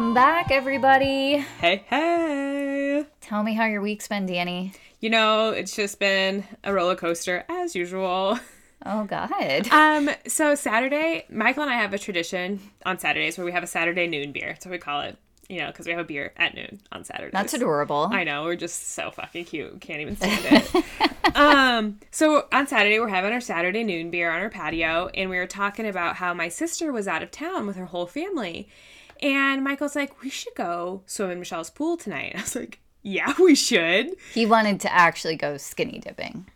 Welcome 0.00 0.14
back, 0.14 0.50
everybody. 0.50 1.36
Hey, 1.60 1.84
hey. 1.86 3.04
Tell 3.20 3.42
me 3.42 3.52
how 3.52 3.66
your 3.66 3.82
week's 3.82 4.08
been, 4.08 4.24
Danny. 4.24 4.72
You 4.98 5.10
know, 5.10 5.50
it's 5.50 5.76
just 5.76 5.98
been 5.98 6.42
a 6.64 6.72
roller 6.72 6.96
coaster 6.96 7.44
as 7.50 7.76
usual. 7.76 8.38
Oh, 8.86 9.04
God. 9.04 9.68
Um, 9.70 10.08
so 10.26 10.54
Saturday, 10.54 11.26
Michael 11.28 11.64
and 11.64 11.70
I 11.70 11.74
have 11.74 11.92
a 11.92 11.98
tradition 11.98 12.60
on 12.86 12.98
Saturdays 12.98 13.36
where 13.36 13.44
we 13.44 13.52
have 13.52 13.62
a 13.62 13.66
Saturday 13.66 14.06
noon 14.06 14.32
beer. 14.32 14.46
That's 14.48 14.64
what 14.64 14.72
we 14.72 14.78
call 14.78 15.02
it. 15.02 15.18
You 15.50 15.58
know, 15.58 15.66
because 15.66 15.84
we 15.84 15.92
have 15.92 16.00
a 16.00 16.04
beer 16.04 16.32
at 16.38 16.54
noon 16.54 16.80
on 16.90 17.04
Saturdays. 17.04 17.32
That's 17.32 17.52
adorable. 17.52 18.08
I 18.10 18.24
know, 18.24 18.44
we're 18.44 18.56
just 18.56 18.92
so 18.92 19.10
fucking 19.10 19.44
cute. 19.44 19.82
Can't 19.82 20.00
even 20.00 20.16
stand 20.16 20.46
it. 20.46 21.36
um, 21.36 22.00
so 22.10 22.46
on 22.52 22.66
Saturday, 22.66 22.98
we're 23.00 23.08
having 23.08 23.34
our 23.34 23.40
Saturday 23.42 23.84
noon 23.84 24.10
beer 24.10 24.30
on 24.32 24.40
our 24.40 24.48
patio, 24.48 25.10
and 25.12 25.28
we 25.28 25.36
were 25.36 25.46
talking 25.46 25.86
about 25.86 26.16
how 26.16 26.32
my 26.32 26.48
sister 26.48 26.90
was 26.90 27.06
out 27.06 27.22
of 27.22 27.30
town 27.30 27.66
with 27.66 27.76
her 27.76 27.84
whole 27.84 28.06
family. 28.06 28.66
And 29.22 29.62
Michael's 29.62 29.96
like, 29.96 30.22
we 30.22 30.30
should 30.30 30.54
go 30.54 31.02
swim 31.06 31.30
in 31.30 31.38
Michelle's 31.38 31.70
pool 31.70 31.96
tonight. 31.96 32.32
I 32.36 32.40
was 32.40 32.56
like, 32.56 32.80
yeah, 33.02 33.34
we 33.40 33.54
should. 33.54 34.14
He 34.32 34.46
wanted 34.46 34.80
to 34.80 34.92
actually 34.92 35.36
go 35.36 35.56
skinny 35.56 35.98
dipping. 35.98 36.46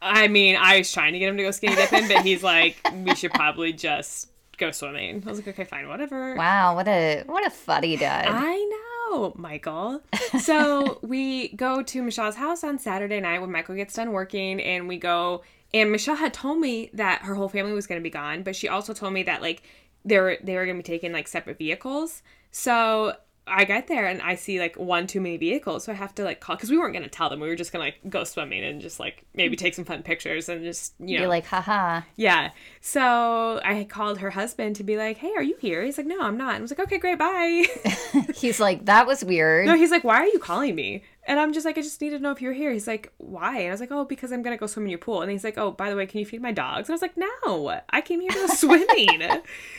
I 0.00 0.28
mean, 0.28 0.56
I 0.56 0.78
was 0.78 0.92
trying 0.92 1.12
to 1.12 1.18
get 1.18 1.28
him 1.28 1.36
to 1.38 1.42
go 1.42 1.50
skinny 1.50 1.74
dipping, 1.74 2.06
but 2.06 2.22
he's 2.22 2.42
like, 2.42 2.76
we 3.04 3.14
should 3.16 3.32
probably 3.32 3.72
just 3.72 4.28
go 4.58 4.70
swimming. 4.70 5.22
I 5.26 5.28
was 5.28 5.38
like, 5.38 5.48
okay, 5.48 5.64
fine, 5.64 5.88
whatever. 5.88 6.34
Wow, 6.36 6.76
what 6.76 6.86
a 6.86 7.24
what 7.26 7.46
a 7.46 7.50
fuddy 7.50 7.96
dud. 7.96 8.26
I 8.28 9.10
know, 9.10 9.32
Michael. 9.36 10.02
So 10.40 10.98
we 11.02 11.48
go 11.48 11.82
to 11.82 12.02
Michelle's 12.02 12.36
house 12.36 12.62
on 12.62 12.78
Saturday 12.78 13.20
night 13.20 13.40
when 13.40 13.50
Michael 13.50 13.74
gets 13.74 13.94
done 13.94 14.12
working, 14.12 14.60
and 14.60 14.86
we 14.86 14.98
go. 14.98 15.42
And 15.74 15.92
Michelle 15.92 16.16
had 16.16 16.32
told 16.32 16.60
me 16.60 16.90
that 16.94 17.22
her 17.22 17.34
whole 17.34 17.48
family 17.48 17.72
was 17.72 17.86
going 17.86 18.00
to 18.00 18.02
be 18.02 18.10
gone, 18.10 18.42
but 18.42 18.56
she 18.56 18.68
also 18.68 18.94
told 18.94 19.12
me 19.12 19.22
that 19.24 19.42
like 19.42 19.62
they 20.08 20.18
were 20.18 20.36
they 20.42 20.54
were 20.56 20.64
going 20.64 20.76
to 20.76 20.82
be 20.82 20.86
taking 20.86 21.12
like 21.12 21.28
separate 21.28 21.58
vehicles. 21.58 22.22
So 22.50 23.14
I 23.50 23.64
get 23.64 23.86
there 23.86 24.04
and 24.06 24.20
I 24.20 24.34
see 24.34 24.60
like 24.60 24.76
one 24.76 25.06
too 25.06 25.22
many 25.22 25.38
vehicles, 25.38 25.84
so 25.84 25.92
I 25.92 25.94
have 25.94 26.14
to 26.16 26.24
like 26.24 26.38
call 26.38 26.56
because 26.56 26.70
we 26.70 26.76
weren't 26.76 26.92
going 26.92 27.02
to 27.04 27.08
tell 27.08 27.30
them. 27.30 27.40
We 27.40 27.48
were 27.48 27.56
just 27.56 27.72
going 27.72 27.80
to 27.82 27.86
like 27.96 28.10
go 28.12 28.24
swimming 28.24 28.62
and 28.62 28.78
just 28.80 29.00
like 29.00 29.24
maybe 29.34 29.56
take 29.56 29.74
some 29.74 29.86
fun 29.86 30.02
pictures 30.02 30.50
and 30.50 30.62
just 30.62 30.92
you 30.98 31.16
know 31.16 31.22
You're 31.22 31.28
like, 31.30 31.46
haha. 31.46 32.02
yeah. 32.16 32.50
So 32.82 33.58
I 33.64 33.84
called 33.88 34.18
her 34.18 34.30
husband 34.30 34.76
to 34.76 34.84
be 34.84 34.96
like, 34.98 35.16
"Hey, 35.18 35.32
are 35.34 35.42
you 35.42 35.56
here?" 35.60 35.82
He's 35.82 35.96
like, 35.96 36.06
"No, 36.06 36.20
I'm 36.20 36.36
not." 36.36 36.54
And 36.56 36.58
I 36.58 36.62
was 36.62 36.70
like, 36.70 36.80
"Okay, 36.80 36.98
great, 36.98 37.18
bye." 37.18 37.64
He's 38.34 38.60
like, 38.60 38.84
that 38.84 39.06
was 39.06 39.24
weird. 39.24 39.66
no, 39.66 39.76
he's 39.76 39.90
like, 39.90 40.04
"Why 40.04 40.16
are 40.16 40.26
you 40.26 40.38
calling 40.38 40.74
me?" 40.74 41.02
And 41.28 41.38
I'm 41.38 41.52
just 41.52 41.64
like, 41.64 41.78
"I 41.78 41.82
just 41.82 42.00
need 42.00 42.10
to 42.10 42.18
know 42.18 42.32
if 42.32 42.40
you're 42.42 42.52
here." 42.54 42.72
He's 42.72 42.88
like, 42.88 43.12
"Why?" 43.18 43.58
And 43.58 43.68
I 43.68 43.70
was 43.70 43.80
like, 43.80 43.92
"Oh, 43.92 44.04
because 44.04 44.32
I'm 44.32 44.42
gonna 44.42 44.56
go 44.56 44.66
swim 44.66 44.86
in 44.86 44.90
your 44.90 44.98
pool." 44.98 45.22
And 45.22 45.30
he's 45.30 45.44
like, 45.44 45.58
"Oh, 45.58 45.70
by 45.70 45.90
the 45.90 45.94
way, 45.96 46.06
can 46.06 46.18
you 46.20 46.26
feed 46.26 46.42
my 46.42 46.52
dogs?" 46.52 46.88
And 46.88 46.94
I 46.94 46.96
was 46.96 47.02
like, 47.02 47.16
"No, 47.16 47.80
I 47.90 48.00
came 48.00 48.20
here 48.20 48.30
to 48.30 48.38
go 48.38 48.46
swimming." 48.54 49.20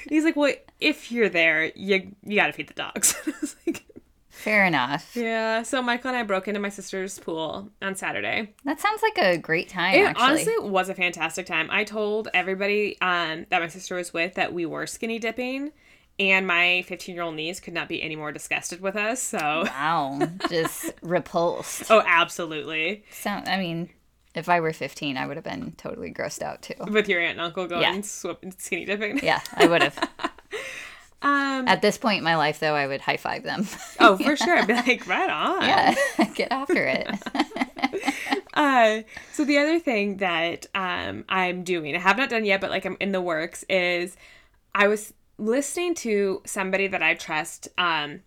He's 0.07 0.23
like, 0.23 0.35
"Well, 0.37 0.53
if 0.79 1.11
you're 1.11 1.27
there, 1.27 1.71
you 1.75 2.15
you 2.23 2.35
gotta 2.37 2.53
feed 2.53 2.67
the 2.69 2.73
dogs." 2.75 3.15
I 3.27 3.33
was 3.41 3.55
like, 3.67 3.83
Fair 4.29 4.63
enough. 4.65 5.15
"Yeah." 5.17 5.63
So 5.63 5.81
Michael 5.81 6.09
and 6.11 6.17
I 6.17 6.23
broke 6.23 6.47
into 6.47 6.59
my 6.61 6.69
sister's 6.69 7.19
pool 7.19 7.69
on 7.81 7.95
Saturday. 7.95 8.53
That 8.63 8.79
sounds 8.79 9.01
like 9.01 9.17
a 9.17 9.37
great 9.37 9.67
time, 9.67 9.95
It 9.95 10.03
actually. 10.05 10.23
honestly 10.23 10.53
was 10.59 10.87
a 10.87 10.93
fantastic 10.95 11.45
time. 11.45 11.67
I 11.71 11.83
told 11.83 12.29
everybody 12.33 12.95
um, 13.01 13.47
that 13.49 13.59
my 13.59 13.67
sister 13.67 13.95
was 13.95 14.13
with 14.13 14.35
that 14.35 14.53
we 14.53 14.65
were 14.65 14.87
skinny 14.87 15.19
dipping, 15.19 15.71
and 16.19 16.45
my 16.45 16.83
15 16.87 17.15
year 17.15 17.23
old 17.23 17.35
niece 17.35 17.59
could 17.59 17.73
not 17.73 17.87
be 17.87 18.01
any 18.03 18.15
more 18.15 18.31
disgusted 18.31 18.81
with 18.81 18.95
us. 18.95 19.21
So, 19.21 19.37
Wow. 19.65 20.19
Just 20.49 20.93
repulsed. 21.01 21.89
oh, 21.89 22.03
absolutely. 22.05 23.03
Sound 23.11 23.47
I 23.47 23.57
mean, 23.57 23.89
if 24.35 24.47
I 24.49 24.59
were 24.59 24.73
15, 24.73 25.17
I 25.17 25.25
would 25.25 25.37
have 25.37 25.43
been 25.43 25.71
totally 25.77 26.11
grossed 26.13 26.41
out 26.41 26.61
too. 26.61 26.75
With 26.87 27.07
your 27.09 27.19
aunt 27.21 27.31
and 27.31 27.41
uncle 27.41 27.67
going 27.67 27.81
Yeah. 27.81 28.01
swip- 28.01 28.45
skinny 28.57 28.85
dipping. 28.85 29.19
Yeah, 29.23 29.39
I 29.55 29.65
would 29.67 29.81
have. 29.83 30.09
Um, 31.21 31.67
At 31.67 31.81
this 31.81 31.97
point 31.97 32.19
in 32.19 32.23
my 32.23 32.37
life, 32.37 32.61
though, 32.61 32.75
I 32.75 32.87
would 32.87 33.01
high 33.01 33.17
five 33.17 33.43
them. 33.43 33.67
oh, 33.99 34.15
for 34.23 34.37
sure. 34.37 34.57
I'd 34.57 34.67
be 34.67 34.73
like, 34.73 35.05
right 35.05 35.29
on. 35.29 35.61
yeah, 35.63 35.93
get 36.33 36.49
after 36.53 36.85
it. 36.87 37.09
Uh, 38.53 39.01
so 39.33 39.43
the 39.45 39.57
other 39.57 39.79
thing 39.79 40.17
that 40.17 40.65
um, 40.75 41.25
I'm 41.29 41.63
doing, 41.65 41.93
I 41.95 41.99
have 41.99 42.17
not 42.17 42.29
done 42.29 42.45
yet, 42.45 42.61
but 42.61 42.69
like 42.69 42.85
I'm 42.85 42.95
in 43.01 43.11
the 43.11 43.19
works, 43.21 43.63
is 43.69 44.15
I 44.73 44.87
was 44.87 45.13
listening 45.39 45.95
to 45.95 46.41
somebody 46.45 46.87
that 46.87 47.01
I 47.01 47.15
trust, 47.15 47.69
um, 47.77 48.21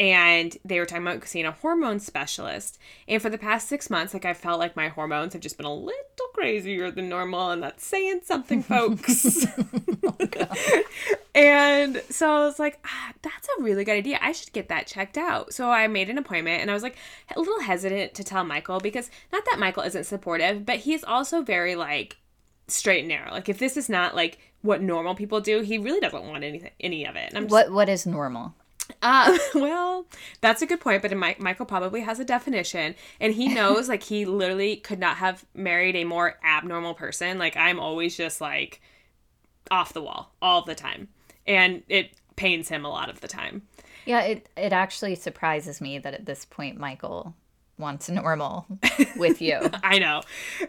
and 0.00 0.56
they 0.64 0.78
were 0.78 0.86
talking 0.86 1.06
about 1.06 1.26
seeing 1.26 1.44
a 1.44 1.52
hormone 1.52 2.00
specialist. 2.00 2.78
And 3.06 3.20
for 3.20 3.30
the 3.30 3.38
past 3.38 3.68
six 3.68 3.90
months, 3.90 4.14
like 4.14 4.24
I 4.24 4.34
felt 4.34 4.60
like 4.60 4.76
my 4.76 4.88
hormones 4.88 5.32
have 5.32 5.42
just 5.42 5.56
been 5.56 5.66
a 5.66 5.74
little 5.74 5.98
crazier 6.34 6.90
than 6.90 7.08
normal, 7.08 7.50
and 7.50 7.62
that's 7.62 7.84
saying 7.84 8.20
something, 8.24 8.62
folks. 8.62 9.46
and 11.34 12.02
so 12.10 12.30
I 12.30 12.38
was 12.40 12.58
like, 12.58 12.78
ah, 12.84 13.12
that's 13.22 13.48
a 13.58 13.62
really 13.62 13.84
good 13.84 13.96
idea. 13.96 14.18
I 14.20 14.32
should 14.32 14.52
get 14.52 14.68
that 14.68 14.86
checked 14.86 15.18
out. 15.18 15.52
So 15.52 15.70
I 15.70 15.86
made 15.88 16.10
an 16.10 16.18
appointment 16.18 16.62
and 16.62 16.70
I 16.70 16.74
was 16.74 16.82
like 16.82 16.96
a 17.34 17.38
little 17.38 17.60
hesitant 17.60 18.14
to 18.14 18.24
tell 18.24 18.44
Michael 18.44 18.80
because 18.80 19.10
not 19.32 19.44
that 19.50 19.58
Michael 19.58 19.82
isn't 19.84 20.04
supportive, 20.04 20.64
but 20.64 20.78
he's 20.78 21.04
also 21.04 21.42
very 21.42 21.74
like 21.74 22.16
straight 22.68 23.00
and 23.00 23.08
narrow. 23.08 23.30
Like 23.32 23.48
if 23.48 23.58
this 23.58 23.76
is 23.76 23.88
not 23.88 24.14
like 24.14 24.38
what 24.62 24.82
normal 24.82 25.14
people 25.14 25.40
do, 25.40 25.60
he 25.60 25.78
really 25.78 26.00
doesn't 26.00 26.24
want 26.24 26.44
anything 26.44 26.70
any 26.80 27.06
of 27.06 27.16
it. 27.16 27.32
Just 27.32 27.48
What 27.50 27.72
What 27.72 27.88
is 27.88 28.06
normal? 28.06 28.54
uh, 29.02 29.36
well, 29.54 30.06
that's 30.40 30.62
a 30.62 30.66
good 30.66 30.80
point, 30.80 31.02
but 31.02 31.14
Mi- 31.16 31.36
Michael 31.38 31.66
probably 31.66 32.00
has 32.00 32.18
a 32.20 32.24
definition, 32.24 32.94
and 33.20 33.34
he 33.34 33.48
knows 33.48 33.88
like 33.88 34.02
he 34.02 34.24
literally 34.24 34.76
could 34.76 34.98
not 34.98 35.18
have 35.18 35.44
married 35.54 35.94
a 35.96 36.04
more 36.04 36.38
abnormal 36.44 36.94
person. 36.94 37.38
Like 37.38 37.56
I'm 37.56 37.78
always 37.78 38.16
just 38.16 38.40
like 38.40 38.80
off 39.70 39.92
the 39.92 40.02
wall 40.02 40.32
all 40.40 40.62
the 40.62 40.74
time, 40.74 41.08
and 41.46 41.82
it 41.88 42.12
pains 42.36 42.68
him 42.68 42.84
a 42.84 42.88
lot 42.90 43.10
of 43.10 43.20
the 43.20 43.28
time. 43.28 43.62
Yeah, 44.06 44.22
it 44.22 44.48
it 44.56 44.72
actually 44.72 45.14
surprises 45.16 45.80
me 45.82 45.98
that 45.98 46.14
at 46.14 46.24
this 46.24 46.44
point 46.46 46.78
Michael 46.78 47.34
wants 47.78 48.08
normal 48.08 48.66
with 49.16 49.40
you. 49.40 49.58
I 49.82 49.98
know. 49.98 50.22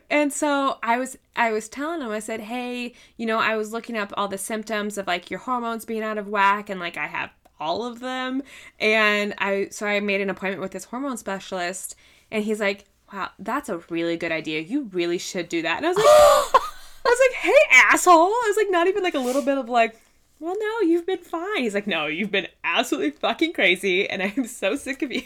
And 0.10 0.32
so 0.32 0.78
I 0.84 0.98
was 0.98 1.18
I 1.36 1.52
was 1.52 1.68
telling 1.68 2.02
him 2.02 2.12
I 2.12 2.20
said, 2.20 2.42
"Hey, 2.42 2.94
you 3.18 3.26
know, 3.26 3.40
I 3.40 3.56
was 3.56 3.74
looking 3.74 3.98
up 3.98 4.14
all 4.16 4.28
the 4.28 4.38
symptoms 4.38 4.98
of 4.98 5.08
like 5.08 5.30
your 5.30 5.40
hormones 5.40 5.86
being 5.86 6.04
out 6.04 6.18
of 6.18 6.28
whack 6.28 6.70
and 6.70 6.80
like 6.80 6.98
I 6.98 7.08
have 7.08 7.32
all 7.60 7.86
of 7.86 8.00
them." 8.00 8.44
And 8.80 9.34
I 9.40 9.70
so 9.72 9.86
I 9.86 10.00
made 10.00 10.22
an 10.22 10.30
appointment 10.30 10.62
with 10.62 10.72
this 10.72 10.86
hormone 10.86 11.18
specialist 11.18 11.96
and 12.32 12.44
he's 12.44 12.60
like, 12.60 12.86
"Wow, 13.12 13.30
that's 13.40 13.70
a 13.70 13.80
really 13.90 14.18
good 14.18 14.32
idea. 14.32 14.62
You 14.62 14.90
really 14.94 15.18
should 15.18 15.50
do 15.50 15.62
that." 15.64 15.78
And 15.78 15.86
I 15.86 15.90
was 15.90 15.98
like 15.98 16.06
I 17.06 17.10
was 17.10 17.20
like, 17.30 17.38
"Hey, 17.40 17.76
asshole." 17.92 18.28
I 18.28 18.46
was 18.48 18.58
like 18.58 18.72
not 18.72 18.88
even 18.88 19.04
like 19.04 19.16
a 19.16 19.20
little 19.20 19.42
bit 19.42 19.58
of 19.58 19.68
like 19.70 20.00
well, 20.40 20.56
no, 20.58 20.88
you've 20.88 21.06
been 21.06 21.20
fine. 21.20 21.64
He's 21.64 21.74
like, 21.74 21.88
no, 21.88 22.08
you've 22.08 22.32
been 22.32 22.48
absolutely 22.64 23.12
fucking 23.12 23.54
crazy, 23.54 24.10
and 24.10 24.24
I'm 24.24 24.46
so 24.48 24.76
sick 24.76 25.02
of 25.02 25.12
you. 25.12 25.24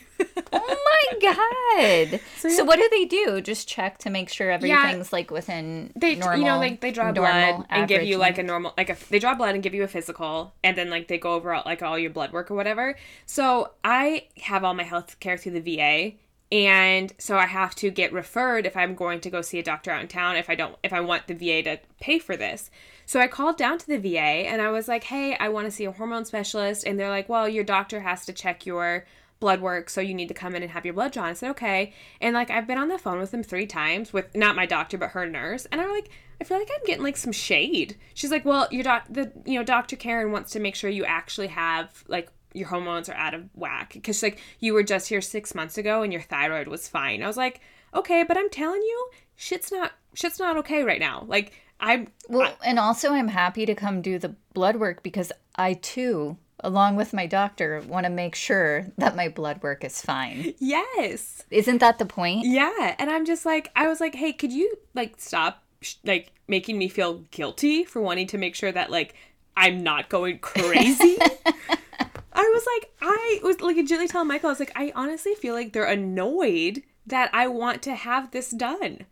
oh 0.52 0.86
my 0.86 1.20
god! 1.20 2.20
So, 2.38 2.50
yeah. 2.50 2.62
what 2.64 2.78
do 2.78 2.88
they 2.92 3.06
do? 3.06 3.40
Just 3.40 3.70
check 3.70 4.00
to 4.00 4.10
make 4.10 4.30
sure 4.30 4.52
everything's 4.52 5.14
like 5.14 5.32
within 5.32 5.94
they 5.96 6.16
normal. 6.16 6.40
you 6.40 6.46
know 6.46 6.58
like 6.58 6.82
they 6.82 6.92
draw 6.92 7.12
blood 7.12 7.66
and 7.70 7.88
give 7.88 8.04
you 8.04 8.18
like 8.18 8.38
a 8.38 8.44
normal 8.44 8.74
like 8.78 8.90
a 8.90 8.98
they 9.10 9.20
draw 9.20 9.34
blood 9.34 9.54
and 9.54 9.64
give 9.64 9.74
you 9.74 9.84
a 9.84 9.88
physical 9.88 10.54
and 10.64 10.78
then 10.78 10.90
like 10.90 11.08
they 11.08 11.18
go 11.18 11.34
over 11.34 11.54
all, 11.54 11.64
like 11.66 11.82
all 11.82 11.98
your 11.98 12.10
blood 12.12 12.34
work 12.34 12.52
or 12.52 12.56
whatever 12.56 12.96
so 13.26 13.72
i 13.84 14.26
have 14.42 14.64
all 14.64 14.74
my 14.74 14.84
health 14.84 15.20
care 15.20 15.38
through 15.38 15.58
the 15.60 15.78
va 15.78 16.12
and 16.54 17.14
so 17.18 17.38
i 17.38 17.48
have 17.48 17.74
to 17.74 17.90
get 17.90 18.14
referred 18.14 18.66
if 18.66 18.78
i'm 18.78 18.94
going 18.94 19.20
to 19.20 19.30
go 19.30 19.42
see 19.42 19.58
a 19.58 19.64
doctor 19.64 19.90
out 19.90 20.02
in 20.02 20.08
town 20.08 20.38
if 20.38 20.50
i 20.50 20.56
don't 20.56 20.76
if 20.84 20.94
i 20.94 21.02
want 21.02 21.26
the 21.28 21.34
va 21.34 21.64
to 21.64 21.80
pay 22.00 22.20
for 22.20 22.38
this 22.38 22.70
so 23.06 23.20
i 23.20 23.28
called 23.28 23.58
down 23.58 23.78
to 23.78 23.88
the 23.88 23.98
va 23.98 24.20
and 24.20 24.62
i 24.62 24.70
was 24.70 24.88
like 24.88 25.06
hey 25.06 25.36
i 25.40 25.50
want 25.50 25.66
to 25.66 25.72
see 25.72 25.86
a 25.86 25.92
hormone 25.92 26.24
specialist 26.24 26.86
and 26.86 27.00
they're 27.00 27.10
like 27.10 27.28
well 27.28 27.50
your 27.50 27.64
doctor 27.64 28.02
has 28.02 28.26
to 28.26 28.32
check 28.32 28.66
your 28.66 29.04
blood 29.44 29.60
work, 29.60 29.90
so 29.90 30.00
you 30.00 30.14
need 30.14 30.30
to 30.30 30.34
come 30.34 30.56
in 30.56 30.64
and 30.64 30.72
have 30.72 30.86
your 30.86 30.94
blood 30.94 31.12
drawn. 31.12 31.28
I 31.28 31.34
said, 31.34 31.50
okay. 31.50 31.92
And 32.22 32.34
like 32.34 32.50
I've 32.50 32.66
been 32.66 32.78
on 32.78 32.88
the 32.88 32.98
phone 32.98 33.20
with 33.20 33.32
them 33.32 33.44
three 33.44 33.68
times 33.68 34.14
with 34.14 34.34
not 34.34 34.56
my 34.56 34.66
doctor, 34.66 34.98
but 34.98 35.10
her 35.10 35.26
nurse. 35.26 35.66
And 35.66 35.82
I'm 35.82 35.92
like, 35.92 36.10
I 36.40 36.46
feel 36.46 36.58
like 36.58 36.70
I'm 36.74 36.86
getting 36.86 37.04
like 37.04 37.18
some 37.18 37.34
shade. 37.34 37.98
She's 38.14 38.32
like, 38.32 38.46
well, 38.46 38.70
your 38.72 38.84
doc 38.84 39.04
the 39.10 39.34
you 39.46 39.60
know, 39.60 39.66
Dr. 39.66 39.98
Karen 39.98 40.32
wants 40.32 40.52
to 40.52 40.62
make 40.62 40.76
sure 40.76 40.90
you 40.90 41.04
actually 41.04 41.48
have 41.48 42.06
like 42.08 42.30
your 42.54 42.68
hormones 42.68 43.10
are 43.10 43.16
out 43.16 43.34
of 43.34 43.44
whack. 43.54 43.94
Because 43.94 44.22
like 44.24 44.40
you 44.60 44.74
were 44.74 44.84
just 44.84 45.10
here 45.10 45.22
six 45.22 45.54
months 45.56 45.78
ago 45.78 46.02
and 46.04 46.12
your 46.14 46.22
thyroid 46.22 46.68
was 46.68 46.88
fine. 46.88 47.24
I 47.24 47.28
was 47.28 47.38
like, 47.38 47.62
okay, 47.94 48.24
but 48.24 48.38
I'm 48.38 48.50
telling 48.50 48.82
you, 48.82 49.10
shit's 49.36 49.72
not 49.72 49.92
shit's 50.14 50.40
not 50.40 50.58
okay 50.58 50.84
right 50.84 51.00
now. 51.00 51.26
Like 51.28 51.52
I'm 51.80 52.08
Well, 52.30 52.56
and 52.66 52.80
also 52.80 53.12
I'm 53.12 53.28
happy 53.28 53.66
to 53.66 53.76
come 53.76 54.02
do 54.02 54.18
the 54.20 54.36
blood 54.54 54.78
work 54.78 55.04
because 55.04 55.32
I 55.56 55.74
too, 55.74 56.38
along 56.62 56.96
with 56.96 57.14
my 57.14 57.26
doctor, 57.26 57.82
want 57.88 58.06
to 58.06 58.10
make 58.12 58.36
sure 58.36 58.88
that 58.98 59.16
my 59.16 59.28
blood 59.28 59.62
work 59.64 59.84
is 59.84 60.02
fine. 60.02 60.54
yes. 60.60 61.44
Isn't 61.52 61.80
that 61.80 62.00
the 62.00 62.06
point? 62.06 62.46
Yeah, 62.46 62.96
and 63.00 63.10
I'm 63.10 63.26
just 63.26 63.46
like, 63.46 63.70
I 63.76 63.88
was 63.88 64.00
like, 64.00 64.16
hey, 64.16 64.32
could 64.34 64.54
you 64.54 64.74
like 64.94 65.16
stop, 65.18 65.64
sh- 65.82 65.96
like 66.06 66.32
making 66.48 66.78
me 66.78 66.88
feel 66.88 67.20
guilty 67.32 67.84
for 67.84 68.02
wanting 68.02 68.28
to 68.28 68.38
make 68.38 68.56
sure 68.56 68.72
that 68.72 68.90
like 68.92 69.16
I'm 69.58 69.84
not 69.84 70.10
going 70.10 70.38
crazy. 70.42 71.18
I 72.34 72.52
was 72.54 72.66
like, 72.76 72.94
I 73.02 73.40
was 73.44 73.62
like 73.62 73.76
legitimately 73.76 74.08
telling 74.08 74.28
Michael, 74.28 74.50
I 74.50 74.52
was 74.52 74.60
like, 74.60 74.74
I 74.76 74.92
honestly 74.96 75.36
feel 75.36 75.54
like 75.54 75.74
they're 75.74 75.86
annoyed 75.86 76.84
that 77.06 77.30
I 77.34 77.48
want 77.48 77.82
to 77.84 77.96
have 77.96 78.32
this 78.32 78.50
done. 78.50 79.06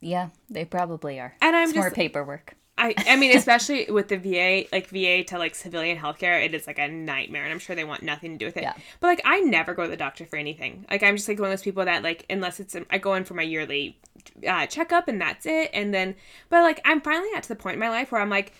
Yeah, 0.00 0.30
they 0.50 0.64
probably 0.64 1.20
are. 1.20 1.34
And 1.40 1.54
I'm 1.54 1.68
it's 1.68 1.76
more 1.76 1.90
paperwork. 1.90 2.56
I 2.78 2.94
I 3.06 3.16
mean, 3.16 3.36
especially 3.36 3.90
with 3.90 4.08
the 4.08 4.16
VA, 4.16 4.66
like 4.72 4.88
VA 4.88 5.22
to 5.24 5.38
like 5.38 5.54
civilian 5.54 5.98
healthcare, 5.98 6.44
it 6.44 6.54
is 6.54 6.66
like 6.66 6.78
a 6.78 6.88
nightmare, 6.88 7.44
and 7.44 7.52
I'm 7.52 7.58
sure 7.58 7.76
they 7.76 7.84
want 7.84 8.02
nothing 8.02 8.32
to 8.32 8.38
do 8.38 8.46
with 8.46 8.56
it. 8.56 8.62
Yeah. 8.62 8.74
But 9.00 9.06
like, 9.08 9.22
I 9.24 9.40
never 9.40 9.74
go 9.74 9.84
to 9.84 9.88
the 9.88 9.96
doctor 9.96 10.26
for 10.26 10.36
anything. 10.36 10.86
Like, 10.90 11.02
I'm 11.02 11.16
just 11.16 11.28
like 11.28 11.38
one 11.38 11.48
of 11.48 11.52
those 11.52 11.62
people 11.62 11.84
that 11.84 12.02
like, 12.02 12.26
unless 12.28 12.58
it's 12.58 12.76
I 12.90 12.98
go 12.98 13.14
in 13.14 13.24
for 13.24 13.34
my 13.34 13.42
yearly 13.42 13.98
uh, 14.46 14.66
checkup 14.66 15.08
and 15.08 15.20
that's 15.20 15.46
it, 15.46 15.70
and 15.72 15.94
then, 15.94 16.14
but 16.48 16.62
like, 16.62 16.80
I'm 16.84 17.00
finally 17.00 17.30
at 17.36 17.44
to 17.44 17.48
the 17.48 17.56
point 17.56 17.74
in 17.74 17.80
my 17.80 17.90
life 17.90 18.10
where 18.12 18.20
I'm 18.20 18.30
like, 18.30 18.52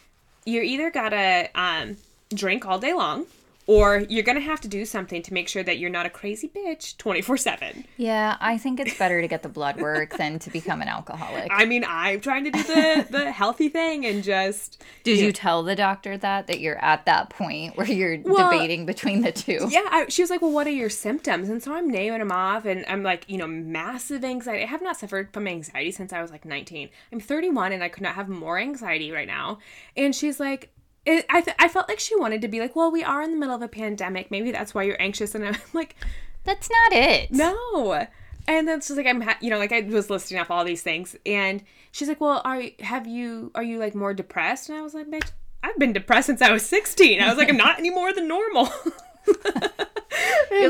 you're 0.44 0.64
either 0.64 0.90
gotta 0.90 1.48
um 1.54 1.96
drink 2.34 2.66
all 2.66 2.78
day 2.78 2.92
long. 2.92 3.26
Or 3.66 3.98
you're 4.08 4.24
gonna 4.24 4.40
have 4.40 4.60
to 4.62 4.68
do 4.68 4.84
something 4.84 5.22
to 5.22 5.32
make 5.32 5.48
sure 5.48 5.62
that 5.62 5.78
you're 5.78 5.90
not 5.90 6.04
a 6.04 6.10
crazy 6.10 6.48
bitch 6.48 6.96
24 6.96 7.36
7. 7.36 7.84
Yeah, 7.96 8.36
I 8.40 8.58
think 8.58 8.80
it's 8.80 8.98
better 8.98 9.20
to 9.20 9.28
get 9.28 9.42
the 9.42 9.48
blood 9.48 9.80
work 9.80 10.16
than 10.16 10.38
to 10.40 10.50
become 10.50 10.82
an 10.82 10.88
alcoholic. 10.88 11.48
I 11.52 11.64
mean, 11.64 11.84
I'm 11.86 12.20
trying 12.20 12.44
to 12.44 12.50
do 12.50 12.62
the, 12.62 13.06
the 13.10 13.30
healthy 13.30 13.68
thing 13.68 14.04
and 14.04 14.24
just 14.24 14.82
Did 15.04 15.20
you 15.20 15.32
tell 15.32 15.62
the 15.62 15.76
doctor 15.76 16.16
that 16.18 16.48
that 16.48 16.60
you're 16.60 16.82
at 16.82 17.06
that 17.06 17.30
point 17.30 17.76
where 17.76 17.86
you're 17.86 18.18
Well, 18.24 18.50
debating 18.50 18.84
between 18.84 19.20
the 19.22 19.30
two? 19.32 19.68
Yeah, 19.70 19.86
I, 19.90 20.06
she 20.08 20.22
was 20.22 20.30
like, 20.30 20.42
"Well, 20.42 20.50
what 20.52 20.66
are 20.66 20.70
your 20.70 20.90
symptoms?" 20.90 21.48
And 21.48 21.62
so 21.62 21.72
I'm 21.74 21.88
naming 21.88 22.18
them 22.18 22.32
off, 22.32 22.64
and 22.64 22.84
I'm 22.88 23.02
like, 23.02 23.24
you 23.28 23.38
know, 23.38 23.46
massive 23.46 24.24
anxiety. 24.24 24.64
I 24.64 24.66
have 24.66 24.82
not 24.82 24.96
suffered 24.96 25.32
from 25.32 25.46
anxiety 25.46 25.92
since 25.92 26.12
I 26.12 26.20
was 26.20 26.30
like 26.32 26.44
19. 26.44 26.88
I'm 27.12 27.20
31, 27.20 27.72
and 27.72 27.82
I 27.84 27.88
could 27.88 28.02
not 28.02 28.16
have 28.16 28.28
more 28.28 28.58
anxiety 28.58 29.12
right 29.12 29.28
now. 29.28 29.58
And 29.96 30.14
she's 30.14 30.40
like. 30.40 30.70
It, 31.04 31.26
I, 31.28 31.40
th- 31.40 31.56
I 31.58 31.68
felt 31.68 31.88
like 31.88 31.98
she 31.98 32.14
wanted 32.16 32.42
to 32.42 32.48
be 32.48 32.60
like, 32.60 32.76
well, 32.76 32.90
we 32.92 33.02
are 33.02 33.22
in 33.22 33.32
the 33.32 33.36
middle 33.36 33.54
of 33.54 33.62
a 33.62 33.68
pandemic. 33.68 34.30
Maybe 34.30 34.52
that's 34.52 34.72
why 34.74 34.84
you're 34.84 35.00
anxious. 35.02 35.34
And 35.34 35.44
I'm 35.44 35.56
like, 35.72 35.96
That's 36.44 36.70
not 36.70 36.92
it. 36.92 37.30
no. 37.32 38.06
And 38.48 38.66
then 38.66 38.80
she's 38.80 38.96
like, 38.96 39.06
I'm, 39.06 39.20
ha-, 39.20 39.38
you 39.40 39.50
know, 39.50 39.58
like 39.58 39.70
I 39.72 39.80
was 39.82 40.10
listing 40.10 40.36
off 40.38 40.50
all 40.50 40.64
these 40.64 40.82
things, 40.82 41.14
and 41.24 41.62
she's 41.92 42.08
like, 42.08 42.20
well, 42.20 42.42
are 42.44 42.60
have 42.80 43.06
you 43.06 43.52
are 43.54 43.62
you 43.62 43.78
like 43.78 43.94
more 43.94 44.12
depressed? 44.12 44.68
And 44.68 44.76
I 44.76 44.82
was 44.82 44.94
like, 44.94 45.06
bitch, 45.08 45.30
I've 45.62 45.78
been 45.78 45.92
depressed 45.92 46.26
since 46.26 46.42
I 46.42 46.50
was 46.50 46.66
16. 46.66 47.20
I 47.20 47.28
was 47.28 47.38
like, 47.38 47.48
I'm 47.48 47.56
not 47.56 47.78
any 47.78 47.90
more 47.90 48.12
than 48.12 48.26
normal. 48.26 48.68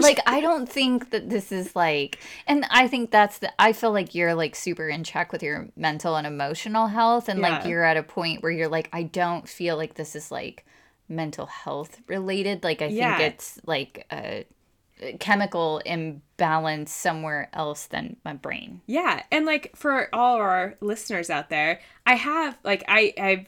Like, 0.00 0.20
I 0.26 0.40
don't 0.40 0.68
think 0.68 1.10
that 1.10 1.28
this 1.28 1.52
is 1.52 1.76
like, 1.76 2.18
and 2.46 2.64
I 2.70 2.88
think 2.88 3.10
that's 3.10 3.38
the, 3.38 3.52
I 3.60 3.72
feel 3.72 3.92
like 3.92 4.14
you're 4.14 4.34
like 4.34 4.54
super 4.56 4.88
in 4.88 5.04
check 5.04 5.32
with 5.32 5.42
your 5.42 5.68
mental 5.76 6.16
and 6.16 6.26
emotional 6.26 6.86
health. 6.86 7.28
And 7.28 7.40
like, 7.40 7.66
you're 7.66 7.84
at 7.84 7.96
a 7.96 8.02
point 8.02 8.42
where 8.42 8.52
you're 8.52 8.68
like, 8.68 8.88
I 8.92 9.02
don't 9.02 9.48
feel 9.48 9.76
like 9.76 9.94
this 9.94 10.16
is 10.16 10.30
like 10.30 10.64
mental 11.08 11.46
health 11.46 12.00
related. 12.06 12.64
Like, 12.64 12.80
I 12.80 12.86
Yeah. 12.86 13.16
think 13.18 13.34
it's 13.34 13.60
like 13.66 14.06
a, 14.10 14.46
a 15.00 15.16
chemical 15.18 15.78
imbalance 15.84 16.92
somewhere 16.92 17.50
else 17.52 17.86
than 17.86 18.16
my 18.24 18.32
brain. 18.34 18.80
Yeah, 18.86 19.22
and 19.30 19.44
like 19.44 19.76
for 19.76 20.08
all 20.14 20.36
our 20.36 20.76
listeners 20.80 21.28
out 21.28 21.50
there, 21.50 21.80
I 22.06 22.14
have 22.14 22.56
like 22.64 22.82
I 22.88 23.12
I've 23.18 23.46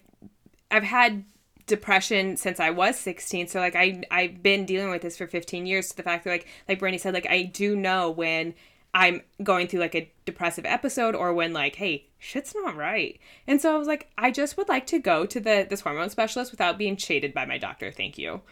I've 0.71 0.83
had 0.85 1.25
depression 1.67 2.37
since 2.37 2.61
I 2.61 2.71
was 2.71 2.99
16. 2.99 3.49
So 3.49 3.61
like 3.61 3.77
I 3.77 4.03
I've 4.11 4.43
been 4.43 4.67
dealing 4.67 4.91
with 4.91 5.03
this 5.03 5.17
for 5.17 5.27
15 5.27 5.67
years 5.67 5.89
to 5.89 5.97
the 5.97 6.03
fact 6.03 6.25
that 6.25 6.31
like 6.31 6.47
like 6.69 6.79
Brandy 6.79 6.99
said 6.99 7.15
like 7.15 7.29
I 7.29 7.43
do 7.43 7.77
know 7.77 8.11
when 8.11 8.55
I'm 8.93 9.23
going 9.43 9.67
through 9.67 9.81
like 9.81 9.97
a 9.97 10.13
depressive 10.25 10.65
episode 10.67 11.15
or 11.15 11.33
when 11.33 11.53
like 11.53 11.77
hey, 11.77 12.07
shit's 12.19 12.55
not 12.55 12.77
right. 12.77 13.19
And 13.47 13.61
so 13.61 13.75
I 13.75 13.79
was 13.79 13.89
like 13.89 14.11
I 14.19 14.31
just 14.31 14.57
would 14.57 14.69
like 14.69 14.87
to 14.89 14.99
go 14.99 15.27
to 15.27 15.41
the 15.41 15.67
this 15.69 15.81
hormone 15.81 16.11
specialist 16.11 16.51
without 16.51 16.79
being 16.79 16.97
shaded 16.97 17.35
by 17.35 17.47
my 17.47 17.59
doctor. 17.59 17.91
Thank 17.91 18.19
you. 18.19 18.43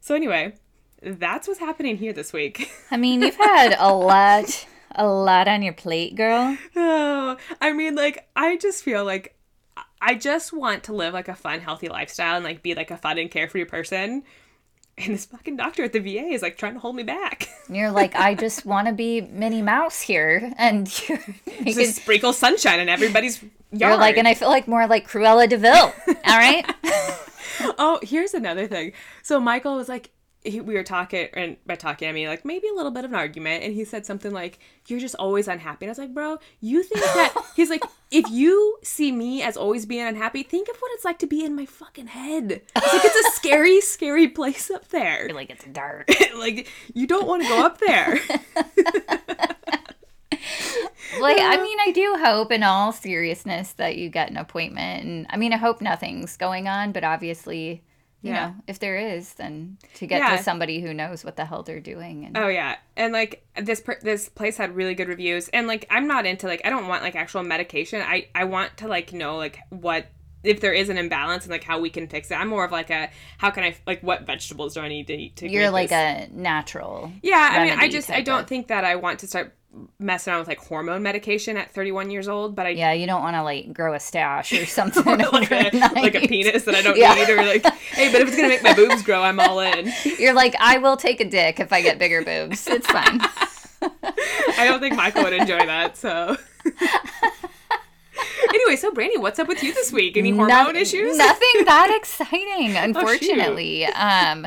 So 0.00 0.14
anyway, 0.14 0.54
that's 1.02 1.46
what's 1.46 1.60
happening 1.60 1.96
here 1.96 2.12
this 2.12 2.32
week. 2.32 2.70
I 2.90 2.96
mean, 2.96 3.22
you've 3.22 3.36
had 3.36 3.76
a 3.78 3.92
lot, 3.94 4.66
a 4.94 5.06
lot 5.06 5.48
on 5.48 5.62
your 5.62 5.72
plate, 5.72 6.16
girl. 6.16 6.56
Oh, 6.76 7.36
I 7.60 7.72
mean, 7.72 7.94
like, 7.94 8.28
I 8.34 8.56
just 8.56 8.82
feel 8.82 9.04
like 9.04 9.37
I 10.00 10.14
just 10.14 10.52
want 10.52 10.84
to 10.84 10.92
live 10.92 11.14
like 11.14 11.28
a 11.28 11.34
fun, 11.34 11.60
healthy 11.60 11.88
lifestyle 11.88 12.36
and 12.36 12.44
like 12.44 12.62
be 12.62 12.74
like 12.74 12.90
a 12.90 12.96
fun 12.96 13.18
and 13.18 13.30
carefree 13.30 13.64
person. 13.64 14.22
And 14.96 15.14
this 15.14 15.26
fucking 15.26 15.56
doctor 15.56 15.84
at 15.84 15.92
the 15.92 16.00
VA 16.00 16.26
is 16.32 16.42
like 16.42 16.56
trying 16.56 16.74
to 16.74 16.80
hold 16.80 16.96
me 16.96 17.04
back. 17.04 17.48
And 17.68 17.76
you're 17.76 17.90
like, 17.90 18.16
I 18.16 18.34
just 18.34 18.66
want 18.66 18.88
to 18.88 18.94
be 18.94 19.20
Minnie 19.20 19.62
Mouse 19.62 20.00
here. 20.00 20.52
And 20.58 20.92
making 21.46 21.74
Just 21.74 21.96
sprinkle 21.96 22.32
sunshine 22.32 22.80
in 22.80 22.88
everybody's 22.88 23.42
yard. 23.42 23.52
You're 23.72 23.96
like, 23.96 24.16
and 24.16 24.26
I 24.26 24.34
feel 24.34 24.48
like 24.48 24.66
more 24.66 24.86
like 24.86 25.08
Cruella 25.08 25.48
de 25.48 25.56
Vil. 25.56 25.72
All 25.74 25.92
right. 26.26 26.64
oh, 27.78 28.00
here's 28.02 28.34
another 28.34 28.66
thing. 28.66 28.92
So 29.22 29.38
Michael 29.40 29.76
was 29.76 29.88
like, 29.88 30.10
he, 30.44 30.60
we 30.60 30.74
were 30.74 30.84
talking, 30.84 31.28
and 31.34 31.56
by 31.66 31.74
talking, 31.74 32.08
I 32.08 32.12
mean 32.12 32.28
like 32.28 32.44
maybe 32.44 32.68
a 32.68 32.74
little 32.74 32.90
bit 32.90 33.04
of 33.04 33.10
an 33.10 33.16
argument, 33.16 33.64
and 33.64 33.74
he 33.74 33.84
said 33.84 34.06
something 34.06 34.32
like, 34.32 34.58
"You're 34.86 35.00
just 35.00 35.14
always 35.16 35.48
unhappy." 35.48 35.84
And 35.84 35.90
I 35.90 35.92
was 35.92 35.98
like, 35.98 36.14
"Bro, 36.14 36.38
you 36.60 36.82
think 36.82 37.00
that?" 37.04 37.34
He's 37.56 37.70
like, 37.70 37.82
"If 38.10 38.30
you 38.30 38.78
see 38.82 39.10
me 39.12 39.42
as 39.42 39.56
always 39.56 39.84
being 39.84 40.06
unhappy, 40.06 40.42
think 40.42 40.68
of 40.68 40.76
what 40.76 40.92
it's 40.94 41.04
like 41.04 41.18
to 41.20 41.26
be 41.26 41.44
in 41.44 41.56
my 41.56 41.66
fucking 41.66 42.08
head. 42.08 42.62
It's 42.76 42.92
like 42.92 43.04
it's 43.04 43.28
a 43.28 43.32
scary, 43.32 43.80
scary 43.82 44.28
place 44.28 44.70
up 44.70 44.88
there. 44.88 45.30
Like, 45.32 45.50
it's 45.50 45.64
dark. 45.64 46.08
like 46.36 46.68
you 46.94 47.06
don't 47.06 47.26
want 47.26 47.42
to 47.42 47.48
go 47.48 47.64
up 47.64 47.78
there." 47.78 48.20
Like, 51.20 51.38
I 51.40 51.60
mean, 51.60 51.78
I 51.80 51.90
do 51.90 52.16
hope, 52.22 52.52
in 52.52 52.62
all 52.62 52.92
seriousness, 52.92 53.72
that 53.72 53.96
you 53.96 54.08
get 54.08 54.30
an 54.30 54.36
appointment. 54.36 55.04
And 55.04 55.26
I 55.30 55.36
mean, 55.36 55.52
I 55.52 55.56
hope 55.56 55.80
nothing's 55.80 56.36
going 56.36 56.68
on, 56.68 56.92
but 56.92 57.02
obviously, 57.02 57.82
you 58.22 58.32
Yeah. 58.32 58.46
know, 58.48 58.54
if 58.66 58.78
there 58.80 58.96
is, 58.96 59.34
then 59.34 59.78
to 59.94 60.06
get 60.06 60.18
Yeah. 60.20 60.36
to 60.36 60.42
somebody 60.42 60.80
who 60.80 60.92
knows 60.92 61.24
what 61.24 61.36
the 61.36 61.44
hell 61.44 61.62
they're 61.62 61.78
doing. 61.80 62.24
And 62.26 62.36
Oh 62.36 62.48
yeah, 62.48 62.76
and 62.96 63.12
like 63.12 63.44
this 63.56 63.80
per- 63.80 64.00
this 64.02 64.28
place 64.28 64.56
had 64.56 64.74
really 64.74 64.94
good 64.94 65.08
reviews, 65.08 65.48
and 65.50 65.66
like 65.66 65.86
I'm 65.90 66.06
not 66.08 66.26
into 66.26 66.46
like 66.46 66.62
I 66.64 66.70
don't 66.70 66.88
want 66.88 67.02
like 67.02 67.14
actual 67.16 67.42
medication. 67.44 68.02
I 68.02 68.26
I 68.34 68.44
want 68.44 68.76
to 68.78 68.88
like 68.88 69.12
know 69.12 69.36
like 69.36 69.58
what 69.70 70.06
if 70.44 70.60
there 70.60 70.72
is 70.72 70.88
an 70.88 70.96
imbalance 70.98 71.44
and 71.44 71.50
like 71.52 71.64
how 71.64 71.80
we 71.80 71.90
can 71.90 72.06
fix 72.06 72.30
it. 72.30 72.34
I'm 72.34 72.48
more 72.48 72.64
of 72.64 72.70
like 72.72 72.90
a 72.90 73.10
how 73.38 73.50
can 73.50 73.64
I 73.64 73.74
like 73.86 74.02
what 74.02 74.24
vegetables 74.26 74.74
do 74.74 74.80
I 74.80 74.88
need 74.88 75.06
to 75.08 75.14
eat 75.14 75.36
to 75.36 75.48
you're 75.50 75.70
like 75.70 75.88
this- 75.90 76.28
a 76.28 76.32
natural. 76.32 77.12
yeah. 77.22 77.50
I 77.52 77.64
mean 77.64 77.78
I 77.78 77.88
just 77.88 78.08
I 78.10 78.20
don't 78.20 78.42
of- 78.42 78.46
think 78.48 78.68
that 78.68 78.84
I 78.84 78.96
want 78.96 79.18
to 79.20 79.26
start 79.26 79.54
messing 79.98 80.32
around 80.32 80.40
with 80.40 80.48
like 80.48 80.58
hormone 80.58 81.02
medication 81.02 81.56
at 81.56 81.70
31 81.72 82.10
years 82.10 82.28
old, 82.28 82.54
but 82.54 82.66
I 82.66 82.70
Yeah, 82.70 82.92
you 82.92 83.06
don't 83.06 83.22
want 83.22 83.36
to 83.36 83.42
like 83.42 83.72
grow 83.72 83.94
a 83.94 84.00
stash 84.00 84.52
or 84.52 84.66
something. 84.78 85.04
like, 85.04 85.50
a, 85.50 85.70
like 85.94 86.14
a 86.14 86.26
penis 86.26 86.64
that 86.64 86.74
I 86.74 86.82
don't 86.82 86.96
Yeah. 86.96 87.14
need 87.14 87.28
or 87.28 87.36
like 87.36 87.64
hey, 87.66 88.10
but 88.12 88.20
if 88.20 88.28
it's 88.28 88.36
gonna 88.36 88.48
make 88.48 88.62
my 88.62 88.74
boobs 88.74 89.02
grow, 89.02 89.22
I'm 89.22 89.38
all 89.40 89.60
in. 89.60 89.92
You're 90.18 90.34
like, 90.34 90.54
I 90.60 90.78
will 90.78 90.96
take 90.96 91.20
a 91.20 91.24
dick 91.28 91.60
if 91.60 91.72
I 91.72 91.82
get 91.82 91.98
bigger 91.98 92.22
boobs. 92.24 92.66
It's 92.68 92.86
fine. 92.86 93.20
I 94.58 94.64
don't 94.66 94.80
think 94.80 94.96
Michael 94.96 95.22
would 95.24 95.32
enjoy 95.32 95.58
that. 95.66 95.96
So. 95.96 96.36
anyway, 98.52 98.76
so 98.76 98.90
Brandy, 98.90 99.18
what's 99.18 99.38
up 99.38 99.48
with 99.48 99.62
you 99.62 99.72
this 99.74 99.92
week? 99.92 100.16
Any 100.16 100.30
hormone 100.30 100.48
Noth- 100.48 100.74
issues? 100.76 101.14
Oh, 101.14 101.18
Nothing 101.18 101.64
that 101.64 101.94
exciting, 101.96 102.76
unfortunately. 102.76 103.84
um, 103.86 104.46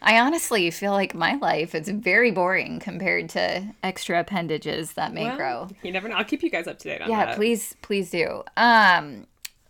I 0.00 0.20
honestly 0.20 0.70
feel 0.70 0.92
like 0.92 1.14
my 1.14 1.34
life 1.34 1.74
is 1.74 1.88
very 1.88 2.30
boring 2.30 2.78
compared 2.78 3.28
to 3.30 3.74
extra 3.82 4.20
appendages 4.20 4.92
that 4.92 5.12
may 5.12 5.24
Well, 5.24 5.36
grow. 5.36 5.68
You 5.82 5.90
never 5.92 6.08
know. 6.08 6.16
I'll 6.16 6.24
keep 6.24 6.42
you 6.42 6.50
guys 6.50 6.66
up 6.68 6.78
to 6.80 6.88
date 6.88 7.02
on 7.02 7.10
Yeah, 7.10 7.26
that. 7.26 7.36
please, 7.36 7.74
please 7.82 8.10
do. 8.10 8.44
Um, 8.56 9.26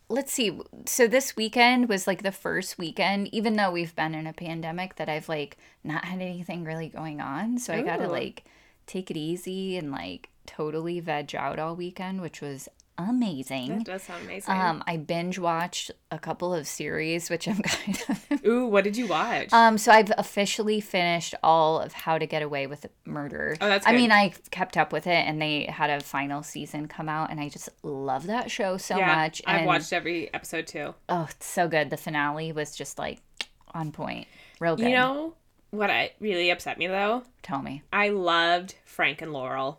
let's 0.08 0.32
see. 0.32 0.60
So 0.86 1.06
this 1.06 1.34
weekend 1.34 1.88
was 1.88 2.06
like 2.06 2.22
the 2.22 2.32
first 2.32 2.78
weekend, 2.78 3.32
even 3.32 3.56
though 3.56 3.70
we've 3.70 3.96
been 3.96 4.14
in 4.14 4.26
a 4.26 4.32
pandemic, 4.32 4.96
that 4.96 5.08
I've 5.08 5.28
like 5.28 5.56
not 5.82 6.04
had 6.04 6.20
anything 6.20 6.64
really 6.64 6.88
going 6.88 7.20
on. 7.20 7.58
So 7.58 7.72
I 7.72 7.82
got 7.82 7.96
to 7.98 8.08
like 8.08 8.44
take 8.86 9.10
it 9.10 9.16
easy 9.16 9.76
and 9.76 9.90
like 9.90 10.28
totally 10.46 11.00
veg 11.00 11.34
out 11.34 11.58
all 11.58 11.74
weekend, 11.74 12.20
which 12.20 12.40
was 12.40 12.68
amazing. 12.98 13.78
That 13.78 13.84
does 13.84 14.02
sound 14.02 14.24
amazing. 14.24 14.54
Um, 14.54 14.82
I 14.86 14.96
binge 14.96 15.38
watched 15.38 15.90
a 16.10 16.18
couple 16.18 16.52
of 16.52 16.66
series, 16.66 17.30
which 17.30 17.46
I'm 17.46 17.58
kind 17.62 18.02
of. 18.08 18.44
Ooh, 18.44 18.66
what 18.66 18.84
did 18.84 18.96
you 18.96 19.06
watch? 19.06 19.52
Um, 19.52 19.78
so 19.78 19.92
I've 19.92 20.12
officially 20.18 20.80
finished 20.80 21.34
all 21.42 21.80
of 21.80 21.92
How 21.92 22.18
to 22.18 22.26
Get 22.26 22.42
Away 22.42 22.66
with 22.66 22.86
Murder. 23.04 23.56
Oh, 23.60 23.68
that's 23.68 23.86
I 23.86 23.94
mean, 23.94 24.10
I 24.10 24.34
kept 24.50 24.76
up 24.76 24.92
with 24.92 25.06
it, 25.06 25.26
and 25.26 25.40
they 25.40 25.64
had 25.64 25.90
a 25.90 26.00
final 26.00 26.42
season 26.42 26.88
come 26.88 27.08
out, 27.08 27.30
and 27.30 27.40
I 27.40 27.48
just 27.48 27.68
love 27.82 28.26
that 28.26 28.50
show 28.50 28.76
so 28.76 28.98
yeah, 28.98 29.14
much. 29.14 29.40
I've 29.46 29.66
watched 29.66 29.92
every 29.92 30.32
episode 30.34 30.66
too. 30.66 30.94
Oh, 31.08 31.28
it's 31.30 31.46
so 31.46 31.68
good. 31.68 31.90
The 31.90 31.96
finale 31.96 32.52
was 32.52 32.76
just 32.76 32.98
like 32.98 33.20
on 33.72 33.92
point, 33.92 34.26
real 34.60 34.76
good. 34.76 34.88
You 34.88 34.96
know 34.96 35.34
what? 35.70 35.90
I 35.90 36.12
really 36.20 36.50
upset 36.50 36.78
me 36.78 36.86
though. 36.86 37.22
tell 37.42 37.62
me. 37.62 37.82
I 37.92 38.08
loved 38.08 38.74
Frank 38.84 39.22
and 39.22 39.32
Laurel. 39.32 39.78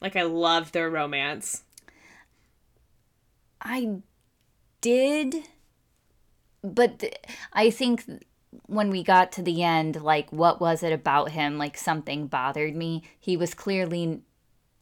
Like 0.00 0.16
I 0.16 0.22
loved 0.22 0.72
their 0.72 0.90
romance. 0.90 1.62
I 3.66 3.98
did, 4.80 5.48
but 6.62 7.00
th- 7.00 7.16
I 7.52 7.70
think 7.70 8.04
when 8.66 8.90
we 8.90 9.02
got 9.02 9.32
to 9.32 9.42
the 9.42 9.64
end, 9.64 10.00
like, 10.02 10.32
what 10.32 10.60
was 10.60 10.84
it 10.84 10.92
about 10.92 11.30
him? 11.32 11.58
Like, 11.58 11.76
something 11.76 12.28
bothered 12.28 12.76
me. 12.76 13.02
He 13.18 13.36
was 13.36 13.54
clearly 13.54 14.02
n- 14.04 14.22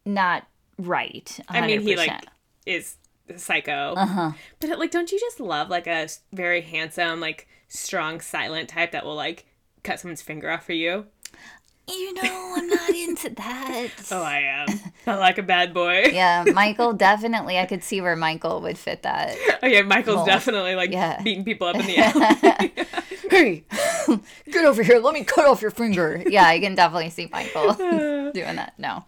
not 0.04 0.46
right. 0.78 1.24
100%. 1.48 1.56
I 1.56 1.66
mean, 1.66 1.80
he 1.80 1.96
like 1.96 2.26
is 2.66 2.96
psycho. 3.36 3.94
Uh-huh. 3.96 4.32
But 4.60 4.78
like, 4.78 4.90
don't 4.90 5.10
you 5.10 5.18
just 5.18 5.40
love 5.40 5.70
like 5.70 5.86
a 5.86 6.08
very 6.32 6.60
handsome, 6.60 7.20
like 7.20 7.48
strong, 7.68 8.20
silent 8.20 8.68
type 8.68 8.92
that 8.92 9.04
will 9.06 9.16
like 9.16 9.46
cut 9.82 9.98
someone's 10.00 10.22
finger 10.22 10.50
off 10.50 10.66
for 10.66 10.72
you? 10.72 11.06
You 11.88 12.14
know, 12.14 12.54
I'm 12.56 12.68
not 12.68 12.90
into 12.90 13.30
that. 13.30 13.88
Oh, 14.10 14.22
I 14.22 14.38
am. 14.40 14.80
Not 15.06 15.18
like 15.18 15.38
a 15.38 15.42
bad 15.42 15.74
boy. 15.74 16.04
yeah, 16.12 16.44
Michael 16.52 16.92
definitely. 17.08 17.58
I 17.58 17.66
could 17.66 17.82
see 17.82 18.00
where 18.00 18.16
Michael 18.16 18.60
would 18.62 18.78
fit 18.78 19.02
that. 19.02 19.36
Okay, 19.62 19.82
Michael's 19.82 20.16
Mold. 20.16 20.26
definitely 20.26 20.74
like 20.76 20.90
Yeah. 20.92 21.20
beating 21.22 21.44
people 21.44 21.66
up 21.66 21.76
in 21.76 21.86
the 21.86 21.98
alley. 21.98 22.72
Hey, 23.30 23.64
get 24.50 24.64
over 24.64 24.82
here. 24.82 24.98
Let 24.98 25.14
me 25.14 25.24
cut 25.24 25.46
off 25.46 25.60
your 25.62 25.70
finger. 25.70 26.22
Yeah, 26.26 26.44
I 26.46 26.60
can 26.60 26.74
definitely 26.74 27.10
see 27.10 27.28
Michael 27.32 27.72
doing 27.74 28.56
that. 28.56 28.74
No. 28.78 29.04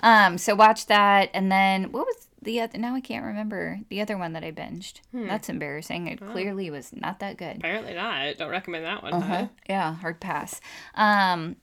Um, 0.00 0.36
so 0.38 0.54
watch 0.54 0.86
that, 0.86 1.30
and 1.32 1.50
then 1.50 1.92
what 1.92 2.06
was 2.06 2.28
the 2.42 2.60
other? 2.60 2.76
Now 2.78 2.94
I 2.94 3.00
can't 3.00 3.24
remember 3.24 3.80
the 3.88 4.00
other 4.02 4.18
one 4.18 4.32
that 4.34 4.44
I 4.44 4.50
binged. 4.52 5.00
That's 5.12 5.48
embarrassing. 5.48 6.08
It 6.08 6.20
clearly 6.20 6.68
was 6.70 6.92
not 6.92 7.20
that 7.20 7.36
good. 7.38 7.58
Apparently 7.58 7.94
not. 7.94 8.36
Don't 8.38 8.50
recommend 8.50 8.84
that 8.84 9.02
one. 9.02 9.12
huh? 9.12 9.18
Uh-huh. 9.18 9.46
Yeah, 9.68 9.94
hard 9.94 10.20
pass. 10.20 10.60
Um, 10.94 11.56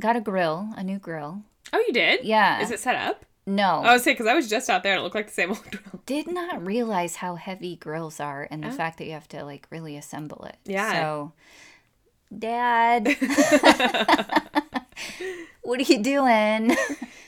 got 0.00 0.16
a 0.16 0.20
grill, 0.20 0.68
a 0.76 0.82
new 0.82 0.98
grill. 0.98 1.42
Oh, 1.72 1.78
you 1.86 1.92
did? 1.92 2.24
Yeah. 2.24 2.60
Is 2.60 2.70
it 2.70 2.80
set 2.80 2.96
up? 2.96 3.24
No, 3.46 3.80
I 3.82 3.92
was 3.94 4.02
saying 4.04 4.14
because 4.16 4.26
I 4.28 4.34
was 4.34 4.48
just 4.48 4.68
out 4.70 4.82
there 4.82 4.92
and 4.92 5.00
it 5.00 5.02
looked 5.02 5.14
like 5.14 5.26
the 5.26 5.32
same 5.32 5.50
old 5.50 5.64
drill. 5.70 6.02
did 6.06 6.30
not 6.30 6.64
realize 6.64 7.16
how 7.16 7.34
heavy 7.36 7.76
grills 7.76 8.20
are 8.20 8.46
and 8.50 8.62
the 8.62 8.70
fact 8.70 8.98
that 8.98 9.06
you 9.06 9.12
have 9.12 9.26
to 9.28 9.44
like 9.44 9.66
really 9.70 9.96
assemble 9.96 10.44
it. 10.44 10.56
Yeah. 10.64 10.92
So, 10.92 11.32
Dad, 12.38 13.06
what 15.62 15.80
are 15.80 15.92
you 15.92 16.02
doing? 16.02 16.76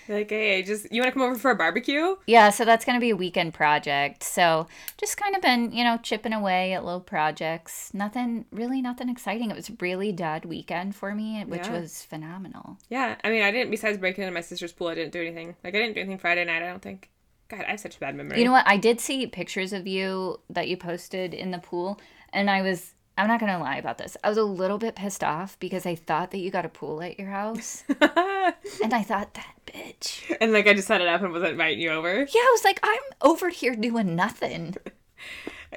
Like, 0.09 0.31
hey, 0.31 0.63
just 0.65 0.93
you 0.93 1.01
want 1.01 1.15
to 1.15 1.19
come 1.19 1.23
over 1.23 1.39
for 1.39 1.53
a 1.53 1.57
barbecue? 1.57 2.17
yeah, 2.27 2.51
so 2.51 2.65
that's 2.65 2.85
going 2.85 2.97
to 2.97 3.01
be 3.01 3.11
a 3.11 3.17
weekend 3.17 3.55
project. 3.55 4.25
So, 4.25 4.67
just 4.99 5.17
kind 5.17 5.37
of 5.37 5.41
been, 5.41 5.71
you 5.73 5.85
know, 5.85 5.97
chipping 6.03 6.33
away 6.33 6.73
at 6.73 6.85
little 6.85 7.01
projects. 7.01 7.95
Nothing, 7.95 8.45
really 8.51 8.83
nothing 8.83 9.09
exciting. 9.09 9.51
It 9.51 9.57
was 9.57 9.71
a 9.71 9.75
really 9.81 10.11
dead 10.11 10.45
weekend 10.45 10.97
for 10.97 11.15
me, 11.15 11.45
which 11.47 11.67
Yeah. 11.67 11.81
was 11.81 12.03
phenomenal. 12.03 12.79
Yeah. 12.91 13.15
I 13.23 13.31
mean, 13.31 13.43
I 13.43 13.53
didn't. 13.53 13.71
Besides 13.71 13.97
breaking 13.97 14.25
into 14.25 14.35
my 14.35 14.41
sister's 14.41 14.73
pool, 14.73 14.89
I 14.89 14.97
didn't 14.97 15.13
do 15.13 15.21
anything. 15.21 15.55
Like, 15.63 15.75
I 15.77 15.79
didn't 15.79 15.95
do 15.95 16.01
anything 16.01 16.19
Friday 16.19 16.45
night. 16.45 16.63
I 16.65 16.67
don't 16.67 16.83
think. 16.83 17.09
God, 17.49 17.65
I 17.67 17.71
have 17.71 17.81
such 17.81 17.97
a 17.97 18.01
bad 18.01 18.17
memory. 18.17 18.39
You 18.41 18.45
know 18.45 18.53
what? 18.53 18.67
I 18.67 18.79
did 18.79 19.01
see 19.01 19.25
pictures 19.29 19.73
of 19.73 19.87
you 19.87 20.41
that 20.51 20.67
you 20.69 20.77
posted 20.77 21.33
in 21.33 21.53
the 21.53 21.59
pool, 21.59 22.01
and 22.33 22.51
I 22.51 22.61
was. 22.61 22.93
I'm 23.19 23.29
not 23.29 23.41
gonna 23.41 23.59
lie 23.59 23.77
about 23.77 23.99
this. 23.99 24.17
I 24.25 24.29
was 24.29 24.39
a 24.39 24.43
little 24.43 24.79
bit 24.79 24.95
pissed 24.95 25.23
off 25.23 25.59
because 25.59 25.85
I 25.85 25.95
thought 25.95 26.31
that 26.31 26.39
you 26.39 26.51
got 26.51 26.65
a 26.65 26.69
pool 26.71 27.03
at 27.03 27.19
your 27.19 27.29
house, 27.29 27.85
and 27.89 28.95
I 28.95 29.03
thought 29.03 29.35
that 29.35 29.55
bitch. 29.67 30.35
and 30.41 30.53
like, 30.53 30.67
I 30.67 30.73
just 30.75 30.89
set 30.89 31.01
it 31.01 31.09
up 31.09 31.21
and 31.23 31.33
wasn't 31.33 31.53
inviting 31.53 31.81
you 31.81 31.91
over. 31.91 32.15
Yeah, 32.21 32.41
I 32.41 32.51
was 32.53 32.65
like, 32.65 32.81
I'm 32.83 33.03
over 33.21 33.51
here 33.51 33.75
doing 33.75 34.17
nothing. 34.17 34.77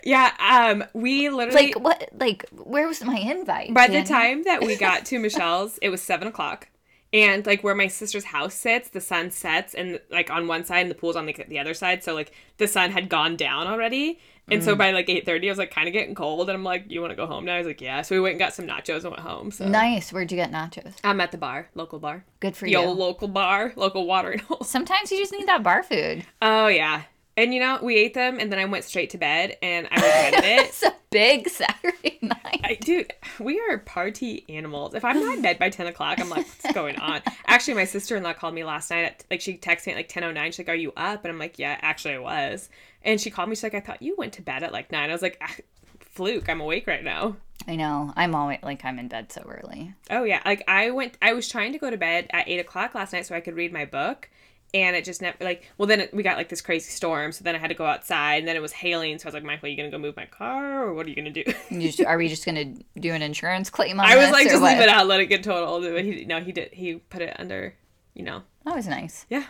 Yeah. 0.04 0.32
Um. 0.40 0.84
We 0.94 1.30
literally. 1.30 1.68
Like 1.68 1.80
what? 1.80 2.10
Like 2.14 2.46
where 2.52 2.86
was 2.88 3.04
my 3.04 3.16
invite? 3.16 3.74
By 3.74 3.88
the 3.88 4.04
time 4.04 4.44
that 4.44 4.62
we 4.62 4.76
got 4.76 5.06
to 5.06 5.20
Michelle's, 5.22 5.78
it 5.82 5.90
was 5.90 6.02
seven 6.02 6.28
o'clock. 6.28 6.68
And 7.16 7.46
like 7.46 7.64
where 7.64 7.76
my 7.76 7.88
sister's 7.88 8.26
house 8.26 8.54
sits, 8.54 8.90
the 8.90 9.00
sun 9.00 9.32
sets 9.32 9.74
and 9.74 10.02
like 10.12 10.30
on 10.30 10.48
one 10.48 10.66
side 10.66 10.82
and 10.82 10.92
the 10.92 10.96
pool's 10.96 11.16
on 11.16 11.26
the, 11.26 11.34
the 11.48 11.60
other 11.60 11.74
side. 11.74 12.04
So 12.04 12.14
like 12.14 12.34
the 12.58 12.68
sun 12.68 12.92
had 12.92 13.08
gone 13.08 13.38
down 13.38 13.68
already. 13.68 14.20
And 14.50 14.62
Mm. 14.62 14.66
so 14.66 14.76
by 14.76 14.92
like 14.92 15.08
eight 15.10 15.26
thirty 15.26 15.48
I 15.48 15.52
was 15.52 15.58
like 15.58 15.72
kinda 15.72 15.92
getting 15.92 16.14
cold 16.14 16.50
and 16.50 16.56
I'm 16.58 16.64
like, 16.66 16.86
You 16.92 17.02
wanna 17.02 17.16
go 17.16 17.26
home 17.26 17.46
now? 17.46 17.56
I 17.56 17.60
was 17.60 17.68
like, 17.68 17.80
Yeah. 17.80 18.02
So 18.02 18.16
we 18.16 18.20
went 18.22 18.34
and 18.34 18.40
got 18.40 18.54
some 18.54 18.68
nachos 18.68 19.04
and 19.04 19.12
went 19.12 19.20
home. 19.22 19.50
So 19.50 19.66
nice. 19.68 20.12
Where'd 20.12 20.30
you 20.32 20.36
get 20.36 20.52
nachos? 20.52 20.94
I'm 21.06 21.22
at 21.22 21.32
the 21.32 21.38
bar, 21.38 21.70
local 21.74 22.00
bar. 22.00 22.26
Good 22.42 22.58
for 22.58 22.66
The 22.66 22.72
you. 22.72 22.78
old 22.80 22.98
local 22.98 23.28
bar, 23.30 23.72
local 23.78 24.06
watering 24.06 24.40
hole. 24.40 24.64
Sometimes 24.66 25.10
you 25.12 25.18
just 25.18 25.32
need 25.32 25.48
that 25.48 25.64
bar 25.64 25.84
food. 25.84 26.26
Oh 26.42 26.68
yeah. 26.68 27.04
And 27.38 27.54
you 27.54 27.60
know, 27.60 27.80
we 27.82 27.98
ate 27.98 28.14
them 28.14 28.40
and 28.40 28.52
then 28.52 28.60
I 28.60 28.66
went 28.66 28.86
straight 28.86 29.10
to 29.12 29.18
bed 29.18 29.58
and 29.62 29.88
I 29.92 29.96
regretted 29.96 30.46
it. 30.46 30.68
It's 30.68 30.84
a 30.84 30.94
big 31.12 31.50
Saturday 31.50 32.18
night. 32.22 32.62
I, 32.64 32.78
dude, 32.80 33.14
we 33.40 33.60
are 33.60 33.78
party 33.80 34.46
animals. 34.50 34.94
If 34.94 35.04
I'm 35.04 35.20
not 35.20 35.36
in 35.36 35.42
bed 35.42 35.60
by 35.60 35.70
10 35.70 35.88
o'clock, 35.88 36.20
I'm 36.20 36.30
like, 36.30 36.46
what's 36.46 36.74
going 36.74 36.98
on? 36.98 37.22
Actually, 37.48 37.76
my 37.76 37.86
sister 37.86 38.16
in 38.16 38.24
law 38.24 38.34
called 38.34 38.54
me 38.54 38.64
last 38.64 38.90
night. 38.90 39.04
At, 39.04 39.26
like, 39.30 39.42
she 39.42 39.58
texted 39.58 39.88
me 39.88 39.94
at 39.94 39.98
like 39.98 40.10
10.09. 40.10 40.46
She's 40.46 40.60
like, 40.60 40.70
are 40.70 40.76
you 40.76 40.94
up? 40.96 41.26
And 41.26 41.32
I'm 41.32 41.40
like, 41.40 41.60
yeah, 41.60 41.78
actually, 41.82 42.16
I 42.16 42.20
was. 42.20 42.70
And 43.04 43.20
she 43.20 43.30
called 43.30 43.50
me. 43.50 43.56
She's 43.56 43.64
like, 43.64 43.76
I 43.76 43.82
thought 43.82 44.02
you 44.02 44.16
went 44.18 44.34
to 44.34 44.42
bed 44.42 44.64
at 44.64 44.72
like 44.72 44.92
9. 44.92 45.10
I 45.10 45.14
was 45.14 45.22
like, 45.22 45.38
ah, 45.42 45.56
fluke. 46.00 46.50
I'm 46.50 46.62
awake 46.62 46.88
right 46.88 47.04
now. 47.04 47.36
I 47.68 47.76
know. 47.76 48.14
I'm 48.16 48.36
always 48.36 48.60
like 48.64 48.84
I'm 48.86 49.00
in 49.00 49.08
bed 49.08 49.32
so 49.32 49.42
early. 49.48 49.94
Oh, 50.10 50.24
yeah. 50.24 50.42
Like, 50.46 50.64
I 50.68 50.92
went, 50.92 51.18
I 51.22 51.34
was 51.34 51.48
trying 51.48 51.74
to 51.74 51.80
go 51.80 51.90
to 51.90 51.98
bed 51.98 52.28
at 52.32 52.48
8 52.48 52.60
o'clock 52.60 52.96
last 52.96 53.14
night 53.14 53.26
so 53.26 53.36
I 53.36 53.42
could 53.42 53.56
read 53.56 53.74
my 53.74 53.86
book. 53.86 54.30
And 54.76 54.96
it 54.96 55.06
just 55.06 55.22
never, 55.22 55.38
like, 55.40 55.64
well, 55.78 55.88
then 55.88 56.02
it, 56.02 56.14
we 56.14 56.22
got 56.22 56.36
like 56.36 56.50
this 56.50 56.62
crazy 56.62 56.92
storm. 56.92 57.32
So 57.32 57.46
then 57.46 57.56
I 57.56 57.60
had 57.60 57.70
to 57.70 57.76
go 57.76 57.86
outside 57.86 58.40
and 58.40 58.48
then 58.48 58.58
it 58.58 58.62
was 58.62 58.74
hailing. 58.74 59.18
So 59.18 59.26
I 59.26 59.28
was 59.30 59.34
like, 59.34 59.44
Michael, 59.44 59.68
are 59.68 59.70
you 59.70 59.78
going 59.78 59.90
to 59.90 59.98
go 59.98 60.02
move 60.02 60.18
my 60.18 60.26
car 60.26 60.84
or 60.84 60.94
what 60.94 61.06
are 61.06 61.10
you 61.10 61.16
going 61.16 61.34
to 61.34 61.44
do? 61.44 61.54
Just, 61.80 62.02
are 62.02 62.18
we 62.18 62.28
just 62.28 62.46
gonna 62.46 62.74
do 63.00 63.14
an 63.14 63.22
insurance 63.22 63.70
claim 63.70 64.00
on 64.00 64.06
I 64.06 64.18
was 64.18 64.32
like, 64.32 64.50
just 64.50 64.62
what? 64.62 64.74
leave 64.74 64.82
it 64.82 64.90
out, 64.90 65.08
let 65.08 65.22
it 65.22 65.28
get 65.28 65.44
totaled. 65.44 65.84
But 65.84 66.04
he, 66.04 66.26
no, 66.26 66.42
he 66.42 66.52
did, 66.52 66.74
he 66.74 66.96
put 66.96 67.22
it 67.22 67.36
under, 67.40 67.74
you 68.14 68.24
know, 68.24 68.44
That 68.66 68.76
was 68.76 68.88
nice. 68.88 69.26
Yeah. 69.30 69.46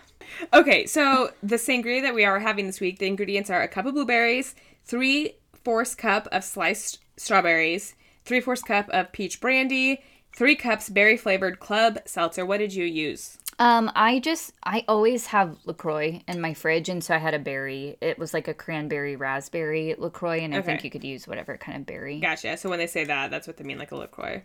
Okay, 0.53 0.85
so 0.85 1.31
the 1.41 1.55
sangria 1.55 2.01
that 2.01 2.13
we 2.13 2.23
are 2.23 2.39
having 2.39 2.67
this 2.67 2.79
week, 2.79 2.99
the 2.99 3.07
ingredients 3.07 3.49
are 3.49 3.61
a 3.61 3.67
cup 3.67 3.85
of 3.85 3.93
blueberries, 3.93 4.53
three 4.83 5.37
fourths 5.63 5.95
cup 5.95 6.27
of 6.31 6.43
sliced 6.43 6.99
strawberries, 7.17 7.95
three 8.25 8.41
fourths 8.41 8.61
cup 8.61 8.89
of 8.89 9.11
peach 9.11 9.39
brandy, 9.41 10.03
three 10.35 10.55
cups 10.55 10.89
berry 10.89 11.17
flavored 11.17 11.59
club 11.59 11.99
seltzer. 12.05 12.45
What 12.45 12.57
did 12.57 12.73
you 12.73 12.85
use? 12.85 13.37
Um, 13.57 13.91
I 13.95 14.19
just 14.19 14.53
I 14.63 14.83
always 14.87 15.27
have 15.27 15.57
LaCroix 15.65 16.21
in 16.27 16.41
my 16.41 16.53
fridge, 16.53 16.89
and 16.89 17.03
so 17.03 17.15
I 17.15 17.19
had 17.19 17.33
a 17.33 17.39
berry. 17.39 17.97
It 18.01 18.19
was 18.19 18.33
like 18.33 18.47
a 18.47 18.53
cranberry 18.53 19.15
raspberry 19.15 19.95
LaCroix, 19.97 20.39
and 20.39 20.53
I 20.55 20.61
think 20.61 20.83
you 20.83 20.89
could 20.89 21.03
use 21.03 21.27
whatever 21.27 21.57
kind 21.57 21.77
of 21.77 21.85
berry. 21.85 22.19
Gotcha. 22.19 22.57
So 22.57 22.69
when 22.69 22.79
they 22.79 22.87
say 22.87 23.05
that, 23.05 23.31
that's 23.31 23.47
what 23.47 23.57
they 23.57 23.63
mean, 23.63 23.77
like 23.77 23.91
a 23.91 23.95
LaCroix. 23.95 24.43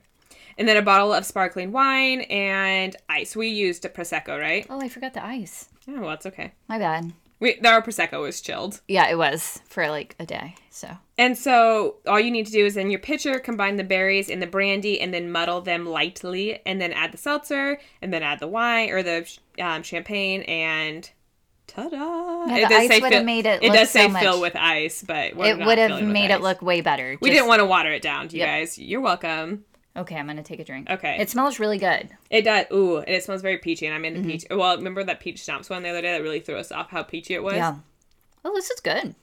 And 0.58 0.68
then 0.68 0.76
a 0.76 0.82
bottle 0.82 1.12
of 1.12 1.24
sparkling 1.24 1.72
wine 1.72 2.20
and 2.22 2.94
ice. 3.08 3.34
We 3.34 3.48
used 3.48 3.84
a 3.84 3.88
Prosecco, 3.88 4.38
right? 4.38 4.66
Oh, 4.68 4.80
I 4.80 4.88
forgot 4.88 5.14
the 5.14 5.24
ice. 5.24 5.68
Oh, 5.88 6.00
well, 6.00 6.10
it's 6.10 6.26
okay. 6.26 6.52
My 6.68 6.78
bad. 6.78 7.12
We, 7.40 7.58
our 7.64 7.80
Prosecco 7.82 8.20
was 8.20 8.40
chilled. 8.40 8.80
Yeah, 8.86 9.08
it 9.08 9.16
was 9.16 9.60
for 9.66 9.88
like 9.88 10.14
a 10.20 10.26
day. 10.26 10.54
So 10.68 10.88
And 11.18 11.36
so 11.36 11.96
all 12.06 12.20
you 12.20 12.30
need 12.30 12.46
to 12.46 12.52
do 12.52 12.64
is 12.66 12.76
in 12.76 12.90
your 12.90 13.00
pitcher 13.00 13.38
combine 13.38 13.76
the 13.76 13.84
berries 13.84 14.28
and 14.30 14.40
the 14.42 14.46
brandy 14.46 15.00
and 15.00 15.12
then 15.12 15.32
muddle 15.32 15.60
them 15.62 15.86
lightly 15.86 16.60
and 16.66 16.80
then 16.80 16.92
add 16.92 17.12
the 17.12 17.18
seltzer 17.18 17.78
and 18.02 18.12
then 18.12 18.22
add 18.22 18.40
the 18.40 18.46
wine 18.48 18.90
or 18.90 19.02
the 19.02 19.26
um, 19.58 19.82
champagne 19.82 20.42
and 20.42 21.10
ta-da! 21.66 22.46
Yeah, 22.46 22.68
the 22.68 22.74
ice 22.74 23.00
would've 23.00 23.24
made 23.24 23.46
it 23.46 23.62
It 23.62 23.72
does 23.72 23.90
say 23.90 24.08
so 24.10 24.18
fill 24.18 24.40
with 24.40 24.56
ice, 24.56 25.02
but 25.06 25.34
we're 25.36 25.58
it 25.58 25.64
would 25.64 25.78
have 25.78 26.02
made 26.02 26.30
it 26.30 26.34
ice. 26.36 26.40
look 26.42 26.62
way 26.62 26.80
better. 26.82 27.16
We 27.20 27.30
didn't 27.30 27.48
want 27.48 27.60
to 27.60 27.66
water 27.66 27.90
it 27.92 28.02
down, 28.02 28.28
you 28.30 28.38
Yep. 28.40 28.48
guys. 28.48 28.78
You're 28.78 29.00
welcome. 29.00 29.64
Okay, 29.96 30.16
I'm 30.16 30.26
gonna 30.26 30.42
take 30.42 30.60
a 30.60 30.64
drink. 30.64 30.88
Okay. 30.88 31.16
It 31.20 31.28
smells 31.30 31.58
really 31.58 31.78
good. 31.78 32.10
It 32.30 32.42
does. 32.42 32.66
Ooh, 32.72 32.98
and 32.98 33.08
it 33.08 33.24
smells 33.24 33.42
very 33.42 33.58
peachy, 33.58 33.86
and 33.86 33.94
I'm 33.94 34.04
into 34.04 34.20
Mm-hmm. 34.20 34.30
peach. 34.30 34.44
Well, 34.50 34.76
remember 34.76 35.02
that 35.04 35.18
peach 35.20 35.42
schnapps 35.44 35.68
one 35.68 35.82
the 35.82 35.88
other 35.88 36.00
day 36.02 36.12
that 36.12 36.22
really 36.22 36.40
threw 36.40 36.56
us 36.56 36.70
off 36.70 36.90
how 36.90 37.02
peachy 37.02 37.34
it 37.34 37.42
was. 37.42 37.54
Yeah. 37.56 37.76
Oh, 38.44 38.52
this 38.54 38.70
is 38.70 38.80
good. 38.80 39.14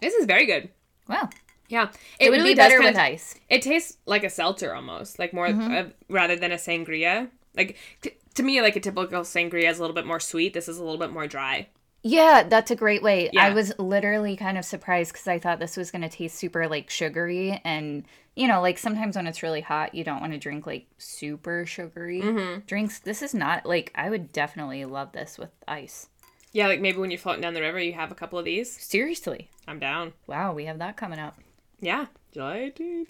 This 0.00 0.14
is 0.14 0.26
very 0.26 0.46
good. 0.46 0.68
Wow. 1.08 1.28
Yeah, 1.68 1.88
It, 2.20 2.28
would 2.28 2.36
really 2.36 2.50
be 2.52 2.56
better 2.56 2.80
with 2.82 2.96
ice. 2.96 3.34
It 3.48 3.62
tastes 3.62 3.96
like 4.04 4.24
a 4.24 4.30
seltzer 4.30 4.74
almost, 4.74 5.18
like 5.18 5.32
more 5.32 5.48
Mm-hmm. 5.48 5.72
uh, 5.74 5.84
rather 6.10 6.36
than 6.36 6.52
a 6.52 6.56
sangria. 6.56 7.28
Like 7.56 7.76
t- 8.02 8.12
to 8.34 8.42
me, 8.42 8.60
like 8.60 8.76
a 8.76 8.80
typical 8.80 9.22
sangria 9.22 9.70
is 9.70 9.78
a 9.78 9.80
little 9.80 9.94
bit 9.94 10.04
more 10.06 10.20
sweet. 10.20 10.52
This 10.52 10.68
is 10.68 10.76
a 10.78 10.82
little 10.84 10.98
bit 10.98 11.12
more 11.12 11.26
dry. 11.26 11.68
Yeah, 12.02 12.42
that's 12.42 12.70
a 12.70 12.76
great 12.76 13.02
way. 13.02 13.30
I 13.38 13.50
was 13.50 13.72
literally 13.78 14.36
kind 14.36 14.58
of 14.58 14.64
surprised 14.64 15.12
because 15.12 15.28
I 15.28 15.38
thought 15.38 15.60
this 15.60 15.76
was 15.76 15.90
going 15.92 16.02
to 16.02 16.08
taste 16.08 16.36
super 16.36 16.66
like 16.68 16.90
sugary. 16.90 17.60
And, 17.64 18.04
you 18.34 18.48
know, 18.48 18.60
like 18.60 18.78
sometimes 18.78 19.14
when 19.14 19.26
it's 19.28 19.42
really 19.42 19.60
hot, 19.60 19.94
you 19.94 20.02
don't 20.02 20.20
want 20.20 20.32
to 20.32 20.38
drink 20.38 20.66
like 20.66 20.86
super 20.98 21.64
sugary 21.64 22.20
Mm-hmm. 22.20 22.60
drinks. 22.66 22.98
This 22.98 23.22
is 23.22 23.34
not 23.34 23.66
like, 23.66 23.92
I 23.94 24.10
would 24.10 24.32
definitely 24.32 24.84
love 24.84 25.12
this 25.12 25.38
with 25.38 25.50
ice. 25.68 26.08
Yeah, 26.50 26.66
like 26.66 26.80
maybe 26.80 26.98
when 26.98 27.10
you're 27.10 27.18
floating 27.18 27.40
down 27.42 27.54
the 27.54 27.60
river, 27.62 27.78
you 27.78 27.92
have 27.94 28.10
a 28.10 28.16
couple 28.16 28.38
of 28.38 28.44
these. 28.44 28.70
Seriously. 28.70 29.48
I'm 29.68 29.78
down. 29.78 30.12
Wow, 30.26 30.52
we 30.54 30.64
have 30.66 30.78
that 30.80 30.96
coming 30.96 31.18
up. 31.20 31.38
Yeah, 31.80 32.06
July 32.32 32.72
18th. 32.76 33.08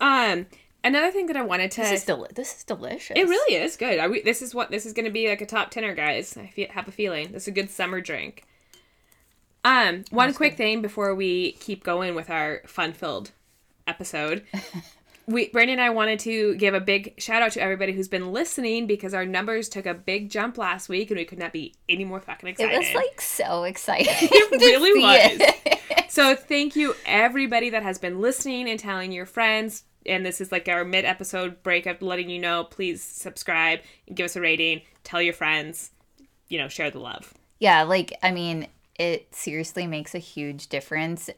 Um, 0.00 0.46
another 0.84 1.10
thing 1.10 1.26
that 1.26 1.36
I 1.36 1.42
wanted 1.42 1.70
to. 1.72 1.80
This 1.82 2.00
is, 2.00 2.04
deli- 2.04 2.30
this 2.34 2.56
is 2.58 2.64
delicious. 2.64 3.16
it 3.16 3.26
really 3.28 3.56
is 3.56 3.76
good. 3.76 3.98
I, 3.98 4.08
this 4.24 4.42
is 4.42 4.54
what 4.54 4.70
this 4.70 4.86
is 4.86 4.92
going 4.92 5.06
to 5.06 5.10
be 5.10 5.28
like 5.28 5.40
a 5.40 5.46
top 5.46 5.70
tenner, 5.70 5.94
guys. 5.94 6.36
I 6.36 6.46
fe- 6.48 6.68
have 6.72 6.88
a 6.88 6.92
feeling 6.92 7.32
this 7.32 7.42
is 7.44 7.48
a 7.48 7.52
good 7.52 7.70
summer 7.70 8.00
drink. 8.00 8.44
Um, 9.64 10.04
one 10.10 10.34
quick 10.34 10.56
thing 10.56 10.82
before 10.82 11.14
we 11.14 11.52
keep 11.52 11.84
going 11.84 12.14
with 12.16 12.30
our 12.30 12.62
fun-filled 12.66 13.30
episode. 13.86 14.44
we 15.26 15.48
Brandon 15.50 15.78
and 15.78 15.82
I 15.82 15.90
wanted 15.90 16.18
to 16.20 16.56
give 16.56 16.74
a 16.74 16.80
big 16.80 17.14
shout 17.20 17.42
out 17.42 17.52
to 17.52 17.62
everybody 17.62 17.92
who's 17.92 18.08
been 18.08 18.32
listening 18.32 18.88
because 18.88 19.14
our 19.14 19.24
numbers 19.24 19.68
took 19.68 19.86
a 19.86 19.94
big 19.94 20.30
jump 20.30 20.58
last 20.58 20.88
week 20.88 21.10
and 21.10 21.18
we 21.18 21.24
could 21.24 21.38
not 21.38 21.52
be 21.52 21.74
any 21.88 22.04
more 22.04 22.20
fucking 22.20 22.48
excited. 22.48 22.74
It 22.74 22.78
was 22.78 22.94
like 22.94 23.20
so 23.20 23.62
exciting. 23.64 24.08
It 24.20 24.60
really 24.60 25.00
was. 25.00 25.48
it. 25.64 26.10
So 26.10 26.34
thank 26.34 26.74
you 26.76 26.94
everybody 27.06 27.70
that 27.70 27.82
has 27.84 27.98
been 27.98 28.20
listening 28.20 28.68
and 28.68 28.78
telling 28.80 29.12
your 29.12 29.26
friends. 29.26 29.84
And 30.06 30.24
this 30.26 30.40
is 30.40 30.50
like 30.52 30.68
our 30.68 30.84
mid 30.84 31.04
episode 31.04 31.62
breakup, 31.62 32.02
letting 32.02 32.30
you 32.30 32.38
know. 32.38 32.64
Please 32.64 33.02
subscribe, 33.02 33.80
give 34.14 34.24
us 34.26 34.36
a 34.36 34.40
rating, 34.40 34.82
tell 35.04 35.22
your 35.22 35.34
friends, 35.34 35.90
you 36.48 36.58
know, 36.58 36.68
share 36.68 36.90
the 36.90 36.98
love. 37.00 37.34
Yeah, 37.60 37.82
like 37.82 38.12
I 38.22 38.30
mean, 38.32 38.66
it 38.98 39.34
seriously 39.34 39.86
makes 39.86 40.14
a 40.14 40.18
huge 40.18 40.68
difference 40.68 41.30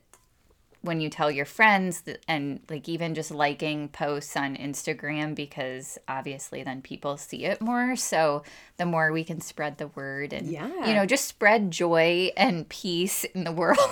when 0.80 1.00
you 1.00 1.08
tell 1.08 1.30
your 1.30 1.46
friends 1.46 2.02
th- 2.02 2.20
and 2.28 2.60
like 2.68 2.86
even 2.90 3.14
just 3.14 3.30
liking 3.30 3.88
posts 3.88 4.36
on 4.36 4.54
Instagram 4.54 5.34
because 5.34 5.96
obviously 6.08 6.62
then 6.62 6.82
people 6.82 7.16
see 7.16 7.46
it 7.46 7.58
more. 7.62 7.96
So 7.96 8.42
the 8.76 8.84
more 8.84 9.10
we 9.10 9.24
can 9.24 9.40
spread 9.40 9.78
the 9.78 9.86
word 9.88 10.34
and 10.34 10.46
Yeah. 10.46 10.68
you 10.86 10.92
know 10.94 11.06
just 11.06 11.24
spread 11.26 11.70
joy 11.70 12.32
and 12.36 12.68
peace 12.68 13.24
in 13.24 13.44
the 13.44 13.52
world. 13.52 13.78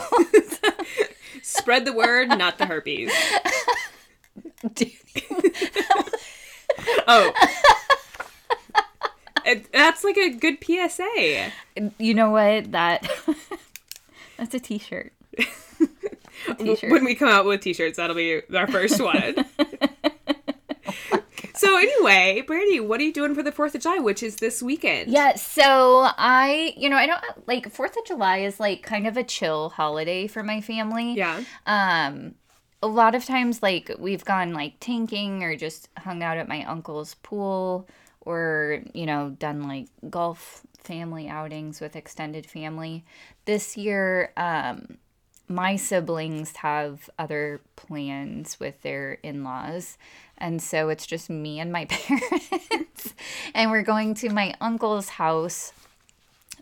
Spread 1.45 1.85
the 1.85 1.93
word, 1.93 2.29
not 2.29 2.59
the 2.59 2.67
herpes. 2.67 3.11
Oh. 7.07 7.33
It, 9.45 9.73
that's 9.73 10.04
like 10.04 10.16
a 10.16 10.31
good 10.31 10.59
PSA. 10.62 11.50
you 11.99 12.14
know 12.14 12.31
what 12.31 12.71
that 12.73 13.11
that's 14.37 14.54
a 14.54 14.61
t-shirt. 14.61 15.12
T-shirt. 16.59 16.90
When 16.90 17.04
we 17.04 17.14
come 17.14 17.28
out 17.28 17.45
with 17.45 17.61
t-shirts, 17.61 17.97
that'll 17.97 18.16
be 18.16 18.40
our 18.54 18.66
first 18.66 19.00
one. 19.00 19.45
so 21.54 21.76
anyway, 21.76 22.42
Brandy, 22.47 22.81
what 22.81 23.00
are 23.00 23.04
you 23.04 23.12
doing 23.12 23.35
for 23.35 23.42
the 23.42 23.52
4th 23.52 23.75
of 23.76 23.83
July, 23.83 23.99
which 23.99 24.23
is 24.23 24.37
this 24.37 24.62
weekend? 24.62 25.11
Yeah, 25.11 25.37
so 25.37 26.09
I, 26.16 26.75
you 26.76 26.88
know, 26.88 26.97
I 26.97 27.07
don't 27.07 27.23
like 27.47 27.73
4th 27.73 27.97
of 27.97 28.04
July 28.07 28.38
is 28.38 28.59
like 28.59 28.83
kind 28.83 29.07
of 29.07 29.16
a 29.16 29.23
chill 29.23 29.71
holiday 29.71 30.26
for 30.26 30.42
my 30.42 30.61
family. 30.61 31.14
Yeah. 31.14 31.42
Um 31.66 32.35
a 32.83 32.89
lot 32.89 33.15
of 33.15 33.25
times 33.25 33.62
like 33.62 33.91
we've 33.99 34.25
gone 34.25 34.53
like 34.53 34.75
tanking 34.81 35.43
or 35.43 35.57
just 35.57 35.89
hung 35.99 36.23
out 36.23 36.37
at 36.37 36.49
my 36.49 36.65
uncle's 36.65 37.15
pool 37.23 37.89
or, 38.21 38.83
you 38.93 39.07
know, 39.07 39.31
done 39.39 39.62
like 39.69 39.87
golf 40.11 40.62
family 40.79 41.29
outings 41.29 41.81
with 41.81 41.95
extended 41.95 42.45
family. 42.45 43.05
This 43.45 43.77
year 43.77 44.33
um 44.37 44.99
my 45.49 45.77
siblings 45.77 46.57
have 46.57 47.11
other 47.19 47.61
plans 47.77 48.59
with 48.59 48.81
their 48.83 49.15
in-laws 49.23 49.99
and 50.39 50.62
so 50.62 50.89
it's 50.89 51.07
just 51.07 51.29
me 51.29 51.61
and 51.61 51.71
my 51.71 51.85
parents 51.91 53.15
and 53.55 53.71
we're 53.71 53.83
going 53.83 54.15
to 54.15 54.31
my 54.31 54.55
uncle's 54.61 55.11
house 55.11 55.73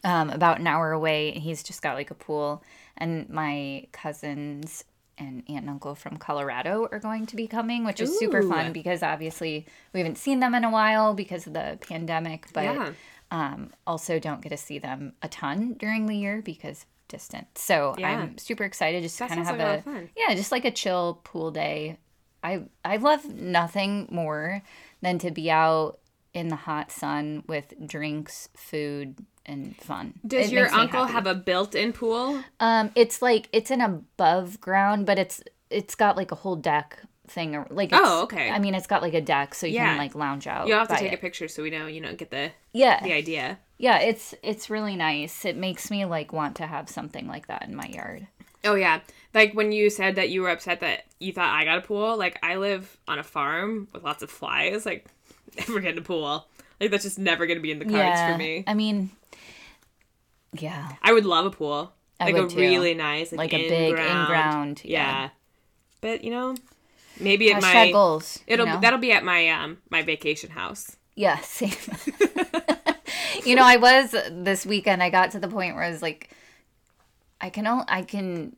um, 0.02 0.30
about 0.30 0.58
an 0.58 0.66
hour 0.66 0.92
away 0.92 1.30
he's 1.32 1.62
just 1.62 1.82
got 1.82 1.94
like 1.94 2.10
a 2.10 2.14
pool 2.14 2.62
and 2.96 3.28
my 3.28 3.86
cousins 3.92 4.84
and 5.20 5.42
aunt 5.48 5.60
and 5.60 5.70
uncle 5.70 5.94
from 5.94 6.16
colorado 6.16 6.88
are 6.90 6.98
going 6.98 7.26
to 7.26 7.36
be 7.36 7.46
coming 7.46 7.84
which 7.84 8.00
is 8.00 8.18
super 8.18 8.42
fun 8.42 8.72
because 8.72 9.02
obviously 9.02 9.66
we 9.92 10.00
haven't 10.00 10.18
seen 10.18 10.40
them 10.40 10.54
in 10.54 10.64
a 10.64 10.70
while 10.70 11.14
because 11.14 11.46
of 11.46 11.52
the 11.52 11.78
pandemic 11.86 12.46
but 12.52 12.64
Yeah. 12.64 12.92
um, 13.30 13.70
also 13.86 14.18
don't 14.18 14.40
get 14.40 14.48
to 14.48 14.56
see 14.56 14.78
them 14.78 15.12
a 15.22 15.28
ton 15.28 15.74
during 15.74 16.06
the 16.06 16.16
year 16.16 16.42
because 16.42 16.86
distant. 17.08 17.46
So 17.56 17.94
Yeah. 17.98 18.08
I'm 18.20 18.38
super 18.38 18.64
excited 18.64 19.02
just 19.02 19.18
to 19.18 19.26
kind 19.28 19.40
of 19.40 19.46
have 19.46 19.58
like 19.58 19.86
a 19.86 19.90
a 19.90 20.08
yeah, 20.16 20.34
just 20.34 20.52
like 20.52 20.64
a 20.64 20.70
chill 20.70 21.20
pool 21.24 21.50
day. 21.50 21.98
I 22.42 22.62
I 22.84 22.96
love 22.96 23.24
nothing 23.26 24.08
more 24.10 24.62
than 25.02 25.18
to 25.18 25.30
be 25.30 25.50
out 25.50 25.98
in 26.34 26.48
the 26.48 26.56
hot 26.56 26.92
sun 26.92 27.42
with 27.46 27.74
drinks, 27.86 28.48
food, 28.56 29.16
and 29.46 29.76
fun. 29.76 30.14
Does 30.26 30.46
It 30.48 30.52
your 30.52 30.68
uncle 30.72 31.04
have 31.06 31.26
a 31.26 31.34
built-in 31.34 31.92
pool? 31.92 32.42
Um, 32.60 32.90
it's 32.94 33.20
like 33.22 33.48
it's 33.52 33.70
an 33.70 33.80
above 33.80 34.60
ground, 34.60 35.06
but 35.06 35.18
it's 35.18 35.42
it's 35.70 35.94
got 35.94 36.16
like 36.16 36.30
a 36.32 36.36
whole 36.36 36.56
deck 36.56 36.98
thing. 37.28 37.54
or- 37.56 37.66
Like 37.70 37.92
it's, 37.92 38.00
Oh, 38.02 38.22
okay. 38.24 38.50
I 38.50 38.58
mean, 38.58 38.74
it's 38.74 38.86
got 38.88 39.02
like 39.02 39.14
a 39.14 39.20
deck, 39.20 39.54
so 39.54 39.66
you 39.66 39.74
Yeah. 39.74 39.90
can 39.90 39.98
like 39.98 40.14
lounge 40.14 40.46
out. 40.46 40.66
You'll 40.68 40.78
have 40.78 40.88
to 40.88 40.96
take 40.96 41.12
a 41.12 41.16
picture 41.16 41.46
so 41.48 41.62
we 41.62 41.70
know, 41.70 41.86
you 41.86 42.00
know, 42.00 42.14
get 42.14 42.30
the 42.30 42.50
Yeah, 42.72 43.00
the 43.02 43.12
idea. 43.12 43.58
yeah. 43.78 43.98
It's 43.98 44.34
it's 44.42 44.68
really 44.70 44.96
nice. 44.96 45.44
It 45.44 45.56
makes 45.56 45.90
me 45.90 46.04
like 46.04 46.32
want 46.32 46.56
to 46.56 46.66
have 46.66 46.88
something 46.88 47.26
like 47.26 47.46
that 47.48 47.62
in 47.66 47.74
my 47.74 47.86
yard. 47.86 48.26
Oh 48.62 48.74
yeah, 48.74 49.00
like 49.32 49.54
when 49.54 49.72
you 49.72 49.88
said 49.90 50.16
that 50.16 50.28
you 50.28 50.42
were 50.42 50.50
upset 50.50 50.80
that 50.80 51.06
you 51.18 51.32
thought 51.32 51.48
I 51.54 51.64
got 51.64 51.78
a 51.78 51.82
pool. 51.82 52.16
Like 52.18 52.38
I 52.42 52.56
live 52.56 52.98
on 53.08 53.18
a 53.18 53.22
farm 53.24 53.88
with 53.92 54.02
lots 54.04 54.22
of 54.22 54.30
flies. 54.30 54.84
Like 54.84 55.06
never 55.68 55.80
getting 55.80 55.98
a 55.98 56.02
pool. 56.02 56.46
Like 56.80 56.90
that's 56.90 57.04
just 57.04 57.18
never 57.18 57.46
gonna 57.46 57.60
be 57.60 57.70
in 57.70 57.78
the 57.78 57.84
cards 57.84 58.20
for 58.20 58.36
me. 58.38 58.64
I 58.66 58.74
mean, 58.74 59.10
yeah, 60.52 60.92
I 61.02 61.12
would 61.12 61.24
love 61.24 61.46
a 61.46 61.50
pool. 61.50 61.92
I 62.18 62.26
Like 62.30 62.36
a 62.36 62.48
too. 62.48 62.56
really 62.58 62.94
nice, 62.94 63.32
like, 63.32 63.38
like 63.38 63.54
a 63.54 63.68
big 63.68 63.88
in-ground- 63.90 64.20
in-ground. 64.20 64.82
Yeah. 64.84 65.30
But 66.00 66.22
you 66.24 66.30
know, 66.30 66.54
maybe 67.18 67.52
at 67.52 67.62
my 67.62 67.90
goals. 67.92 68.40
it'll 68.46 68.66
know? 68.66 68.80
that'll 68.80 68.98
be 68.98 69.12
at 69.12 69.24
my 69.24 69.48
um 69.48 69.78
my 69.90 70.02
vacation 70.02 70.50
house. 70.50 70.96
Yeah, 71.14 71.38
same. 71.40 71.72
you 73.44 73.56
know, 73.56 73.64
I 73.64 73.76
was 73.76 74.14
this 74.30 74.64
weekend. 74.66 75.02
I 75.02 75.10
got 75.10 75.30
to 75.32 75.38
the 75.38 75.48
point 75.48 75.74
where 75.74 75.84
I 75.84 75.90
was 75.90 76.02
like, 76.02 76.30
I 77.40 77.50
can, 77.50 77.66
only, 77.66 77.84
I 77.88 78.02
can, 78.02 78.56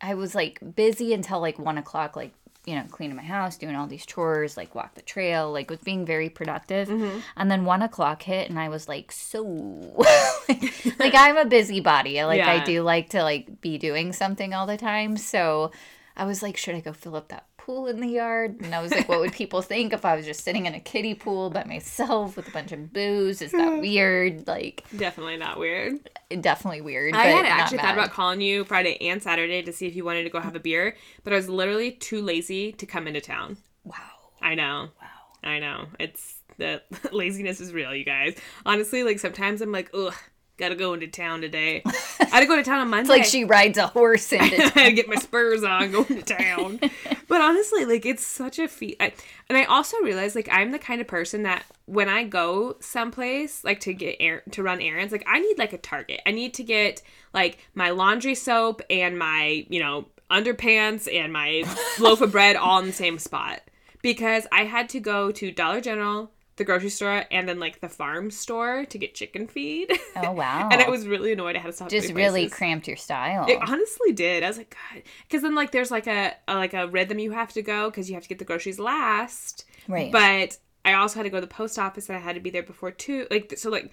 I 0.00 0.14
was 0.14 0.34
like 0.34 0.58
busy 0.76 1.12
until 1.12 1.40
like 1.40 1.58
one 1.58 1.78
o'clock, 1.78 2.14
like 2.16 2.32
you 2.64 2.76
know, 2.76 2.84
cleaning 2.90 3.16
my 3.16 3.22
house, 3.22 3.56
doing 3.56 3.74
all 3.74 3.86
these 3.86 4.06
chores, 4.06 4.56
like 4.56 4.74
walk 4.74 4.94
the 4.94 5.02
trail, 5.02 5.50
like 5.50 5.68
was 5.68 5.80
being 5.80 6.06
very 6.06 6.28
productive. 6.28 6.88
Mm-hmm. 6.88 7.18
And 7.36 7.50
then 7.50 7.64
one 7.64 7.82
o'clock 7.82 8.22
hit, 8.22 8.48
and 8.48 8.58
I 8.58 8.68
was 8.68 8.88
like, 8.88 9.10
so, 9.10 9.42
like, 10.48 10.98
like, 10.98 11.14
I'm 11.14 11.36
a 11.36 11.44
busybody. 11.44 12.22
Like 12.24 12.40
I 12.40 12.64
do 12.64 12.82
like 12.82 13.10
to 13.10 13.22
like 13.22 13.60
be 13.60 13.78
doing 13.78 14.12
something 14.12 14.54
all 14.54 14.66
the 14.66 14.76
time. 14.76 15.16
So 15.16 15.72
I 16.16 16.24
was 16.24 16.42
like, 16.42 16.56
should 16.56 16.74
I 16.74 16.80
go 16.80 16.92
fill 16.92 17.16
up 17.16 17.28
that 17.28 17.46
pool 17.56 17.86
in 17.86 18.00
the 18.00 18.08
yard? 18.08 18.60
And 18.60 18.74
I 18.74 18.82
was 18.82 18.90
like, 18.90 19.08
what 19.08 19.20
would 19.20 19.32
people 19.32 19.62
think 19.62 19.92
if 19.92 20.04
I 20.04 20.16
was 20.16 20.24
just 20.26 20.42
sitting 20.44 20.66
in 20.66 20.74
a 20.74 20.80
kiddie 20.80 21.14
pool 21.14 21.48
by 21.50 21.64
myself 21.64 22.36
with 22.36 22.48
a 22.48 22.50
bunch 22.50 22.72
of 22.72 22.92
booze? 22.92 23.40
Is 23.40 23.52
that 23.52 23.80
weird? 23.80 24.46
Like, 24.46 24.84
Definitely 24.96 25.36
not 25.36 25.58
weird. 25.58 26.08
definitely 26.40 26.80
weird. 26.80 27.14
I 27.14 27.26
had 27.26 27.46
actually 27.46 27.78
thought 27.78 27.94
about 27.94 28.10
calling 28.10 28.40
you 28.40 28.64
Friday 28.64 28.96
and 29.08 29.22
Saturday 29.22 29.62
to 29.62 29.72
see 29.72 29.86
if 29.86 29.94
you 29.96 30.04
wanted 30.04 30.24
to 30.24 30.30
go 30.30 30.40
have 30.40 30.56
a 30.56 30.60
beer, 30.60 30.96
but 31.24 31.32
I 31.32 31.36
was 31.36 31.48
literally 31.48 31.92
too 31.92 32.20
lazy 32.20 32.72
to 32.72 32.86
come 32.86 33.06
into 33.06 33.20
town. 33.20 33.56
Wow. 33.84 33.94
I 34.40 34.54
know. 34.54 34.88
Wow. 35.00 35.08
I 35.50 35.58
know. 35.58 35.86
It's 35.98 36.36
the 36.58 36.82
laziness 37.12 37.60
is 37.60 37.72
real, 37.72 37.94
you 37.94 38.04
guys. 38.04 38.36
Honestly, 38.66 39.02
like 39.04 39.18
sometimes 39.18 39.60
I'm 39.60 39.72
like, 39.72 39.90
ugh, 39.94 40.14
gotta 40.62 40.76
go 40.76 40.94
into 40.94 41.08
town 41.08 41.40
today. 41.40 41.82
I 42.20 42.26
had 42.26 42.40
to 42.40 42.46
go 42.46 42.56
to 42.56 42.62
town 42.62 42.78
on 42.78 42.88
Monday. 42.88 43.02
It's 43.02 43.08
like 43.08 43.24
she 43.24 43.44
rides 43.44 43.78
a 43.78 43.88
horse 43.88 44.32
into 44.32 44.62
I 44.62 44.68
had 44.68 44.84
to 44.86 44.92
get 44.92 45.08
my 45.08 45.16
spurs 45.16 45.64
on, 45.64 45.90
going 45.90 46.06
to 46.06 46.22
town. 46.22 46.78
but 47.28 47.40
honestly, 47.40 47.84
like 47.84 48.06
it's 48.06 48.24
such 48.24 48.58
a 48.58 48.68
feat. 48.68 48.96
I, 49.00 49.12
and 49.48 49.58
I 49.58 49.64
also 49.64 49.96
realized, 49.98 50.36
like, 50.36 50.48
I'm 50.50 50.70
the 50.70 50.78
kind 50.78 51.00
of 51.00 51.08
person 51.08 51.42
that 51.42 51.64
when 51.86 52.08
I 52.08 52.24
go 52.24 52.76
someplace, 52.80 53.64
like 53.64 53.80
to 53.80 53.92
get 53.92 54.16
air 54.20 54.42
to 54.52 54.62
run 54.62 54.80
errands, 54.80 55.12
like 55.12 55.24
I 55.26 55.40
need 55.40 55.58
like 55.58 55.72
a 55.72 55.78
Target. 55.78 56.20
I 56.24 56.30
need 56.30 56.54
to 56.54 56.62
get 56.62 57.02
like 57.34 57.58
my 57.74 57.90
laundry 57.90 58.36
soap 58.36 58.82
and 58.88 59.18
my, 59.18 59.66
you 59.68 59.80
know, 59.80 60.06
underpants 60.30 61.12
and 61.12 61.32
my 61.32 61.64
loaf 61.98 62.20
of 62.20 62.32
bread 62.32 62.56
all 62.56 62.78
in 62.78 62.86
the 62.86 62.92
same 62.92 63.18
spot 63.18 63.60
because 64.00 64.46
I 64.52 64.64
had 64.64 64.88
to 64.90 65.00
go 65.00 65.32
to 65.32 65.50
Dollar 65.50 65.80
General. 65.80 66.30
The 66.56 66.64
grocery 66.64 66.90
store 66.90 67.24
and 67.30 67.48
then 67.48 67.58
like 67.58 67.80
the 67.80 67.88
farm 67.88 68.30
store 68.30 68.84
to 68.84 68.98
get 68.98 69.14
chicken 69.14 69.46
feed. 69.46 69.90
Oh 70.16 70.32
wow. 70.42 70.68
and 70.70 70.82
I 70.82 70.88
was 70.90 71.06
really 71.06 71.32
annoyed 71.32 71.56
I 71.56 71.60
had 71.60 71.68
to 71.68 71.72
stop. 71.72 71.88
just 71.88 72.12
really 72.12 72.48
cramped 72.50 72.86
your 72.86 72.96
style. 72.98 73.46
It 73.48 73.58
honestly 73.66 74.12
did. 74.12 74.42
I 74.42 74.48
was 74.48 74.58
like, 74.58 74.76
God, 74.92 75.02
because 75.26 75.40
then 75.42 75.54
like 75.54 75.70
there's 75.72 75.90
like 75.90 76.06
a, 76.06 76.34
a 76.46 76.54
like 76.54 76.74
a 76.74 76.86
rhythm 76.88 77.18
you 77.18 77.30
have 77.32 77.52
to 77.54 77.62
go 77.62 77.88
because 77.90 78.10
you 78.10 78.14
have 78.14 78.22
to 78.24 78.28
get 78.28 78.38
the 78.38 78.44
groceries 78.44 78.78
last. 78.78 79.64
Right. 79.88 80.12
But 80.12 80.58
I 80.84 80.92
also 80.92 81.16
had 81.20 81.22
to 81.22 81.30
go 81.30 81.38
to 81.38 81.40
the 81.40 81.46
post 81.46 81.78
office 81.78 82.08
and 82.10 82.18
I 82.18 82.20
had 82.20 82.34
to 82.34 82.40
be 82.40 82.50
there 82.50 82.62
before 82.62 82.90
two. 82.90 83.26
Like 83.30 83.54
so, 83.56 83.70
like 83.70 83.90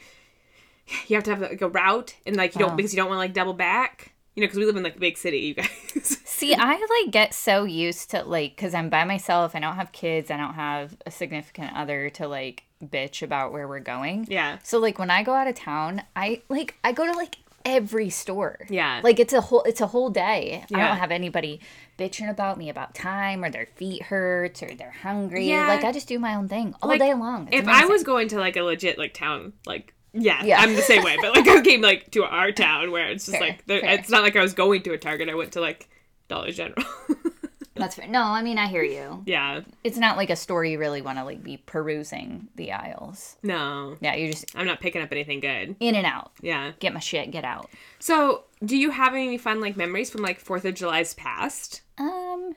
you 1.07 1.15
have 1.15 1.23
to 1.23 1.29
have 1.31 1.41
like 1.41 1.61
a 1.61 1.69
route 1.69 2.15
and 2.25 2.35
like 2.35 2.55
you 2.55 2.59
don't 2.59 2.73
Oh. 2.73 2.75
because 2.75 2.93
you 2.93 2.97
don't 2.97 3.07
want 3.07 3.17
to 3.17 3.21
like 3.21 3.33
double 3.33 3.53
back. 3.53 4.13
You 4.39 4.45
know, 4.45 4.47
because 4.47 4.59
we 4.59 4.65
live 4.65 4.77
in 4.77 4.83
like 4.83 4.95
a 4.95 4.99
big 4.99 5.17
city, 5.17 5.39
you 5.39 5.53
guys. 5.53 5.69
See, 6.23 6.55
I 6.55 6.71
like 7.03 7.11
get 7.11 7.33
so 7.33 7.65
used 7.65 8.09
to 8.11 8.23
like 8.23 8.55
because 8.55 8.73
I'm 8.73 8.87
by 8.89 9.03
myself. 9.03 9.53
I 9.53 9.59
don't 9.59 9.75
have 9.75 9.91
kids. 9.91 10.31
I 10.31 10.37
don't 10.37 10.53
have 10.53 10.95
a 11.05 11.11
significant 11.11 11.73
other 11.75 12.09
to 12.11 12.25
like 12.25 12.63
bitch 12.81 13.21
about 13.21 13.51
where 13.51 13.67
we're 13.67 13.81
going. 13.81 14.25
yeah. 14.29 14.59
So 14.63 14.79
like 14.79 14.97
when 14.97 15.11
I 15.11 15.23
go 15.23 15.33
out 15.33 15.47
of 15.47 15.55
town, 15.55 16.03
I 16.15 16.41
like 16.47 16.75
I 16.85 16.93
go 16.93 17.05
to 17.05 17.11
like 17.11 17.35
every 17.65 18.09
store. 18.09 18.59
Yeah. 18.69 19.01
Like 19.03 19.19
it's 19.19 19.33
a 19.33 19.41
whole 19.41 19.63
it's 19.63 19.81
a 19.81 19.87
whole 19.87 20.09
day. 20.09 20.63
Yeah. 20.69 20.77
I 20.77 20.87
don't 20.87 20.97
have 20.99 21.11
anybody 21.11 21.59
bitching 21.97 22.29
about 22.29 22.57
me 22.57 22.69
about 22.69 22.95
time 22.95 23.43
or 23.43 23.49
their 23.49 23.67
feet 23.75 24.03
hurts 24.03 24.63
or 24.63 24.73
they're 24.73 24.95
hungry. 25.03 25.49
Yeah. 25.49 25.67
Like 25.67 25.83
I 25.83 25.91
just 25.91 26.07
do 26.07 26.17
my 26.17 26.35
own 26.35 26.47
thing 26.47 26.73
all 26.81 26.87
Like, 26.87 27.01
day 27.01 27.13
long. 27.13 27.49
It's 27.51 27.57
if 27.57 27.67
I 27.67 27.87
was 27.87 28.03
going 28.03 28.29
to 28.29 28.37
like 28.39 28.55
a 28.55 28.61
legit 28.61 28.97
like 28.97 29.13
town, 29.13 29.51
like 29.65 29.93
yeah, 30.13 30.43
Yeah. 30.43 30.59
I'm 30.59 30.75
the 30.75 30.81
same 30.81 31.03
way. 31.03 31.17
But 31.21 31.35
like 31.35 31.47
I 31.47 31.61
came 31.63 31.81
like 31.81 32.11
to 32.11 32.23
our 32.23 32.51
town 32.51 32.91
where 32.91 33.09
it's 33.09 33.25
just 33.25 33.37
Fair, 33.37 33.47
like 33.49 33.65
there, 33.65 33.83
it's 33.83 34.09
not 34.09 34.23
like 34.23 34.35
I 34.35 34.41
was 34.41 34.53
going 34.53 34.81
to 34.83 34.93
a 34.93 34.97
Target. 34.97 35.29
I 35.29 35.35
went 35.35 35.51
to 35.53 35.61
like 35.61 35.89
Dollar 36.27 36.51
General. 36.51 36.83
That's 37.75 37.95
fair. 37.95 38.09
No, 38.09 38.21
I 38.23 38.41
mean 38.41 38.57
I 38.57 38.67
hear 38.67 38.83
you. 38.83 39.23
yeah. 39.25 39.61
It's 39.85 39.97
not 39.97 40.17
like 40.17 40.29
a 40.29 40.35
store 40.35 40.65
you 40.65 40.77
really 40.79 41.01
want 41.01 41.17
to 41.17 41.23
like 41.23 41.41
be 41.41 41.55
perusing 41.57 42.49
the 42.55 42.73
aisles. 42.73 43.37
No, 43.41 43.95
Yeah, 44.01 44.15
you're 44.15 44.31
just 44.31 44.53
I'm 44.53 44.67
not 44.67 44.81
picking 44.81 45.01
up 45.01 45.13
anything 45.13 45.39
good. 45.39 45.77
in 45.79 45.95
and 45.95 46.05
out. 46.05 46.31
Yeah. 46.41 46.73
Get 46.79 46.93
my 46.93 46.99
shit, 46.99 47.31
get 47.31 47.45
out. 47.45 47.69
So, 47.99 48.43
do 48.65 48.75
you 48.75 48.91
have 48.91 49.13
any 49.13 49.37
fun 49.37 49.61
like 49.61 49.77
memories 49.77 50.09
from 50.09 50.21
like 50.23 50.39
Fourth 50.41 50.65
of 50.65 50.75
July's 50.75 51.13
past? 51.13 51.81
Um, 51.97 52.53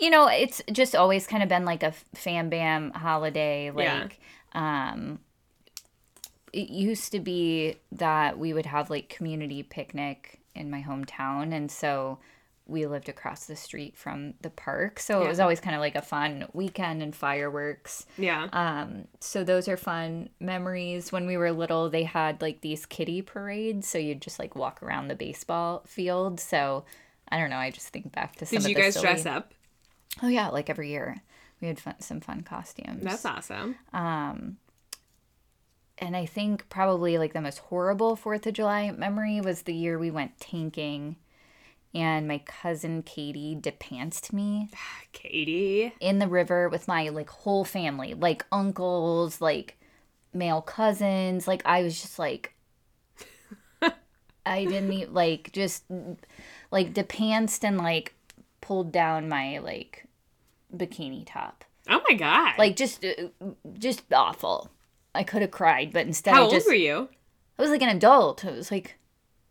you 0.00 0.08
know, 0.08 0.26
it's 0.28 0.62
just 0.72 0.96
always 0.96 1.26
kind 1.26 1.42
of 1.42 1.50
been 1.50 1.66
like 1.66 1.82
a 1.82 1.92
fam 2.14 2.48
bam 2.48 2.92
holiday. 2.92 3.66
Yeah. 3.76 4.02
Like, 4.04 4.20
um, 4.54 5.18
it 6.52 6.68
used 6.70 7.12
to 7.12 7.20
be 7.20 7.76
that 7.92 8.38
we 8.38 8.52
would 8.52 8.66
have 8.66 8.90
like 8.90 9.08
community 9.08 9.62
picnic 9.62 10.40
in 10.54 10.70
my 10.70 10.82
hometown, 10.82 11.52
and 11.54 11.70
so 11.70 12.18
we 12.66 12.86
lived 12.86 13.08
across 13.08 13.46
the 13.46 13.56
street 13.56 13.96
from 13.96 14.34
the 14.42 14.48
park. 14.50 15.00
So 15.00 15.22
it 15.22 15.28
was 15.28 15.40
always 15.40 15.58
kind 15.60 15.74
of 15.74 15.80
like 15.80 15.96
a 15.96 16.02
fun 16.02 16.46
weekend 16.52 17.02
and 17.02 17.14
fireworks. 17.14 18.06
Yeah. 18.16 18.48
Um, 18.52 19.08
so 19.18 19.42
those 19.42 19.66
are 19.66 19.76
fun 19.76 20.28
memories. 20.38 21.10
When 21.10 21.26
we 21.26 21.36
were 21.36 21.50
little, 21.50 21.90
they 21.90 22.04
had 22.04 22.40
like 22.40 22.60
these 22.60 22.86
kiddie 22.86 23.20
parades, 23.22 23.88
so 23.88 23.98
you'd 23.98 24.22
just 24.22 24.38
like 24.38 24.54
walk 24.54 24.80
around 24.82 25.08
the 25.08 25.16
baseball 25.16 25.82
field. 25.86 26.38
So 26.38 26.84
I 27.30 27.38
don't 27.38 27.50
know. 27.50 27.56
I 27.56 27.70
just 27.70 27.88
think 27.88 28.12
back 28.12 28.36
to 28.36 28.46
some 28.46 28.60
Did 28.60 28.68
you 28.68 28.74
guys 28.76 28.94
silly- 28.94 29.06
dress 29.06 29.26
up? 29.26 29.54
Oh 30.22 30.28
yeah, 30.28 30.48
like 30.48 30.70
every 30.70 30.90
year 30.90 31.16
we 31.60 31.68
had 31.68 31.80
fun, 31.80 31.94
some 32.00 32.20
fun 32.20 32.42
costumes. 32.42 33.02
That's 33.02 33.24
awesome. 33.24 33.74
And 36.02 36.16
I 36.16 36.26
think 36.26 36.68
probably 36.68 37.16
like 37.16 37.32
the 37.32 37.40
most 37.40 37.58
horrible 37.60 38.16
Fourth 38.16 38.46
of 38.46 38.54
July 38.54 38.90
memory 38.90 39.40
was 39.40 39.62
the 39.62 39.72
year 39.74 39.98
we 39.98 40.10
went 40.10 40.38
tanking, 40.40 41.16
and 41.94 42.26
my 42.26 42.38
cousin 42.44 43.02
Katie 43.02 43.54
depantsed 43.58 44.32
me 44.32 44.68
Katie. 45.12 45.92
in 46.00 46.18
the 46.18 46.26
river 46.28 46.68
with 46.68 46.88
my 46.88 47.08
like 47.08 47.30
whole 47.30 47.64
family, 47.64 48.14
like 48.14 48.44
uncles, 48.50 49.40
like 49.40 49.78
male 50.34 50.60
cousins. 50.62 51.46
Like 51.46 51.62
I 51.64 51.82
was 51.82 52.00
just 52.00 52.18
like, 52.18 52.54
I 54.44 54.64
didn't 54.64 54.92
eat 54.92 55.12
like 55.12 55.52
just 55.52 55.84
like 56.70 56.92
depantsed 56.92 57.64
and 57.64 57.78
like 57.78 58.14
pulled 58.60 58.90
down 58.92 59.28
my 59.28 59.58
like 59.58 60.06
bikini 60.74 61.22
top, 61.24 61.64
Oh 61.88 62.00
my 62.08 62.16
god. 62.16 62.54
like 62.58 62.74
just 62.76 63.04
uh, 63.04 63.28
just 63.78 64.02
awful. 64.12 64.70
I 65.14 65.24
could 65.24 65.42
have 65.42 65.50
cried, 65.50 65.92
but 65.92 66.06
instead 66.06 66.34
how 66.34 66.48
I 66.48 66.52
old 66.52 66.62
were 66.66 66.74
you? 66.74 67.08
I 67.58 67.62
was 67.62 67.70
like 67.70 67.82
an 67.82 67.94
adult. 67.94 68.44
I 68.44 68.50
was 68.50 68.70
like 68.70 68.98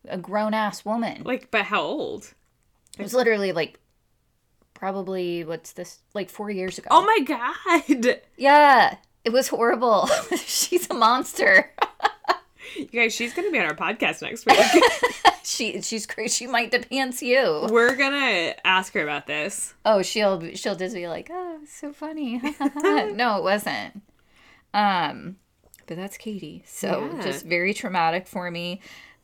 a 0.07 0.17
grown 0.17 0.53
ass 0.53 0.83
woman. 0.83 1.23
Like, 1.23 1.51
but 1.51 1.65
how 1.65 1.81
old? 1.81 2.33
It 2.97 3.03
was 3.03 3.13
literally 3.13 3.51
like 3.51 3.79
probably 4.73 5.43
what's 5.43 5.73
this 5.73 5.99
like 6.13 6.29
four 6.29 6.49
years 6.49 6.77
ago. 6.77 6.87
Oh 6.91 7.05
my 7.05 7.19
god. 7.23 8.21
yeah, 8.37 8.95
it 9.23 9.31
was 9.31 9.47
horrible. 9.49 10.07
She's 10.35 10.89
a 10.89 10.93
monster. 10.93 11.71
You 12.75 12.85
guys, 12.85 13.13
she's 13.13 13.33
gonna 13.33 13.51
be 13.51 13.59
on 13.59 13.65
our 13.65 13.75
podcast 13.75 14.21
next 14.21 14.45
week. 14.45 14.83
she 15.43 15.81
she's 15.81 16.05
crazy. 16.05 16.45
She 16.45 16.47
might 16.47 16.71
depants 16.71 17.21
you. 17.21 17.67
We're 17.69 17.95
gonna 17.95 18.55
ask 18.63 18.93
her 18.93 19.03
about 19.03 19.27
this. 19.27 19.73
Oh, 19.85 20.01
she'll 20.01 20.53
she'll 20.55 20.75
just 20.75 20.95
be 20.95 21.07
like, 21.07 21.29
oh, 21.31 21.59
so 21.67 21.91
funny. 21.91 22.41
no, 22.75 23.37
it 23.37 23.43
wasn't. 23.43 24.01
Um, 24.73 25.37
but 25.91 25.97
that's 25.97 26.15
Katie. 26.17 26.63
So 26.65 27.11
Yeah. 27.17 27.21
just 27.21 27.45
very 27.45 27.73
traumatic 27.73 28.25
for 28.25 28.49
me. 28.49 28.79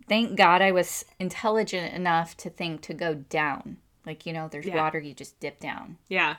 Thank 0.10 0.36
God 0.36 0.62
I 0.62 0.74
was 0.74 1.06
intelligent 1.18 1.94
enough 1.94 2.36
to 2.38 2.50
think 2.50 2.82
to 2.82 2.94
go 2.94 3.14
down. 3.14 3.78
Like 4.06 4.26
you 4.26 4.34
know, 4.34 4.50
there's 4.50 4.66
Yeah. 4.66 4.76
water, 4.76 5.00
you 5.00 5.14
just 5.14 5.40
dip 5.40 5.62
down. 5.62 5.96
Yeah. 6.10 6.36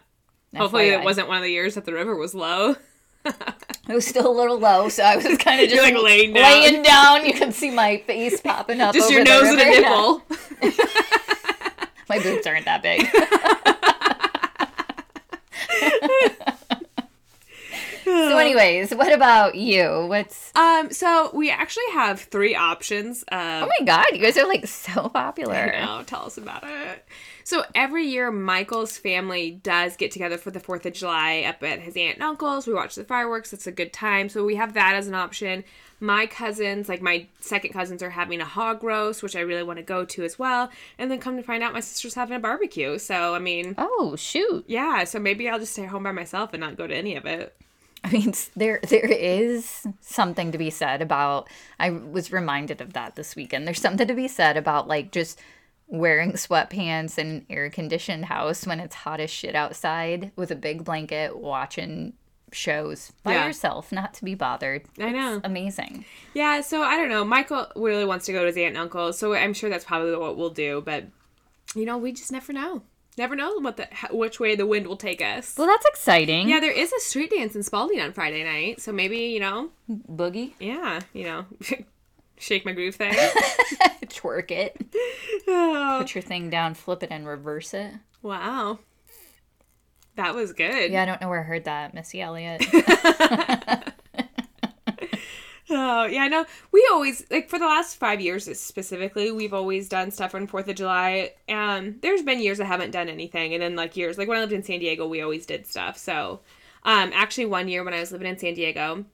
Hopefully, 0.55 0.91
it 0.91 1.03
wasn't 1.03 1.29
one 1.29 1.39
of 1.39 1.45
the 1.45 1.51
years 1.51 1.77
that 1.77 1.87
the 1.87 1.95
river 1.95 2.15
was 2.15 2.35
low. 2.35 2.77
It 3.25 3.95
was 3.95 4.07
still 4.07 4.31
a 4.31 4.37
little 4.37 4.59
low, 4.59 4.91
so 4.91 5.03
I 5.03 5.17
was 5.17 5.25
kind 5.39 5.63
of 5.63 5.71
just 5.71 5.83
like, 5.83 5.97
laying 5.97 6.35
down. 6.35 6.43
laying 6.43 6.83
down. 6.83 7.25
You 7.25 7.33
can 7.33 7.51
see 7.53 7.71
my 7.71 8.03
face 8.07 8.39
popping 8.43 8.83
up. 8.83 8.95
Just 8.95 9.11
your 9.11 9.25
nose 9.25 9.49
and 9.49 9.59
a 9.59 9.65
nipple. 9.65 10.23
My 12.11 12.19
boobs 12.19 12.47
aren't 12.47 12.67
that 12.67 12.83
big. 12.83 13.09
So, 18.31 18.39
anyways, 18.39 18.95
what 18.95 19.13
about 19.13 19.55
you? 19.55 20.07
What's 20.09 20.53
Um, 20.55 20.91
so 20.91 21.31
we 21.35 21.51
actually 21.51 21.91
have 21.93 22.21
three 22.21 22.55
options. 22.55 23.25
oh 23.31 23.69
my 23.79 23.85
god, 23.87 24.07
you 24.13 24.19
guys 24.19 24.37
are 24.37 24.47
like 24.49 24.67
so 24.67 25.09
popular. 25.09 25.73
tell 26.05 26.25
us 26.27 26.39
about 26.39 26.65
it. 26.65 27.05
So 27.45 27.65
every 27.75 28.05
year, 28.07 28.31
Michael's 28.31 28.99
family 28.99 29.53
does 29.53 29.97
get 29.97 30.11
together 30.11 30.37
for 30.37 30.51
the 30.51 30.61
Fourth 30.61 30.85
of 30.85 30.93
July 30.93 31.45
up 31.49 31.63
at 31.63 31.81
his 31.81 31.97
aunt 31.97 32.17
and 32.17 32.23
uncle's. 32.25 32.67
We 32.67 32.75
watch 32.75 32.95
the 32.95 33.05
fireworks. 33.05 33.55
It's 33.55 33.67
a 33.67 33.73
good 33.73 33.91
time. 33.93 34.29
So 34.29 34.45
we 34.45 34.57
have 34.57 34.75
that 34.75 34.95
as 34.97 35.09
an 35.09 35.15
option. 35.15 35.65
My 35.99 36.27
cousins, 36.27 36.91
like 36.91 37.01
my 37.01 37.27
second 37.41 37.73
cousins, 37.73 38.03
are 38.03 38.11
having 38.11 38.43
a 38.43 38.45
hog 38.45 38.85
roast, 38.85 39.23
which 39.23 39.35
I 39.35 39.41
really 39.41 39.63
want 39.63 39.79
to 39.79 39.83
go 39.83 40.05
to 40.05 40.25
as 40.25 40.39
well. 40.39 40.71
And 40.99 41.11
then 41.11 41.21
come 41.21 41.37
to 41.39 41.43
find 41.43 41.63
out, 41.63 41.73
my 41.73 41.81
sister's 41.81 42.13
having 42.15 42.37
a 42.37 42.39
barbecue. 42.39 42.99
So 42.99 43.35
I 43.35 43.39
mean, 43.39 43.75
Oh 43.79 44.15
shoot! 44.17 44.65
yeah. 44.69 45.05
So 45.05 45.19
maybe 45.19 45.49
I'll 45.49 45.59
just 45.59 45.73
stay 45.73 45.87
home 45.87 46.03
by 46.03 46.13
myself 46.13 46.53
and 46.53 46.61
not 46.61 46.77
go 46.77 46.87
to 46.87 46.95
any 46.95 47.17
of 47.17 47.25
it. 47.25 47.57
I 48.05 48.11
mean, 48.11 48.33
there 48.57 48.81
there 48.89 49.07
is 49.11 49.87
something 50.01 50.53
to 50.53 50.59
be 50.59 50.71
said 50.71 51.03
about. 51.03 51.49
I 51.81 51.91
was 51.91 52.33
reminded 52.33 52.81
of 52.81 52.93
that 52.93 53.17
this 53.17 53.35
weekend. 53.35 53.67
There's 53.67 53.81
something 53.81 54.07
to 54.07 54.15
be 54.15 54.29
said 54.29 54.57
about 54.57 54.87
like 54.89 55.11
just 55.13 55.41
wearing 55.89 56.33
sweatpants 56.33 57.19
in 57.19 57.27
an 57.29 57.47
air 57.51 57.71
conditioned 57.71 58.27
house 58.27 58.67
when 58.67 58.79
it's 58.79 58.95
hot 58.95 59.21
as 59.21 59.31
shit 59.31 59.55
outside 59.55 60.31
with 60.37 60.51
a 60.51 60.55
big 60.57 60.85
blanket, 60.85 61.37
watching 61.39 62.13
shows 62.53 63.13
by 63.23 63.33
Yeah. 63.35 63.47
yourself, 63.47 63.91
not 63.91 64.15
to 64.15 64.25
be 64.25 64.35
bothered. 64.35 64.83
I 65.01 65.11
know. 65.11 65.37
It's 65.37 65.47
amazing. 65.47 66.05
Yeah, 66.35 66.61
so 66.61 66.83
I 66.83 66.97
don't 66.97 67.09
know. 67.09 67.25
Michael 67.25 67.67
really 67.75 68.05
wants 68.05 68.27
to 68.27 68.33
go 68.33 68.41
to 68.41 68.47
his 68.47 68.57
aunt 68.57 68.69
and 68.69 68.79
uncle, 68.79 69.13
so 69.13 69.35
I'm 69.35 69.53
sure 69.55 69.69
that's 69.71 69.85
probably 69.85 70.15
what 70.17 70.37
we'll 70.37 70.51
do. 70.51 70.83
But 70.85 71.07
you 71.75 71.85
know, 71.85 71.99
we 71.99 72.13
just 72.13 72.33
never 72.33 72.53
know. 72.53 72.83
Never 73.19 73.35
know 73.35 73.59
what 73.59 73.77
the 73.77 73.89
which 74.13 74.39
way 74.39 74.55
the 74.55 74.65
wind 74.65 74.87
will 74.87 74.97
take 74.97 75.21
us. 75.21 75.55
Well, 75.59 75.67
that's 75.67 75.85
exciting. 75.87 76.49
Yeah, 76.49 76.61
there 76.61 76.73
is 76.73 76.93
a 76.93 77.01
street 77.01 77.31
dance 77.31 77.57
in 77.57 77.65
Spalding 77.65 78.01
on 78.01 78.13
Friday 78.13 78.45
night, 78.45 78.81
so 78.81 78.93
maybe 78.93 79.19
you 79.19 79.41
know, 79.41 79.71
Boogie, 79.91 80.53
yeah, 80.61 81.01
you 81.13 81.25
know, 81.25 81.45
shake 82.39 82.65
my 82.65 82.73
groove 82.73 82.95
thing. 82.95 83.13
twerk 84.05 84.53
it, 84.53 84.77
oh, 85.49 85.97
put 86.01 86.15
your 86.15 86.23
thing 86.23 86.49
down, 86.49 86.75
flip 86.75 87.03
it, 87.03 87.11
and 87.11 87.27
reverse 87.27 87.75
it. 87.75 87.93
wow, 88.23 88.79
that 90.15 90.37
was 90.37 90.53
good. 90.53 90.93
Yeah, 90.93 91.03
I 91.03 91.05
don't 91.05 91.21
know 91.21 91.29
where 91.29 91.41
I 91.41 91.45
heard 91.45 91.65
that, 91.65 91.95
Missy 91.95 92.21
Elliott. 92.23 92.65
Oh, 95.71 96.05
yeah, 96.07 96.23
I 96.23 96.29
know. 96.29 96.47
We 96.73 96.89
always 96.93 97.25
like 97.31 97.49
for 97.51 97.59
the 97.59 97.67
last 97.67 97.97
five 97.97 98.21
years 98.21 98.45
specifically, 98.59 99.31
we've 99.31 99.55
always 99.55 99.89
done 99.89 100.11
stuff 100.11 100.35
on 100.35 100.47
Fourth 100.47 100.69
of 100.69 100.77
July. 100.77 101.33
Um, 101.49 101.97
there's 102.01 102.23
been 102.23 102.41
years 102.41 102.61
I 102.61 102.65
haven't 102.65 102.91
done 102.91 103.09
anything, 103.09 103.53
and 103.55 103.63
then 103.63 103.77
like 103.77 103.97
years 103.97 104.19
like 104.19 104.29
when 104.29 104.39
I 104.39 104.41
lived 104.41 104.53
in 104.53 104.63
San 104.63 104.81
Diego, 104.81 105.07
we 105.07 105.21
always 105.21 105.47
did 105.47 105.67
stuff. 105.67 105.99
So, 105.99 106.41
um, 106.85 107.11
actually, 107.15 107.47
one 107.47 107.69
year 107.69 107.85
when 107.85 107.95
I 107.95 108.01
was 108.01 108.13
living 108.13 108.29
in 108.29 108.39
San 108.39 108.55
Diego, 108.55 109.05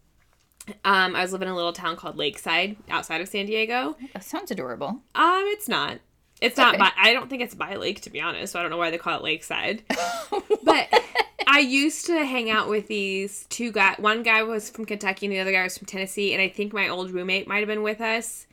um, 0.84 1.16
I 1.16 1.22
was 1.22 1.32
living 1.32 1.48
in 1.48 1.52
a 1.52 1.56
little 1.56 1.72
town 1.72 1.96
called 1.96 2.16
Lakeside 2.16 2.76
outside 2.88 3.20
of 3.20 3.28
San 3.28 3.46
Diego. 3.46 3.96
that 4.12 4.24
sounds 4.24 4.50
adorable. 4.50 5.02
Um, 5.14 5.44
it's 5.48 5.68
not. 5.68 5.98
It's 6.40 6.56
not 6.56 6.78
by. 6.78 6.90
I 6.96 7.12
don't 7.12 7.30
think 7.30 7.42
it's 7.42 7.54
by 7.54 7.76
lake 7.76 8.02
to 8.02 8.10
be 8.10 8.20
honest. 8.20 8.52
So 8.52 8.58
I 8.58 8.62
don't 8.62 8.70
know 8.70 8.76
why 8.76 8.90
they 8.90 8.98
call 8.98 9.18
it 9.18 9.22
Lakeside. 9.22 9.82
but 10.62 11.02
I 11.46 11.60
used 11.60 12.06
to 12.06 12.24
hang 12.24 12.50
out 12.50 12.68
with 12.68 12.88
these 12.88 13.46
two 13.48 13.72
guys. 13.72 13.96
One 13.98 14.22
guy 14.22 14.42
was 14.42 14.70
from 14.70 14.84
Kentucky, 14.84 15.26
and 15.26 15.32
the 15.34 15.40
other 15.40 15.52
guy 15.52 15.62
was 15.64 15.76
from 15.78 15.86
Tennessee. 15.86 16.32
And 16.32 16.42
I 16.42 16.48
think 16.48 16.72
my 16.72 16.88
old 16.88 17.10
roommate 17.10 17.46
might 17.48 17.58
have 17.58 17.68
been 17.68 17.82
with 17.82 18.00
us, 18.00 18.46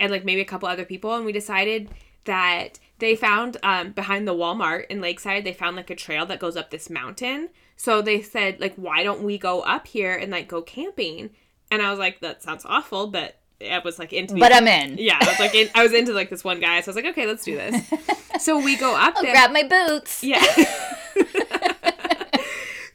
and 0.00 0.10
like 0.10 0.24
maybe 0.24 0.40
a 0.40 0.44
couple 0.46 0.68
other 0.68 0.84
people. 0.84 1.14
And 1.14 1.24
we 1.24 1.32
decided 1.32 1.90
that 2.24 2.78
they 2.98 3.16
found 3.16 3.56
um, 3.62 3.92
behind 3.92 4.26
the 4.28 4.34
Walmart 4.34 4.86
in 4.88 5.00
Lakeside, 5.00 5.44
they 5.44 5.52
found 5.52 5.76
like 5.76 5.90
a 5.90 5.94
trail 5.96 6.26
that 6.26 6.38
goes 6.40 6.56
up 6.56 6.70
this 6.70 6.90
mountain. 6.90 7.48
So 7.76 8.02
they 8.02 8.20
said 8.22 8.60
like, 8.60 8.74
why 8.74 9.02
don't 9.04 9.22
we 9.22 9.38
go 9.38 9.60
up 9.60 9.86
here 9.86 10.14
and 10.14 10.30
like 10.32 10.48
go 10.48 10.60
camping? 10.62 11.30
And 11.70 11.80
I 11.80 11.90
was 11.90 11.98
like, 11.98 12.20
that 12.20 12.42
sounds 12.42 12.64
awful, 12.66 13.06
but 13.06 13.36
I 13.60 13.78
was 13.84 13.98
like 13.98 14.12
into 14.12 14.34
But 14.36 14.52
I'm 14.52 14.66
in. 14.68 14.98
yeah, 14.98 15.16
I 15.20 15.26
was 15.28 15.38
like, 15.38 15.54
in, 15.54 15.68
I 15.74 15.82
was 15.84 15.92
into 15.92 16.12
like 16.12 16.28
this 16.28 16.42
one 16.44 16.60
guy, 16.60 16.80
so 16.80 16.90
I 16.90 16.94
was 16.94 16.96
like, 16.96 17.12
okay, 17.12 17.26
let's 17.26 17.44
do 17.44 17.56
this. 17.56 17.90
So 18.38 18.56
we 18.62 18.76
go 18.76 18.94
up 18.94 19.14
I'll 19.16 19.22
there. 19.24 19.32
grab 19.32 19.50
my 19.50 19.64
boots. 19.64 20.22
yeah. 20.22 20.38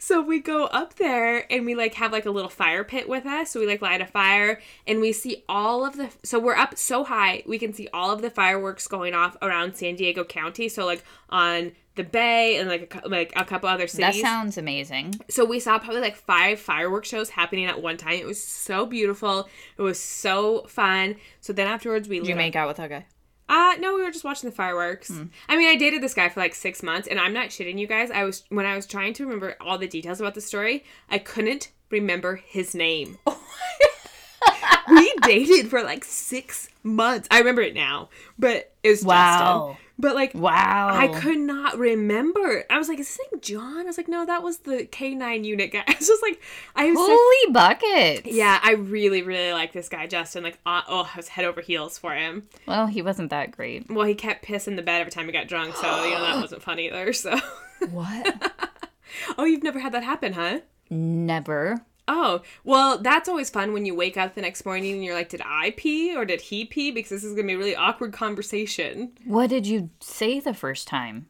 so 0.04 0.22
we 0.22 0.42
go 0.42 0.66
up 0.66 0.96
there 0.96 1.50
and 1.50 1.66
we 1.66 1.76
like 1.76 1.94
have 1.94 2.12
like 2.12 2.26
a 2.26 2.30
little 2.30 2.50
fire 2.50 2.84
pit 2.84 3.08
with 3.08 3.26
us. 3.26 3.52
So 3.52 3.62
we 3.62 3.66
like 3.66 3.82
light 3.82 4.02
a 4.02 4.06
fire 4.06 4.60
and 4.86 5.00
we 5.00 5.14
see 5.14 5.46
all 5.48 5.86
of 5.86 5.96
the. 5.96 6.10
So 6.24 6.40
we're 6.40 6.58
up 6.58 6.78
so 6.78 7.06
high 7.06 7.42
we 7.48 7.58
can 7.58 7.72
see 7.72 7.88
all 7.94 8.12
of 8.12 8.22
the 8.22 8.30
fireworks 8.30 8.86
going 8.86 9.14
off 9.14 9.38
around 9.42 9.78
San 9.78 9.96
Diego 9.96 10.26
County. 10.26 10.68
So 10.68 10.86
like 10.86 11.06
on 11.30 11.72
the 11.96 12.04
bay 12.04 12.58
and 12.58 12.68
like 12.68 12.94
a, 13.02 13.08
like 13.08 13.32
a 13.38 13.46
couple 13.46 13.70
other 13.70 13.88
cities. 13.88 14.16
That 14.16 14.22
sounds 14.22 14.58
amazing. 14.58 15.16
So 15.30 15.46
we 15.46 15.62
saw 15.62 15.80
probably 15.80 16.02
like 16.02 16.18
five 16.18 16.60
fireworks 16.60 17.08
shows 17.08 17.30
happening 17.30 17.66
at 17.66 17.82
one 17.82 17.96
time. 17.96 18.16
It 18.16 18.26
was 18.26 18.44
so 18.44 18.86
beautiful. 18.86 19.48
It 19.78 19.84
was 19.84 20.02
so 20.02 20.66
fun. 20.68 21.16
So 21.40 21.54
then 21.54 21.68
afterwards 21.68 22.10
we 22.10 22.20
Did 22.20 22.28
you 22.28 22.34
up- 22.34 22.40
make 22.40 22.58
out 22.58 22.68
with 22.68 22.76
that 22.76 22.90
guy? 22.90 23.06
Uh 23.54 23.76
no, 23.80 23.94
we 23.96 24.02
were 24.02 24.12
just 24.12 24.24
watching 24.24 24.50
the 24.50 24.56
fireworks. 24.56 25.10
Hmm. 25.10 25.26
I 25.48 25.56
mean, 25.58 25.70
I 25.70 25.76
dated 25.76 26.02
this 26.02 26.14
guy 26.14 26.28
for 26.30 26.40
like 26.40 26.56
six 26.56 26.82
months, 26.82 27.08
and 27.08 27.20
I'm 27.20 27.34
not 27.34 27.50
shitting 27.50 27.78
you 27.78 27.86
guys. 27.88 28.10
I 28.10 28.24
was 28.24 28.44
when 28.50 28.66
I 28.66 28.76
was 28.76 28.86
trying 28.88 29.14
to 29.16 29.24
remember 29.24 29.56
all 29.62 29.78
the 29.78 29.88
details 29.88 30.20
about 30.20 30.34
the 30.34 30.42
story, 30.42 30.84
I 31.10 31.20
couldn't 31.20 31.72
remember 31.92 32.38
his 32.38 32.74
name. 32.74 33.20
we 34.90 35.14
dated 35.22 35.70
for 35.70 35.84
like 35.84 36.04
six 36.04 36.70
months. 36.82 37.28
I 37.32 37.40
remember 37.40 37.62
it 37.62 37.76
now, 37.76 38.10
but 38.40 38.74
it 38.82 38.90
was 38.90 39.04
Wow. 39.06 39.68
Justin. 39.70 39.83
But 40.00 40.16
like, 40.16 40.34
Wow. 40.34 40.90
I 40.92 41.08
could 41.08 41.38
not 41.38 41.78
remember. 41.78 42.66
I 42.70 42.78
was 42.80 42.90
like, 42.90 43.00
is 43.00 43.08
his 43.08 43.20
name 43.32 43.42
John? 43.42 43.82
I 43.82 43.84
was 43.84 43.98
like, 43.98 44.08
no, 44.08 44.26
that 44.26 44.42
was 44.42 44.60
the 44.60 44.88
K9 44.92 45.46
unit 45.46 45.72
guy. 45.72 45.84
I 45.88 45.96
was 45.98 46.08
just 46.08 46.22
like, 46.24 46.42
I 46.76 46.88
was 46.92 46.98
Holy 47.00 47.54
buckets. 47.54 48.22
yeah, 48.26 48.60
I 48.64 48.72
really, 48.74 49.22
really 49.22 49.52
like 49.54 49.72
this 49.72 49.90
guy, 49.90 50.08
Justin. 50.08 50.44
Like, 50.44 50.58
uh, 50.66 50.82
oh, 50.88 51.10
I 51.14 51.18
was 51.18 51.28
head 51.28 51.46
over 51.46 51.62
heels 51.62 51.98
for 52.00 52.14
him. 52.14 52.48
Well, 52.68 52.88
he 52.88 53.02
wasn't 53.02 53.30
that 53.30 53.52
great. 53.52 53.90
Well, 53.90 54.06
he 54.08 54.16
kept 54.16 54.44
pissing 54.46 54.76
the 54.76 54.82
bed 54.82 55.00
every 55.02 55.12
time 55.12 55.28
he 55.28 55.32
got 55.32 55.48
drunk, 55.48 55.76
so 55.76 56.04
you 56.06 56.12
know 56.16 56.22
that 56.22 56.42
wasn't 56.42 56.64
fun 56.64 56.80
either. 56.80 57.14
So, 57.14 57.38
What? 57.92 58.52
oh, 59.38 59.46
you've 59.46 59.64
never 59.64 59.80
had 59.80 59.94
that 59.94 60.04
happen, 60.04 60.34
huh? 60.34 60.62
Never. 60.90 61.86
Oh, 62.08 62.42
well, 62.66 62.98
that's 62.98 63.30
always 63.30 63.50
fun 63.50 63.72
when 63.72 63.86
you 63.86 63.96
wake 63.96 64.18
up 64.18 64.36
the 64.36 64.42
next 64.42 64.66
morning 64.66 64.94
and 64.94 65.04
you're 65.04 65.16
like, 65.16 65.30
did 65.30 65.42
I 65.46 65.74
pee 65.78 66.16
or 66.16 66.26
did 66.26 66.42
he 66.42 66.66
pee? 66.66 66.92
Because 66.92 67.10
this 67.12 67.24
is 67.24 67.34
gonna 67.34 67.48
be 67.48 67.54
a 67.54 67.58
really 67.58 67.76
awkward 67.76 68.12
conversation. 68.12 69.14
What 69.26 69.50
did 69.50 69.66
you 69.66 69.90
say 70.02 70.40
the 70.42 70.54
first 70.54 70.88
time? 70.88 71.28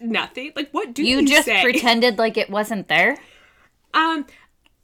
Nothing. 0.00 0.52
Like, 0.56 0.70
what 0.72 0.94
do 0.94 1.04
you, 1.04 1.20
You 1.20 1.26
just 1.26 1.44
say? 1.46 1.62
pretended 1.62 2.18
like 2.18 2.36
it 2.36 2.50
wasn't 2.50 2.88
there? 2.88 3.16
Um, 3.92 4.26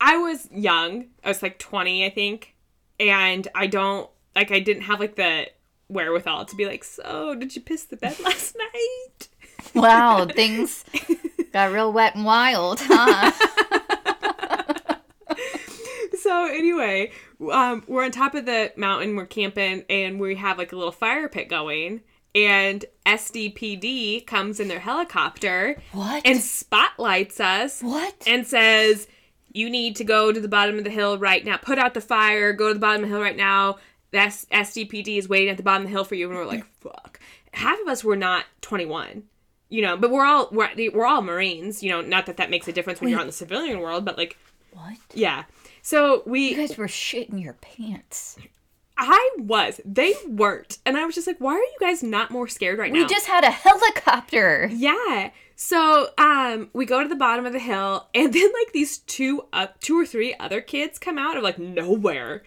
I 0.01 0.17
was 0.17 0.49
young. 0.53 1.07
I 1.25 1.29
was 1.29 1.43
like 1.43 1.59
20, 1.59 2.07
I 2.07 2.11
think. 2.11 2.55
And 3.01 3.49
I 3.55 3.67
don't, 3.67 4.09
like, 4.37 4.53
I 4.53 4.61
didn't 4.61 4.83
have, 4.83 5.01
like, 5.01 5.17
the 5.17 5.47
wherewithal 5.89 6.45
to 6.45 6.55
be 6.57 6.67
like, 6.67 6.85
so, 6.85 7.35
did 7.35 7.57
you 7.57 7.63
piss 7.63 7.85
the 7.85 7.97
bed 7.97 8.17
last 8.25 8.57
night? 8.57 9.29
Wow, 9.75 10.27
things 10.27 10.85
got 11.53 11.73
real 11.73 11.93
wet 11.93 12.15
and 12.15 12.25
wild, 12.25 12.79
huh? 12.83 13.33
So, 16.31 16.45
anyway, 16.47 17.11
um, 17.51 17.83
we're 17.89 18.05
on 18.05 18.13
top 18.13 18.37
of 18.37 18.47
the 18.47 18.73
mountain, 18.77 19.17
we're 19.17 19.27
camping, 19.27 19.85
and 19.91 20.21
we 20.21 20.37
have, 20.37 20.59
like, 20.59 20.71
a 20.71 20.77
little 20.77 20.93
fire 20.93 21.29
pit 21.29 21.49
going. 21.49 22.03
And 22.37 22.85
SDPD 23.05 24.29
comes 24.29 24.61
in 24.61 24.69
their 24.69 24.79
helicopter 24.79 25.83
What? 25.91 26.23
and 26.25 26.39
spotlights 26.41 27.41
us 27.41 27.81
what? 27.83 28.15
and 28.29 28.47
says, 28.47 29.09
You 29.53 29.69
need 29.69 29.97
to 29.97 30.05
go 30.05 30.31
to 30.31 30.41
the 30.41 30.47
bottom 30.47 30.79
of 30.79 30.85
the 30.85 30.91
hill 30.91 31.19
right 31.19 31.45
now. 31.45 31.57
Put 31.57 31.81
out 31.81 31.95
the 31.95 32.01
fire, 32.01 32.53
go 32.53 32.69
to 32.69 32.75
the 32.75 32.81
bottom 32.81 33.03
of 33.03 33.09
the 33.11 33.17
hill 33.17 33.25
right 33.25 33.37
now. 33.37 33.79
That's 34.13 34.45
SDPD 34.53 35.19
is 35.19 35.29
waiting 35.29 35.49
at 35.49 35.57
the 35.57 35.65
bottom 35.65 35.83
of 35.83 35.89
the 35.89 35.93
hill 35.93 36.05
for 36.05 36.15
you. 36.15 36.29
And 36.29 36.39
we're 36.39 36.47
like, 36.47 36.65
fuck. 36.81 37.19
Half 37.53 37.81
of 37.81 37.89
us 37.89 38.05
were 38.05 38.15
not 38.15 38.45
21, 38.61 39.25
you 39.69 39.83
know, 39.83 39.97
but 39.97 40.13
we're 40.13 40.25
all 40.25 40.49
we're, 40.53 40.71
we're 40.95 41.07
all 41.07 41.23
Marines, 41.23 41.83
you 41.83 41.91
know. 41.91 42.01
Not 42.01 42.27
that 42.27 42.37
that 42.37 42.51
makes 42.51 42.69
a 42.69 42.73
difference 42.73 43.01
when 43.01 43.11
you're 43.11 43.19
Wait. 43.19 43.23
on 43.23 43.27
the 43.27 43.33
civilian 43.33 43.81
world, 43.81 44.05
but 44.05 44.17
like, 44.17 44.39
what? 44.73 44.97
yeah. 45.13 45.43
So 45.91 46.23
we 46.25 46.51
You 46.51 46.57
guys 46.57 46.79
were 46.79 46.87
shitting 46.87 47.43
your 47.43 47.55
pants. 47.55 48.37
I 48.97 49.31
was. 49.39 49.81
They 49.85 50.15
weren't. 50.29 50.79
And 50.87 50.97
I 50.97 51.05
was 51.05 51.17
just 51.17 51.27
like, 51.27 51.39
why 51.41 51.55
are 51.55 51.59
you 51.59 51.77
guys 51.81 52.01
not 52.01 52.31
more 52.31 52.47
scared 52.47 52.79
right 52.79 52.93
now? 52.93 53.01
We 53.01 53.07
just 53.07 53.27
had 53.27 53.43
a 53.43 53.51
helicopter. 53.51 54.71
yeah. 54.73 55.31
So 55.57 56.11
um 56.17 56.71
we 56.73 56.87
go 56.87 57.03
to 57.03 57.09
the 57.09 57.17
bottom 57.17 57.45
of 57.45 57.53
the 57.53 57.59
hill 57.59 58.07
and 58.15 58.33
then 58.33 58.53
like 58.53 58.73
these 58.73 58.99
two 58.99 59.47
up 59.53 59.81
two 59.81 59.99
or 59.99 60.07
three 60.07 60.33
other 60.39 60.61
kids 60.61 60.97
come 60.97 61.19
out 61.19 61.37
of 61.37 61.43
like 61.43 61.59
nowhere. 61.59 62.45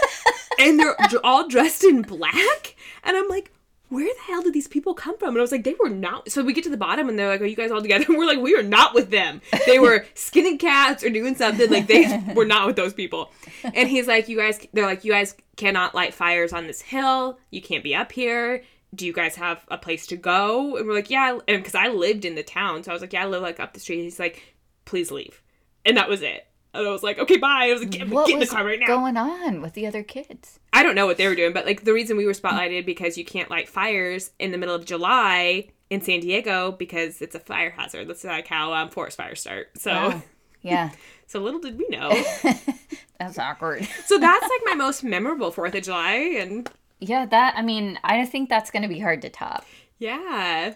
and 0.58 0.80
they're 0.80 0.96
all 1.22 1.46
dressed 1.46 1.84
in 1.84 2.00
black 2.00 2.74
and 3.04 3.18
I'm 3.18 3.28
like 3.28 3.52
where 3.88 4.04
the 4.04 4.20
hell 4.20 4.42
did 4.42 4.52
these 4.52 4.68
people 4.68 4.92
come 4.92 5.16
from? 5.18 5.30
And 5.30 5.38
I 5.38 5.40
was 5.40 5.52
like, 5.52 5.64
they 5.64 5.74
were 5.78 5.88
not. 5.88 6.30
So 6.30 6.42
we 6.42 6.52
get 6.52 6.64
to 6.64 6.70
the 6.70 6.76
bottom 6.76 7.08
and 7.08 7.18
they're 7.18 7.28
like, 7.28 7.40
are 7.40 7.46
you 7.46 7.56
guys 7.56 7.70
all 7.70 7.80
together? 7.80 8.04
And 8.08 8.18
we're 8.18 8.26
like, 8.26 8.40
we 8.40 8.54
are 8.54 8.62
not 8.62 8.94
with 8.94 9.10
them. 9.10 9.40
They 9.66 9.78
were 9.78 10.06
skinning 10.14 10.58
cats 10.58 11.02
or 11.02 11.10
doing 11.10 11.34
something. 11.34 11.70
Like, 11.70 11.86
they 11.86 12.22
were 12.34 12.44
not 12.44 12.66
with 12.66 12.76
those 12.76 12.94
people. 12.94 13.32
And 13.62 13.88
he's 13.88 14.06
like, 14.06 14.28
you 14.28 14.36
guys, 14.36 14.66
they're 14.72 14.86
like, 14.86 15.04
you 15.04 15.12
guys 15.12 15.34
cannot 15.56 15.94
light 15.94 16.14
fires 16.14 16.52
on 16.52 16.66
this 16.66 16.80
hill. 16.80 17.38
You 17.50 17.62
can't 17.62 17.84
be 17.84 17.94
up 17.94 18.12
here. 18.12 18.62
Do 18.94 19.06
you 19.06 19.12
guys 19.12 19.36
have 19.36 19.64
a 19.68 19.78
place 19.78 20.06
to 20.08 20.16
go? 20.16 20.76
And 20.76 20.86
we're 20.86 20.94
like, 20.94 21.10
yeah. 21.10 21.38
And 21.48 21.58
because 21.58 21.74
I 21.74 21.88
lived 21.88 22.24
in 22.24 22.34
the 22.34 22.42
town. 22.42 22.82
So 22.82 22.90
I 22.90 22.94
was 22.94 23.02
like, 23.02 23.12
yeah, 23.12 23.24
I 23.24 23.26
live 23.26 23.42
like 23.42 23.60
up 23.60 23.74
the 23.74 23.80
street. 23.80 23.96
And 23.96 24.04
He's 24.04 24.18
like, 24.18 24.54
please 24.84 25.10
leave. 25.10 25.42
And 25.84 25.96
that 25.96 26.08
was 26.08 26.22
it. 26.22 26.46
And 26.78 26.86
I 26.88 26.90
was 26.90 27.02
like, 27.02 27.18
okay, 27.18 27.36
bye. 27.36 27.66
I 27.68 27.72
was 27.72 27.80
like, 27.82 27.90
get, 27.90 28.08
get 28.08 28.28
in 28.30 28.38
the 28.38 28.46
car 28.46 28.64
right 28.64 28.78
now. 28.80 28.86
going 28.86 29.16
on 29.16 29.60
with 29.60 29.74
the 29.74 29.86
other 29.86 30.02
kids? 30.02 30.58
I 30.72 30.82
don't 30.82 30.94
know 30.94 31.06
what 31.06 31.16
they 31.16 31.26
were 31.26 31.34
doing, 31.34 31.52
but 31.52 31.66
like 31.66 31.84
the 31.84 31.92
reason 31.92 32.16
we 32.16 32.26
were 32.26 32.32
spotlighted 32.32 32.86
because 32.86 33.18
you 33.18 33.24
can't 33.24 33.50
light 33.50 33.68
fires 33.68 34.30
in 34.38 34.52
the 34.52 34.58
middle 34.58 34.74
of 34.74 34.84
July 34.84 35.68
in 35.90 36.00
San 36.00 36.20
Diego 36.20 36.72
because 36.72 37.20
it's 37.20 37.34
a 37.34 37.40
fire 37.40 37.70
hazard. 37.70 38.08
That's 38.08 38.24
like 38.24 38.46
how 38.46 38.72
um, 38.74 38.90
forest 38.90 39.16
fires 39.16 39.40
start. 39.40 39.76
So, 39.76 39.90
Wow. 39.90 40.22
Yeah, 40.60 40.90
so 41.26 41.40
little 41.40 41.60
did 41.60 41.78
we 41.78 41.86
know. 41.88 42.10
that's 43.18 43.38
awkward. 43.38 43.86
so 44.06 44.18
that's 44.18 44.42
like 44.42 44.60
my 44.64 44.74
most 44.74 45.02
memorable 45.04 45.50
Fourth 45.50 45.74
of 45.74 45.82
July, 45.84 46.14
and 46.40 46.68
Yeah, 46.98 47.26
that, 47.26 47.54
I 47.56 47.62
mean, 47.62 47.98
I 48.04 48.24
think 48.26 48.48
that's 48.48 48.70
going 48.70 48.82
to 48.82 48.88
be 48.88 48.98
hard 48.98 49.22
to 49.22 49.28
top. 49.30 49.64
yeah. 49.98 50.74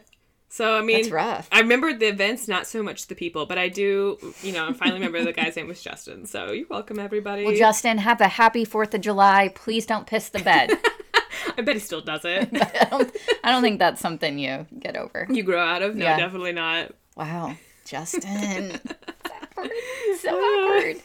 So 0.52 0.74
I 0.76 0.82
mean, 0.82 0.98
That's 0.98 1.10
rough. 1.10 1.48
I 1.50 1.60
remember 1.60 1.94
the 1.94 2.08
events, 2.08 2.46
not 2.46 2.66
so 2.66 2.82
much 2.82 3.06
the 3.06 3.14
people, 3.14 3.46
but 3.46 3.56
I 3.56 3.70
do, 3.70 4.18
you 4.42 4.52
know, 4.52 4.68
I 4.68 4.74
finally 4.74 4.98
remember 4.98 5.24
the 5.24 5.32
guy's 5.32 5.56
name 5.56 5.66
was 5.66 5.82
Justin. 5.82 6.26
So 6.26 6.52
you're 6.52 6.66
welcome, 6.68 6.98
everybody. 6.98 7.46
Well, 7.46 7.56
Justin, 7.56 7.96
have 7.96 8.20
a 8.20 8.28
happy 8.28 8.66
4th 8.66 8.92
of 8.92 9.00
July. 9.00 9.50
Please 9.54 9.86
don't 9.86 10.06
piss 10.06 10.28
the 10.28 10.40
bed. 10.40 10.72
I 11.56 11.62
bet 11.62 11.76
he 11.76 11.80
still 11.80 12.02
does 12.02 12.26
it. 12.26 12.50
I, 12.52 12.86
don't, 12.90 13.16
I 13.42 13.50
don't 13.50 13.62
think 13.62 13.78
that's 13.78 13.98
something 14.02 14.38
you 14.38 14.66
get 14.78 14.94
over. 14.94 15.26
you 15.30 15.42
grow 15.42 15.58
out 15.58 15.80
of? 15.80 15.96
No, 15.96 16.04
Yeah. 16.04 16.18
definitely 16.18 16.52
not. 16.52 16.92
Wow. 17.16 17.56
Justin. 17.86 18.78
so 20.20 20.30
awkward. 20.34 21.02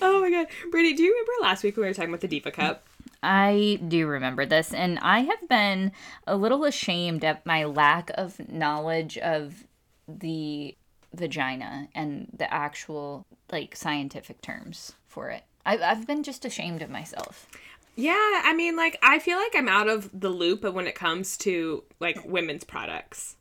Oh 0.00 0.20
my 0.20 0.30
god, 0.30 0.46
Brandy, 0.70 0.94
do 0.94 1.02
you 1.02 1.10
remember 1.12 1.32
last 1.42 1.62
week 1.62 1.76
we 1.76 1.82
were 1.84 1.92
talking 1.94 2.08
about 2.10 2.20
the 2.22 2.28
Diva 2.28 2.50
Cup? 2.50 2.84
I 3.22 3.78
do 3.86 4.06
remember 4.06 4.44
this, 4.46 4.74
and 4.74 4.98
I 5.00 5.20
have 5.20 5.48
been 5.48 5.92
a 6.26 6.36
little 6.36 6.64
ashamed 6.64 7.24
at 7.24 7.46
my 7.46 7.64
lack 7.64 8.10
of 8.14 8.48
knowledge 8.50 9.16
of 9.18 9.64
the 10.08 10.76
vagina 11.14 11.88
and 11.94 12.28
the 12.36 12.52
actual 12.52 13.26
like 13.50 13.76
scientific 13.76 14.40
terms 14.40 14.94
for 15.06 15.30
it. 15.30 15.44
I've, 15.64 15.82
I've 15.82 16.06
been 16.06 16.22
just 16.22 16.44
ashamed 16.44 16.82
of 16.82 16.90
myself. 16.90 17.46
Yeah, 17.94 18.14
I 18.16 18.54
mean, 18.54 18.74
like, 18.76 18.98
I 19.02 19.18
feel 19.18 19.36
like 19.36 19.54
I'm 19.54 19.68
out 19.68 19.88
of 19.88 20.08
the 20.18 20.30
loop 20.30 20.64
when 20.64 20.86
it 20.86 20.94
comes 20.94 21.36
to 21.38 21.84
like 22.00 22.24
women's 22.24 22.64
products. 22.64 23.36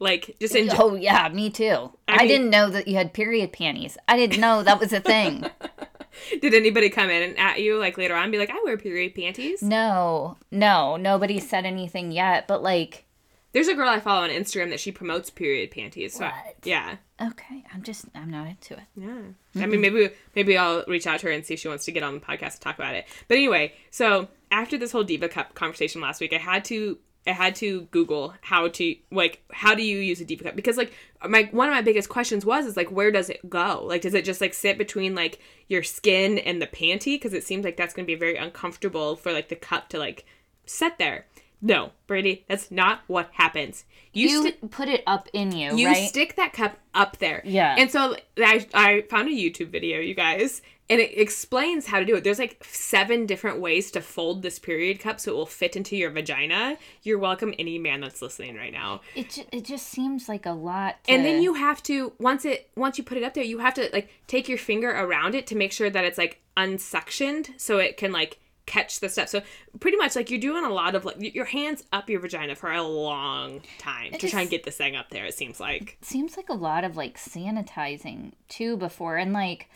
Like, 0.00 0.36
just 0.40 0.54
in 0.54 0.70
Oh 0.72 0.94
yeah, 0.94 1.28
me 1.28 1.50
too. 1.50 1.92
I, 2.06 2.18
mean- 2.18 2.28
didn't 2.28 2.50
know 2.50 2.70
that 2.70 2.88
you 2.88 2.96
had 2.96 3.12
period 3.12 3.52
panties. 3.52 3.96
I 4.06 4.16
didn't 4.16 4.40
know 4.40 4.62
that 4.62 4.80
was 4.80 4.92
a 4.92 5.00
thing. 5.00 5.46
did 6.40 6.54
anybody 6.54 6.90
come 6.90 7.10
in 7.10 7.36
at 7.36 7.60
you 7.60 7.78
like 7.78 7.96
later 7.98 8.14
on 8.14 8.24
and 8.24 8.32
be 8.32 8.38
like, 8.38 8.50
I 8.50 8.60
wear 8.64 8.76
period 8.76 9.14
panties? 9.14 9.62
no, 9.62 10.36
no, 10.50 10.96
nobody 10.96 11.38
said 11.40 11.64
anything 11.66 12.10
yet. 12.12 12.46
But 12.48 12.62
like, 12.62 13.04
There's 13.52 13.68
a 13.68 13.74
girl 13.74 13.88
I 13.88 14.00
follow 14.00 14.22
on 14.24 14.30
Instagram 14.30 14.70
that 14.70 14.80
she 14.80 14.92
promotes 14.92 15.30
period 15.30 15.70
panties. 15.70 16.14
So 16.14 16.24
I- 16.26 16.54
yeah, 16.64 16.96
okay, 17.20 17.64
I'm 17.72 17.82
just 17.82 18.06
I'm 18.14 18.30
not 18.30 18.46
into 18.48 18.74
it. 18.74 18.80
yeah. 18.96 19.62
I 19.62 19.66
mean, 19.66 19.80
maybe 19.80 20.10
maybe 20.36 20.56
I'll 20.56 20.84
reach 20.86 21.06
out 21.06 21.20
to 21.20 21.26
her 21.26 21.32
and 21.32 21.44
see 21.44 21.54
if 21.54 21.60
she 21.60 21.68
wants 21.68 21.84
to 21.86 21.92
get 21.92 22.02
on 22.02 22.14
the 22.14 22.20
podcast 22.20 22.54
to 22.54 22.60
talk 22.60 22.76
about 22.78 22.94
it. 22.94 23.06
But 23.26 23.36
anyway, 23.38 23.74
so 23.90 24.28
after 24.50 24.78
this 24.78 24.92
whole 24.92 25.04
Diva 25.04 25.28
Cup 25.28 25.54
conversation 25.54 26.00
last 26.00 26.20
week, 26.20 26.32
I 26.32 26.38
had 26.38 26.64
to 26.66 26.98
I 27.26 27.32
had 27.32 27.54
to 27.56 27.82
Google 27.90 28.34
how 28.40 28.68
to 28.68 28.94
like 29.10 29.42
how 29.52 29.74
do 29.74 29.82
you 29.82 29.98
use 29.98 30.20
a 30.20 30.24
Diva 30.24 30.44
Cup 30.44 30.56
because 30.56 30.76
like 30.76 30.92
my 31.28 31.48
one 31.52 31.68
of 31.68 31.74
my 31.74 31.82
biggest 31.82 32.08
questions 32.08 32.44
was 32.46 32.64
is 32.66 32.76
like 32.76 32.90
where 32.90 33.10
does 33.10 33.28
it 33.28 33.48
go? 33.50 33.84
Like 33.84 34.02
does 34.02 34.14
it 34.14 34.24
just 34.24 34.40
like 34.40 34.54
sit 34.54 34.78
between 34.78 35.14
like 35.14 35.38
your 35.68 35.82
skin 35.82 36.38
and 36.38 36.62
the 36.62 36.66
panty? 36.66 37.14
Because 37.16 37.34
it 37.34 37.44
seems 37.44 37.64
like 37.64 37.76
that's 37.76 37.92
going 37.92 38.04
to 38.06 38.10
be 38.12 38.18
very 38.18 38.36
uncomfortable 38.36 39.16
for 39.16 39.32
like 39.32 39.48
the 39.48 39.56
cup 39.56 39.88
to 39.90 39.98
like 39.98 40.24
set 40.64 40.98
there. 40.98 41.26
No, 41.60 41.90
Brandy, 42.06 42.44
that's 42.48 42.70
not 42.70 43.00
what 43.08 43.30
happens. 43.32 43.84
You, 44.12 44.28
You 44.28 44.42
sti- 44.42 44.68
put 44.70 44.88
it 44.88 45.02
up 45.08 45.28
in 45.32 45.50
you, 45.50 45.76
you 45.76 45.88
right? 45.88 46.08
stick 46.08 46.36
that 46.36 46.52
cup 46.52 46.78
up 46.94 47.18
there. 47.18 47.42
Yeah. 47.44 47.74
And 47.76 47.90
so 47.90 48.14
I, 48.38 48.64
I 48.72 49.04
found 49.10 49.28
a 49.28 49.32
YouTube 49.32 49.70
video, 49.70 49.98
you 49.98 50.14
guys, 50.14 50.62
and 50.90 51.00
it 51.00 51.18
explains 51.18 51.86
how 51.86 51.98
to 51.98 52.04
do 52.04 52.16
it. 52.16 52.24
There's 52.24 52.38
like 52.38 52.64
seven 52.64 53.26
different 53.26 53.60
ways 53.60 53.90
to 53.92 54.00
fold 54.00 54.42
this 54.42 54.58
period 54.58 55.00
cup 55.00 55.20
so 55.20 55.32
it 55.32 55.34
will 55.34 55.46
fit 55.46 55.76
into 55.76 55.96
your 55.96 56.10
vagina. 56.10 56.78
You're 57.02 57.18
welcome, 57.18 57.54
any 57.58 57.78
man 57.78 58.00
that's 58.00 58.22
listening 58.22 58.56
right 58.56 58.72
now. 58.72 59.02
It 59.14 59.30
ju- 59.30 59.44
it 59.52 59.64
just 59.64 59.88
seems 59.88 60.28
like 60.28 60.46
a 60.46 60.52
lot. 60.52 61.02
To... 61.04 61.12
And 61.12 61.24
then 61.24 61.42
you 61.42 61.54
have 61.54 61.82
to 61.84 62.12
once 62.18 62.44
it 62.44 62.70
once 62.76 62.98
you 62.98 63.04
put 63.04 63.18
it 63.18 63.24
up 63.24 63.34
there, 63.34 63.44
you 63.44 63.58
have 63.58 63.74
to 63.74 63.88
like 63.92 64.10
take 64.26 64.48
your 64.48 64.58
finger 64.58 64.90
around 64.90 65.34
it 65.34 65.46
to 65.48 65.56
make 65.56 65.72
sure 65.72 65.90
that 65.90 66.04
it's 66.04 66.18
like 66.18 66.40
unsuctioned 66.56 67.50
so 67.56 67.78
it 67.78 67.96
can 67.96 68.12
like 68.12 68.38
catch 68.68 69.00
the 69.00 69.08
stuff. 69.08 69.28
So 69.28 69.42
pretty 69.80 69.96
much 69.96 70.14
like 70.14 70.30
you're 70.30 70.40
doing 70.40 70.64
a 70.64 70.70
lot 70.70 70.94
of 70.94 71.04
like 71.04 71.16
your 71.34 71.46
hands 71.46 71.84
up 71.92 72.08
your 72.08 72.20
vagina 72.20 72.54
for 72.54 72.70
a 72.70 72.82
long 72.82 73.62
time 73.78 74.12
to 74.12 74.28
try 74.28 74.42
and 74.42 74.50
get 74.50 74.64
this 74.64 74.76
thing 74.76 74.94
up 74.94 75.10
there. 75.10 75.24
It 75.24 75.34
seems 75.34 75.58
like. 75.58 75.96
seems 76.02 76.36
like 76.36 76.48
a 76.48 76.54
lot 76.54 76.84
of 76.84 76.96
like 76.96 77.18
sanitizing 77.18 78.32
too 78.48 78.76
before, 78.76 79.16
and 79.16 79.32
like 79.32 79.68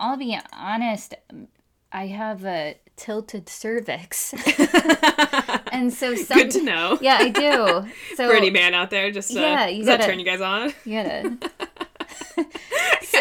I'll 0.00 0.16
be 0.16 0.36
honest, 0.52 1.14
I 1.92 2.06
have 2.08 2.44
a 2.44 2.76
tilted 2.96 3.48
cervix, 3.48 4.32
and 5.72 5.92
so 5.92 6.14
some. 6.16 6.38
Good 6.38 6.50
to 6.52 6.62
know. 6.62 6.98
Yeah, 7.00 7.18
I 7.20 7.28
do. 7.28 7.86
So 8.16 8.28
for 8.28 8.34
any 8.34 8.50
man 8.50 8.74
out 8.74 8.90
there, 8.90 9.10
just 9.10 9.36
uh, 9.36 9.40
Yeah, 9.40 9.66
you 9.68 9.84
does 9.84 9.98
gotta- 9.98 10.04
turn 10.10 10.18
you 10.18 10.24
guys 10.24 10.40
on? 10.40 10.72
You 10.84 11.02
gotta. 11.02 11.38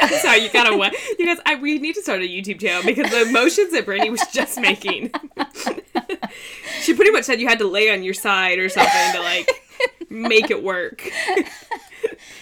I'm 0.02 0.10
sorry, 0.20 0.40
you 0.40 0.50
gotta 0.52 0.76
what? 0.78 0.94
You 1.18 1.26
guys, 1.26 1.38
I, 1.46 1.56
we 1.56 1.78
need 1.80 1.96
to 1.96 2.02
start 2.02 2.22
a 2.22 2.24
YouTube 2.28 2.60
channel 2.62 2.84
because 2.86 3.12
the 3.12 3.32
motions 3.32 3.72
that 3.74 3.86
Brandy 3.86 4.10
was 4.10 4.22
just 4.32 4.60
making. 4.60 5.12
she 6.82 6.94
pretty 6.94 7.12
much 7.12 7.26
said 7.26 7.40
you 7.42 7.48
had 7.48 7.60
to 7.60 7.68
lay 7.68 7.92
on 7.92 8.02
your 8.04 8.14
side 8.14 8.60
or 8.60 8.70
something 8.70 9.12
to 9.14 9.20
like 9.20 9.50
make 10.10 10.50
it 10.52 10.64
work. 10.64 11.02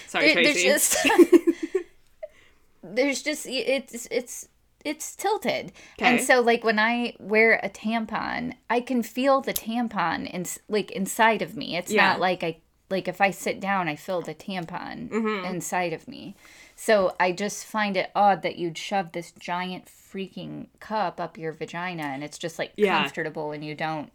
sorry, 0.06 0.26
There- 0.26 0.34
Tracy. 0.44 0.68
There's 0.68 0.90
just 0.90 1.06
there's 2.82 3.22
just 3.22 3.46
it's 3.46 4.06
it's 4.10 4.48
it's 4.84 5.16
tilted. 5.16 5.72
And 5.98 6.20
so 6.20 6.40
like 6.40 6.62
when 6.64 6.78
I 6.78 7.14
wear 7.18 7.58
a 7.62 7.68
tampon, 7.68 8.54
I 8.70 8.80
can 8.80 9.02
feel 9.02 9.40
the 9.40 9.52
tampon 9.52 10.30
in 10.30 10.46
like 10.68 10.90
inside 10.92 11.42
of 11.42 11.56
me. 11.56 11.76
It's 11.76 11.90
Yeah. 11.92 12.10
not 12.10 12.20
like 12.20 12.42
I 12.44 12.58
like 12.90 13.06
if 13.08 13.20
I 13.20 13.30
sit 13.30 13.60
down, 13.60 13.88
I 13.88 13.96
feel 13.96 14.22
the 14.22 14.34
tampon 14.34 15.10
Mm-hmm. 15.10 15.44
inside 15.44 15.92
of 15.92 16.08
me. 16.08 16.36
So 16.76 17.14
I 17.20 17.32
just 17.32 17.66
find 17.66 17.96
it 17.96 18.10
odd 18.14 18.42
that 18.42 18.56
you'd 18.56 18.78
shove 18.78 19.12
this 19.12 19.32
giant 19.32 19.86
freaking 19.86 20.68
cup 20.80 21.20
up 21.20 21.36
your 21.36 21.52
vagina 21.52 22.04
and 22.04 22.22
it's 22.24 22.38
just 22.38 22.58
like 22.58 22.72
Yeah. 22.76 23.00
comfortable 23.02 23.50
and 23.52 23.64
you 23.64 23.74
don't 23.74 24.10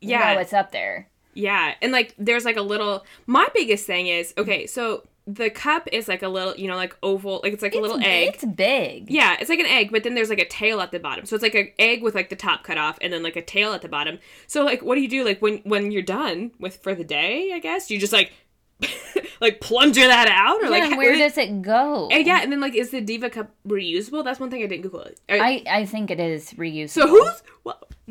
yeah, 0.00 0.34
know 0.34 0.40
it's 0.40 0.52
up 0.52 0.72
there. 0.72 1.08
Yeah, 1.32 1.74
and 1.80 1.92
like 1.92 2.14
there's 2.18 2.44
like 2.44 2.56
a 2.56 2.62
little. 2.62 3.06
My 3.26 3.46
biggest 3.54 3.86
thing 3.86 4.08
is 4.08 4.34
okay. 4.36 4.66
So 4.66 5.06
the 5.34 5.50
cup 5.50 5.88
is 5.92 6.08
like 6.08 6.22
a 6.22 6.28
little, 6.28 6.54
you 6.56 6.68
know, 6.68 6.76
like 6.76 6.96
oval, 7.02 7.40
like 7.42 7.52
it's 7.52 7.62
like 7.62 7.74
a 7.74 7.78
little 7.78 8.00
egg. 8.00 8.34
It's 8.34 8.44
big. 8.44 9.10
Yeah, 9.10 9.36
it's 9.40 9.48
like 9.50 9.60
an 9.60 9.66
egg, 9.66 9.90
but 9.92 10.02
then 10.02 10.14
there's 10.14 10.30
like 10.30 10.40
a 10.40 10.48
tail 10.48 10.80
at 10.80 10.90
the 10.92 10.98
bottom. 10.98 11.24
So 11.26 11.34
it's 11.34 11.42
like 11.42 11.54
an 11.54 11.68
egg 11.78 12.02
with 12.02 12.14
like 12.14 12.28
the 12.28 12.36
top 12.36 12.64
cut 12.64 12.78
off, 12.78 12.98
and 13.00 13.12
then 13.12 13.22
like 13.22 13.36
a 13.36 13.42
tail 13.42 13.72
at 13.72 13.82
the 13.82 13.88
bottom. 13.88 14.18
So 14.46 14.64
like, 14.64 14.82
what 14.82 14.94
do 14.96 15.00
you 15.00 15.08
do? 15.08 15.24
Like 15.24 15.40
when 15.40 15.58
when 15.58 15.90
you're 15.92 16.02
done 16.02 16.52
with 16.58 16.76
for 16.82 16.94
the 16.94 17.04
day, 17.04 17.52
I 17.52 17.58
guess 17.58 17.90
you 17.90 17.98
just 17.98 18.12
like 18.12 18.32
like 19.40 19.60
plunger 19.60 20.06
that 20.06 20.28
out, 20.28 20.60
or 20.60 20.64
Yeah, 20.64 20.70
like 20.70 20.82
and 20.84 20.96
where 20.96 21.16
does 21.16 21.36
it 21.38 21.62
go? 21.62 22.08
Uh, 22.10 22.16
yeah, 22.16 22.42
and 22.42 22.50
then 22.50 22.60
like, 22.60 22.74
is 22.74 22.90
the 22.90 23.00
Diva 23.00 23.30
cup 23.30 23.50
reusable? 23.66 24.24
That's 24.24 24.40
one 24.40 24.50
thing 24.50 24.62
I 24.62 24.66
didn't 24.66 24.82
Google. 24.82 25.00
It. 25.02 25.20
Are- 25.28 25.38
I, 25.38 25.62
I 25.68 25.84
think 25.86 26.10
it 26.10 26.20
is 26.20 26.52
reusable. 26.54 26.90
so 26.90 27.08
who's 27.08 27.42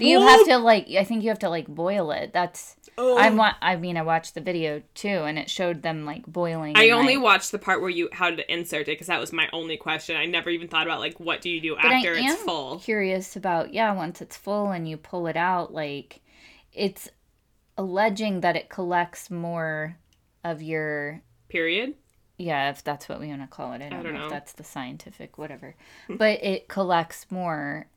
You 0.08 0.22
have 0.22 0.46
to 0.46 0.58
like. 0.58 0.90
I 0.92 1.04
think 1.04 1.24
you 1.24 1.30
have 1.30 1.40
to 1.40 1.50
like 1.50 1.68
boil 1.68 2.12
it. 2.12 2.32
That's. 2.34 2.76
Oh. 2.98 3.18
I 3.18 3.30
want. 3.30 3.56
I 3.62 3.76
mean, 3.76 3.98
I 3.98 4.02
watched 4.02 4.34
the 4.36 4.42
video 4.42 4.82
too, 4.94 5.08
and 5.08 5.38
it 5.40 5.50
showed 5.50 5.82
them 5.82 6.06
like 6.06 6.26
boiling. 6.26 6.78
I 6.78 6.90
only 6.92 7.16
like- 7.16 7.24
watched 7.24 7.52
the 7.52 7.60
part 7.60 7.82
where 7.82 7.90
you 7.90 8.10
how 8.12 8.30
to 8.30 8.52
insert 8.54 8.82
it 8.84 8.86
because 8.94 9.08
that 9.08 9.20
was 9.20 9.32
my 9.34 9.48
only 9.54 9.78
question. 9.78 10.16
I 10.16 10.26
never 10.26 10.50
even 10.50 10.68
thought 10.68 10.86
about 10.88 11.00
like 11.00 11.20
what 11.20 11.42
do 11.42 11.50
you 11.50 11.62
do 11.62 11.76
But 11.76 11.86
after 11.92 12.14
I 12.16 12.20
it's 12.20 12.32
am 12.34 12.38
full. 12.38 12.80
curious 12.80 13.36
about 13.36 13.74
yeah. 13.74 13.92
Once 13.94 14.22
it's 14.22 14.38
full 14.38 14.72
and 14.72 14.88
you 14.88 14.98
pull 14.98 15.28
it 15.28 15.38
out, 15.38 15.74
like, 15.74 16.22
it's 16.74 17.10
alleging 17.78 18.42
that 18.42 18.56
it 18.56 18.70
collects 18.70 19.32
more 19.32 19.98
of 20.44 20.62
your 20.62 21.22
Period. 21.48 21.96
yeah, 22.38 22.70
if 22.70 22.84
that's 22.84 23.08
what 23.10 23.20
we 23.20 23.28
want 23.28 23.42
to 23.42 23.48
call 23.48 23.74
it. 23.74 23.82
I 23.82 23.90
don't, 23.90 24.04
don't 24.04 24.14
know, 24.14 24.20
know. 24.20 24.26
if 24.26 24.32
that's 24.32 24.54
the 24.54 24.64
scientific 24.64 25.38
whatever. 25.38 25.76
Hmm. 26.08 26.18
but 26.18 26.44
it 26.44 26.68
collects 26.68 27.26
more 27.30 27.88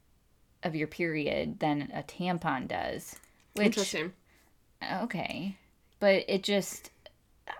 of 0.63 0.75
your 0.77 0.87
period 0.89 1.59
than 1.61 1.91
a 1.95 2.03
tampon 2.03 2.69
does. 2.69 3.17
Which 3.55 3.67
Interesting. 3.67 4.13
okay, 5.03 5.57
but 6.01 6.25
it 6.29 6.43
just 6.43 6.91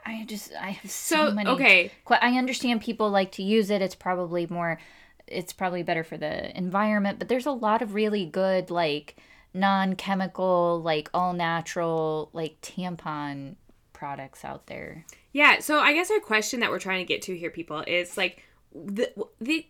I 0.07 0.25
just 0.27 0.53
I 0.61 0.71
have 0.71 0.91
so, 0.91 1.29
So 1.29 1.35
many. 1.35 1.51
okay, 1.51 1.91
Qu- 2.05 2.15
I 2.15 2.39
understand 2.39 2.81
people 2.81 3.11
like 3.11 3.33
to 3.33 3.43
use 3.43 3.71
it. 3.71 3.83
It's 3.83 3.95
probably 3.95 4.47
more. 4.49 4.79
It's 5.27 5.53
probably 5.53 5.83
better 5.83 6.05
for 6.05 6.17
the 6.17 6.57
environment, 6.57 7.19
but 7.19 7.29
there's 7.29 7.47
a 7.47 7.53
lot 7.53 7.83
of 7.83 7.95
really 7.95 8.27
good 8.27 8.71
like 8.71 9.17
non-chemical, 9.55 10.81
like 10.83 11.11
all 11.15 11.33
natural, 11.33 12.31
like 12.33 12.61
tampon 12.61 13.57
products 13.93 14.45
out 14.45 14.67
there. 14.67 15.05
yeah. 15.33 15.61
So 15.61 15.79
I 15.79 15.93
guess 15.93 16.11
our 16.11 16.21
question 16.21 16.61
that 16.61 16.71
we're 16.71 16.79
trying 16.81 16.99
to 17.01 17.05
get 17.13 17.23
to 17.23 17.37
here, 17.37 17.51
people, 17.51 17.83
is 17.87 18.17
like 18.17 18.43
the 18.75 19.13
the 19.41 19.67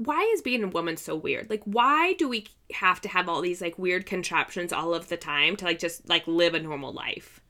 why 0.00 0.30
is 0.32 0.40
being 0.40 0.64
a 0.64 0.68
woman 0.68 0.96
so 0.96 1.14
weird? 1.14 1.50
Like, 1.50 1.62
why 1.64 2.14
do 2.14 2.26
we 2.26 2.46
have 2.72 3.02
to 3.02 3.08
have 3.08 3.28
all 3.28 3.42
these 3.42 3.60
like 3.60 3.78
weird 3.78 4.06
contraptions 4.06 4.72
all 4.72 4.94
of 4.94 5.08
the 5.08 5.16
time 5.18 5.56
to 5.56 5.66
like 5.66 5.78
just 5.78 6.08
like 6.08 6.26
live 6.26 6.54
a 6.54 6.60
normal 6.60 6.92
life? 6.92 7.40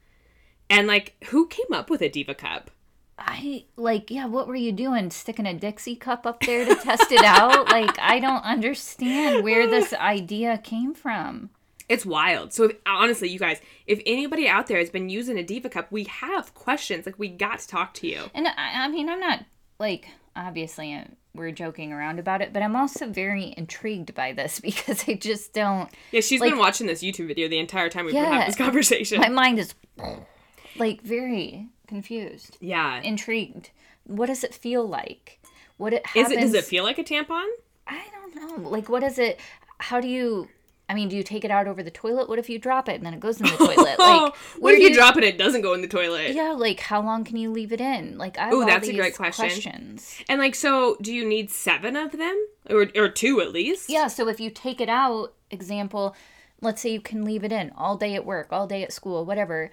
And 0.69 0.89
like, 0.89 1.15
who 1.27 1.47
came 1.47 1.73
up 1.73 1.89
with 1.89 2.03
a 2.03 2.09
diva 2.09 2.35
cup? 2.35 2.73
I 3.17 3.67
like, 3.77 4.11
yeah, 4.11 4.27
what 4.27 4.49
were 4.49 4.57
you 4.57 4.73
doing? 4.73 5.11
Sticking 5.11 5.47
a 5.47 5.55
Dixie 5.55 5.95
cup 5.95 6.27
up 6.27 6.41
there 6.41 6.65
to 6.65 6.75
test 6.75 7.13
it 7.13 7.25
out? 7.25 7.69
Like, 7.71 7.97
I 8.01 8.19
don't 8.19 8.43
understand 8.45 9.45
where 9.45 9.69
this 9.69 9.93
idea 9.93 10.59
came 10.59 10.93
from. 10.93 11.51
It's 11.89 12.05
wild. 12.05 12.53
So 12.53 12.65
if, 12.65 12.77
honestly, 12.85 13.29
you 13.29 13.39
guys, 13.39 13.61
if 13.87 14.01
anybody 14.07 14.49
out 14.49 14.67
there 14.67 14.79
has 14.79 14.91
been 14.91 15.09
using 15.09 15.39
a 15.39 15.43
diva 15.43 15.69
cup, 15.69 15.93
we 15.93 16.05
have 16.05 16.55
questions. 16.55 17.07
Like, 17.07 17.19
we 17.19 17.29
got 17.29 17.61
to 17.61 17.69
talk 17.69 17.95
to 17.95 18.09
you. 18.09 18.25
And 18.35 18.49
I, 18.49 18.85
I 18.85 18.89
mean, 18.89 19.09
I'm 19.09 19.21
not 19.21 19.45
like 19.79 20.09
obviously 20.35 20.95
uh, 20.95 21.05
we're 21.35 21.53
joking 21.53 21.93
around 21.93 22.19
about 22.19 22.43
it, 22.43 22.53
but 22.53 22.63
I'm 22.63 22.75
also 22.77 23.07
very 23.09 23.55
intrigued 23.57 24.15
by 24.15 24.33
this 24.33 24.59
because 24.69 25.05
I 25.09 25.15
just 25.15 25.53
don't. 25.53 25.89
Yeah, 26.13 26.21
she's 26.21 26.41
Like- 26.41 26.51
been 26.51 26.59
watching 26.59 26.87
this 26.87 27.03
YouTube 27.03 27.29
video 27.29 27.49
the 27.49 27.59
entire 27.59 27.89
time 27.89 28.05
we've 28.07 28.15
been 28.15 28.25
having 28.25 28.47
this 28.47 28.57
conversation. 28.67 29.21
My 29.21 29.29
mind 29.29 29.59
is 29.59 29.75
like 30.77 31.03
very 31.03 31.69
confused, 31.87 32.57
yeah. 32.61 33.01
intrigued. 33.03 33.71
What 34.05 34.27
does 34.27 34.45
it 34.45 34.55
feel 34.55 34.87
like? 34.87 35.39
What 35.77 35.93
it 35.93 36.03
Is 36.15 36.23
happens? 36.23 36.33
it? 36.33 36.41
Does 36.41 36.55
it 36.55 36.65
feel 36.65 36.85
like 36.85 36.99
a 36.99 37.05
tampon? 37.05 37.47
I 37.87 38.03
don't 38.13 38.35
know. 38.63 38.69
Like, 38.69 38.89
what 38.89 39.03
is 39.03 39.19
it? 39.19 39.39
How 39.79 40.01
do 40.01 40.09
you? 40.09 40.49
I 40.91 40.95
mean, 40.95 41.09
do 41.09 41.15
you 41.15 41.23
take 41.23 41.45
it 41.45 41.53
out 41.53 41.69
over 41.69 41.85
the 41.85 41.91
toilet? 41.93 42.29
What 42.29 42.41
if 42.41 42.51
you 42.51 42.59
drop 42.59 42.89
it 42.89 42.97
and 42.97 43.07
then 43.07 43.15
it 43.15 43.21
goes 43.21 43.41
in 43.41 43.47
the 43.47 43.53
toilet? 43.57 43.97
Like, 43.97 44.35
what 44.59 44.75
if 44.75 44.81
do 44.81 44.83
you, 44.89 44.93
drop 44.93 45.17
it? 45.17 45.23
and 45.23 45.33
It 45.33 45.39
doesn't 45.39 45.61
go 45.63 45.73
in 45.73 45.83
the 45.83 45.87
toilet. 45.87 46.33
Yeah, 46.33 46.51
like 46.51 46.81
how 46.81 47.01
long 47.01 47.23
can 47.23 47.37
you 47.37 47.53
leave 47.53 47.73
it 47.73 47.81
in? 47.81 48.19
Like, 48.19 48.37
I 48.39 48.51
all 48.51 48.67
that's 48.67 48.89
a 48.89 48.93
great 48.93 49.15
question. 49.15 49.47
Questions. 49.47 50.17
And 50.29 50.41
like, 50.41 50.57
so 50.57 50.97
do 51.01 51.15
you 51.15 51.25
need 51.25 51.49
seven 51.49 51.95
of 51.95 52.11
them, 52.11 52.45
or 52.69 52.89
or 52.97 53.09
two 53.09 53.41
at 53.41 53.53
least? 53.53 53.89
Yeah, 53.89 54.09
so 54.09 54.27
if 54.27 54.41
you 54.41 54.51
take 54.51 54.81
it 54.81 54.89
out, 54.89 55.33
example, 55.53 56.17
let's 56.61 56.83
say 56.83 56.91
you 56.93 57.01
can 57.01 57.25
leave 57.25 57.45
it 57.45 57.53
in 57.53 57.71
all 57.77 57.97
day 57.97 58.17
at 58.17 58.27
work, 58.27 58.49
all 58.51 58.67
day 58.67 58.83
at 58.83 58.93
school, 58.93 59.25
whatever. 59.25 59.71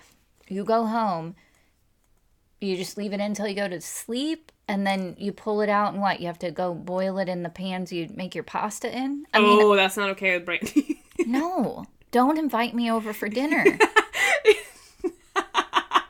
You 0.48 0.64
go 0.64 0.86
home, 0.86 1.36
you 2.62 2.78
just 2.78 2.96
leave 2.96 3.12
it 3.12 3.16
in 3.16 3.22
until 3.22 3.48
you 3.48 3.56
go 3.56 3.68
to 3.68 3.82
sleep, 3.82 4.52
and 4.68 4.86
then 4.86 5.16
you 5.18 5.32
pull 5.32 5.62
it 5.62 5.70
out 5.70 5.94
and 5.94 6.02
what? 6.02 6.20
You 6.20 6.28
have 6.28 6.40
to 6.40 6.52
go 6.52 6.76
boil 6.76 7.18
it 7.18 7.28
in 7.28 7.42
the 7.42 7.50
pans 7.50 7.92
you 7.92 8.08
make 8.14 8.36
your 8.36 8.44
pasta 8.44 8.96
in? 8.96 9.26
I 9.34 9.40
mean, 9.40 9.62
oh, 9.62 9.76
that's 9.76 9.98
not 9.98 10.12
okay 10.12 10.38
with 10.38 10.46
Brandy. 10.46 11.04
no. 11.26 11.86
Don't 12.12 12.38
invite 12.38 12.74
me 12.74 12.90
over 12.92 13.14
for 13.14 13.28
dinner. 13.28 13.66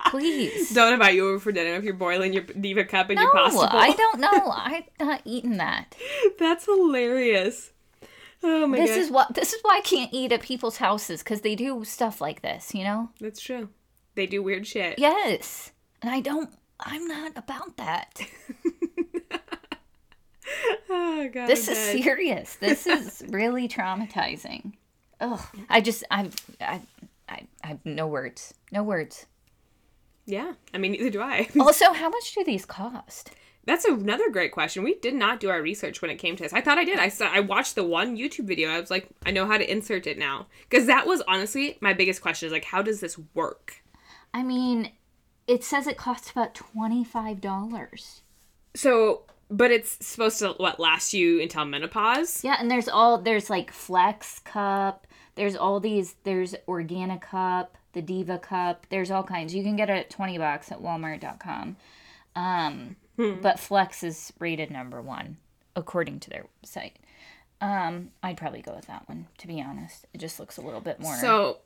Please. 0.10 0.74
Don't 0.74 0.94
invite 0.94 1.16
you 1.16 1.28
over 1.28 1.40
for 1.40 1.52
dinner 1.52 1.76
if 1.76 1.84
you're 1.84 1.94
boiling 1.94 2.32
your 2.34 2.44
diva 2.44 2.86
cup 2.86 3.10
and 3.10 3.18
No, 3.18 3.24
your 3.24 3.32
pasta 3.34 3.58
bowl. 3.58 3.68
I 3.72 3.92
don't 3.92 4.20
know. 4.20 4.52
I'm 4.54 4.84
not 5.00 5.22
eating 5.26 5.58
that. 5.58 5.96
That's 6.40 6.66
hilarious. 6.66 7.72
Oh 8.42 8.68
my 8.68 8.78
This 8.78 8.92
god, 8.92 9.00
is 9.00 9.12
what 9.12 9.34
this 9.34 9.52
is 9.52 9.60
why 9.64 9.78
I 9.78 9.82
can't 9.82 10.14
eat 10.14 10.32
at 10.32 10.42
people's 10.42 10.78
houses 10.78 11.24
because 11.24 11.42
they 11.42 11.56
do 11.56 11.84
stuff 11.84 12.22
like 12.22 12.42
this, 12.44 12.74
you 12.74 12.84
know? 12.84 13.10
that's 13.20 13.42
true. 13.42 13.70
They 14.14 14.28
do 14.28 14.44
weird 14.44 14.68
shit. 14.68 15.00
Yes. 15.00 15.72
And 16.04 16.12
I 16.12 16.20
don't 16.22 16.52
I'm 16.80 17.06
not 17.08 17.32
about 17.36 17.78
that. 17.78 18.22
Oh 20.90 21.30
god. 21.34 21.48
This 21.48 21.68
is 21.68 21.78
serious. 21.78 22.56
This 22.56 22.88
is 22.88 23.22
really 23.28 23.68
traumatizing. 23.68 24.74
Oh, 25.20 25.50
I 25.70 25.82
just 25.82 26.04
I 26.12 26.30
I 26.62 26.82
I 27.28 27.48
I 27.64 27.68
have 27.68 27.86
no 27.86 28.08
words. 28.08 28.54
No 28.72 28.84
words. 28.84 29.26
Yeah, 30.26 30.54
I 30.74 30.78
mean, 30.78 30.92
neither 30.92 31.10
do 31.10 31.22
I. 31.22 31.48
Also, 31.60 31.94
how 31.94 32.10
much 32.10 32.36
do 32.36 32.44
these 32.44 32.66
cost? 32.66 33.32
That's 33.66 33.86
another 33.86 34.30
great 34.30 34.52
question. 34.54 34.84
We 34.84 34.96
did 34.96 35.14
not 35.14 35.40
do 35.40 35.50
our 35.50 35.62
research 35.62 36.02
when 36.02 36.12
it 36.12 36.16
came 36.16 36.38
to 36.38 36.44
this. 36.44 36.54
I 36.54 36.62
thought 36.62 36.78
I 36.78 36.86
did. 36.86 37.00
I 37.00 37.10
saw, 37.10 37.30
I 37.30 37.42
watched 37.42 37.76
the 37.76 37.84
one 37.84 38.16
YouTube 38.16 38.46
video. 38.46 38.70
I 38.70 38.80
was 38.80 38.90
like, 38.90 39.10
I 39.26 39.32
know 39.32 39.46
how 39.46 39.58
to 39.58 39.70
insert 39.70 40.08
it 40.08 40.18
now 40.18 40.48
because 40.70 40.86
that 40.88 41.06
was 41.06 41.22
honestly 41.28 41.78
my 41.82 41.94
biggest 41.94 42.22
question. 42.22 42.48
Is 42.48 42.54
like, 42.54 42.64
how 42.66 42.82
does 42.82 43.02
this 43.02 43.18
work? 43.34 43.84
I 44.34 44.44
mean, 44.44 44.92
it 45.48 45.64
says 45.64 45.88
it 45.88 45.98
costs 45.98 46.32
about 46.32 46.54
$25. 46.54 48.22
So, 48.76 49.24
but 49.50 49.72
it's 49.72 50.06
supposed 50.06 50.40
to 50.40 50.50
what 50.58 50.80
last 50.80 51.14
you 51.14 51.42
until 51.42 51.66
menopause. 51.66 52.44
Yeah, 52.44 52.58
and 52.60 52.70
there's 52.70 52.90
all 52.90 53.18
there's 53.18 53.50
like 53.50 53.72
Flex 53.72 54.40
Cup. 54.40 55.07
There's 55.38 55.56
all 55.56 55.80
these. 55.80 56.16
There's 56.24 56.54
Organic 56.68 57.22
Cup, 57.22 57.78
the 57.94 58.02
Diva 58.02 58.38
Cup. 58.38 58.86
There's 58.90 59.10
all 59.12 59.24
kinds. 59.24 59.56
You 59.56 59.64
can 59.64 59.76
get 59.78 59.90
it 59.90 59.94
at 59.98 60.10
twenty 60.10 60.38
bucks 60.38 60.72
at 60.72 60.82
Walmart.com. 60.82 61.78
Um, 62.36 62.96
but 63.18 63.60
Flex 63.60 64.04
is 64.04 64.34
rated 64.40 64.70
number 64.70 65.02
one 65.02 65.38
according 65.76 66.20
to 66.22 66.30
their 66.30 66.46
site. 66.64 66.98
Um, 67.62 68.12
I'd 68.22 68.38
probably 68.38 68.62
go 68.62 68.76
with 68.76 68.86
that 68.88 69.08
one 69.10 69.28
to 69.40 69.48
be 69.48 69.62
honest. 69.62 70.06
It 70.14 70.20
just 70.20 70.40
looks 70.40 70.58
a 70.58 70.62
little 70.62 70.82
bit 70.82 71.00
more. 71.00 71.16
So, 71.16 71.60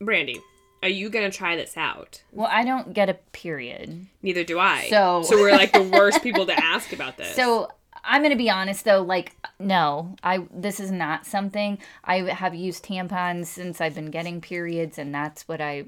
Brandy, 0.00 0.40
are 0.82 0.88
you 0.88 1.10
gonna 1.10 1.30
try 1.30 1.56
this 1.56 1.76
out? 1.76 2.22
well, 2.32 2.48
I 2.50 2.64
don't 2.64 2.94
get 2.94 3.10
a 3.10 3.14
period. 3.32 4.06
Neither 4.22 4.44
do 4.44 4.58
I. 4.58 4.86
So- 4.88 5.22
so 5.24 5.36
we're 5.36 5.52
like 5.52 5.72
the 5.72 5.82
worst 5.82 6.22
people 6.22 6.46
to 6.46 6.54
ask 6.64 6.92
about 6.94 7.18
this. 7.18 7.34
So 7.36 7.70
I'm 8.08 8.22
gonna 8.22 8.36
be 8.36 8.50
honest 8.50 8.84
though, 8.84 9.02
like 9.02 9.36
no, 9.58 10.16
I 10.22 10.46
this 10.50 10.80
is 10.80 10.90
not 10.90 11.26
something 11.26 11.78
I 12.04 12.22
have 12.22 12.54
used 12.54 12.84
tampons 12.84 13.46
since 13.46 13.80
I've 13.80 13.94
been 13.94 14.10
getting 14.10 14.40
periods, 14.40 14.98
and 14.98 15.14
that's 15.14 15.46
what 15.46 15.60
I 15.60 15.84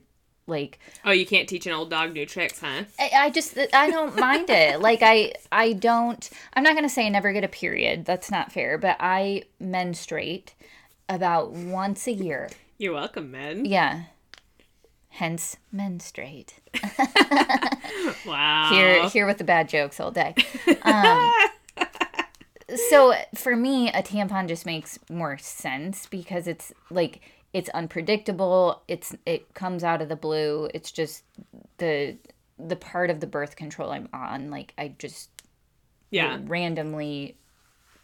like 0.46 0.78
Oh, 1.04 1.12
you 1.12 1.24
can't 1.24 1.48
teach 1.48 1.66
an 1.66 1.72
old 1.72 1.90
dog 1.90 2.12
new 2.12 2.26
tricks, 2.26 2.60
huh? 2.60 2.84
I, 2.98 3.10
I 3.14 3.30
just 3.30 3.58
I 3.72 3.90
don't 3.90 4.16
mind 4.18 4.50
it. 4.50 4.80
Like 4.90 5.00
I 5.02 5.32
I 5.50 5.72
don't 5.72 6.28
I'm 6.54 6.62
not 6.62 6.74
gonna 6.74 6.88
say 6.88 7.06
I 7.06 7.08
never 7.08 7.32
get 7.32 7.44
a 7.44 7.48
period. 7.48 8.04
That's 8.04 8.30
not 8.30 8.52
fair. 8.52 8.76
But 8.78 8.96
I 9.00 9.44
menstruate 9.60 10.54
about 11.08 11.52
once 11.52 12.06
a 12.06 12.12
year. 12.12 12.50
You're 12.78 12.94
welcome, 12.94 13.30
men. 13.30 13.64
Yeah. 13.64 14.04
Hence 15.10 15.56
menstruate. 15.72 16.54
Wow. 18.26 18.70
Here 18.70 19.08
here 19.08 19.26
with 19.26 19.38
the 19.38 19.44
bad 19.44 19.68
jokes 19.68 19.98
all 20.00 20.10
day. 20.10 20.34
Um, 20.82 21.32
so 22.90 23.14
for 23.34 23.56
me, 23.56 23.88
a 23.88 24.02
tampon 24.02 24.48
just 24.48 24.66
makes 24.66 24.98
more 25.08 25.38
sense 25.38 26.06
because 26.06 26.46
it's 26.46 26.72
like 26.90 27.20
it's 27.52 27.68
unpredictable. 27.70 28.82
It's 28.88 29.14
it 29.26 29.54
comes 29.54 29.82
out 29.82 30.02
of 30.02 30.08
the 30.08 30.16
blue. 30.16 30.68
It's 30.74 30.90
just 30.90 31.24
the 31.78 32.16
the 32.58 32.76
part 32.76 33.10
of 33.10 33.20
the 33.20 33.26
birth 33.26 33.56
control 33.56 33.90
I'm 33.90 34.08
on. 34.12 34.50
Like 34.50 34.74
I 34.76 34.94
just 34.98 35.30
yeah. 36.10 36.38
randomly, 36.44 37.36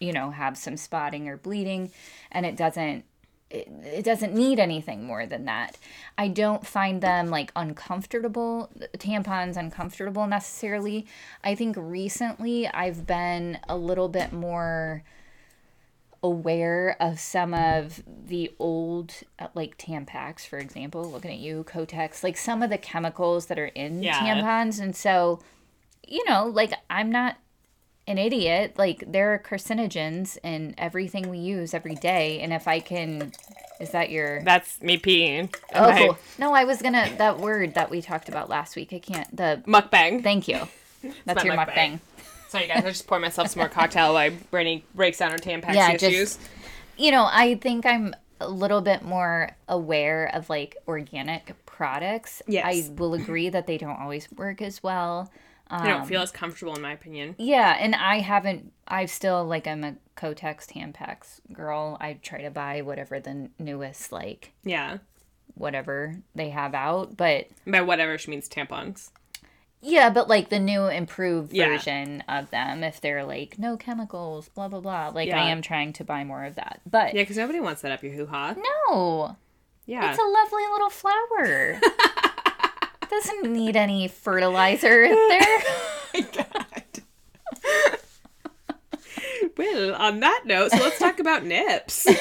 you 0.00 0.12
know, 0.12 0.30
have 0.30 0.56
some 0.56 0.76
spotting 0.76 1.28
or 1.28 1.36
bleeding, 1.36 1.90
and 2.32 2.46
it 2.46 2.56
doesn't 2.56 3.04
it, 3.50 3.68
it 3.84 4.04
doesn't 4.04 4.34
need 4.34 4.58
anything 4.58 5.04
more 5.04 5.24
than 5.26 5.44
that. 5.44 5.76
I 6.18 6.28
don't 6.28 6.66
find 6.66 7.00
them 7.00 7.28
like 7.28 7.52
uncomfortable, 7.54 8.70
tampons 8.98 9.56
uncomfortable 9.56 10.26
necessarily. 10.26 11.06
I 11.44 11.54
think 11.54 11.76
recently 11.78 12.66
I've 12.68 13.06
been 13.06 13.58
a 13.68 13.76
little 13.76 14.08
bit 14.08 14.32
more 14.32 15.04
aware 16.22 16.96
of 16.98 17.20
some 17.20 17.54
of 17.54 18.02
the 18.26 18.52
old 18.58 19.14
uh, 19.38 19.46
like 19.54 19.78
Tampax, 19.78 20.40
for 20.46 20.58
example, 20.58 21.08
looking 21.08 21.30
at 21.30 21.38
you, 21.38 21.64
Kotex, 21.64 22.24
like 22.24 22.36
some 22.36 22.62
of 22.62 22.70
the 22.70 22.78
chemicals 22.78 23.46
that 23.46 23.58
are 23.58 23.66
in 23.66 24.02
Yeah. 24.02 24.18
tampons. 24.20 24.80
And 24.80 24.96
so, 24.96 25.40
you 26.06 26.24
know, 26.28 26.46
like 26.46 26.72
I'm 26.90 27.10
not 27.12 27.36
an 28.06 28.18
idiot. 28.18 28.74
Like 28.76 29.04
there 29.06 29.34
are 29.34 29.38
carcinogens 29.38 30.38
in 30.42 30.74
everything 30.78 31.28
we 31.28 31.38
use 31.38 31.74
every 31.74 31.94
day. 31.94 32.40
And 32.40 32.52
if 32.52 32.68
I 32.68 32.80
can, 32.80 33.32
is 33.80 33.90
that 33.90 34.10
your. 34.10 34.42
That's 34.42 34.80
me 34.80 34.98
peeing. 34.98 35.54
Oh, 35.74 35.94
cool. 35.96 36.18
No, 36.38 36.52
I 36.54 36.64
was 36.64 36.80
gonna, 36.82 37.10
that 37.18 37.38
word 37.38 37.74
that 37.74 37.90
we 37.90 38.00
talked 38.02 38.28
about 38.28 38.48
last 38.48 38.76
week. 38.76 38.92
I 38.92 38.98
can't, 38.98 39.36
the, 39.36 39.62
Mukbang. 39.66 40.22
thank 40.22 40.48
you. 40.48 40.68
That's 41.24 41.44
your 41.44 41.54
mukbang. 41.54 41.74
mukbang. 41.74 42.00
Sorry, 42.48 42.66
guys. 42.68 42.84
I 42.84 42.88
just 42.88 43.06
poured 43.06 43.22
myself 43.22 43.48
some 43.48 43.60
more 43.60 43.68
cocktail 43.68 44.14
while 44.14 44.30
Brittany 44.50 44.84
breaks 44.94 45.18
down 45.18 45.32
her 45.32 45.38
Tampax 45.38 45.74
Yeah, 45.74 45.92
issues. 45.92 46.36
just- 46.36 46.40
you 46.96 47.10
know, 47.10 47.28
I 47.30 47.56
think 47.56 47.84
I'm 47.84 48.14
a 48.40 48.48
little 48.48 48.80
bit 48.80 49.02
more 49.02 49.50
aware 49.68 50.30
of 50.32 50.48
like 50.48 50.76
organic 50.88 51.54
products. 51.66 52.40
Yes. 52.46 52.64
I 52.66 52.90
will 52.94 53.12
agree 53.14 53.48
that 53.50 53.66
they 53.66 53.76
don't 53.78 54.00
always 54.00 54.30
work 54.32 54.62
as 54.62 54.82
well. 54.82 55.30
I 55.68 55.88
don't 55.88 56.06
feel 56.06 56.20
um, 56.20 56.24
as 56.24 56.30
comfortable, 56.30 56.74
in 56.76 56.82
my 56.82 56.92
opinion. 56.92 57.34
Yeah, 57.38 57.76
and 57.80 57.94
I 57.94 58.20
haven't. 58.20 58.72
I've 58.86 59.10
still 59.10 59.44
like 59.44 59.66
I'm 59.66 59.82
a 59.84 59.96
Kotex 60.16 60.66
Tampax 60.66 61.40
girl. 61.52 61.96
I 62.00 62.14
try 62.14 62.42
to 62.42 62.50
buy 62.50 62.82
whatever 62.82 63.18
the 63.20 63.50
newest 63.58 64.12
like 64.12 64.52
Yeah. 64.64 64.98
whatever 65.54 66.16
they 66.34 66.50
have 66.50 66.74
out, 66.74 67.16
but 67.16 67.48
By 67.66 67.80
whatever 67.80 68.16
she 68.18 68.30
means 68.30 68.48
tampons. 68.48 69.10
yeah, 69.80 70.08
but 70.10 70.28
like 70.28 70.50
the 70.50 70.58
new 70.60 70.86
improved 70.86 71.52
Yeah. 71.52 71.68
version 71.68 72.22
of 72.28 72.50
them, 72.50 72.84
if 72.84 73.00
they're 73.00 73.24
like 73.24 73.58
no 73.58 73.76
chemicals, 73.76 74.48
blah 74.50 74.68
blah 74.68 74.80
blah. 74.80 75.08
Like 75.08 75.28
Yeah. 75.28 75.42
I 75.42 75.48
am 75.48 75.62
trying 75.62 75.92
to 75.94 76.04
buy 76.04 76.22
more 76.24 76.44
of 76.44 76.54
that, 76.54 76.80
but 76.88 77.12
Yeah, 77.14 77.22
because 77.22 77.36
nobody 77.38 77.58
wants 77.60 77.82
that 77.82 77.90
up 77.92 78.02
your 78.04 78.12
hoo 78.12 78.26
ha. 78.26 78.54
no, 78.56 79.36
Yeah. 79.86 80.10
It's 80.10 80.18
a 80.20 80.22
lovely 80.22 80.62
little 80.72 80.90
flower. 80.90 81.80
Doesn't 83.10 83.52
need 83.52 83.76
any 83.76 84.08
fertilizer 84.08 85.08
there. 85.08 85.58
well, 89.56 89.94
on 89.94 90.20
that 90.20 90.42
note, 90.44 90.70
so 90.72 90.78
let's 90.78 90.98
talk 90.98 91.18
about 91.18 91.44
nips. 91.44 92.06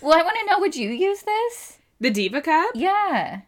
Well, 0.00 0.18
I 0.18 0.22
want 0.22 0.36
to 0.40 0.46
know 0.46 0.60
would 0.60 0.76
you 0.76 0.88
use 0.88 1.22
this? 1.22 1.76
The 2.00 2.08
Diva 2.10 2.40
Cup? 2.40 2.70
Yeah. 2.74 3.40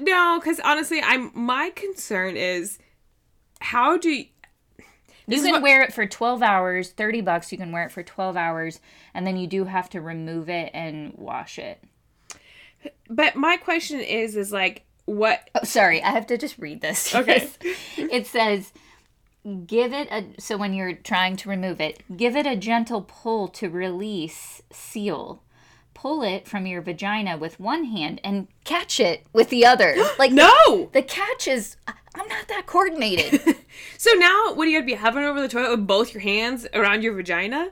No, 0.00 0.40
because 0.40 0.58
honestly, 0.58 1.00
I'm 1.00 1.30
my 1.34 1.70
concern 1.70 2.36
is 2.36 2.78
how 3.60 3.96
do 3.96 4.10
you, 4.10 4.24
You 5.28 5.40
can 5.42 5.52
what- 5.52 5.62
wear 5.62 5.82
it 5.82 5.92
for 5.92 6.04
12 6.06 6.42
hours, 6.42 6.90
30 6.90 7.20
bucks. 7.20 7.52
You 7.52 7.58
can 7.58 7.70
wear 7.70 7.84
it 7.84 7.92
for 7.92 8.02
12 8.02 8.36
hours, 8.36 8.80
and 9.14 9.24
then 9.26 9.36
you 9.36 9.46
do 9.46 9.64
have 9.66 9.88
to 9.90 10.00
remove 10.00 10.48
it 10.48 10.70
and 10.74 11.12
wash 11.16 11.58
it. 11.60 11.80
But 13.08 13.36
my 13.36 13.56
question 13.56 14.00
is 14.00 14.36
is 14.36 14.52
like 14.52 14.84
what 15.04 15.48
Oh, 15.54 15.64
sorry, 15.64 16.02
I 16.02 16.10
have 16.10 16.26
to 16.28 16.36
just 16.38 16.58
read 16.58 16.80
this. 16.80 17.14
Okay. 17.14 17.48
it 17.96 18.26
says, 18.26 18.72
give 19.66 19.92
it 19.92 20.08
a, 20.10 20.40
so 20.40 20.56
when 20.56 20.74
you're 20.74 20.92
trying 20.94 21.36
to 21.36 21.48
remove 21.48 21.80
it, 21.80 22.02
give 22.16 22.36
it 22.36 22.46
a 22.46 22.56
gentle 22.56 23.02
pull 23.02 23.48
to 23.48 23.68
release 23.70 24.62
seal. 24.72 25.42
Pull 25.94 26.22
it 26.22 26.46
from 26.46 26.66
your 26.66 26.80
vagina 26.82 27.36
with 27.36 27.58
one 27.58 27.84
hand 27.84 28.20
and 28.22 28.46
catch 28.64 29.00
it 29.00 29.26
with 29.32 29.48
the 29.48 29.64
other. 29.66 29.96
Like, 30.18 30.30
No! 30.32 30.90
the 30.92 31.02
catch 31.02 31.48
is, 31.48 31.76
I'm 32.14 32.28
not 32.28 32.46
that 32.48 32.66
coordinated. 32.66 33.56
So 33.96 34.10
now 34.14 34.54
what 34.54 34.64
do 34.64 34.70
you 34.70 34.78
gotta 34.78 34.86
be 34.86 34.94
hovering 34.94 35.24
over 35.24 35.40
the 35.40 35.48
toilet 35.48 35.70
with 35.70 35.86
both 35.86 36.12
your 36.12 36.20
hands 36.20 36.66
around 36.74 37.02
your 37.02 37.14
vagina? 37.14 37.70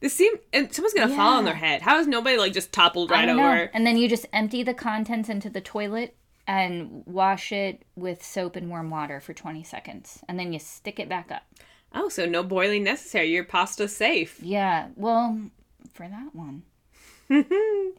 This 0.00 0.14
seem 0.14 0.34
and 0.52 0.72
someone's 0.72 0.94
gonna 0.94 1.14
fall 1.14 1.38
on 1.38 1.44
their 1.44 1.54
head. 1.54 1.82
How 1.82 1.98
is 1.98 2.06
nobody 2.06 2.36
like 2.36 2.52
just 2.52 2.72
toppled 2.72 3.10
right 3.10 3.26
don't 3.26 3.36
know. 3.36 3.46
over? 3.46 3.70
And 3.72 3.86
then 3.86 3.96
you 3.96 4.08
just 4.08 4.26
empty 4.32 4.62
the 4.62 4.74
contents 4.74 5.28
into 5.28 5.48
the 5.48 5.60
toilet 5.60 6.16
and 6.46 7.02
wash 7.06 7.50
it 7.50 7.82
with 7.96 8.24
soap 8.24 8.56
and 8.56 8.68
warm 8.68 8.90
water 8.90 9.20
for 9.20 9.32
20 9.32 9.64
seconds. 9.64 10.22
And 10.28 10.38
then 10.38 10.52
you 10.52 10.58
stick 10.58 11.00
it 11.00 11.08
back 11.08 11.30
up. 11.32 11.42
Oh, 11.94 12.08
so 12.08 12.26
no 12.26 12.42
boiling 12.42 12.84
necessary. 12.84 13.32
Your 13.32 13.44
pasta's 13.44 13.96
safe. 13.96 14.38
Yeah, 14.42 14.88
well, 14.96 15.50
for 15.94 16.06
that 16.06 16.34
one. 16.34 16.62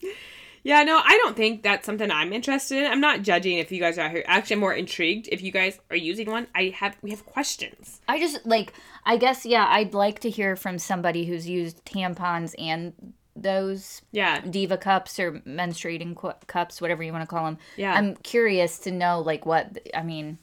Yeah, 0.67 0.83
no, 0.83 0.97
I 1.01 1.17
don't 1.23 1.37
think 1.37 1.63
that's 1.63 1.85
something 1.85 2.11
I'm 2.11 2.33
interested 2.33 2.79
in. 2.79 2.91
I'm 2.91 2.99
not 2.99 3.21
judging 3.21 3.57
if 3.57 3.71
you 3.71 3.79
guys 3.79 3.97
are 3.97 4.01
out 4.01 4.11
here. 4.11 4.25
Actually, 4.27 4.55
I'm 4.55 4.59
more 4.59 4.73
intrigued 4.73 5.29
if 5.31 5.41
you 5.41 5.49
guys 5.51 5.79
are 5.89 5.95
using 5.95 6.29
one. 6.29 6.47
I 6.53 6.73
have 6.75 6.97
we 7.01 7.11
have 7.11 7.25
questions. 7.25 8.01
I 8.07 8.19
just 8.19 8.45
like 8.45 8.73
I 9.05 9.15
guess 9.15 9.45
yeah, 9.45 9.65
I'd 9.69 9.93
like 9.93 10.19
to 10.19 10.29
hear 10.29 10.57
from 10.57 10.77
somebody 10.77 11.25
who's 11.25 11.47
used 11.47 11.85
tampons 11.85 12.53
and 12.59 12.93
those 13.33 14.01
Yeah, 14.11 14.41
diva 14.41 14.77
cups 14.77 15.19
or 15.19 15.33
menstruating 15.47 16.15
cu- 16.17 16.33
cups, 16.47 16.81
whatever 16.81 17.01
you 17.01 17.13
want 17.13 17.21
to 17.23 17.27
call 17.33 17.45
them. 17.45 17.57
Yeah. 17.77 17.93
I'm 17.93 18.15
curious 18.17 18.77
to 18.79 18.91
know 18.91 19.21
like 19.21 19.45
what 19.45 19.77
I 19.93 20.03
mean. 20.03 20.37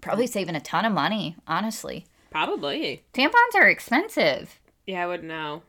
Probably 0.00 0.26
saving 0.28 0.54
a 0.54 0.60
ton 0.60 0.84
of 0.84 0.92
money, 0.92 1.36
honestly. 1.48 2.06
probably. 2.30 3.02
Tampons 3.12 3.54
are 3.56 3.68
expensive. 3.68 4.60
Yeah, 4.86 5.02
I 5.02 5.06
wouldn't 5.06 5.28
know. 5.28 5.62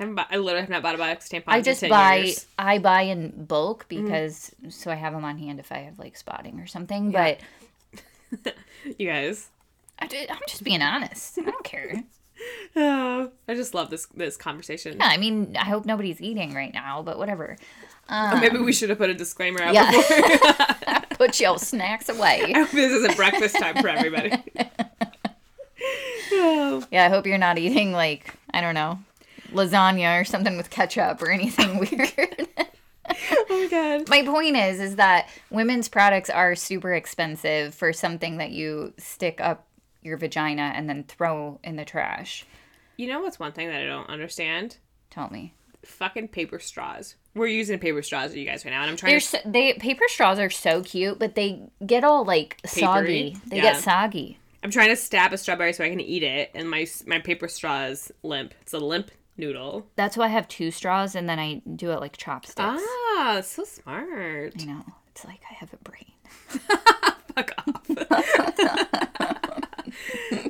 I, 0.00 0.04
I 0.30 0.36
literally 0.36 0.60
have 0.62 0.68
not 0.70 0.82
bought 0.82 0.94
a 0.94 0.98
box 0.98 1.26
of 1.26 1.32
tampons. 1.42 1.44
I 1.52 1.60
just 1.60 1.80
10 1.80 1.90
buy 1.90 2.16
years. 2.16 2.46
I 2.58 2.78
buy 2.78 3.02
in 3.02 3.44
bulk 3.44 3.86
Mm-hmm. 3.88 4.04
because 4.04 4.50
so 4.68 4.90
I 4.90 4.94
have 4.94 5.12
them 5.12 5.24
on 5.24 5.38
hand 5.38 5.60
if 5.60 5.70
I 5.72 5.78
have 5.78 5.98
like 5.98 6.16
spotting 6.16 6.58
or 6.60 6.66
something. 6.66 7.10
But 7.12 7.40
You 8.98 9.06
guys. 9.08 9.48
I, 9.98 10.06
am 10.28 10.38
just 10.48 10.64
being 10.64 10.82
honest. 10.82 11.38
I 11.38 11.42
don't 11.42 11.64
care. 11.64 12.02
Oh, 12.74 13.30
I 13.46 13.54
just 13.54 13.72
love 13.72 13.88
this 13.90 14.06
this 14.16 14.36
conversation. 14.36 14.96
Yeah, 14.98 15.06
I 15.06 15.16
mean, 15.16 15.54
I 15.56 15.64
hope 15.64 15.84
nobody's 15.86 16.20
eating 16.20 16.54
right 16.54 16.74
now, 16.74 17.00
but 17.00 17.16
whatever. 17.16 17.56
Oh, 18.10 18.40
maybe 18.40 18.58
we 18.58 18.72
should 18.72 18.88
have 18.88 18.98
put 18.98 19.10
a 19.10 19.14
disclaimer 19.14 19.62
out 19.62 19.74
Yeah. 19.74 19.90
before. 19.92 21.00
Put 21.28 21.38
your 21.38 21.56
snacks 21.58 22.08
away. 22.08 22.52
I 22.52 22.60
hope 22.60 22.70
this 22.70 22.90
isn't 22.90 23.14
breakfast 23.16 23.56
time 23.60 23.76
for 23.76 23.86
everybody. 23.88 24.32
oh. 26.32 26.84
Yeah, 26.90 27.06
I 27.06 27.08
hope 27.10 27.26
you're 27.26 27.38
not 27.38 27.58
eating 27.58 27.92
like 27.92 28.34
I 28.52 28.60
don't 28.60 28.74
know, 28.74 28.98
lasagna 29.52 30.20
or 30.20 30.24
something 30.24 30.56
with 30.56 30.70
ketchup 30.70 31.22
or 31.22 31.30
anything 31.30 31.70
oh 31.70 31.78
weird. 31.90 32.48
oh 33.08 33.46
my 33.50 33.68
god. 33.70 34.08
My 34.08 34.22
point 34.22 34.56
is 34.56 34.80
is 34.80 34.96
that 34.96 35.28
women's 35.50 35.88
products 35.88 36.30
are 36.30 36.54
super 36.54 36.92
expensive 36.94 37.74
for 37.74 37.92
something 37.92 38.38
that 38.38 38.50
you 38.50 38.92
stick 38.98 39.40
up 39.40 39.66
your 40.02 40.16
vagina 40.16 40.72
and 40.74 40.88
then 40.88 41.04
throw 41.04 41.58
in 41.62 41.76
the 41.76 41.84
trash. 41.84 42.44
You 42.96 43.08
know 43.08 43.20
what's 43.20 43.38
one 43.38 43.52
thing 43.52 43.68
that 43.68 43.80
I 43.82 43.86
don't 43.86 44.08
understand? 44.08 44.78
Tell 45.10 45.30
me. 45.30 45.54
Fucking 45.84 46.28
paper 46.28 46.58
straws. 46.58 47.16
We're 47.34 47.46
using 47.46 47.78
paper 47.78 48.02
straws 48.02 48.34
you 48.34 48.44
guys 48.44 48.64
right 48.64 48.70
now, 48.70 48.82
and 48.82 48.90
I'm 48.90 48.96
trying 48.96 49.12
They're 49.12 49.20
to. 49.20 49.26
so, 49.26 49.38
they 49.44 49.72
paper 49.74 50.04
straws 50.06 50.38
are 50.38 50.50
so 50.50 50.82
cute, 50.82 51.18
but 51.18 51.34
they 51.34 51.62
get 51.84 52.04
all 52.04 52.24
like 52.24 52.60
soggy. 52.66 53.36
They 53.46 53.56
Yeah. 53.56 53.62
get 53.62 53.82
soggy. 53.82 54.38
I'm 54.62 54.70
trying 54.70 54.90
to 54.90 54.96
stab 54.96 55.32
a 55.32 55.38
strawberry 55.38 55.72
so 55.72 55.82
I 55.82 55.88
can 55.88 56.00
eat 56.00 56.22
it, 56.22 56.50
and 56.54 56.70
my 56.70 56.86
my 57.06 57.18
paper 57.18 57.48
straw 57.48 57.84
is 57.86 58.12
limp. 58.22 58.54
It's 58.60 58.72
a 58.74 58.78
limp 58.78 59.10
noodle. 59.36 59.86
That's 59.96 60.16
why 60.16 60.26
I 60.26 60.28
have 60.28 60.48
two 60.48 60.70
straws 60.70 61.14
and 61.14 61.28
then 61.28 61.38
I 61.38 61.62
do 61.76 61.90
it 61.92 62.00
like 62.00 62.16
chopsticks. 62.16 62.58
Ah, 62.60 63.40
so 63.42 63.64
smart. 63.64 64.54
I 64.60 64.64
know. 64.64 64.84
It's 65.10 65.24
like 65.24 65.40
I 65.50 65.54
have 65.54 65.72
a 65.72 65.76
brain. 65.78 66.12
Fuck 67.34 67.52
off. 67.58 67.82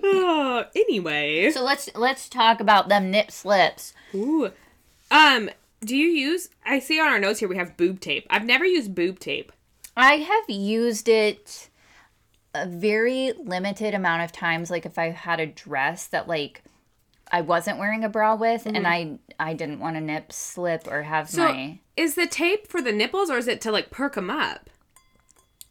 oh, 0.03 0.65
anyway. 0.77 1.51
So 1.51 1.63
let's 1.63 1.89
let's 1.95 2.29
talk 2.29 2.61
about 2.61 2.89
them 2.89 3.11
nip 3.11 3.31
slips. 3.31 3.95
Ooh. 4.15 4.51
Um, 5.11 5.51
Do 5.85 5.97
you 5.97 6.09
use? 6.09 6.49
I 6.65 6.79
see 6.79 7.01
on 7.01 7.09
our 7.09 7.19
notes 7.19 7.41
here 7.41 7.49
we 7.49 7.57
have 7.57 7.77
boob 7.77 8.01
tape. 8.01 8.27
I've 8.31 8.45
never 8.45 8.65
used 8.65 8.95
boob 8.95 9.19
tape. 9.19 9.53
I 9.97 10.15
have 10.17 10.49
used 10.49 11.09
it 11.09 11.69
a 12.55 12.67
very 12.67 13.33
limited 13.33 13.95
amount 13.95 14.23
of 14.23 14.33
times 14.33 14.71
like 14.71 14.87
if 14.87 14.99
I 14.99 15.11
had 15.11 15.41
a 15.41 15.47
dress 15.47 16.07
that 16.09 16.29
like 16.29 16.63
I 17.33 17.41
wasn't 17.41 17.79
wearing 17.79 18.05
a 18.05 18.09
bra 18.11 18.35
with 18.35 18.67
and 18.67 18.77
mm-hmm. 18.77 18.87
I 19.41 19.51
I 19.51 19.55
didn't 19.55 19.81
want 19.81 19.97
to 19.97 20.01
nip 20.01 20.33
slip 20.33 20.87
or 20.87 21.03
have 21.03 21.31
So 21.31 21.53
my 21.53 21.79
is 21.97 22.15
the 22.15 22.27
tape 22.27 22.69
for 22.69 22.83
the 22.83 22.93
nipples 22.93 23.31
or 23.31 23.39
is 23.39 23.49
it 23.49 23.61
to 23.63 23.73
like 23.73 23.91
perk 23.91 24.15
them 24.15 24.31
up? 24.31 24.69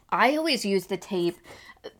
I 0.09 0.35
always 0.35 0.65
use 0.65 0.87
the 0.87 0.97
tape 0.97 1.37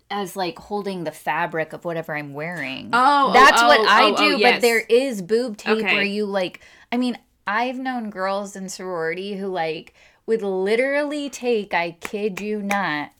as 0.09 0.36
like 0.36 0.59
holding 0.59 1.03
the 1.03 1.12
fabric 1.12 1.74
of 1.74 1.86
whatever 1.86 2.16
I'm 2.16 2.34
wearing. 2.34 2.89
Oh, 2.93 3.30
oh, 3.30 3.34
that's 3.34 3.62
what 3.62 3.80
oh, 3.80 3.86
I 3.88 4.09
oh, 4.09 4.14
oh, 4.14 4.18
do. 4.18 4.38
yes. 4.38 4.55
But 4.55 4.62
there 4.62 4.80
is 4.89 5.22
boob 5.22 5.57
tape 5.57 5.78
Okay. 5.78 5.93
where 5.93 6.03
you 6.03 6.26
like. 6.26 6.62
I 6.91 6.97
mean, 6.97 7.18
I've 7.47 7.80
known 7.80 8.09
girls 8.09 8.55
in 8.55 8.70
sorority 8.70 9.38
who 9.38 9.47
like 9.47 9.93
would 10.26 10.41
literally 10.41 11.30
take. 11.30 11.74
I 11.74 11.91
kid 11.91 12.41
you 12.41 12.62
not, 12.62 13.12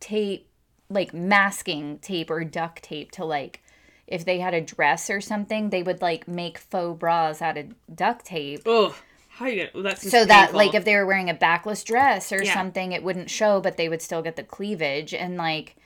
tape 0.00 0.48
like 0.90 1.14
masking 1.14 1.98
tape 1.98 2.30
or 2.30 2.44
duct 2.44 2.82
tape 2.82 3.10
to 3.12 3.24
like. 3.24 3.62
If 4.06 4.24
they 4.24 4.38
had 4.38 4.54
a 4.54 4.60
dress 4.60 5.08
or 5.10 5.20
something, 5.20 5.70
they 5.70 5.82
would 5.82 6.02
like 6.02 6.28
make 6.28 6.58
faux 6.58 6.98
bras 6.98 7.40
out 7.40 7.56
of 7.56 7.74
duct 7.94 8.26
tape. 8.26 8.62
Oh, 8.66 8.94
how 9.28 9.46
you? 9.46 9.68
Well, 9.74 9.82
that's 9.82 10.08
So 10.08 10.24
that 10.24 10.54
like 10.54 10.74
if 10.74 10.84
they 10.84 10.94
were 10.94 11.06
wearing 11.06 11.30
a 11.30 11.34
backless 11.34 11.82
dress 11.82 12.32
or 12.32 12.42
Yeah. 12.42 12.54
something, 12.54 12.92
it 12.92 13.02
wouldn't 13.02 13.30
show, 13.30 13.60
but 13.60 13.76
they 13.76 13.88
would 13.88 14.02
still 14.02 14.22
get 14.22 14.36
the 14.36 14.44
cleavage 14.44 15.14
and 15.14 15.36
like 15.36 15.76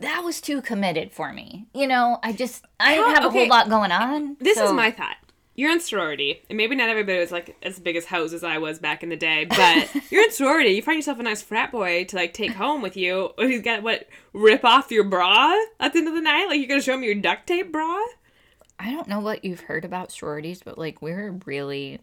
that 0.00 0.22
was 0.24 0.40
too 0.40 0.62
committed 0.62 1.12
for 1.12 1.32
me. 1.32 1.66
You 1.74 1.86
know, 1.86 2.18
I 2.22 2.32
just 2.32 2.64
I 2.80 2.94
didn't 2.96 3.14
have 3.14 3.24
a 3.26 3.30
whole 3.30 3.48
lot 3.48 3.68
going 3.68 3.92
on. 3.92 4.36
This 4.40 4.56
is 4.58 4.72
my 4.72 4.90
thought. 4.90 5.16
You're 5.62 5.70
in 5.70 5.78
sorority, 5.78 6.42
and 6.50 6.56
maybe 6.56 6.74
not 6.74 6.88
everybody 6.88 7.20
was 7.20 7.30
like 7.30 7.54
as 7.62 7.78
big 7.78 7.94
as 7.94 8.04
hoes 8.04 8.32
as 8.32 8.42
I 8.42 8.58
was 8.58 8.80
back 8.80 9.04
in 9.04 9.10
the 9.10 9.16
day, 9.16 9.44
but 9.44 9.94
you're 10.10 10.24
in 10.24 10.32
sorority. 10.32 10.70
You 10.70 10.82
find 10.82 10.96
yourself 10.96 11.20
a 11.20 11.22
nice 11.22 11.40
frat 11.40 11.70
boy 11.70 12.02
to 12.06 12.16
like 12.16 12.34
take 12.34 12.50
home 12.50 12.82
with 12.82 12.96
you. 12.96 13.30
He's 13.38 13.62
got 13.62 13.84
what 13.84 14.08
rip 14.32 14.64
off 14.64 14.90
your 14.90 15.04
bra 15.04 15.54
at 15.78 15.92
the 15.92 16.00
end 16.00 16.08
of 16.08 16.14
the 16.14 16.20
night. 16.20 16.46
Like 16.48 16.58
you're 16.58 16.66
gonna 16.66 16.82
show 16.82 16.94
him 16.94 17.04
your 17.04 17.14
duct 17.14 17.46
tape 17.46 17.70
bra. 17.70 17.96
I 18.80 18.90
don't 18.90 19.06
know 19.06 19.20
what 19.20 19.44
you've 19.44 19.60
heard 19.60 19.84
about 19.84 20.10
sororities, 20.10 20.62
but 20.64 20.78
like 20.78 21.00
we're 21.00 21.38
really 21.46 22.00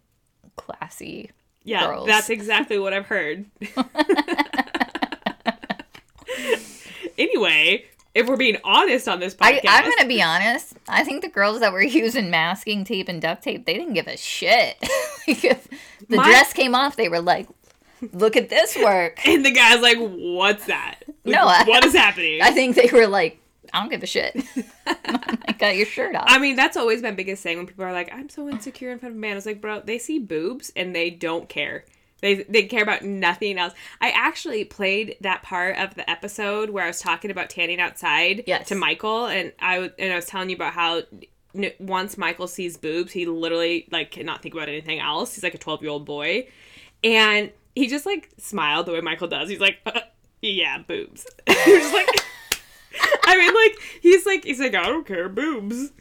classy. 0.55 1.31
Yeah, 1.65 1.85
Girls. 1.85 2.07
that's 2.07 2.29
exactly 2.29 2.79
what 2.79 2.93
I've 2.93 3.07
heard. 3.07 3.45
anyway, 7.17 7.83
if 8.15 8.27
we're 8.27 8.37
being 8.37 8.57
honest 8.63 9.07
on 9.07 9.19
this 9.19 9.35
I, 9.39 9.53
podcast, 9.53 9.61
I'm 9.65 9.83
gonna 9.83 10.07
be 10.07 10.21
honest. 10.21 10.73
I 10.87 11.03
think 11.03 11.21
the 11.21 11.29
girls 11.29 11.59
that 11.59 11.71
were 11.71 11.81
using 11.83 12.29
masking 12.29 12.83
tape 12.83 13.07
and 13.09 13.21
duct 13.21 13.43
tape, 13.43 13.65
they 13.65 13.73
didn't 13.75 13.93
give 13.93 14.07
a 14.07 14.17
shit. 14.17 14.77
like 15.27 15.43
if 15.43 15.67
the 16.07 16.17
My- 16.17 16.25
dress 16.25 16.53
came 16.53 16.75
off, 16.75 16.95
they 16.95 17.09
were 17.09 17.21
like, 17.21 17.47
"Look 18.13 18.35
at 18.35 18.49
this 18.49 18.77
work." 18.77 19.19
and 19.27 19.45
the 19.45 19.51
guy's 19.51 19.81
like, 19.81 19.97
"What's 19.99 20.65
that? 20.65 20.99
Like, 21.07 21.35
No, 21.35 21.45
I- 21.47 21.63
what 21.65 21.85
is 21.85 21.93
happening?" 21.93 22.41
I 22.41 22.51
think 22.51 22.75
they 22.75 22.89
were 22.91 23.07
like, 23.07 23.39
"I 23.73 23.81
don't 23.81 23.89
give 23.89 24.03
a 24.03 24.07
shit." 24.07 24.43
I 24.87 25.55
got 25.59 25.75
your 25.77 25.85
shirt 25.85 26.15
off. 26.15 26.25
I 26.27 26.39
mean, 26.39 26.55
that's 26.55 26.77
always 26.77 27.01
my 27.01 27.11
biggest 27.11 27.43
thing 27.43 27.57
when 27.57 27.67
people 27.67 27.85
are 27.85 27.93
like, 27.93 28.11
"I'm 28.13 28.29
so 28.29 28.49
insecure 28.49 28.91
in 28.91 28.99
front 28.99 29.13
of 29.13 29.17
a 29.17 29.21
man." 29.21 29.37
It's 29.37 29.45
like, 29.45 29.61
bro, 29.61 29.81
they 29.81 29.97
see 29.99 30.19
boobs 30.19 30.71
and 30.75 30.95
they 30.95 31.09
don't 31.09 31.47
care. 31.47 31.85
They 32.21 32.43
they 32.43 32.63
care 32.63 32.83
about 32.83 33.03
nothing 33.03 33.57
else. 33.57 33.73
I 34.01 34.09
actually 34.11 34.65
played 34.65 35.15
that 35.21 35.41
part 35.43 35.77
of 35.77 35.95
the 35.95 36.09
episode 36.09 36.69
where 36.69 36.83
I 36.83 36.87
was 36.87 36.99
talking 36.99 37.31
about 37.31 37.49
tanning 37.49 37.79
outside 37.79 38.43
Yes. 38.47 38.67
to 38.69 38.75
Michael, 38.75 39.25
and 39.27 39.53
I 39.59 39.91
and 39.97 40.11
I 40.13 40.15
was 40.15 40.25
telling 40.25 40.49
you 40.49 40.55
about 40.55 40.73
how 40.73 41.01
once 41.79 42.17
Michael 42.17 42.47
sees 42.47 42.77
boobs, 42.77 43.11
he 43.11 43.25
literally 43.25 43.87
like 43.91 44.11
cannot 44.11 44.41
think 44.41 44.53
about 44.53 44.69
anything 44.69 44.99
else. 44.99 45.33
He's 45.35 45.43
like 45.43 45.55
a 45.55 45.57
12 45.57 45.81
year 45.81 45.91
old 45.91 46.05
boy, 46.05 46.47
and 47.03 47.51
he 47.75 47.87
just 47.87 48.05
like 48.05 48.29
smiled 48.37 48.85
the 48.85 48.91
way 48.93 49.01
Michael 49.01 49.27
does. 49.27 49.49
He's 49.49 49.59
like, 49.59 49.77
uh, 49.85 50.01
"Yeah, 50.41 50.79
boobs." 50.79 51.25
You're 51.47 51.79
just 51.79 51.93
like. 51.93 52.07
I 53.25 53.37
mean, 53.37 53.53
like 53.53 53.79
he's 54.01 54.25
like 54.25 54.43
he's 54.43 54.59
like 54.59 54.75
I 54.75 54.83
don't 54.87 55.05
care 55.05 55.29
boobs. 55.29 55.91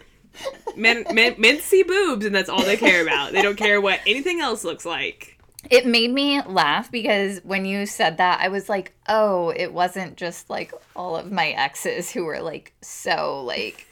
Men, 0.76 1.04
men 1.12 1.34
men 1.38 1.60
see 1.60 1.82
boobs 1.82 2.24
and 2.24 2.34
that's 2.34 2.48
all 2.48 2.62
they 2.62 2.76
care 2.76 3.02
about. 3.02 3.32
They 3.32 3.42
don't 3.42 3.56
care 3.56 3.80
what 3.80 4.00
anything 4.06 4.40
else 4.40 4.64
looks 4.64 4.86
like. 4.86 5.37
It 5.70 5.86
made 5.86 6.12
me 6.12 6.40
laugh 6.42 6.90
because 6.90 7.40
when 7.44 7.64
you 7.64 7.84
said 7.84 8.18
that, 8.18 8.40
I 8.40 8.48
was 8.48 8.68
like, 8.68 8.92
oh, 9.08 9.50
it 9.50 9.72
wasn't 9.72 10.16
just 10.16 10.48
like 10.48 10.72
all 10.94 11.16
of 11.16 11.32
my 11.32 11.48
exes 11.48 12.10
who 12.10 12.24
were 12.24 12.40
like 12.40 12.72
so 12.80 13.42
like, 13.44 13.86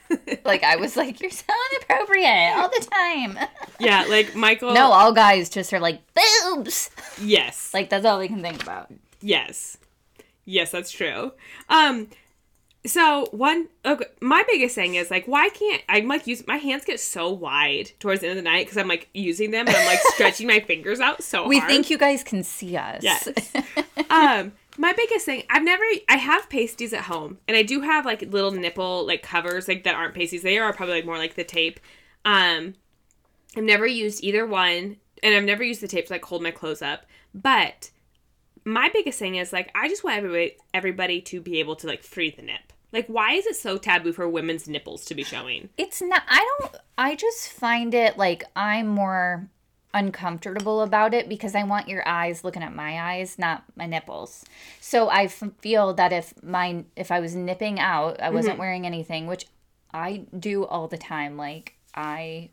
like 0.44 0.62
I 0.62 0.76
was 0.76 0.96
like, 0.96 1.20
you're 1.20 1.30
so 1.30 1.52
inappropriate 1.72 2.56
all 2.56 2.68
the 2.68 2.86
time. 2.90 3.38
Yeah, 3.78 4.06
like 4.08 4.34
Michael. 4.34 4.72
no, 4.72 4.90
all 4.90 5.12
guys 5.12 5.50
just 5.50 5.70
are 5.74 5.80
like 5.80 6.00
boobs. 6.14 6.88
Yes. 7.20 7.74
Like 7.74 7.90
that's 7.90 8.06
all 8.06 8.18
they 8.18 8.28
can 8.28 8.40
think 8.40 8.62
about. 8.62 8.90
Yes. 9.20 9.76
Yes, 10.46 10.70
that's 10.70 10.90
true. 10.90 11.32
Um 11.68 12.08
so 12.86 13.26
one 13.32 13.68
okay, 13.84 14.06
my 14.20 14.42
biggest 14.48 14.74
thing 14.74 14.94
is 14.94 15.10
like 15.10 15.26
why 15.26 15.48
can't 15.50 15.82
I'm 15.88 16.08
like 16.08 16.26
use 16.26 16.46
my 16.46 16.56
hands 16.56 16.84
get 16.84 17.00
so 17.00 17.30
wide 17.30 17.90
towards 18.00 18.20
the 18.20 18.28
end 18.28 18.38
of 18.38 18.44
the 18.44 18.48
night 18.50 18.66
because 18.66 18.78
I'm 18.78 18.88
like 18.88 19.08
using 19.12 19.50
them 19.50 19.66
and 19.66 19.76
I'm 19.76 19.86
like 19.86 20.00
stretching 20.14 20.46
my 20.46 20.60
fingers 20.60 21.00
out 21.00 21.22
so 21.22 21.46
We 21.46 21.58
hard. 21.58 21.70
think 21.70 21.90
you 21.90 21.98
guys 21.98 22.22
can 22.22 22.42
see 22.42 22.76
us. 22.76 23.02
Yes. 23.02 23.28
um, 24.10 24.52
my 24.78 24.92
biggest 24.92 25.24
thing, 25.24 25.42
I've 25.48 25.62
never, 25.62 25.82
I 26.08 26.16
have 26.16 26.50
pasties 26.50 26.92
at 26.92 27.04
home, 27.04 27.38
and 27.48 27.56
I 27.56 27.62
do 27.62 27.80
have 27.80 28.04
like 28.04 28.20
little 28.22 28.50
nipple 28.50 29.06
like 29.06 29.22
covers 29.22 29.68
like 29.68 29.84
that 29.84 29.94
aren't 29.94 30.14
pasties. 30.14 30.42
They 30.42 30.58
are 30.58 30.72
probably 30.72 30.96
like 30.96 31.06
more 31.06 31.18
like 31.18 31.34
the 31.34 31.44
tape. 31.44 31.80
Um, 32.24 32.74
I've 33.56 33.64
never 33.64 33.86
used 33.86 34.22
either 34.22 34.46
one, 34.46 34.96
and 35.22 35.34
I've 35.34 35.44
never 35.44 35.64
used 35.64 35.80
the 35.80 35.88
tape 35.88 36.06
to 36.06 36.12
like 36.12 36.24
hold 36.24 36.42
my 36.42 36.50
clothes 36.50 36.82
up. 36.82 37.06
But 37.34 37.90
my 38.64 38.90
biggest 38.92 39.18
thing 39.18 39.36
is 39.36 39.52
like 39.52 39.70
I 39.74 39.88
just 39.88 40.04
want 40.04 40.18
everybody 40.18 40.56
everybody 40.74 41.20
to 41.22 41.40
be 41.40 41.60
able 41.60 41.76
to 41.76 41.86
like 41.86 42.02
free 42.02 42.30
the 42.30 42.42
nip. 42.42 42.72
Like, 42.92 43.06
why 43.08 43.32
is 43.32 43.46
it 43.46 43.56
so 43.56 43.78
taboo 43.78 44.12
for 44.12 44.28
women's 44.28 44.68
nipples 44.68 45.04
to 45.06 45.14
be 45.14 45.24
showing? 45.24 45.68
It's 45.76 46.00
not, 46.00 46.22
I 46.28 46.56
don't, 46.60 46.76
I 46.96 47.14
just 47.14 47.50
find 47.50 47.92
it 47.94 48.16
like 48.16 48.44
I'm 48.54 48.86
more 48.86 49.48
uncomfortable 49.92 50.82
about 50.82 51.14
it 51.14 51.28
because 51.28 51.54
I 51.54 51.64
want 51.64 51.88
your 51.88 52.06
eyes 52.06 52.44
looking 52.44 52.62
at 52.62 52.74
my 52.74 53.14
eyes, 53.14 53.38
not 53.38 53.64
my 53.76 53.86
nipples. 53.86 54.44
So 54.80 55.08
I 55.08 55.24
f- 55.24 55.42
feel 55.60 55.94
that 55.94 56.12
if 56.12 56.34
my, 56.42 56.84
if 56.94 57.10
I 57.10 57.20
was 57.20 57.34
nipping 57.34 57.80
out, 57.80 58.20
I 58.20 58.30
wasn't 58.30 58.54
mm-hmm. 58.54 58.60
wearing 58.60 58.86
anything, 58.86 59.26
which 59.26 59.46
I 59.92 60.26
do 60.38 60.64
all 60.64 60.86
the 60.86 60.98
time. 60.98 61.36
Like 61.36 61.74
I, 61.94 62.50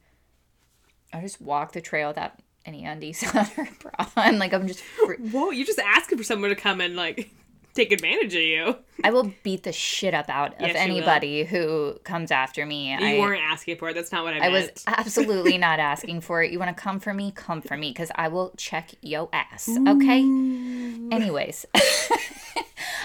I 1.13 1.21
just 1.21 1.41
walk 1.41 1.73
the 1.73 1.81
trail 1.81 2.07
without 2.07 2.33
any 2.65 2.85
undies 2.85 3.23
on 3.35 3.47
or 3.57 3.67
bra 3.79 4.09
on. 4.17 4.39
Like 4.39 4.53
I'm 4.53 4.67
just, 4.67 4.81
fr- 4.81 5.13
Whoa, 5.15 5.51
you're 5.51 5.67
just 5.67 5.79
asking 5.79 6.17
for 6.17 6.23
someone 6.23 6.49
to 6.49 6.55
come 6.55 6.81
and 6.81 6.95
like 6.95 7.29
take 7.73 7.91
advantage 7.91 8.35
of 8.35 8.41
you. 8.41 8.75
I 9.03 9.11
will 9.11 9.33
beat 9.43 9.63
the 9.63 9.71
shit 9.71 10.13
up 10.13 10.29
out 10.29 10.55
of 10.55 10.67
Yes, 10.67 10.75
anybody 10.75 11.43
who 11.43 11.99
comes 12.03 12.31
after 12.31 12.65
me. 12.65 12.91
You 12.91 12.97
I, 12.97 13.19
weren't 13.19 13.41
asking 13.41 13.77
for 13.77 13.89
it. 13.89 13.95
That's 13.95 14.11
not 14.11 14.23
what 14.23 14.33
I 14.33 14.47
I 14.47 14.49
was 14.49 14.69
absolutely 14.87 15.57
not 15.57 15.79
asking 15.79 16.21
for 16.21 16.43
it. 16.43 16.51
You 16.51 16.59
want 16.59 16.75
to 16.75 16.81
come 16.81 16.99
for 16.99 17.13
me? 17.13 17.31
Come 17.31 17.61
for 17.61 17.75
me 17.75 17.89
because 17.89 18.11
I 18.15 18.27
will 18.27 18.53
check 18.57 18.91
yo 19.01 19.29
ass. 19.33 19.69
Okay. 19.87 20.19
Anyways, 20.19 21.65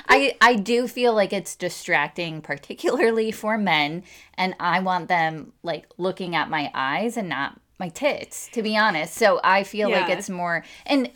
I 0.09 0.37
I 0.41 0.57
do 0.57 0.87
feel 0.87 1.15
like 1.15 1.33
it's 1.33 1.57
distracting, 1.57 2.43
particularly 2.43 3.33
for 3.33 3.57
men, 3.57 4.05
and 4.35 4.55
I 4.61 4.81
want 4.81 5.09
them 5.09 5.53
like 5.63 5.87
looking 5.97 6.37
at 6.37 6.51
my 6.51 6.71
eyes 6.75 7.17
and 7.17 7.29
not 7.29 7.61
my 7.79 7.89
tits. 7.89 8.49
To 8.53 8.63
be 8.63 8.77
honest, 8.77 9.15
so 9.15 9.41
I 9.43 9.65
feel 9.65 9.91
like 9.91 10.11
it's 10.11 10.29
more 10.31 10.65
and. 10.87 11.11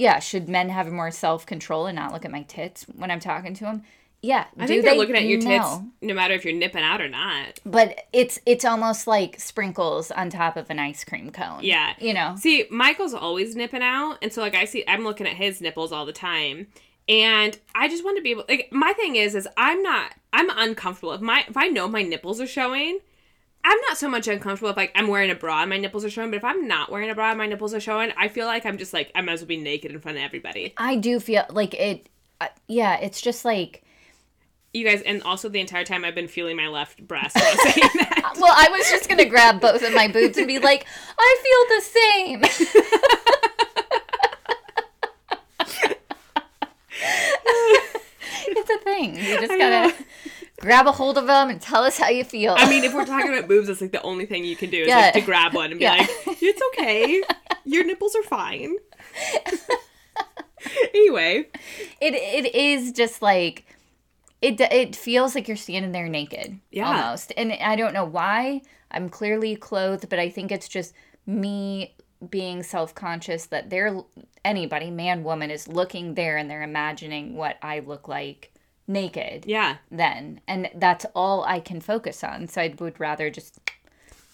Yeah, 0.00 0.18
should 0.18 0.48
men 0.48 0.70
have 0.70 0.90
more 0.90 1.10
self 1.10 1.44
control 1.46 1.86
and 1.86 1.96
not 1.96 2.12
look 2.12 2.24
at 2.24 2.30
my 2.30 2.42
tits 2.42 2.84
when 2.96 3.10
I'm 3.10 3.20
talking 3.20 3.54
to 3.54 3.64
them? 3.64 3.82
Yeah, 4.22 4.46
I 4.58 4.62
do 4.66 4.74
think 4.74 4.84
they're 4.84 4.92
they? 4.92 4.98
looking 4.98 5.16
at 5.16 5.24
your 5.24 5.40
tits 5.40 5.48
No. 5.64 5.86
no 6.02 6.12
matter 6.14 6.34
if 6.34 6.44
you're 6.44 6.54
nipping 6.54 6.82
out 6.82 7.00
or 7.00 7.08
not. 7.08 7.58
but 7.64 8.06
it's 8.12 8.38
it's 8.44 8.64
almost 8.66 9.06
like 9.06 9.40
sprinkles 9.40 10.10
on 10.10 10.28
top 10.28 10.56
of 10.58 10.68
an 10.70 10.78
ice 10.78 11.04
cream 11.04 11.30
cone. 11.30 11.60
Yeah. 11.62 11.94
you 11.98 12.12
know. 12.12 12.34
See, 12.38 12.66
Michael's 12.70 13.14
always 13.14 13.56
nipping 13.56 13.82
out, 13.82 14.18
and 14.22 14.32
so 14.32 14.40
like 14.42 14.54
I 14.54 14.64
see, 14.66 14.84
I'm 14.86 15.04
looking 15.04 15.26
at 15.26 15.34
his 15.36 15.60
nipples 15.60 15.90
all 15.92 16.04
the 16.06 16.12
time, 16.12 16.66
and 17.08 17.58
I 17.74 17.88
just 17.88 18.04
want 18.04 18.16
to 18.18 18.22
be 18.22 18.30
able. 18.32 18.44
Like 18.48 18.68
my 18.72 18.92
thing 18.92 19.16
is, 19.16 19.34
is 19.34 19.48
I'm 19.56 19.82
not, 19.82 20.14
I'm 20.32 20.50
uncomfortable 20.50 21.12
if 21.12 21.20
my 21.20 21.44
if 21.48 21.56
I 21.56 21.68
know 21.68 21.88
my 21.88 22.02
nipples 22.02 22.40
are 22.40 22.46
showing. 22.46 23.00
I'm 23.64 23.78
not 23.88 23.98
so 23.98 24.08
much 24.08 24.26
uncomfortable 24.26 24.70
if 24.70 24.76
like 24.76 24.92
I'm 24.94 25.08
wearing 25.08 25.30
a 25.30 25.34
bra 25.34 25.60
and 25.60 25.70
my 25.70 25.76
nipples 25.76 26.04
are 26.04 26.10
showing, 26.10 26.30
but 26.30 26.38
if 26.38 26.44
I'm 26.44 26.66
not 26.66 26.90
wearing 26.90 27.10
a 27.10 27.14
bra 27.14 27.30
and 27.30 27.38
my 27.38 27.46
nipples 27.46 27.74
are 27.74 27.80
showing, 27.80 28.12
I 28.16 28.28
feel 28.28 28.46
like 28.46 28.64
I'm 28.64 28.78
just 28.78 28.92
like 28.92 29.10
I 29.14 29.20
might 29.20 29.32
as 29.32 29.40
well 29.40 29.48
be 29.48 29.58
naked 29.58 29.90
in 29.90 30.00
front 30.00 30.18
of 30.18 30.24
everybody. 30.24 30.72
I 30.76 30.96
do 30.96 31.20
feel 31.20 31.44
like 31.50 31.74
it. 31.74 32.08
Uh, 32.40 32.48
yeah, 32.68 32.96
it's 32.96 33.20
just 33.20 33.44
like. 33.44 33.84
You 34.72 34.84
guys, 34.84 35.02
and 35.02 35.20
also 35.24 35.48
the 35.48 35.58
entire 35.60 35.84
time 35.84 36.04
I've 36.04 36.14
been 36.14 36.28
feeling 36.28 36.56
my 36.56 36.68
left 36.68 37.04
breast 37.06 37.34
while 37.34 37.56
saying 37.56 37.90
that. 37.94 38.34
Well, 38.38 38.54
I 38.56 38.68
was 38.70 38.88
just 38.88 39.08
gonna 39.08 39.24
grab 39.24 39.60
both 39.60 39.82
of 39.82 39.92
my 39.92 40.06
boobs 40.06 40.38
and 40.38 40.46
be 40.46 40.60
like, 40.60 40.86
I 41.18 41.36
feel 41.42 41.76
the 41.76 41.82
same. 41.82 42.66
it's 48.46 48.70
a 48.70 48.78
thing. 48.84 49.16
You 49.16 49.40
just 49.40 49.48
gotta. 49.48 49.94
Grab 50.60 50.86
a 50.86 50.92
hold 50.92 51.18
of 51.18 51.26
them 51.26 51.48
and 51.50 51.60
tell 51.60 51.82
us 51.82 51.98
how 51.98 52.08
you 52.08 52.22
feel. 52.22 52.54
I 52.56 52.68
mean, 52.70 52.84
if 52.84 52.94
we're 52.94 53.04
talking 53.06 53.32
about 53.36 53.48
boobs, 53.48 53.66
that's 53.68 53.80
like 53.80 53.92
the 53.92 54.02
only 54.02 54.26
thing 54.26 54.44
you 54.44 54.54
can 54.56 54.70
do 54.70 54.82
is 54.82 54.88
Yeah. 54.88 54.98
like 54.98 55.14
to 55.14 55.20
grab 55.22 55.52
one 55.54 55.70
and 55.72 55.78
be 55.78 55.84
Yeah. 55.84 55.94
like, 55.96 56.10
"It's 56.42 56.62
okay, 56.74 57.22
Your 57.64 57.84
nipples 57.84 58.14
are 58.14 58.22
fine. 58.22 58.76
anyway, 60.94 61.46
It 62.00 62.14
it 62.14 62.54
is 62.54 62.92
just 62.92 63.22
like 63.22 63.64
it 64.42 64.60
it 64.60 64.96
feels 64.96 65.34
like 65.34 65.48
you're 65.48 65.56
standing 65.56 65.92
there 65.92 66.08
naked. 66.08 66.58
Yeah. 66.70 67.02
Almost. 67.04 67.32
And 67.36 67.52
I 67.52 67.76
don't 67.76 67.92
know 67.94 68.04
why. 68.04 68.62
I'm 68.90 69.08
clearly 69.08 69.54
clothed, 69.56 70.08
but 70.08 70.18
I 70.18 70.30
think 70.30 70.50
it's 70.50 70.68
just 70.68 70.94
me 71.26 71.94
being 72.28 72.62
self-conscious 72.62 73.46
that 73.46 73.70
they're 73.70 74.02
anybody, 74.44 74.90
man, 74.90 75.22
woman 75.24 75.50
is 75.50 75.68
looking 75.68 76.14
there 76.14 76.36
and 76.36 76.50
they're 76.50 76.62
imagining 76.62 77.34
what 77.36 77.56
I 77.62 77.80
look 77.80 78.08
like 78.08 78.49
naked 78.90 79.44
yeah, 79.46 79.76
then. 79.90 80.40
And 80.46 80.70
that's 80.74 81.06
all 81.14 81.44
I 81.44 81.60
can 81.60 81.80
focus 81.80 82.22
on. 82.22 82.48
So 82.48 82.60
I 82.60 82.74
would 82.78 82.98
rather 83.00 83.30
just 83.30 83.58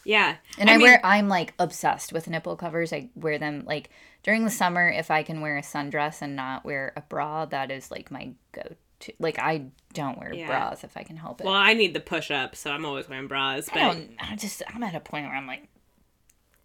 yeah. 0.05 0.37
and 0.59 0.71
I, 0.71 0.77
mean, 0.77 0.83
wear 0.83 1.01
I'm 1.05 1.29
like 1.29 1.55
obsessed 1.59 2.13
with 2.13 2.29
nipple 2.29 2.57
covers. 2.57 2.93
I 2.93 3.11
wear 3.15 3.39
them 3.39 3.65
like 3.67 3.91
during 4.23 4.45
the 4.45 4.51
summer 4.51 4.89
if 4.89 5.11
I 5.11 5.23
can 5.23 5.41
wear 5.41 5.57
a 5.59 5.63
sundress 5.63 6.23
and 6.23 6.35
not 6.37 6.65
wear 6.65 6.93
a 6.97 7.01
bra, 7.03 7.45
that 7.47 7.71
is 7.71 7.91
like 7.91 8.11
my 8.11 8.33
go 8.53 8.63
to. 9.01 9.13
Like 9.19 9.39
I 9.39 9.67
don't 9.93 10.19
wear 10.19 10.33
Yeah. 10.33 10.47
bras 10.47 10.85
if 10.85 10.97
I 10.97 11.03
can 11.03 11.17
help 11.17 11.41
it. 11.41 11.45
Well, 11.45 11.55
I 11.55 11.75
need 11.75 11.95
the 11.95 12.01
push 12.01 12.31
up, 12.31 12.57
so 12.57 12.71
I'm 12.71 12.85
always 12.85 13.09
wearing 13.09 13.29
bras. 13.29 13.69
I 13.71 13.75
But 13.75 13.81
don't 13.81 14.17
I 14.19 14.37
just 14.37 14.63
I'm 14.73 14.83
at 14.83 14.95
a 14.95 15.01
point 15.01 15.27
where 15.27 15.35
I'm 15.37 15.47
like 15.47 15.69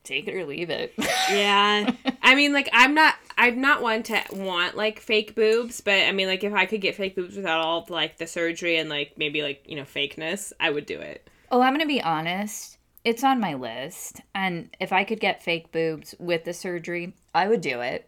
take 0.04 0.28
it 0.28 0.36
or 0.36 0.45
leave 0.45 0.70
it. 0.70 0.93
yeah, 0.97 1.91
I 2.22 2.36
mean, 2.36 2.54
like 2.54 2.70
I'm 2.74 2.93
not, 2.93 3.16
I'm 3.38 3.62
not 3.62 3.82
one 3.82 4.04
to 4.04 4.22
want 4.32 4.76
like 4.76 4.99
fake 4.99 5.36
boobs, 5.36 5.82
but 5.82 5.93
I 5.93 6.12
mean, 6.12 6.28
like 6.28 6.43
if 6.43 6.54
I 6.54 6.66
could 6.66 6.82
get 6.82 6.95
fake 6.95 7.16
boobs 7.16 7.36
without 7.36 7.62
all 7.62 7.86
like 7.89 8.18
the 8.18 8.28
surgery 8.28 8.78
and 8.78 8.89
like 8.89 9.14
maybe 9.18 9.41
like 9.41 9.64
you 9.66 9.76
know 9.76 9.84
fakeness, 9.84 10.54
I 10.60 10.70
would 10.70 10.86
do 10.86 10.99
it. 10.99 11.30
oh, 11.52 11.62
I'm 11.62 11.74
going 11.74 11.82
to 11.82 11.88
be 11.88 12.02
honest. 12.02 12.78
It's 13.04 13.24
on 13.24 13.39
my 13.39 13.56
list 13.56 14.22
and 14.36 14.70
if 14.80 14.93
I 14.93 15.04
could 15.04 15.20
get 15.20 15.41
fake 15.41 15.72
boobs 15.72 16.14
with 16.20 16.43
the 16.45 16.54
surgery, 16.54 17.16
I 17.34 17.47
would 17.47 17.62
do 17.62 17.82
it. 17.82 18.08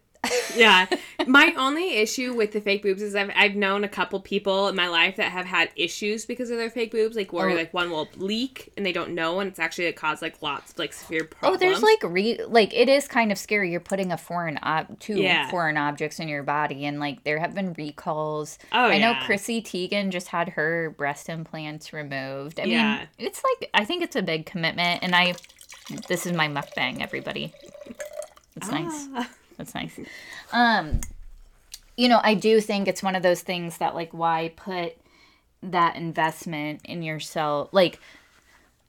Yeah. 0.55 0.85
My 1.27 1.53
only 1.57 1.95
issue 1.97 2.33
with 2.33 2.51
the 2.51 2.61
fake 2.61 2.81
boobs 2.83 3.01
is 3.01 3.15
I've, 3.15 3.31
I've 3.35 3.55
known 3.55 3.83
a 3.83 3.89
couple 3.89 4.19
people 4.19 4.67
in 4.67 4.75
my 4.75 4.87
life 4.87 5.15
that 5.17 5.31
have 5.31 5.45
had 5.45 5.69
issues 5.75 6.25
because 6.25 6.49
of 6.49 6.57
their 6.57 6.69
fake 6.69 6.91
boobs, 6.91 7.15
like 7.15 7.33
where 7.33 7.49
Oh. 7.49 7.53
like 7.53 7.73
one 7.73 7.89
will 7.91 8.07
leak 8.15 8.71
and 8.77 8.85
they 8.85 8.91
don't 8.91 9.11
know, 9.13 9.39
and 9.39 9.49
it's 9.49 9.59
actually 9.59 9.85
it 9.85 9.95
caused 9.95 10.21
like 10.21 10.41
lots 10.41 10.71
of 10.73 10.79
like 10.79 10.93
severe 10.93 11.25
problems. 11.25 11.55
Oh, 11.55 11.59
there's 11.65 11.81
like 11.81 11.99
re 12.03 12.39
like 12.47 12.73
it 12.73 12.87
is 12.89 13.07
kind 13.07 13.31
of 13.31 13.37
scary. 13.37 13.71
You're 13.71 13.79
putting 13.79 14.11
a 14.11 14.17
foreign 14.17 14.57
ob- 14.63 14.99
two 14.99 15.15
Yeah. 15.21 15.49
foreign 15.49 15.77
objects 15.77 16.19
in 16.19 16.27
your 16.27 16.43
body, 16.43 16.85
and 16.85 16.99
like 16.99 17.23
there 17.23 17.39
have 17.39 17.53
been 17.53 17.73
recalls. 17.73 18.57
Oh, 18.71 18.85
I 18.85 18.97
know 18.99 19.11
yeah. 19.11 19.25
Chrissy 19.25 19.61
Teigen 19.61 20.09
just 20.09 20.27
had 20.29 20.49
her 20.49 20.93
breast 20.97 21.29
implants 21.29 21.91
removed. 21.93 22.59
I 22.59 22.63
Yeah. 22.65 22.97
mean, 22.97 23.07
it's 23.17 23.41
like 23.43 23.69
I 23.73 23.83
think 23.85 24.03
it's 24.03 24.15
a 24.15 24.21
big 24.21 24.45
commitment, 24.45 25.03
and 25.03 25.15
I 25.15 25.35
this 26.07 26.25
is 26.25 26.31
my 26.33 26.47
mukbang, 26.47 27.01
everybody. 27.01 27.53
It's 28.55 28.69
nice. 28.69 29.07
Ah. 29.15 29.29
That's 29.57 29.75
nice. 29.75 29.99
Um, 30.51 31.01
you 31.97 32.09
know, 32.09 32.19
I 32.23 32.33
do 32.33 32.59
think 32.61 32.87
it's 32.87 33.03
one 33.03 33.15
of 33.15 33.23
those 33.23 33.41
things 33.41 33.77
that 33.77 33.95
like 33.95 34.11
why 34.13 34.51
put 34.55 34.93
that 35.61 35.95
investment 35.95 36.81
in 36.85 37.03
yourself 37.03 37.69
like 37.71 37.99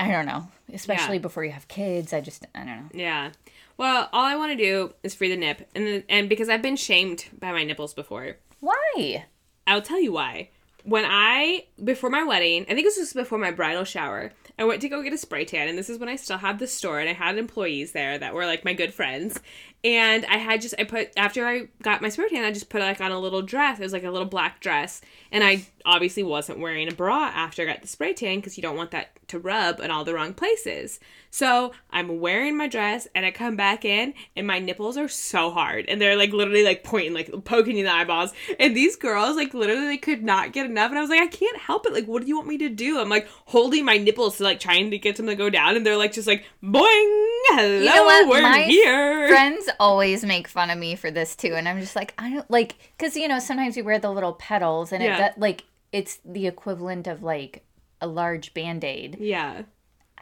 I 0.00 0.10
don't 0.10 0.26
know, 0.26 0.48
especially 0.72 1.16
Yeah. 1.16 1.22
before 1.22 1.44
you 1.44 1.52
have 1.52 1.68
kids. 1.68 2.12
I 2.12 2.20
just 2.20 2.44
I 2.54 2.58
don't 2.58 2.66
know. 2.66 2.82
Yeah. 2.92 3.30
Well, 3.76 4.08
all 4.12 4.24
I 4.24 4.36
want 4.36 4.52
to 4.52 4.56
do 4.56 4.92
is 5.02 5.14
free 5.14 5.28
the 5.28 5.36
nip, 5.36 5.68
and 5.74 5.86
then, 5.86 6.02
and 6.08 6.28
because 6.28 6.48
I've 6.48 6.62
been 6.62 6.76
shamed 6.76 7.26
by 7.38 7.50
my 7.52 7.64
nipples 7.64 7.92
before, 7.94 8.36
Why? 8.60 9.24
I'll 9.66 9.82
tell 9.82 10.00
you 10.00 10.12
why. 10.12 10.50
When 10.84 11.04
I 11.06 11.64
before 11.82 12.10
my 12.10 12.22
wedding, 12.24 12.62
I 12.68 12.74
think 12.74 12.84
this 12.86 12.98
was 12.98 13.12
before 13.12 13.38
my 13.38 13.50
bridal 13.50 13.84
shower, 13.84 14.32
I 14.58 14.64
went 14.64 14.80
to 14.82 14.88
go 14.88 15.02
get 15.02 15.12
a 15.12 15.18
spray 15.18 15.44
tan, 15.44 15.68
and 15.68 15.76
this 15.76 15.90
is 15.90 15.98
when 15.98 16.08
I 16.08 16.16
still 16.16 16.38
had 16.38 16.58
the 16.58 16.66
store, 16.66 17.00
and 17.00 17.08
I 17.08 17.12
had 17.12 17.38
employees 17.38 17.92
there 17.92 18.18
that 18.18 18.34
were 18.34 18.46
like 18.46 18.64
my 18.64 18.72
good 18.72 18.94
friends, 18.94 19.40
and 19.82 20.24
I 20.26 20.38
had 20.38 20.62
just 20.62 20.74
I 20.78 20.84
put 20.84 21.10
after 21.16 21.46
I 21.46 21.68
got 21.82 22.00
my 22.00 22.08
spray 22.08 22.28
tan, 22.28 22.44
I 22.44 22.52
just 22.52 22.70
put 22.70 22.80
like 22.80 23.00
on 23.00 23.10
a 23.10 23.18
little 23.18 23.42
dress. 23.42 23.78
It 23.78 23.82
was 23.82 23.92
like 23.92 24.04
a 24.04 24.10
little 24.10 24.28
black 24.28 24.60
dress, 24.60 25.00
and 25.32 25.42
I 25.42 25.66
obviously 25.84 26.22
wasn't 26.22 26.60
wearing 26.60 26.88
a 26.88 26.94
bra 26.94 27.30
after 27.34 27.62
I 27.62 27.66
got 27.66 27.82
the 27.82 27.88
spray 27.88 28.14
tan 28.14 28.36
because 28.36 28.56
you 28.56 28.62
don't 28.62 28.76
want 28.76 28.92
that 28.92 29.10
to 29.28 29.38
rub 29.38 29.80
in 29.80 29.90
all 29.90 30.04
the 30.04 30.14
wrong 30.14 30.34
places. 30.34 31.00
So 31.30 31.72
I'm 31.90 32.20
wearing 32.20 32.56
my 32.56 32.68
dress, 32.68 33.08
and 33.14 33.26
I 33.26 33.32
come 33.32 33.56
back 33.56 33.84
in, 33.84 34.14
and 34.36 34.46
my 34.46 34.60
nipples 34.60 34.96
are 34.96 35.08
so 35.08 35.50
hard, 35.50 35.86
and 35.88 36.00
they're 36.00 36.16
like 36.16 36.32
literally 36.32 36.64
like 36.64 36.84
pointing, 36.84 37.12
like 37.12 37.30
poking 37.44 37.76
in 37.76 37.86
the 37.86 37.92
eyeballs, 37.92 38.32
and 38.60 38.76
these 38.76 38.94
girls 38.94 39.36
like 39.36 39.52
literally 39.52 39.86
they 39.86 39.96
could 39.96 40.22
not 40.22 40.52
get 40.52 40.66
enough, 40.66 40.90
and 40.90 40.98
I 40.98 41.02
was 41.02 41.10
like, 41.10 41.20
I 41.20 41.26
can't 41.26 41.58
help 41.58 41.86
it. 41.86 41.92
Like, 41.92 42.06
what 42.06 42.22
do 42.22 42.28
you 42.28 42.36
want 42.36 42.48
me 42.48 42.58
to 42.58 42.68
do? 42.68 43.00
I'm 43.00 43.08
like 43.08 43.28
holding 43.46 43.84
my 43.84 43.98
nipples 43.98 44.40
like 44.44 44.60
trying 44.60 44.90
to 44.92 44.98
get 44.98 45.16
them 45.16 45.26
to 45.26 45.34
go 45.34 45.50
down, 45.50 45.76
and 45.76 45.84
they're 45.84 45.96
like 45.96 46.12
just 46.12 46.28
like 46.28 46.44
boing, 46.62 47.26
hello, 47.48 47.84
know 47.84 48.04
what? 48.04 48.28
we're 48.28 48.42
My 48.42 48.62
here. 48.62 49.28
Friends 49.28 49.68
always 49.80 50.24
make 50.24 50.46
fun 50.46 50.70
of 50.70 50.78
me 50.78 50.94
for 50.94 51.10
this 51.10 51.34
too, 51.34 51.54
and 51.54 51.68
I'm 51.68 51.80
just 51.80 51.96
like, 51.96 52.14
I 52.18 52.30
don't 52.30 52.50
like 52.50 52.76
because 52.96 53.16
you 53.16 53.26
know 53.26 53.38
sometimes 53.38 53.76
you 53.76 53.82
wear 53.84 53.98
the 53.98 54.10
little 54.12 54.34
petals, 54.34 54.92
and 54.92 55.02
Yeah. 55.02 55.26
it 55.28 55.38
like 55.38 55.64
it's 55.92 56.20
the 56.24 56.46
equivalent 56.46 57.06
of 57.06 57.22
like 57.22 57.64
a 58.00 58.06
large 58.06 58.54
band 58.54 58.84
aid. 58.84 59.16
yeah. 59.18 59.62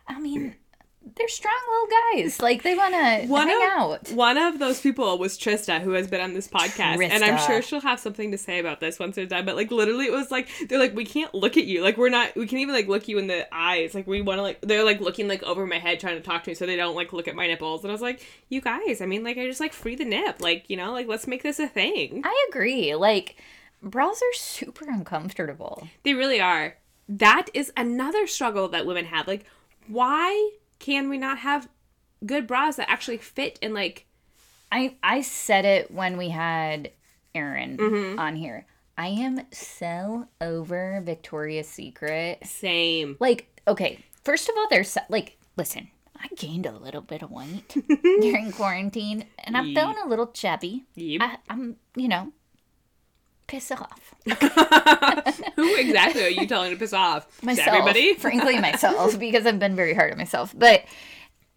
I 0.08 0.20
mean, 0.20 0.56
they're 1.16 1.28
strong 1.28 1.54
little 1.68 2.22
guys. 2.22 2.40
Like 2.40 2.62
they 2.62 2.74
want 2.74 2.94
to 2.94 3.26
One 3.26 3.48
hang 3.48 3.62
of, 3.62 3.72
out. 3.72 4.12
One 4.12 4.38
of 4.38 4.58
those 4.58 4.80
people 4.80 5.18
was 5.18 5.38
Trista, 5.38 5.80
who 5.80 5.92
has 5.92 6.06
been 6.06 6.20
on 6.20 6.34
this 6.34 6.48
podcast, 6.48 7.02
and 7.02 7.24
I'm 7.24 7.38
sure 7.38 7.62
she'll 7.62 7.80
have 7.80 8.00
something 8.00 8.30
to 8.30 8.38
say 8.38 8.58
about 8.58 8.80
this 8.80 8.98
once 8.98 9.16
they're 9.16 9.26
done. 9.26 9.44
But 9.44 9.56
like, 9.56 9.70
literally, 9.70 10.06
it 10.06 10.12
was 10.12 10.30
like 10.30 10.48
they're 10.68 10.78
like, 10.78 10.94
we 10.94 11.04
can't 11.04 11.34
look 11.34 11.56
at 11.56 11.64
you. 11.64 11.82
Like, 11.82 11.96
we're 11.96 12.08
not. 12.08 12.34
We 12.36 12.46
can't 12.46 12.60
even 12.60 12.74
like 12.74 12.88
look 12.88 13.08
you 13.08 13.18
in 13.18 13.26
the 13.26 13.46
eyes. 13.52 13.94
Like, 13.94 14.06
we 14.06 14.22
want 14.22 14.38
to 14.38 14.42
like. 14.42 14.60
They're 14.62 14.84
like 14.84 15.00
looking 15.00 15.28
like 15.28 15.42
over 15.42 15.66
my 15.66 15.78
head, 15.78 16.00
trying 16.00 16.16
to 16.16 16.22
talk 16.22 16.44
to 16.44 16.50
me, 16.50 16.54
so 16.54 16.66
they 16.66 16.76
don't 16.76 16.96
like 16.96 17.12
look 17.12 17.28
at 17.28 17.34
my 17.34 17.46
nipples. 17.46 17.82
And 17.84 17.90
I 17.90 17.94
was 17.94 18.02
like, 18.02 18.24
you 18.48 18.60
guys. 18.60 19.00
I 19.00 19.06
mean, 19.06 19.24
like, 19.24 19.38
I 19.38 19.46
just 19.46 19.60
like 19.60 19.72
free 19.72 19.96
the 19.96 20.04
nip. 20.04 20.40
Like, 20.40 20.68
you 20.68 20.76
know, 20.76 20.92
like 20.92 21.08
let's 21.08 21.26
make 21.26 21.42
this 21.42 21.58
a 21.58 21.68
thing. 21.68 22.22
I 22.24 22.46
agree. 22.48 22.94
Like 22.94 23.36
bras 23.82 24.22
are 24.22 24.34
super 24.34 24.86
uncomfortable. 24.88 25.88
They 26.04 26.14
really 26.14 26.40
are. 26.40 26.76
That 27.08 27.48
is 27.52 27.72
another 27.76 28.26
struggle 28.26 28.68
that 28.68 28.86
women 28.86 29.06
have. 29.06 29.26
Like, 29.26 29.44
why 29.88 30.52
can 30.82 31.08
we 31.08 31.16
not 31.16 31.38
have 31.38 31.68
good 32.26 32.46
bras 32.46 32.76
that 32.76 32.90
actually 32.90 33.16
fit 33.18 33.58
and 33.62 33.72
like 33.72 34.04
I 34.70 34.96
I 35.02 35.22
said 35.22 35.64
it 35.64 35.90
when 35.90 36.16
we 36.18 36.28
had 36.28 36.90
Aaron 37.34 37.76
Mm-hmm. 37.78 38.18
on 38.18 38.36
here. 38.36 38.66
I 38.98 39.06
am 39.08 39.40
so 39.52 40.26
over 40.40 41.00
Victoria's 41.04 41.66
Secret. 41.68 42.44
same? 42.46 43.16
Like, 43.20 43.46
okay, 43.66 43.98
first 44.22 44.48
of 44.50 44.54
all, 44.58 44.66
there's 44.70 44.96
like, 45.08 45.38
listen, 45.56 45.88
I 46.14 46.28
gained 46.36 46.66
a 46.66 46.72
little 46.78 47.00
bit 47.00 47.22
of 47.22 47.30
weight 47.30 47.74
during 48.20 48.52
quarantine, 48.52 49.24
and 49.38 49.56
I'm 49.56 49.74
feeling 49.74 49.96
a 50.04 50.08
little 50.08 50.26
chubby. 50.28 50.84
Yep. 50.94 51.20
I, 51.22 51.36
I'm, 51.48 51.76
you 51.96 52.06
know, 52.08 52.32
piss 53.52 53.70
off 53.70 54.14
Who 55.56 55.74
exactly 55.76 56.24
are 56.24 56.28
you 56.30 56.46
telling 56.46 56.70
to 56.72 56.76
piss 56.78 56.92
off? 56.92 57.26
myself. 57.42 57.68
Everybody? 57.68 58.14
frankly, 58.18 58.58
myself, 58.70 59.18
because 59.18 59.46
I've 59.46 59.58
been 59.58 59.76
very 59.76 59.94
hard 59.94 60.12
on 60.12 60.18
myself. 60.18 60.54
But 60.56 60.84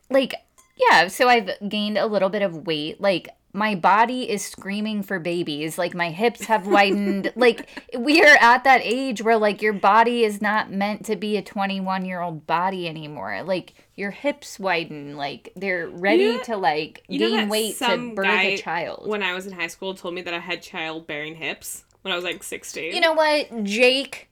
like, 0.09 0.33
yeah, 0.77 1.07
so 1.07 1.27
I've 1.29 1.49
gained 1.69 1.97
a 1.97 2.05
little 2.07 2.29
bit 2.29 2.41
of 2.41 2.67
weight. 2.67 2.99
Like, 2.99 3.29
my 3.53 3.73
body 3.75 4.29
is 4.29 4.43
screaming 4.43 5.01
for 5.01 5.17
babies. 5.17 5.77
Like, 5.77 5.93
my 5.93 6.09
hips 6.09 6.43
have 6.45 6.67
widened. 6.67 7.31
like, 7.37 7.69
we 7.97 8.21
are 8.21 8.35
at 8.41 8.65
that 8.65 8.81
age 8.83 9.21
where, 9.21 9.37
like, 9.37 9.61
your 9.61 9.71
body 9.71 10.25
is 10.25 10.41
not 10.41 10.69
meant 10.69 11.05
to 11.05 11.15
be 11.15 11.37
a 11.37 11.41
21 11.41 12.03
year 12.03 12.19
old 12.19 12.45
body 12.45 12.89
anymore. 12.89 13.43
Like, 13.43 13.73
your 13.95 14.11
hips 14.11 14.59
widen. 14.59 15.15
Like, 15.15 15.53
they're 15.55 15.87
ready 15.87 16.23
You 16.23 16.33
know- 16.37 16.43
to, 16.43 16.57
like, 16.57 17.03
gain 17.09 17.47
weight 17.47 17.77
to 17.77 18.11
birth 18.13 18.27
a 18.27 18.57
child. 18.57 19.07
when 19.07 19.23
I 19.23 19.33
was 19.33 19.47
in 19.47 19.53
high 19.53 19.67
school 19.67 19.93
told 19.93 20.13
me 20.15 20.21
that 20.23 20.33
I 20.33 20.39
had 20.39 20.61
childbearing 20.61 21.35
hips 21.35 21.84
when 22.05 22.11
I 22.11 22.15
was 22.15 22.23
like 22.23 22.43
16. 22.43 22.93
You 22.93 23.01
know 23.01 23.13
what, 23.13 23.63
Jake? 23.63 24.29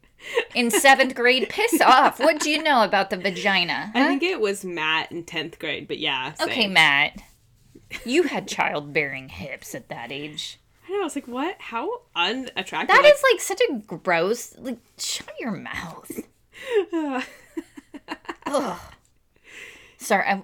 In 0.53 0.69
seventh 0.69 1.15
grade, 1.15 1.49
piss 1.49 1.81
off. 1.81 2.19
What 2.19 2.39
do 2.39 2.51
you 2.51 2.61
know 2.61 2.83
about 2.83 3.09
the 3.09 3.17
vagina? 3.17 3.91
I 3.95 4.05
think 4.05 4.21
it 4.21 4.39
was 4.39 4.63
Matt 4.63 5.11
in 5.11 5.23
10th 5.23 5.57
grade, 5.57 5.87
but 5.87 5.97
yeah. 5.97 6.33
Same. 6.33 6.49
Okay, 6.49 6.67
Matt. 6.67 7.19
You 8.05 8.23
had 8.23 8.47
childbearing 8.47 9.29
hips 9.29 9.73
at 9.73 9.89
that 9.89 10.11
age. 10.11 10.59
I 10.87 10.91
know, 10.91 11.01
I 11.01 11.03
was 11.03 11.15
like, 11.15 11.27
what? 11.27 11.55
How 11.59 11.89
unattractive. 12.15 12.95
That 12.95 13.01
like, 13.01 13.11
is 13.11 13.23
like 13.33 13.41
such 13.41 13.61
a 13.67 13.73
gross. 13.79 14.55
Like, 14.59 14.77
shut 14.99 15.31
your 15.39 15.53
mouth. 15.53 16.11
Ugh. 18.45 18.79
Sorry, 19.97 20.25
I, 20.27 20.35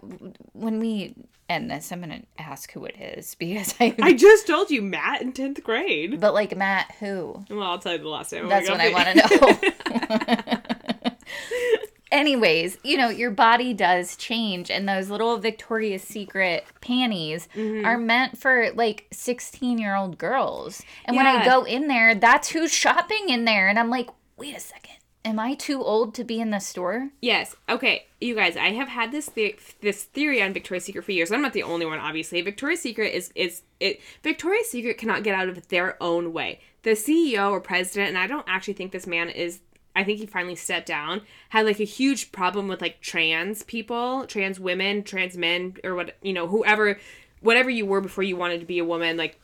when 0.53 0.79
we 0.79 1.13
end 1.49 1.69
this, 1.71 1.91
I'm 1.91 1.99
gonna 2.01 2.21
ask 2.37 2.71
who 2.71 2.85
it 2.85 2.95
is 2.99 3.35
because 3.39 3.73
I. 3.79 3.95
I 4.01 4.13
just 4.13 4.47
told 4.47 4.69
you 4.71 4.81
Matt 4.81 5.21
in 5.21 5.33
10th 5.33 5.63
grade. 5.63 6.19
but 6.19 6.33
like 6.33 6.55
Matt, 6.55 6.93
who? 6.99 7.43
Well, 7.49 7.63
I'll 7.63 7.79
tell 7.79 7.93
you 7.93 7.97
the 7.99 8.07
last 8.07 8.31
name. 8.31 8.47
That's 8.47 8.69
what 8.69 8.79
I 8.79 8.89
want 8.91 9.07
to 9.09 10.59
know. 10.59 11.09
Anyways, 12.11 12.79
you 12.83 12.97
know, 12.97 13.09
your 13.09 13.29
body 13.29 13.71
does 13.71 14.15
change, 14.15 14.71
and 14.71 14.89
those 14.89 15.11
little 15.11 15.37
Victoria's 15.37 16.01
Secret 16.01 16.65
panties 16.81 17.47
Mm-hmm. 17.55 17.85
are 17.85 17.99
meant 17.99 18.35
for 18.37 18.71
like 18.73 19.05
16 19.11 19.77
year 19.77 19.95
old 19.95 20.17
girls. 20.17 20.81
And 21.05 21.15
when 21.15 21.27
I 21.27 21.45
go 21.45 21.63
in 21.65 21.87
there, 21.87 22.15
that's 22.15 22.49
who's 22.49 22.73
shopping 22.73 23.29
in 23.29 23.45
there. 23.45 23.67
And 23.67 23.77
I'm 23.77 23.91
like, 23.91 24.09
wait 24.37 24.55
a 24.57 24.59
second. 24.59 24.95
Am 25.29 25.37
I 25.37 25.53
too 25.53 25.83
old 25.83 26.15
to 26.15 26.23
be 26.23 26.41
in 26.41 26.49
the 26.49 26.57
store? 26.57 27.11
Yes. 27.21 27.55
Okay, 27.69 28.07
you 28.19 28.33
guys, 28.33 28.57
I 28.57 28.71
have 28.71 28.87
had 28.87 29.11
this 29.11 29.27
the- 29.27 29.55
this 29.79 30.05
theory 30.05 30.41
on 30.41 30.53
Victoria's 30.53 30.85
Secret 30.85 31.05
for 31.05 31.11
years. 31.11 31.31
I'm 31.31 31.43
not 31.43 31.53
the 31.53 31.61
only 31.61 31.85
one, 31.85 31.99
obviously. 31.99 32.41
Victoria's 32.41 32.81
Secret 32.81 33.13
is 33.13 33.31
is 33.35 33.61
it 33.79 34.01
Victoria's 34.23 34.71
Secret 34.71 34.97
cannot 34.97 35.21
get 35.21 35.35
out 35.35 35.47
of 35.47 35.67
their 35.67 36.01
own 36.01 36.33
way. 36.33 36.61
The 36.81 36.95
CEO 36.95 37.51
or 37.51 37.61
president, 37.61 38.09
and 38.09 38.17
I 38.17 38.25
don't 38.25 38.45
actually 38.47 38.73
think 38.73 38.91
this 38.91 39.05
man 39.05 39.29
is 39.29 39.59
I 39.95 40.03
think 40.03 40.17
he 40.17 40.25
finally 40.25 40.55
stepped 40.55 40.87
down, 40.87 41.21
had 41.49 41.67
like 41.67 41.79
a 41.79 41.83
huge 41.83 42.31
problem 42.31 42.67
with 42.67 42.81
like 42.81 42.99
trans 42.99 43.61
people, 43.61 44.25
trans 44.25 44.59
women, 44.59 45.03
trans 45.03 45.37
men, 45.37 45.75
or 45.83 45.93
what 45.93 46.17
you 46.23 46.33
know, 46.33 46.47
whoever 46.47 46.97
whatever 47.39 47.69
you 47.69 47.85
were 47.85 48.01
before 48.01 48.23
you 48.23 48.35
wanted 48.35 48.61
to 48.61 48.65
be 48.65 48.79
a 48.79 48.83
woman, 48.83 49.15
like 49.15 49.39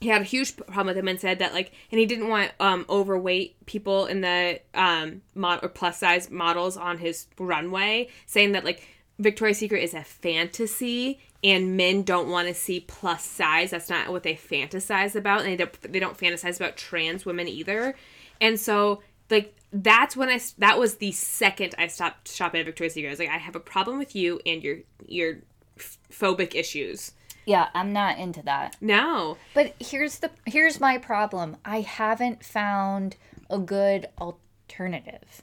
he 0.00 0.08
had 0.08 0.22
a 0.22 0.24
huge 0.24 0.56
problem 0.56 0.86
with 0.86 0.96
him 0.96 1.08
and 1.08 1.20
said 1.20 1.40
that 1.40 1.52
like 1.52 1.72
and 1.90 1.98
he 1.98 2.06
didn't 2.06 2.28
want 2.28 2.52
um 2.60 2.86
overweight 2.88 3.56
people 3.66 4.06
in 4.06 4.20
the 4.20 4.60
um 4.74 5.22
mod 5.34 5.60
or 5.62 5.68
plus 5.68 5.98
size 5.98 6.30
models 6.30 6.76
on 6.76 6.98
his 6.98 7.26
runway 7.38 8.08
saying 8.26 8.52
that 8.52 8.64
like 8.64 8.86
Victoria's 9.18 9.58
Secret 9.58 9.82
is 9.82 9.94
a 9.94 10.04
fantasy 10.04 11.18
and 11.42 11.76
men 11.76 12.02
don't 12.02 12.28
want 12.28 12.48
to 12.48 12.54
see 12.54 12.80
plus 12.80 13.24
size. 13.24 13.70
That's 13.70 13.90
not 13.90 14.10
what 14.10 14.22
they 14.22 14.34
fantasize 14.34 15.14
about 15.14 15.40
and 15.40 15.48
they 15.48 15.56
don't, 15.56 15.92
they 15.92 15.98
don't 15.98 16.16
fantasize 16.16 16.56
about 16.56 16.76
trans 16.76 17.24
women 17.26 17.48
either. 17.48 17.94
And 18.40 18.58
so 18.58 19.02
like 19.30 19.54
that's 19.72 20.16
when 20.16 20.28
I 20.28 20.40
that 20.58 20.78
was 20.78 20.96
the 20.96 21.12
second 21.12 21.74
I 21.78 21.88
stopped 21.88 22.32
shopping 22.32 22.60
at 22.60 22.66
Victoria's 22.66 22.94
Secret. 22.94 23.08
I 23.08 23.12
was 23.12 23.18
like 23.18 23.28
I 23.28 23.38
have 23.38 23.56
a 23.56 23.60
problem 23.60 23.98
with 23.98 24.14
you 24.14 24.40
and 24.46 24.62
your 24.62 24.78
your 25.06 25.38
phobic 25.78 26.54
issues 26.54 27.12
Yeah, 27.48 27.68
I'm 27.74 27.94
not 27.94 28.18
into 28.18 28.42
that. 28.42 28.76
no 28.80 29.38
But 29.54 29.74
here's 29.80 30.18
the 30.18 30.30
here's 30.44 30.80
my 30.80 30.98
problem. 30.98 31.56
I 31.64 31.80
haven't 31.80 32.44
found 32.44 33.16
a 33.48 33.58
good 33.58 34.06
alternative. 34.20 35.42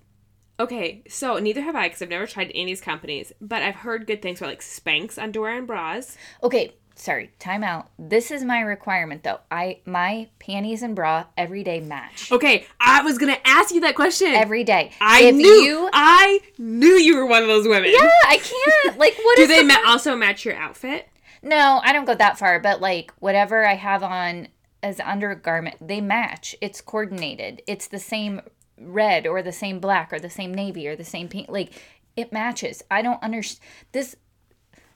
Okay, 0.60 1.02
so 1.10 1.38
neither 1.40 1.62
have 1.62 1.76
I 1.76 1.88
because 1.88 2.02
I've 2.04 2.10
never 2.10 2.28
tried 2.28 2.52
any 2.52 2.62
of 2.62 2.68
these 2.68 2.82
companies, 2.82 3.34
but 3.42 3.62
I've 3.64 3.76
heard 3.76 4.08
good 4.08 4.22
things 4.22 4.40
about 4.40 4.52
like 4.52 4.62
Spanx 4.62 5.18
underwear 5.22 5.58
and 5.58 5.66
bras. 5.68 6.16
Okay, 6.44 6.74
sorry, 6.94 7.32
time 7.40 7.64
out. 7.64 7.90
This 8.00 8.30
is 8.32 8.44
my 8.44 8.62
requirement 8.62 9.24
though. 9.24 9.40
I 9.50 9.80
my 9.86 10.30
panties 10.40 10.84
and 10.84 10.96
bra 10.96 11.26
every 11.36 11.64
day 11.64 11.80
match. 11.82 12.32
Okay, 12.32 12.68
I 12.80 13.02
was 13.02 13.18
gonna 13.18 13.40
ask 13.44 13.74
you 13.74 13.82
that 13.82 13.96
question. 13.96 14.28
Every 14.28 14.64
day. 14.64 14.92
I 15.02 15.24
if 15.24 15.36
knew 15.36 15.48
you 15.48 15.90
I 15.92 16.40
knew 16.60 16.94
you 16.94 17.18
were 17.18 17.26
one 17.26 17.42
of 17.42 17.48
those 17.48 17.68
women. 17.68 17.92
Yeah, 17.92 18.10
I 18.28 18.38
can't. 18.38 18.98
Like 19.00 19.16
what 19.24 19.36
Do 19.38 19.42
is 19.42 19.50
they 19.50 19.62
the 19.64 19.68
ma- 19.68 19.82
also 19.88 20.16
match 20.16 20.46
your 20.46 20.56
outfit? 20.56 21.10
No, 21.46 21.80
I 21.84 21.94
don't 21.94 22.06
go 22.06 22.16
that 22.16 22.40
far, 22.40 22.60
but 22.60 22.82
like 22.82 23.14
whatever 23.20 23.66
I 23.66 23.76
have 23.76 24.02
on 24.04 24.48
as 24.82 25.00
undergarment, 25.00 25.76
they 25.80 26.02
match. 26.02 26.56
It's 26.60 26.82
coordinated. 26.82 27.62
It's 27.68 27.88
the 27.88 28.00
same 28.00 28.42
red 28.82 29.26
or 29.28 29.42
the 29.44 29.52
same 29.52 29.80
black 29.80 30.12
or 30.12 30.20
the 30.20 30.30
same 30.30 30.54
navy 30.54 30.88
or 30.88 30.96
the 30.96 31.04
same 31.06 31.28
pink. 31.30 31.48
Like 31.48 31.72
it 32.18 32.34
matches. 32.34 32.84
I 32.90 33.02
don't 33.04 33.22
understand 33.22 33.62
this. 33.92 34.16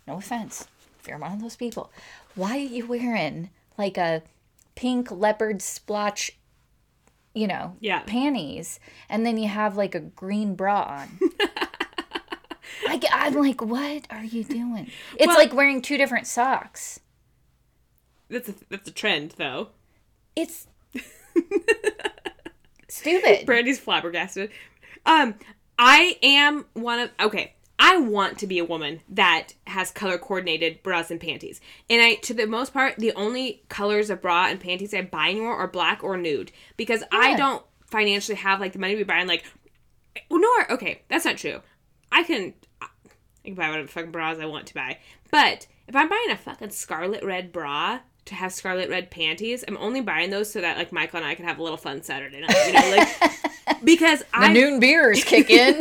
No 0.07 0.17
offense, 0.17 0.67
if 0.99 1.07
you're 1.07 1.19
one 1.19 1.33
of 1.33 1.41
those 1.41 1.55
people, 1.55 1.91
why 2.33 2.57
are 2.57 2.59
you 2.59 2.87
wearing 2.87 3.51
like 3.77 3.97
a 3.99 4.23
pink 4.75 5.11
leopard 5.11 5.61
splotch? 5.61 6.31
You 7.35 7.45
know, 7.45 7.75
Yeah. 7.79 7.99
panties, 8.07 8.79
and 9.07 9.23
then 9.23 9.37
you 9.37 9.47
have 9.49 9.77
like 9.77 9.93
a 9.93 9.99
green 9.99 10.55
bra 10.55 10.81
on. 10.81 11.19
I, 12.87 12.99
am 13.11 13.35
like, 13.35 13.61
what 13.61 14.07
are 14.09 14.23
you 14.23 14.43
doing? 14.43 14.89
It's 15.17 15.27
Well- 15.27 15.37
like 15.37 15.53
wearing 15.53 15.81
two 15.81 15.97
different 15.97 16.27
socks. 16.27 16.99
That's 18.29 18.49
a, 18.49 18.53
that's 18.69 18.87
a 18.87 18.91
trend 18.91 19.33
though. 19.37 19.69
It's 20.35 20.67
stupid. 22.87 23.45
Brandy's 23.45 23.79
flabbergasted. 23.79 24.51
Um, 25.05 25.35
I 25.77 26.17
am 26.21 26.65
one 26.73 26.99
of 26.99 27.09
okay. 27.19 27.55
I 27.81 27.97
want 27.97 28.37
to 28.39 28.47
be 28.47 28.59
a 28.59 28.65
woman 28.65 28.99
that 29.07 29.53
has 29.65 29.89
color 29.89 30.17
coordinated 30.17 30.83
bras 30.83 31.09
and 31.09 31.19
panties. 31.19 31.61
And 31.89 32.01
I, 32.01 32.15
to 32.15 32.33
the 32.33 32.45
most 32.45 32.73
part, 32.73 32.97
the 32.97 33.13
only 33.13 33.63
colors 33.69 34.09
of 34.09 34.21
bra 34.21 34.47
and 34.47 34.59
panties 34.59 34.93
I 34.93 35.01
buy 35.01 35.29
anymore 35.29 35.55
are 35.55 35.67
black 35.67 36.03
or 36.03 36.17
nude 36.17 36.51
because 36.75 37.03
I 37.09 37.35
don't 37.35 37.63
financially 37.85 38.35
have 38.35 38.59
like 38.59 38.73
the 38.73 38.79
money 38.79 38.93
to 38.93 38.97
be 38.97 39.03
buying 39.03 39.27
like. 39.27 39.45
Nor 40.29 40.71
okay, 40.73 41.03
that's 41.07 41.23
not 41.23 41.37
true. 41.37 41.61
I 42.11 42.23
can, 42.23 42.53
I 43.43 43.49
can 43.49 43.55
buy 43.55 43.69
whatever 43.69 43.87
fucking 43.87 44.11
bras 44.11 44.37
I 44.39 44.45
want 44.45 44.67
to 44.67 44.73
buy, 44.73 44.97
but 45.31 45.67
if 45.87 45.95
I'm 45.95 46.09
buying 46.09 46.31
a 46.31 46.37
fucking 46.37 46.69
scarlet 46.71 47.23
red 47.23 47.51
bra 47.51 47.99
to 48.25 48.35
have 48.35 48.53
scarlet 48.53 48.89
red 48.89 49.09
panties, 49.09 49.63
I'm 49.67 49.77
only 49.77 50.01
buying 50.01 50.29
those 50.29 50.51
so 50.51 50.61
that 50.61 50.77
like 50.77 50.91
Michael 50.91 51.17
and 51.17 51.25
I 51.25 51.35
can 51.35 51.45
have 51.45 51.57
a 51.57 51.63
little 51.63 51.77
fun 51.77 52.03
Saturday 52.03 52.41
night. 52.41 52.67
You 52.67 52.73
know, 52.73 52.95
like 52.97 53.83
because 53.83 54.19
The 54.19 54.25
I 54.33 54.53
noon 54.53 54.79
beers 54.79 55.23
kick 55.23 55.49
in. 55.49 55.79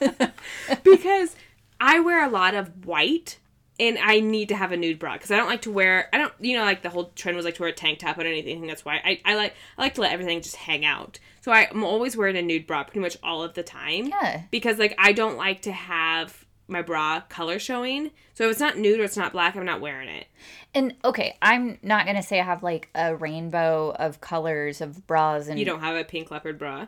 because 0.82 1.36
I 1.80 2.00
wear 2.00 2.24
a 2.24 2.30
lot 2.30 2.54
of 2.54 2.86
white 2.86 3.38
and 3.78 3.98
I 3.98 4.20
need 4.20 4.48
to 4.48 4.56
have 4.56 4.72
a 4.72 4.76
nude 4.76 4.98
bra 4.98 5.12
because 5.14 5.30
I 5.30 5.36
don't 5.36 5.48
like 5.48 5.62
to 5.62 5.70
wear 5.70 6.08
I 6.12 6.18
don't 6.18 6.32
you 6.40 6.56
know 6.56 6.64
like 6.64 6.82
the 6.82 6.88
whole 6.88 7.10
trend 7.14 7.36
was 7.36 7.44
like 7.44 7.56
to 7.56 7.62
wear 7.62 7.70
a 7.70 7.74
tank 7.74 7.98
top 7.98 8.16
and 8.18 8.26
anything 8.26 8.66
that's 8.66 8.84
why 8.84 8.96
I, 9.04 9.20
I 9.24 9.34
like 9.36 9.54
I 9.76 9.82
like 9.82 9.94
to 9.94 10.00
let 10.00 10.12
everything 10.12 10.40
just 10.40 10.56
hang 10.56 10.84
out 10.84 11.18
so 11.42 11.52
I, 11.52 11.68
I'm 11.70 11.84
always 11.84 12.16
wearing 12.16 12.36
a 12.36 12.42
nude 12.42 12.66
bra 12.66 12.84
pretty 12.84 13.00
much 13.00 13.18
all 13.22 13.42
of 13.42 13.52
the 13.54 13.62
time 13.62 14.06
Yeah. 14.06 14.42
because 14.50 14.78
like 14.78 14.94
I 14.98 15.12
don't 15.12 15.36
like 15.36 15.60
to 15.62 15.72
have 15.72 16.45
my 16.68 16.82
bra 16.82 17.20
color 17.28 17.58
showing 17.58 18.10
so 18.34 18.44
if 18.44 18.50
it's 18.52 18.60
not 18.60 18.76
nude 18.76 19.00
or 19.00 19.04
it's 19.04 19.16
not 19.16 19.32
black 19.32 19.54
I'm 19.56 19.64
not 19.64 19.80
wearing 19.80 20.08
it 20.08 20.26
And 20.74 20.94
okay, 21.04 21.36
I'm 21.40 21.78
not 21.82 22.06
gonna 22.06 22.22
say 22.22 22.40
I 22.40 22.44
have 22.44 22.62
like 22.62 22.88
a 22.94 23.14
rainbow 23.16 23.94
of 23.98 24.20
colors 24.20 24.80
of 24.80 25.06
bras 25.06 25.48
and 25.48 25.58
you 25.58 25.64
don't 25.64 25.80
have 25.80 25.96
a 25.96 26.04
pink 26.04 26.30
leopard 26.30 26.58
bra 26.58 26.86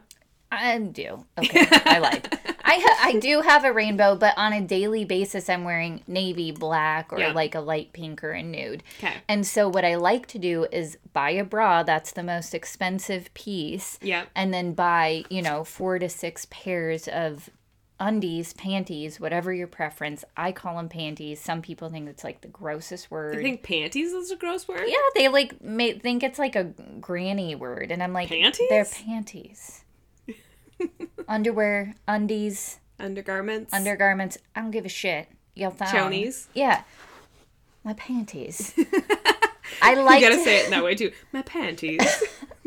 I 0.51 0.79
do. 0.79 1.27
Okay, 1.39 1.67
I 1.71 1.99
lied. 1.99 2.39
I 2.65 2.79
ha- 2.83 3.09
I 3.09 3.19
do 3.19 3.43
have 3.43 3.65
a 3.67 3.73
rainbow, 3.73 4.17
but 4.17 4.33
on 4.39 4.55
a 4.55 4.63
daily 4.63 5.05
basis, 5.05 5.47
I'm 5.51 5.63
wearing 5.65 6.03
navy, 6.07 6.53
black, 6.53 7.13
or 7.13 7.19
Yeah. 7.19 7.33
like 7.33 7.55
a 7.55 7.61
light 7.61 7.93
pink 7.93 8.25
or 8.25 8.31
a 8.33 8.43
nude. 8.43 8.83
okay 8.99 9.13
And 9.29 9.47
so, 9.47 9.69
what 9.69 9.85
I 9.85 9.97
like 9.97 10.27
to 10.29 10.39
do 10.39 10.67
is 10.73 10.97
buy 11.13 11.33
a 11.33 11.45
bra 11.45 11.83
that's 11.83 12.13
the 12.13 12.23
most 12.23 12.55
expensive 12.55 13.33
piece, 13.35 13.99
yeah 14.01 14.25
and 14.35 14.55
then 14.55 14.73
buy, 14.73 15.25
you 15.29 15.43
know, 15.43 15.65
four 15.65 15.99
to 15.99 16.09
six 16.09 16.47
pairs 16.49 17.09
of 17.09 17.51
undies, 18.01 18.53
panties, 18.53 19.19
whatever 19.19 19.53
your 19.53 19.67
preference. 19.67 20.25
I 20.37 20.53
call 20.53 20.77
them 20.77 20.89
panties. 20.89 21.41
Some 21.41 21.63
people 21.63 21.89
think 21.89 22.09
it's 22.09 22.25
like 22.25 22.41
the 22.41 22.49
grossest 22.49 23.11
word. 23.11 23.37
I 23.37 23.43
think 23.43 23.63
panties 23.63 24.13
is 24.13 24.31
a 24.31 24.37
gross 24.37 24.69
word 24.69 24.85
yeah, 24.87 24.97
they 25.15 25.29
like 25.29 25.61
may 25.63 25.99
think 25.99 26.23
it's 26.23 26.39
like 26.39 26.57
a 26.57 26.65
granny 27.01 27.55
word, 27.55 27.91
and 27.91 28.03
I'm 28.03 28.13
like, 28.13 28.29
Panties? 28.29 28.69
They're 28.69 28.85
panties. 28.85 29.85
Underwear, 31.29 31.95
undies, 32.07 32.79
undergarments 32.99 33.73
undergarments. 33.73 34.39
I 34.55 34.61
don't 34.61 34.71
give 34.71 34.87
a 34.87 34.91
shit. 34.91 35.29
You'll 35.55 35.73
thong. 35.73 35.89
Chonies? 35.89 36.47
Yeah, 36.55 36.83
my 37.85 37.95
panties. 37.95 38.75
I 39.83 39.95
like 39.95 40.21
you 40.21 40.29
gotta 40.29 40.39
to, 40.39 40.45
say 40.45 40.61
it 40.61 40.65
in 40.67 40.71
that 40.71 40.85
way 40.85 40.95
too 40.97 41.13
my 41.33 41.43
panties 41.43 42.01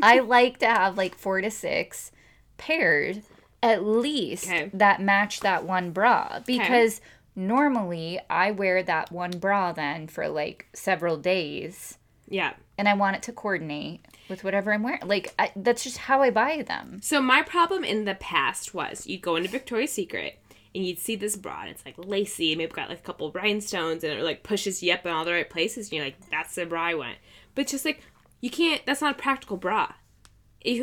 I 0.00 0.20
like 0.20 0.58
to 0.58 0.66
have 0.66 0.96
like 0.96 1.16
four 1.16 1.40
to 1.40 1.50
six 1.50 2.12
pairs 2.56 3.18
at 3.62 3.84
least 3.84 4.46
Okay. 4.48 4.70
that 4.74 5.00
match 5.00 5.40
that 5.40 5.64
one 5.64 5.90
bra 5.92 6.40
because 6.46 7.00
normally 7.36 8.20
I 8.28 8.50
wear 8.50 8.82
that 8.82 9.10
one 9.12 9.30
bra 9.32 9.72
then 9.72 10.06
for 10.08 10.28
like 10.28 10.66
several 10.72 11.16
days 11.16 11.98
yeah 12.28 12.54
and 12.78 12.88
I 12.88 12.94
want 12.94 13.16
it 13.16 13.22
to 13.24 13.32
coordinate 13.32 14.00
with 14.28 14.44
whatever 14.44 14.72
I'm 14.72 14.82
wearing. 14.82 15.00
Like 15.04 15.34
I, 15.38 15.52
that's 15.54 15.84
just 15.84 15.98
how 15.98 16.22
I 16.22 16.30
buy 16.30 16.62
them. 16.62 17.00
So 17.02 17.20
my 17.20 17.42
problem 17.42 17.84
in 17.84 18.06
the 18.06 18.14
past 18.14 18.72
was 18.74 19.06
you'd 19.06 19.20
go 19.20 19.36
into 19.36 19.50
Victoria's 19.50 19.92
Secret 19.92 20.38
and 20.74 20.84
you'd 20.86 20.98
see 20.98 21.14
this 21.14 21.36
bra 21.36 21.60
and 21.62 21.70
it's 21.70 21.84
like 21.84 21.94
lacy, 21.98 22.56
maybe 22.56 22.72
got 22.72 22.88
like 22.88 22.98
a 23.00 23.02
couple 23.02 23.30
rhinestones 23.32 24.02
and 24.02 24.18
it 24.18 24.22
like 24.24 24.42
pushes 24.42 24.82
you 24.82 24.92
up 24.92 25.04
in 25.04 25.12
all 25.12 25.24
the 25.24 25.32
right 25.32 25.50
places 25.50 25.88
and 25.88 25.92
you're 25.92 26.04
like, 26.04 26.16
that's 26.30 26.54
the 26.54 26.64
bra 26.64 26.82
I 26.82 26.94
want. 26.94 27.18
But 27.54 27.66
just 27.66 27.84
like 27.84 28.00
you 28.40 28.48
can't 28.50 28.84
that's 28.86 29.02
not 29.02 29.16
a 29.16 29.22
practical 29.22 29.58
bra. 29.58 29.92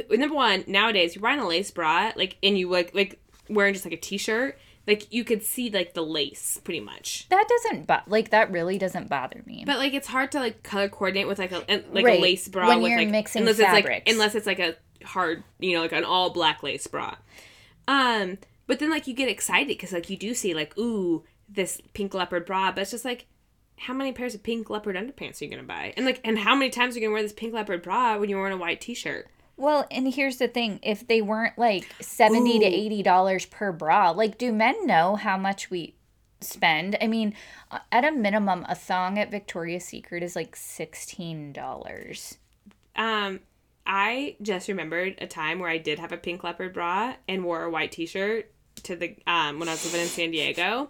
Number 0.09 0.35
one, 0.35 0.63
nowadays 0.67 1.15
you're 1.15 1.21
buying 1.21 1.39
a 1.39 1.47
lace 1.47 1.71
bra, 1.71 2.11
like 2.15 2.37
and 2.43 2.57
you 2.57 2.69
like 2.69 2.93
like 2.93 3.19
wearing 3.49 3.73
just 3.73 3.85
like 3.85 3.93
a 3.93 3.97
t 3.97 4.17
shirt, 4.17 4.57
like 4.87 5.11
you 5.13 5.23
could 5.23 5.43
see 5.43 5.69
like 5.69 5.93
the 5.93 6.03
lace 6.03 6.59
pretty 6.63 6.79
much. 6.79 7.27
That 7.29 7.47
doesn't 7.47 7.87
bo- 7.87 8.01
like 8.07 8.29
that 8.31 8.51
really 8.51 8.77
doesn't 8.77 9.09
bother 9.09 9.41
me. 9.45 9.63
But 9.65 9.77
like 9.77 9.93
it's 9.93 10.07
hard 10.07 10.31
to 10.33 10.39
like 10.39 10.63
color 10.63 10.89
coordinate 10.89 11.27
with 11.27 11.39
like 11.39 11.51
a 11.51 11.59
like 11.91 12.05
Right. 12.05 12.19
a 12.19 12.21
lace 12.21 12.47
bra 12.47 12.67
When 12.67 12.81
with 12.81 12.91
you're 12.91 12.99
like 12.99 13.09
mixing 13.09 13.41
unless 13.41 13.59
it's 13.59 13.71
like 13.71 13.85
fabrics. 13.85 14.11
unless 14.11 14.35
it's 14.35 14.47
like 14.47 14.59
a 14.59 14.75
hard 15.05 15.43
you 15.59 15.73
know 15.73 15.81
like 15.81 15.93
an 15.93 16.03
all 16.03 16.29
black 16.31 16.61
lace 16.63 16.85
bra. 16.87 17.15
Um, 17.87 18.37
but 18.67 18.79
then 18.79 18.89
like 18.89 19.07
you 19.07 19.13
get 19.13 19.29
excited 19.29 19.67
because 19.69 19.91
like 19.93 20.09
you 20.09 20.17
do 20.17 20.33
see 20.33 20.53
like 20.53 20.77
ooh 20.77 21.23
this 21.47 21.81
pink 21.93 22.13
leopard 22.13 22.45
bra, 22.45 22.71
but 22.71 22.81
it's 22.81 22.91
just 22.91 23.05
like 23.05 23.25
how 23.77 23.93
many 23.93 24.11
pairs 24.11 24.35
of 24.35 24.43
pink 24.43 24.69
leopard 24.69 24.95
underpants 24.95 25.41
are 25.41 25.45
you 25.45 25.51
gonna 25.51 25.63
buy? 25.63 25.93
And 25.97 26.05
like 26.05 26.19
and 26.23 26.37
how 26.37 26.53
many 26.53 26.69
times 26.69 26.95
are 26.95 26.99
you 26.99 27.05
gonna 27.05 27.13
wear 27.13 27.23
this 27.23 27.33
pink 27.33 27.53
leopard 27.53 27.81
bra 27.81 28.17
when 28.17 28.29
you're 28.29 28.39
wearing 28.39 28.53
a 28.53 28.57
white 28.61 28.81
t-shirt? 28.81 29.27
Well, 29.59 29.85
and 29.91 30.11
here's 30.13 30.37
the 30.37 30.47
thing: 30.47 30.79
if 30.81 31.05
they 31.05 31.21
weren't 31.21 31.57
like 31.57 31.87
seventy 31.99 32.59
to 32.59 32.65
eighty 32.65 33.03
dollars 33.03 33.45
per 33.45 33.71
bra, 33.71 34.11
like 34.11 34.37
do 34.37 34.51
men 34.51 34.87
know 34.87 35.15
how 35.15 35.37
much 35.37 35.69
we 35.69 35.95
spend? 36.41 36.97
I 37.01 37.07
mean, 37.07 37.33
at 37.91 38.05
a 38.05 38.11
minimum, 38.11 38.65
a 38.69 38.75
thong 38.75 39.19
at 39.19 39.31
Victoria's 39.31 39.85
Secret 39.85 40.23
is 40.23 40.35
like 40.35 40.55
sixteen 40.55 41.51
dollars. 41.51 42.37
Um, 42.95 43.41
I 43.85 44.37
just 44.41 44.67
remembered 44.69 45.15
a 45.19 45.27
time 45.27 45.59
where 45.59 45.69
I 45.69 45.77
did 45.77 45.99
have 45.99 46.11
a 46.11 46.17
pink 46.17 46.43
leopard 46.43 46.73
bra 46.73 47.15
and 47.27 47.43
wore 47.43 47.63
a 47.63 47.69
white 47.69 47.91
t-shirt 47.91 48.51
to 48.83 48.95
the 48.95 49.17
um 49.27 49.59
when 49.59 49.67
I 49.67 49.73
was 49.73 49.83
living 49.85 50.01
in 50.01 50.07
San 50.07 50.31
Diego. 50.31 50.89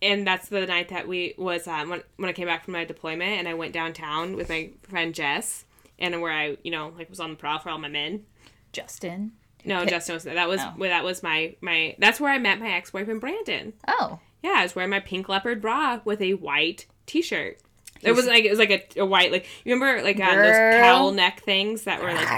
And 0.00 0.26
that's 0.26 0.48
the 0.48 0.66
night 0.66 0.88
that 0.88 1.06
we 1.06 1.34
was 1.36 1.66
um 1.66 1.90
when 1.90 2.02
when 2.16 2.30
I 2.30 2.32
came 2.32 2.46
back 2.46 2.64
from 2.64 2.72
my 2.72 2.86
deployment 2.86 3.38
and 3.38 3.46
I 3.46 3.54
went 3.54 3.74
downtown 3.74 4.34
with 4.34 4.48
my 4.48 4.70
friend 4.88 5.14
Jess 5.14 5.65
and 5.98 6.20
where 6.20 6.32
I, 6.32 6.56
you 6.62 6.70
know, 6.70 6.92
like 6.96 7.08
was 7.10 7.20
on 7.20 7.30
the 7.30 7.36
prowl 7.36 7.58
for 7.58 7.70
all 7.70 7.78
my 7.78 7.88
men. 7.88 8.24
Justin. 8.72 9.32
No, 9.64 9.80
Pi- 9.80 9.86
Justin 9.90 10.14
was 10.14 10.24
that 10.24 10.48
was 10.48 10.60
Oh. 10.60 10.74
that 10.80 11.02
was 11.04 11.22
my 11.22 11.56
my 11.60 11.96
that's 11.98 12.20
where 12.20 12.30
I 12.32 12.38
met 12.38 12.60
my 12.60 12.70
ex-boyfriend 12.72 13.20
Brandon. 13.20 13.72
Oh. 13.88 14.20
Yeah, 14.42 14.54
I 14.56 14.62
was 14.62 14.76
wearing 14.76 14.90
my 14.90 15.00
pink 15.00 15.28
leopard 15.28 15.60
bra 15.60 16.00
with 16.04 16.20
a 16.20 16.34
white 16.34 16.86
t-shirt. 17.06 17.58
It 18.02 18.12
was 18.12 18.26
like 18.26 18.44
it 18.44 18.50
was 18.50 18.58
like 18.58 18.70
a, 18.96 19.00
a 19.00 19.06
white 19.06 19.32
like 19.32 19.46
you 19.64 19.74
remember 19.74 20.02
like 20.04 20.20
um, 20.20 20.36
those 20.36 20.80
cowl 20.82 21.12
neck 21.12 21.40
things 21.42 21.84
that 21.84 22.00
were 22.02 22.12
like 22.12 22.28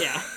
yeah. 0.00 0.22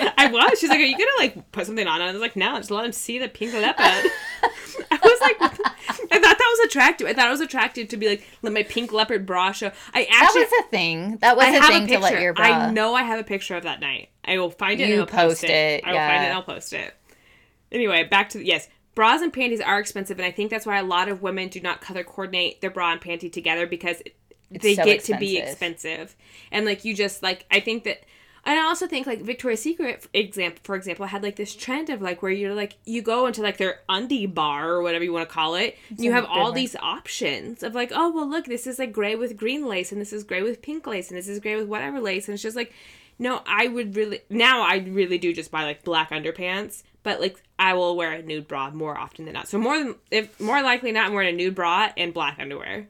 I 0.18 0.30
was. 0.30 0.58
She's 0.58 0.70
like, 0.70 0.80
"Are 0.80 0.82
you 0.82 0.96
gonna 0.96 1.10
like 1.18 1.52
put 1.52 1.66
something 1.66 1.86
on?" 1.86 2.00
And 2.00 2.10
I 2.10 2.12
was 2.12 2.20
like, 2.20 2.36
"No, 2.36 2.56
just 2.56 2.70
let 2.70 2.84
him 2.84 2.92
see 2.92 3.18
the 3.18 3.28
pink 3.28 3.52
leopard." 3.54 4.10
I 4.90 4.98
was 5.02 5.20
like, 5.20 5.36
I 6.12 6.18
thought 6.18 6.38
that 6.38 6.56
was 6.58 6.66
attractive. 6.66 7.06
I 7.06 7.12
thought 7.12 7.28
it 7.28 7.30
was 7.30 7.40
attractive 7.40 7.88
to 7.88 7.96
be 7.96 8.08
like, 8.08 8.26
let 8.42 8.52
my 8.52 8.62
pink 8.62 8.92
leopard 8.92 9.26
bra 9.26 9.52
show. 9.52 9.70
I 9.94 10.06
actually 10.10 10.42
That 10.42 10.50
was 10.50 10.64
a 10.66 10.68
thing. 10.68 11.16
That 11.18 11.36
was 11.36 11.46
I 11.46 11.56
a 11.56 11.62
thing 11.62 11.84
a 11.84 11.86
to 11.94 11.98
let 11.98 12.20
your 12.20 12.34
bra. 12.34 12.46
I 12.46 12.70
know 12.70 12.94
I 12.94 13.02
have 13.02 13.18
a 13.18 13.24
picture 13.24 13.56
of 13.56 13.64
that 13.64 13.80
night. 13.80 14.10
I 14.24 14.38
will 14.38 14.50
find 14.50 14.80
it. 14.80 14.88
You 14.88 14.94
and 14.94 15.00
I'll 15.02 15.06
post 15.06 15.42
post 15.42 15.44
it. 15.44 15.50
it, 15.50 15.84
I 15.84 15.92
will 15.92 15.98
find 15.98 16.22
it. 16.22 16.26
and 16.26 16.32
I'll 16.34 16.42
post 16.42 16.72
it. 16.72 16.94
Anyway, 17.72 18.04
back 18.04 18.28
to 18.30 18.38
the, 18.38 18.46
yes. 18.46 18.68
Bras 18.94 19.20
and 19.20 19.32
panties 19.32 19.60
are 19.60 19.78
expensive, 19.78 20.18
and 20.18 20.26
I 20.26 20.30
think 20.30 20.50
that's 20.50 20.64
why 20.64 20.78
a 20.78 20.84
lot 20.84 21.08
of 21.08 21.20
women 21.20 21.48
do 21.48 21.60
not 21.60 21.82
color 21.82 22.02
coordinate 22.02 22.62
their 22.62 22.70
bra 22.70 22.92
and 22.92 23.00
panty 23.00 23.30
together 23.30 23.66
because 23.66 24.02
they 24.50 24.74
so 24.74 24.84
get 24.84 25.04
to 25.04 25.18
be 25.18 25.38
expensive. 25.38 25.90
expensive. 25.90 26.16
And 26.50 26.64
like 26.64 26.84
you 26.84 26.94
just 26.94 27.22
like 27.22 27.44
I 27.50 27.60
think 27.60 27.84
that 27.84 28.04
and 28.46 28.60
I 28.60 28.62
also 28.62 28.86
think 28.86 29.06
like 29.06 29.22
Victoria's 29.22 29.60
Secret 29.60 30.02
for 30.02 30.08
example 30.14 30.60
for 30.62 30.76
example 30.76 31.06
had 31.06 31.22
like 31.22 31.36
this 31.36 31.54
trend 31.54 31.90
of 31.90 32.00
like 32.00 32.22
where 32.22 32.32
you're 32.32 32.54
like 32.54 32.76
you 32.84 33.02
go 33.02 33.26
into 33.26 33.42
like 33.42 33.56
their 33.56 33.80
undie 33.88 34.26
bar 34.26 34.70
or 34.70 34.82
whatever 34.82 35.04
you 35.04 35.12
want 35.12 35.28
to 35.28 35.34
call 35.34 35.56
it. 35.56 35.76
and 35.90 35.98
you 35.98 36.12
have 36.12 36.24
all 36.24 36.52
these 36.52 36.76
options 36.76 37.62
of 37.62 37.74
like, 37.74 37.90
oh 37.94 38.10
well 38.12 38.28
look, 38.28 38.46
this 38.46 38.66
is 38.66 38.78
like 38.78 38.92
gray 38.92 39.16
with 39.16 39.36
green 39.36 39.66
lace 39.66 39.90
and 39.92 40.00
this 40.00 40.12
is 40.12 40.24
gray 40.24 40.42
with 40.42 40.62
pink 40.62 40.86
lace 40.86 41.10
and 41.10 41.18
this 41.18 41.28
is 41.28 41.40
gray 41.40 41.56
with 41.56 41.66
whatever 41.66 42.00
lace 42.00 42.28
and 42.28 42.34
it's 42.34 42.42
just 42.42 42.56
like 42.56 42.72
no, 43.18 43.42
I 43.46 43.66
would 43.66 43.96
really 43.96 44.20
now 44.30 44.62
I 44.62 44.76
really 44.76 45.18
do 45.18 45.32
just 45.32 45.50
buy 45.50 45.64
like 45.64 45.82
black 45.82 46.10
underpants, 46.10 46.82
but 47.02 47.20
like 47.20 47.42
I 47.58 47.74
will 47.74 47.96
wear 47.96 48.12
a 48.12 48.22
nude 48.22 48.46
bra 48.46 48.70
more 48.70 48.96
often 48.96 49.24
than 49.24 49.34
not. 49.34 49.48
So 49.48 49.58
more 49.58 49.78
than 49.78 49.94
if 50.10 50.38
more 50.38 50.62
likely 50.62 50.92
not 50.92 51.06
I'm 51.06 51.14
wearing 51.14 51.34
a 51.34 51.36
nude 51.36 51.54
bra 51.54 51.90
and 51.96 52.14
black 52.14 52.38
underwear. 52.38 52.88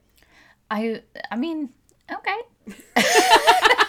I 0.71 1.03
I 1.31 1.37
mean, 1.37 1.71
okay. 2.13 2.37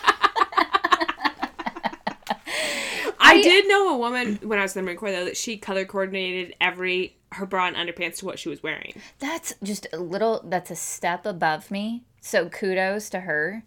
I 3.27 3.41
did 3.41 3.67
know 3.67 3.93
a 3.93 3.97
woman 3.97 4.39
when 4.43 4.59
I 4.59 4.63
was 4.63 4.75
in 4.75 4.81
the 4.81 4.85
Marine 4.85 4.97
Corps 4.97 5.11
though 5.11 5.25
that 5.25 5.37
she 5.37 5.57
color 5.57 5.85
coordinated 5.85 6.55
every 6.61 7.15
her 7.33 7.45
bra 7.45 7.67
and 7.67 7.75
underpants 7.75 8.17
to 8.17 8.25
what 8.25 8.39
she 8.39 8.49
was 8.49 8.63
wearing. 8.63 8.93
That's 9.19 9.53
just 9.61 9.87
a 9.93 9.97
little 9.97 10.41
that's 10.45 10.71
a 10.71 10.75
step 10.75 11.25
above 11.25 11.71
me. 11.71 12.03
So 12.21 12.49
kudos 12.49 13.09
to 13.11 13.21
her. 13.21 13.63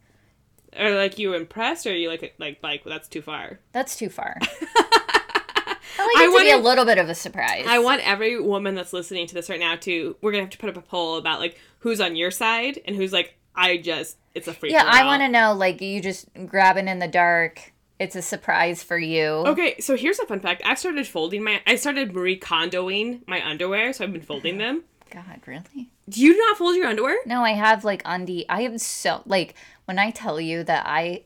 Or 0.79 0.91
like 0.95 1.19
you 1.19 1.35
impressed, 1.35 1.87
or 1.87 1.95
you 1.95 2.09
like 2.09 2.35
like 2.39 2.59
like 2.63 2.85
that's 2.85 3.09
too 3.09 3.23
far. 3.23 3.59
That's 3.73 3.97
too 3.97 4.09
far. 4.09 4.37
I 4.41 4.47
I 5.99 6.27
like 6.27 6.29
it 6.29 6.39
to 6.39 6.45
be 6.45 6.51
a 6.53 6.59
little 6.59 6.85
bit 6.85 6.99
of 6.99 7.09
a 7.09 7.15
surprise. 7.15 7.65
I 7.67 7.81
want 7.81 8.07
every 8.07 8.41
woman 8.41 8.75
that's 8.75 8.93
listening 8.93 9.27
to 9.27 9.35
this 9.35 9.51
right 9.51 9.61
now 9.61 9.77
to 9.77 10.17
we're 10.21 10.31
gonna 10.31 10.45
have 10.45 10.51
to 10.51 10.59
put 10.59 10.71
up 10.71 10.77
a 10.77 10.83
poll 10.83 11.17
about 11.17 11.41
like 11.41 11.59
who's 11.81 12.01
on 12.01 12.17
your 12.17 12.31
side 12.31 12.81
and 12.85 12.95
who's 12.95 13.13
like 13.13 13.37
I 13.55 13.79
just 13.79 14.17
it's 14.35 14.47
a 14.49 14.55
free. 14.55 14.71
yeah, 14.73 14.85
I 14.87 15.05
want 15.05 15.23
to 15.23 15.29
know 15.29 15.53
like 15.55 15.81
you 15.81 16.01
just 16.01 16.29
grabbing 16.47 16.89
in 16.89 16.99
the 17.01 17.09
dark. 17.09 17.73
It's 18.01 18.17
a 18.17 18.23
surprise 18.23 18.83
for 18.83 18.97
you. 18.99 19.27
Okay, 19.27 19.79
so 19.79 19.95
here's 19.95 20.19
a 20.19 20.25
fun 20.27 20.41
fact. 20.41 20.63
I 20.65 20.75
started 20.75 21.07
folding 21.07 21.45
my 21.45 21.61
I 21.67 21.77
started 21.77 22.15
Marie 22.15 22.41
Kondoing 22.41 23.21
my 23.29 23.47
underwear, 23.47 23.93
so 23.93 24.05
I've 24.05 24.13
been 24.13 24.23
folding 24.23 24.57
them. 24.57 24.85
God, 25.11 25.41
really? 25.47 25.91
Do 26.09 26.23
you 26.23 26.35
not 26.37 26.57
fold 26.57 26.77
your 26.77 26.87
underwear? 26.87 27.19
No, 27.27 27.45
I 27.45 27.51
have 27.53 27.85
like 27.85 28.01
undie. 28.07 28.47
I 28.49 28.63
have 28.63 28.81
so 28.81 29.23
like 29.27 29.55
when 29.85 29.99
I 29.99 30.11
tell 30.13 30.41
you 30.41 30.65
that 30.65 30.85
I, 30.87 31.25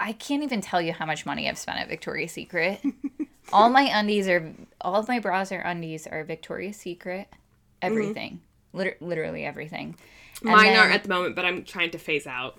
I 0.00 0.12
can't 0.14 0.42
even 0.42 0.60
tell 0.60 0.82
you 0.82 0.92
how 0.92 1.06
much 1.06 1.24
money 1.24 1.48
I've 1.48 1.58
spent 1.58 1.78
at 1.78 1.88
Victoria's 1.88 2.32
Secret. 2.32 2.80
all 3.52 3.70
my 3.70 3.82
undies 3.82 4.26
are, 4.26 4.52
all 4.80 4.96
of 4.96 5.06
my 5.06 5.20
bras 5.20 5.52
or 5.52 5.60
undies 5.60 6.06
are 6.08 6.24
Victoria's 6.24 6.76
Secret. 6.76 7.28
Mm-hmm. 7.30 7.36
Everything, 7.82 8.40
Liter- 8.72 8.96
literally 9.00 9.44
everything. 9.44 9.94
And 10.42 10.50
Mine 10.50 10.64
then- 10.72 10.76
aren't 10.78 10.94
at 10.94 11.02
the 11.04 11.08
moment, 11.08 11.36
but 11.36 11.44
I'm 11.44 11.62
trying 11.62 11.92
to 11.92 11.98
phase 11.98 12.26
out. 12.26 12.58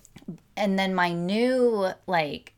and 0.56 0.80
then 0.80 0.96
my 0.96 1.12
new 1.12 1.90
like 2.08 2.54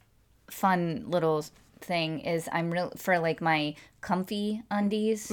fun 0.50 1.06
little 1.08 1.44
thing 1.82 2.20
is 2.22 2.50
I'm 2.52 2.72
real 2.72 2.92
for 2.98 3.20
like 3.20 3.40
my 3.42 3.76
comfy 4.02 4.64
undies 4.72 5.32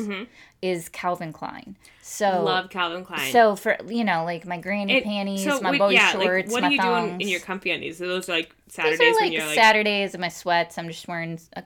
is 0.60 0.88
Calvin 0.90 1.32
Klein. 1.32 1.76
So 2.02 2.26
Mm-hmm. 2.26 2.44
Love 2.44 2.70
Calvin 2.70 3.04
Klein. 3.04 3.32
so 3.32 3.56
for 3.56 3.76
you 3.88 4.04
know 4.04 4.24
like 4.24 4.46
my 4.46 4.58
granny 4.58 4.94
It- 4.98 5.04
panties, 5.04 5.44
so 5.44 5.60
my 5.60 5.76
boy 5.78 5.90
yeah, 5.90 6.10
shorts, 6.12 6.48
like, 6.48 6.52
what 6.52 6.62
my 6.62 6.68
are 6.68 6.72
you 6.72 6.78
thongs. 6.80 7.08
doing 7.10 7.20
in 7.22 7.28
your 7.28 7.40
comfy 7.40 7.70
undies? 7.70 7.98
So 7.98 8.06
those 8.06 8.28
are 8.28 8.32
like 8.32 8.54
Saturdays 8.68 9.00
are 9.00 9.04
when 9.04 9.14
like 9.22 9.32
you're 9.32 9.46
like. 9.46 9.54
Saturdays 9.54 10.14
and 10.14 10.20
my 10.20 10.28
sweats. 10.28 10.76
I'm 10.78 10.88
just 10.88 11.08
wearing 11.08 11.38
a 11.54 11.62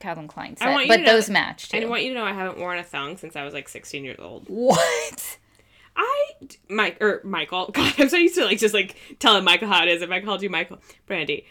Calvin 0.00 0.26
Klein 0.28 0.56
set, 0.56 0.68
want 0.70 0.86
you 0.86 0.88
but 0.88 1.00
know 1.00 1.12
those 1.12 1.28
match 1.30 1.68
too. 1.68 1.76
I 1.78 1.84
want 1.84 2.02
you 2.02 2.12
to 2.12 2.18
know 2.18 2.24
I 2.24 2.32
haven't 2.32 2.58
worn 2.58 2.78
a 2.78 2.82
thong 2.84 3.16
since 3.18 3.36
I 3.36 3.44
was 3.44 3.52
like 3.54 3.68
16 3.68 4.02
years 4.04 4.18
old. 4.18 4.44
what? 4.48 5.38
I, 5.94 6.32
Mike, 6.70 6.96
or 7.02 7.20
Michael, 7.22 7.66
God, 7.72 7.92
I'm 7.98 8.08
so 8.08 8.16
used 8.16 8.34
to 8.36 8.44
like 8.46 8.58
just 8.58 8.72
like 8.74 8.96
telling 9.18 9.44
Michael 9.44 9.68
how 9.68 9.82
it 9.82 9.88
is. 9.90 10.00
If 10.02 10.10
I 10.10 10.20
called 10.20 10.42
you 10.42 10.48
Michael, 10.50 10.78
Brandy, 11.06 11.44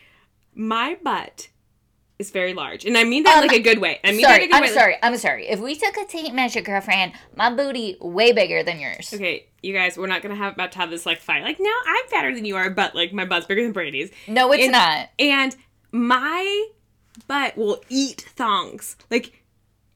my 0.55 0.97
butt 1.03 1.49
is 2.19 2.29
very 2.31 2.53
large, 2.53 2.85
and 2.85 2.97
I 2.97 3.03
mean 3.03 3.23
that 3.23 3.37
Um, 3.41 3.47
like 3.47 3.57
a 3.57 3.61
good 3.61 3.79
way. 3.79 3.99
I 4.03 4.11
mean 4.11 4.21
that 4.21 4.27
in 4.27 4.33
Sorry, 4.33 4.43
a 4.43 4.47
good 4.47 4.55
I'm 4.55 4.61
way. 4.61 4.67
sorry. 4.69 4.95
I'm 5.01 5.17
sorry. 5.17 5.47
If 5.47 5.59
we 5.59 5.75
took 5.75 5.97
a 5.97 6.05
tape 6.05 6.33
measure, 6.33 6.61
girlfriend, 6.61 7.13
my 7.35 7.49
booty 7.53 7.97
way 7.99 8.31
bigger 8.31 8.61
than 8.63 8.79
yours. 8.79 9.11
Okay, 9.13 9.47
you 9.63 9.73
guys, 9.73 9.97
we're 9.97 10.07
not 10.07 10.21
gonna 10.21 10.35
have 10.35 10.53
about 10.53 10.71
to 10.73 10.77
have 10.79 10.89
this 10.91 11.05
like 11.05 11.19
fight. 11.19 11.43
Like, 11.43 11.57
no, 11.59 11.71
I'm 11.87 12.07
fatter 12.09 12.33
than 12.33 12.45
you 12.45 12.55
are, 12.57 12.69
but 12.69 12.93
like 12.95 13.11
my 13.11 13.25
butt's 13.25 13.45
bigger 13.47 13.63
than 13.63 13.71
Brady's. 13.71 14.11
No, 14.27 14.51
it's 14.51 14.63
And- 14.63 14.71
not. 14.71 15.09
and 15.17 15.55
my 15.91 16.67
butt 17.27 17.57
will 17.57 17.83
eat 17.89 18.21
thongs. 18.35 18.95
Like, 19.09 19.41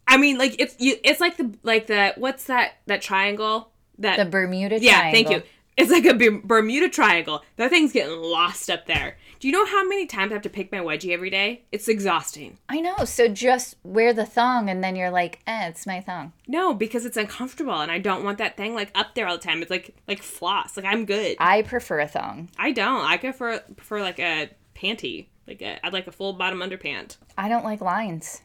I 0.08 0.18
mean, 0.18 0.38
like 0.38 0.56
it's 0.60 0.76
you. 0.80 0.98
It's 1.04 1.20
like 1.20 1.38
the 1.38 1.54
like 1.64 1.88
the 1.88 2.14
what's 2.18 2.46
that 2.46 2.74
that 2.88 3.02
triangle 3.02 3.72
that 4.00 4.18
The 4.18 4.26
Bermuda 4.26 4.80
yeah. 4.80 5.00
Triangle. 5.02 5.12
Thank 5.12 5.30
you. 5.44 5.50
It's 5.78 5.92
like 5.92 6.06
a 6.06 6.14
Bermuda 6.44 6.90
Triangle. 6.90 7.44
That 7.58 7.70
thing's 7.70 7.92
getting 7.92 8.16
lost 8.22 8.70
up 8.70 8.86
there. 8.88 9.18
Do 9.46 9.50
you 9.50 9.56
know 9.56 9.66
how 9.68 9.88
many 9.88 10.08
times 10.08 10.32
I 10.32 10.34
have 10.34 10.42
to 10.42 10.50
pick 10.50 10.72
my 10.72 10.80
wedgie 10.80 11.12
every 11.14 11.30
day? 11.30 11.66
It's 11.72 11.88
exhausting. 11.88 12.58
I 12.68 12.82
know. 12.82 13.06
So 13.06 13.28
just 13.28 13.76
wear 13.84 14.12
the 14.12 14.26
thong, 14.26 14.72
and 14.72 14.84
then 14.84 14.96
you're 14.96 15.12
like, 15.12 15.38
eh, 15.46 15.68
it's 15.68 15.86
my 15.86 16.02
thong. 16.02 16.34
No, 16.48 16.74
because 16.74 17.06
it's 17.06 17.16
uncomfortable, 17.16 17.80
and 17.80 17.92
I 17.92 18.00
don't 18.00 18.24
want 18.24 18.40
that 18.40 18.58
thing 18.58 18.74
like 18.74 18.90
up 18.96 19.14
there 19.14 19.28
all 19.28 19.38
the 19.38 19.44
time. 19.44 19.62
It's 19.62 19.70
like 19.70 19.96
like 20.08 20.24
floss. 20.24 20.76
Like 20.76 20.88
I'm 20.88 21.06
good. 21.06 21.38
I 21.40 21.62
prefer 21.62 22.00
a 22.00 22.08
thong. 22.08 22.50
I 22.58 22.72
don't. 22.72 23.06
I 23.06 23.18
prefer 23.18 23.60
prefer 23.60 24.02
like 24.02 24.18
a 24.18 24.50
panty. 24.76 25.28
Like 25.46 25.62
a, 25.62 25.86
I'd 25.86 25.94
like 25.94 26.08
a 26.08 26.12
full 26.12 26.34
bottom 26.34 26.62
underpant. 26.62 27.18
I 27.38 27.48
don't 27.48 27.64
like 27.64 27.82
lines. 27.82 28.42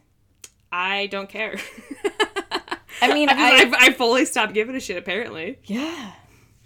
I 0.71 1.07
don't 1.07 1.29
care. 1.29 1.57
I 3.01 3.11
mean, 3.11 3.27
I, 3.31 3.33
I, 3.33 3.37
I, 3.39 3.85
I 3.87 3.93
fully 3.93 4.25
stopped 4.25 4.53
giving 4.53 4.75
a 4.75 4.79
shit. 4.79 4.97
Apparently, 4.97 5.57
yeah. 5.65 6.11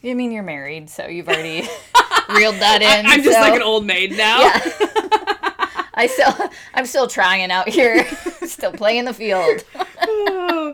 I 0.04 0.14
mean, 0.14 0.34
you're 0.34 0.44
married, 0.44 0.90
so 0.90 1.08
you've 1.08 1.30
already 1.30 1.70
reeled 2.30 2.56
that 2.56 2.82
in. 2.82 3.06
I'm 3.06 3.24
just 3.24 3.36
so- 3.38 3.42
like 3.42 3.56
an 3.56 3.62
old 3.64 3.86
maid 3.86 4.12
now. 4.12 4.42
Yeah. 4.42 4.60
I 5.98 6.08
still, 6.08 6.50
I'm 6.74 6.86
still 6.86 7.08
trying 7.08 7.50
out 7.52 7.70
here, 7.70 8.06
still 8.46 8.74
playing 8.74 9.06
the 9.06 9.14
field. 9.14 9.64
oh, 10.02 10.74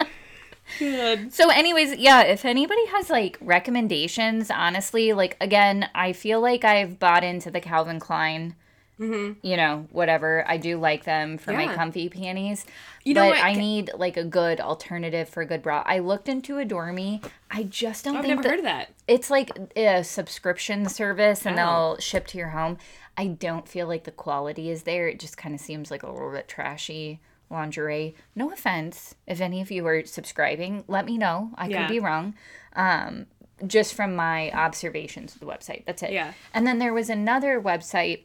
good. 0.79 1.31
So, 1.31 1.49
anyways, 1.49 1.95
yeah, 1.97 2.23
if 2.23 2.43
anybody 2.43 2.85
has 2.87 3.09
like 3.11 3.37
recommendations, 3.39 4.49
honestly, 4.49 5.13
like 5.13 5.37
again, 5.39 5.89
I 5.93 6.13
feel 6.13 6.41
like 6.41 6.63
I've 6.65 6.97
bought 6.97 7.23
into 7.23 7.51
the 7.51 7.61
Calvin 7.61 7.99
Klein. 7.99 8.55
You 9.01 9.57
know, 9.57 9.87
whatever. 9.91 10.45
I 10.47 10.57
do 10.57 10.77
like 10.77 11.03
them 11.05 11.37
for 11.39 11.53
my 11.53 11.65
Mm-hmm. 11.65 11.75
Comfy 11.75 12.09
panties. 12.09 12.65
You 13.03 13.15
know? 13.15 13.31
I 13.33 13.53
need 13.53 13.91
like 13.95 14.15
a 14.17 14.23
good 14.23 14.59
alternative 14.61 15.27
for 15.27 15.41
a 15.41 15.45
good 15.45 15.63
bra. 15.63 15.81
I 15.85 15.99
looked 15.99 16.29
into 16.29 16.57
Adore 16.59 16.93
Me. 16.93 17.19
I 17.49 17.63
just 17.63 18.03
don't 18.05 18.13
think. 18.21 18.25
I've 18.25 18.29
think 18.29 18.43
never 18.43 18.49
heard 18.49 18.59
of 18.59 18.65
that. 18.65 18.89
it's 19.07 19.29
like 19.31 19.49
a 19.75 20.03
subscription 20.03 20.87
service 20.87 21.45
and 21.45 21.55
Oh. 21.55 21.57
they'll 21.95 21.97
ship 21.99 22.27
to 22.27 22.37
your 22.37 22.49
home. 22.49 22.77
I 23.17 23.27
don't 23.27 23.67
feel 23.67 23.87
like 23.87 24.03
the 24.03 24.11
quality 24.11 24.69
is 24.69 24.83
there. 24.83 25.07
It 25.07 25.19
just 25.19 25.35
kind 25.35 25.55
of 25.55 25.61
seems 25.61 25.89
like 25.91 26.03
a 26.03 26.11
little 26.11 26.31
bit 26.31 26.47
trashy 26.47 27.19
lingerie. 27.49 28.15
No 28.35 28.51
offense. 28.51 29.15
If 29.27 29.41
any 29.41 29.61
of 29.61 29.71
you 29.71 29.85
are 29.87 30.05
subscribing, 30.05 30.83
let 30.87 31.05
me 31.05 31.17
know. 31.17 31.51
I 31.55 31.67
Yeah. 31.67 31.81
could 31.87 31.91
be 31.93 31.99
wrong. 31.99 32.35
Um, 32.75 33.25
just 33.67 33.93
from 33.93 34.15
my 34.15 34.51
observations 34.51 35.33
of 35.35 35.39
the 35.39 35.45
website. 35.45 35.85
That's 35.85 36.01
it. 36.01 36.11
Yeah. 36.11 36.33
And 36.53 36.65
then 36.65 36.79
there 36.79 36.93
was 36.93 37.09
another 37.09 37.61
website 37.61 38.21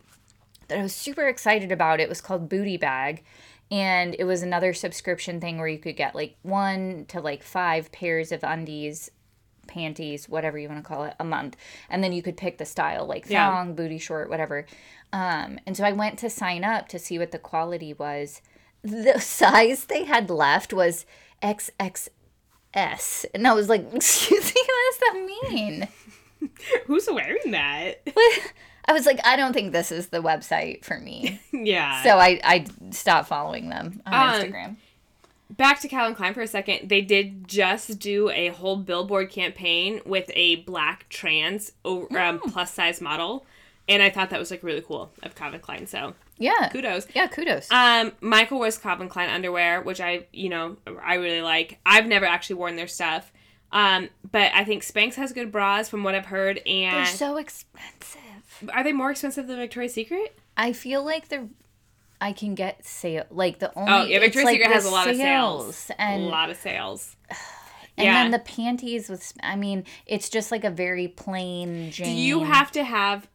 that 0.69 0.79
I 0.79 0.83
was 0.83 0.95
super 0.95 1.27
excited 1.27 1.71
about. 1.73 2.01
It 2.01 2.09
was 2.09 2.21
called 2.21 2.49
Bootay 2.49 2.79
Bag. 2.81 3.25
And 3.71 4.15
it 4.19 4.25
was 4.25 4.43
another 4.43 4.73
subscription 4.73 5.41
thing 5.41 5.59
where 5.59 5.67
you 5.67 5.79
could 5.79 5.97
get 5.97 6.15
like 6.15 6.37
one 6.43 7.05
to 7.09 7.21
like 7.21 7.43
five 7.43 7.91
pairs 7.91 8.31
of 8.33 8.45
undies 8.45 9.11
panties, 9.67 10.29
whatever 10.29 10.57
you 10.57 10.69
want 10.69 10.81
to 10.83 10.89
call 10.89 11.03
it, 11.03 11.15
a 11.19 11.25
month. 11.25 11.57
And 11.91 12.05
then 12.05 12.13
you 12.13 12.23
could 12.23 12.37
pick 12.37 12.59
the 12.59 12.65
style, 12.65 13.05
like 13.05 13.29
Yeah. 13.29 13.51
thong, 13.51 13.75
booty 13.75 13.99
short, 13.99 14.31
whatever. 14.31 14.65
Um, 15.13 15.59
and 15.67 15.77
so 15.77 15.83
I 15.83 15.91
went 15.91 16.21
to 16.21 16.31
sign 16.31 16.63
up 16.63 16.87
to 16.89 17.01
see 17.01 17.19
what 17.19 17.33
the 17.33 17.39
quality 17.41 17.93
was. 17.93 18.41
The 18.83 19.19
size 19.21 19.87
they 19.87 20.05
had 20.05 20.31
left 20.31 20.73
was 20.73 21.05
XXS. 21.43 23.25
And 23.35 23.47
I 23.47 23.53
was 23.55 23.69
like, 23.69 23.87
excuse 23.95 24.55
me, 24.55 24.63
what 24.67 24.85
does 24.93 24.99
that 25.01 25.51
mean? 25.51 25.89
Who's 26.87 27.09
wearing 27.11 27.51
that? 27.51 28.07
I 28.89 28.93
was 28.93 29.07
like, 29.07 29.21
I 29.25 29.37
don't 29.37 29.53
think 29.53 29.73
this 29.73 29.91
is 29.91 30.09
the 30.09 30.19
website 30.23 30.85
for 30.85 30.99
me. 31.01 31.41
yeah. 31.53 32.03
So 32.03 32.19
I, 32.19 32.41
I 32.45 32.67
stopped 32.91 33.29
following 33.29 33.69
them 33.69 34.01
on 34.07 34.15
Um, 34.15 34.41
Instagram. 34.43 34.77
back 35.51 35.81
to 35.81 35.89
Calvin 35.89 36.15
Klein 36.15 36.35
for 36.35 36.41
a 36.43 36.47
second. 36.47 36.89
They 36.89 37.01
did 37.01 37.49
just 37.49 37.99
do 37.99 38.31
a 38.31 38.49
whole 38.49 38.77
billboard 38.77 39.31
campaign 39.31 40.01
with 40.07 40.31
a 40.35 40.57
black 40.57 41.09
trans 41.09 41.73
um, 41.85 42.41
plus 42.51 42.73
size 42.73 43.01
model, 43.01 43.45
and 43.89 44.03
I 44.03 44.11
thought 44.11 44.31
that 44.31 44.39
was 44.39 44.51
like 44.51 44.63
really 44.63 44.83
cool 44.83 45.11
of 45.23 45.35
Calvin 45.35 45.61
Klein. 45.61 45.87
So 45.87 46.15
Yeah. 46.39 46.69
kudos. 46.71 47.07
Yeah, 47.15 47.27
kudos. 47.29 47.71
Um, 47.73 48.13
Michael 48.21 48.59
wears 48.61 48.79
Calvin 48.79 49.09
Klein 49.09 49.31
underwear, 49.31 49.81
which 49.83 50.01
I, 50.01 50.27
you 50.33 50.49
know, 50.49 50.77
I 51.03 51.15
really 51.15 51.43
like. 51.43 51.79
I've 51.87 52.07
never 52.07 52.25
actually 52.27 52.57
worn 52.57 52.77
their 52.77 52.89
stuff. 52.89 53.33
Um, 53.73 54.11
but 54.31 54.53
I 54.55 54.65
think 54.65 54.85
Spanx 54.85 55.15
has 55.17 55.33
good 55.33 55.51
bras 55.51 55.89
from 55.89 56.05
what 56.05 56.15
I've 56.15 56.27
heard, 56.27 56.59
and 56.67 56.95
They're 57.07 57.07
so 57.07 57.37
expensive. 57.37 58.21
Are 58.73 58.85
they 58.85 58.93
more 58.93 59.11
expensive 59.11 59.47
than 59.47 59.59
Victoria's 59.59 59.95
Secret? 59.95 60.39
I 60.57 60.73
feel 60.73 61.05
like 61.05 61.29
they're. 61.29 61.49
I 62.21 62.33
can 62.33 62.55
get 62.55 62.87
sale 62.87 63.25
like 63.31 63.59
the 63.59 63.77
only. 63.79 63.93
Oh 63.93 64.05
yeah, 64.05 64.19
Victoria's 64.21 64.51
Secret 64.51 64.73
has 64.73 64.85
a 64.85 64.91
lot 64.91 65.09
of 65.09 65.17
sales, 65.17 65.91
and 65.99 66.25
a 66.25 66.27
lot 66.27 66.51
of 66.51 66.57
sales. 66.57 67.17
and 67.97 68.07
yeah. 68.07 68.23
then 68.23 68.31
the 68.31 68.39
panties 68.39 69.09
with. 69.09 69.33
I 69.43 69.57
mean, 69.57 69.85
it's 70.07 70.29
just 70.29 70.51
like 70.51 70.65
a 70.65 70.71
very 70.71 71.09
plain 71.09 71.91
Jane. 71.91 72.07
Do 72.07 72.13
you 72.13 72.45
have 72.45 72.73
to 72.73 72.85
have 72.85 73.29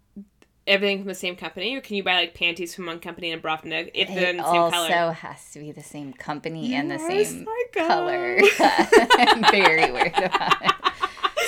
everything 0.67 0.99
from 0.99 1.07
the 1.07 1.15
same 1.15 1.35
company, 1.35 1.75
or 1.75 1.81
can 1.81 1.95
you 1.95 2.03
buy 2.03 2.15
like 2.15 2.33
panties 2.33 2.73
from 2.73 2.85
one 2.85 2.99
company 2.99 3.31
and 3.31 3.39
a 3.39 3.41
bra 3.41 3.57
from 3.57 3.69
the 3.69 3.99
if 3.99 4.07
they're 4.07 4.29
in 4.29 4.39
It 4.39 4.43
the 4.43 4.51
same 4.51 4.61
also 4.61 4.87
color? 4.87 5.11
has 5.11 5.51
to 5.51 5.59
be 5.59 5.71
the 5.71 5.83
same 5.83 6.13
company 6.13 6.73
and 6.73 6.89
the 6.89 6.99
same 6.99 7.45
color. 7.73 8.39
I'm 8.59 9.43
very 9.51 9.91
weird 9.91 10.17
about 10.17 10.61
it. 10.61 10.71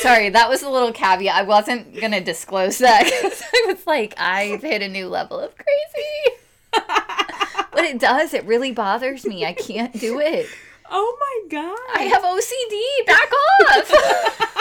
Sorry, 0.01 0.29
that 0.29 0.49
was 0.49 0.63
a 0.63 0.69
little 0.69 0.91
caveat. 0.91 1.35
I 1.35 1.43
wasn't 1.43 1.99
gonna 1.99 2.21
disclose 2.21 2.77
that 2.79 3.03
because 3.21 3.41
I 3.41 3.63
was 3.67 3.85
like, 3.87 4.13
I've 4.17 4.61
hit 4.61 4.81
a 4.81 4.87
new 4.87 5.07
level 5.07 5.39
of 5.39 5.53
crazy. 5.55 6.37
but 7.71 7.83
it 7.83 7.99
does. 7.99 8.33
It 8.33 8.45
really 8.45 8.71
bothers 8.71 9.25
me. 9.25 9.45
I 9.45 9.53
can't 9.53 9.97
do 9.99 10.19
it. 10.19 10.47
Oh 10.89 11.17
my 11.19 11.49
god! 11.49 11.79
I 11.95 12.03
have 12.03 12.23
OCD. 12.23 13.05
Back 13.07 13.31
off. 13.33 14.49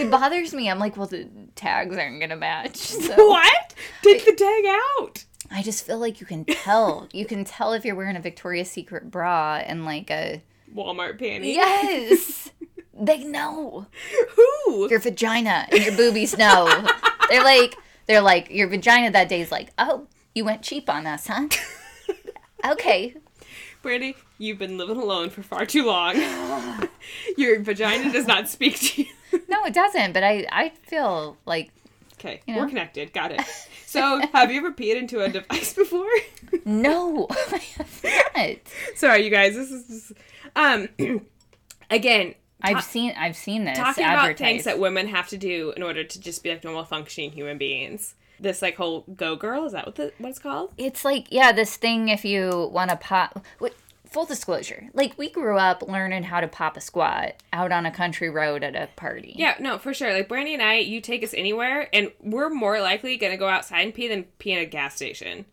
It 0.00 0.10
bothers 0.10 0.54
me. 0.54 0.70
I'm 0.70 0.78
like, 0.78 0.96
well, 0.96 1.06
the 1.06 1.28
tags 1.56 1.96
aren't 1.98 2.20
gonna 2.20 2.36
match. 2.36 2.76
So 2.76 3.28
what? 3.28 3.74
Take 4.02 4.24
the 4.24 4.32
tag 4.32 4.64
out. 4.66 5.24
I 5.50 5.62
just 5.62 5.84
feel 5.84 5.98
like 5.98 6.20
you 6.20 6.26
can 6.26 6.46
tell. 6.46 7.06
You 7.12 7.26
can 7.26 7.44
tell 7.44 7.74
if 7.74 7.84
you're 7.84 7.94
wearing 7.94 8.16
a 8.16 8.20
Victoria's 8.20 8.70
Secret 8.70 9.10
bra 9.10 9.56
and 9.56 9.84
like 9.84 10.10
a 10.10 10.42
Walmart 10.74 11.20
panty. 11.20 11.52
yes. 11.54 12.39
They 13.00 13.24
know 13.24 13.86
Who? 14.36 14.88
your 14.90 15.00
vagina 15.00 15.66
and 15.70 15.82
your 15.84 15.96
boobies 15.96 16.36
know. 16.36 16.86
they're 17.28 17.42
like 17.44 17.74
they're 18.06 18.20
like 18.20 18.50
your 18.50 18.68
vagina 18.68 19.10
that 19.10 19.28
day 19.28 19.40
is 19.40 19.50
like, 19.50 19.70
oh, 19.78 20.06
you 20.34 20.44
went 20.44 20.62
cheap 20.62 20.88
on 20.90 21.06
us, 21.06 21.26
huh? 21.26 21.48
okay, 22.72 23.14
Brandy, 23.82 24.14
you've 24.38 24.58
been 24.58 24.76
living 24.76 24.96
alone 24.98 25.30
for 25.30 25.42
far 25.42 25.64
too 25.64 25.84
long. 25.86 26.14
Your 27.38 27.60
vagina 27.62 28.12
does 28.12 28.26
not 28.26 28.48
speak 28.48 28.78
to 28.80 29.02
you. 29.02 29.42
no, 29.48 29.64
it 29.64 29.72
doesn't. 29.72 30.12
But 30.12 30.22
I 30.22 30.46
I 30.52 30.68
feel 30.82 31.38
like 31.46 31.70
Okay, 32.18 32.42
You 32.46 32.54
know? 32.54 32.60
we're 32.60 32.68
connected. 32.68 33.14
Got 33.14 33.32
it. 33.32 33.40
So, 33.86 34.20
have 34.34 34.52
you 34.52 34.58
ever 34.58 34.72
peed 34.72 34.96
into 34.96 35.20
a 35.22 35.28
device 35.30 35.72
before? 35.82 36.06
no, 36.66 37.26
I 37.30 37.56
have 37.78 38.04
not. 38.36 38.56
Sorry, 38.96 39.24
you 39.24 39.30
guys. 39.30 39.54
This 39.54 39.70
is 39.70 39.86
just, 39.86 40.12
um. 40.54 40.88
Again, 41.90 42.34
I've 42.62 42.84
seen 42.84 43.14
I've 43.16 43.36
seen 43.36 43.64
this 43.64 43.78
talking 43.78 44.04
about 44.04 44.36
things 44.36 44.64
that 44.64 44.78
women 44.78 45.08
have 45.08 45.28
to 45.28 45.38
do 45.38 45.72
in 45.76 45.82
order 45.82 46.04
to 46.04 46.20
just 46.20 46.42
be 46.42 46.50
like 46.50 46.64
normal 46.64 46.84
functioning 46.84 47.32
human 47.32 47.58
beings. 47.58 48.14
This 48.38 48.62
like 48.62 48.76
whole 48.76 49.04
go 49.16 49.36
girl 49.36 49.66
is 49.66 49.72
that 49.72 49.86
what 49.86 49.96
the 49.96 50.12
what 50.18 50.30
it's 50.30 50.38
called? 50.38 50.72
it's 50.78 51.04
like 51.04 51.26
yeah, 51.30 51.52
this 51.52 51.76
thing 51.76 52.08
if 52.08 52.24
you 52.24 52.70
want 52.72 52.90
to 52.90 52.96
pop. 52.96 53.44
What, 53.58 53.74
full 54.10 54.26
disclosure, 54.26 54.88
like 54.92 55.16
we 55.16 55.30
grew 55.30 55.56
up 55.56 55.82
learning 55.86 56.24
how 56.24 56.40
to 56.40 56.48
pop 56.48 56.76
a 56.76 56.80
squat 56.80 57.34
out 57.52 57.70
on 57.72 57.86
a 57.86 57.90
country 57.90 58.28
road 58.28 58.64
at 58.64 58.74
a 58.74 58.88
party. 58.96 59.34
Yeah, 59.36 59.54
no, 59.60 59.78
for 59.78 59.94
sure. 59.94 60.12
Like 60.12 60.28
Brandy 60.28 60.52
and 60.52 60.62
I, 60.62 60.74
you 60.78 61.00
take 61.00 61.22
us 61.22 61.32
anywhere, 61.32 61.88
and 61.92 62.10
we're 62.20 62.50
more 62.50 62.80
likely 62.80 63.16
gonna 63.16 63.36
go 63.36 63.48
outside 63.48 63.82
and 63.82 63.94
pee 63.94 64.08
than 64.08 64.24
pee 64.38 64.52
in 64.52 64.58
a 64.58 64.66
gas 64.66 64.96
station 64.96 65.46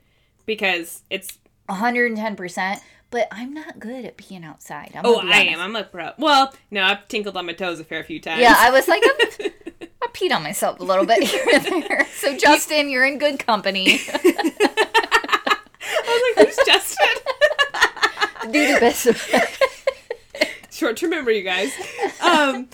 because 0.45 1.03
it's. 1.09 1.37
110%. 1.69 2.79
But 3.09 3.27
I'm 3.31 3.53
not 3.53 3.79
good 3.79 4.03
at 4.05 4.17
peeing 4.17 4.43
outside. 4.43 4.91
I'm 4.93 5.05
Oh, 5.05 5.19
I 5.23 5.43
am. 5.43 5.59
I'm 5.61 5.75
a 5.77 5.83
pro. 5.83 6.11
Well, 6.17 6.53
no, 6.71 6.83
I've 6.83 7.07
tinkled 7.07 7.37
on 7.37 7.45
my 7.45 7.53
toes 7.53 7.79
a 7.79 7.85
fair 7.85 8.03
few 8.03 8.19
times. 8.19 8.41
Yeah, 8.41 8.53
I 8.57 8.69
was 8.69 8.85
like, 8.87 9.01
I'm, 9.05 9.51
I 10.03 10.07
peed 10.07 10.33
on 10.35 10.43
myself 10.43 10.79
a 10.81 10.83
little 10.83 11.05
bit 11.05 11.23
here 11.23 11.45
and 11.53 11.83
there. 11.83 12.05
So, 12.17 12.35
Justin, 12.35 12.89
you're 12.89 13.05
in 13.05 13.19
good 13.19 13.37
company. 13.39 13.99
I 14.13 15.57
was 16.35 16.37
like, 16.37 16.47
who's 16.47 16.59
Justin? 16.65 17.07
Do 18.51 18.73
the 18.73 18.79
best. 18.79 19.07
Short 20.71 20.97
term 20.97 21.11
memory, 21.11 21.37
you 21.37 21.43
guys. 21.43 21.71
Um, 22.21 22.69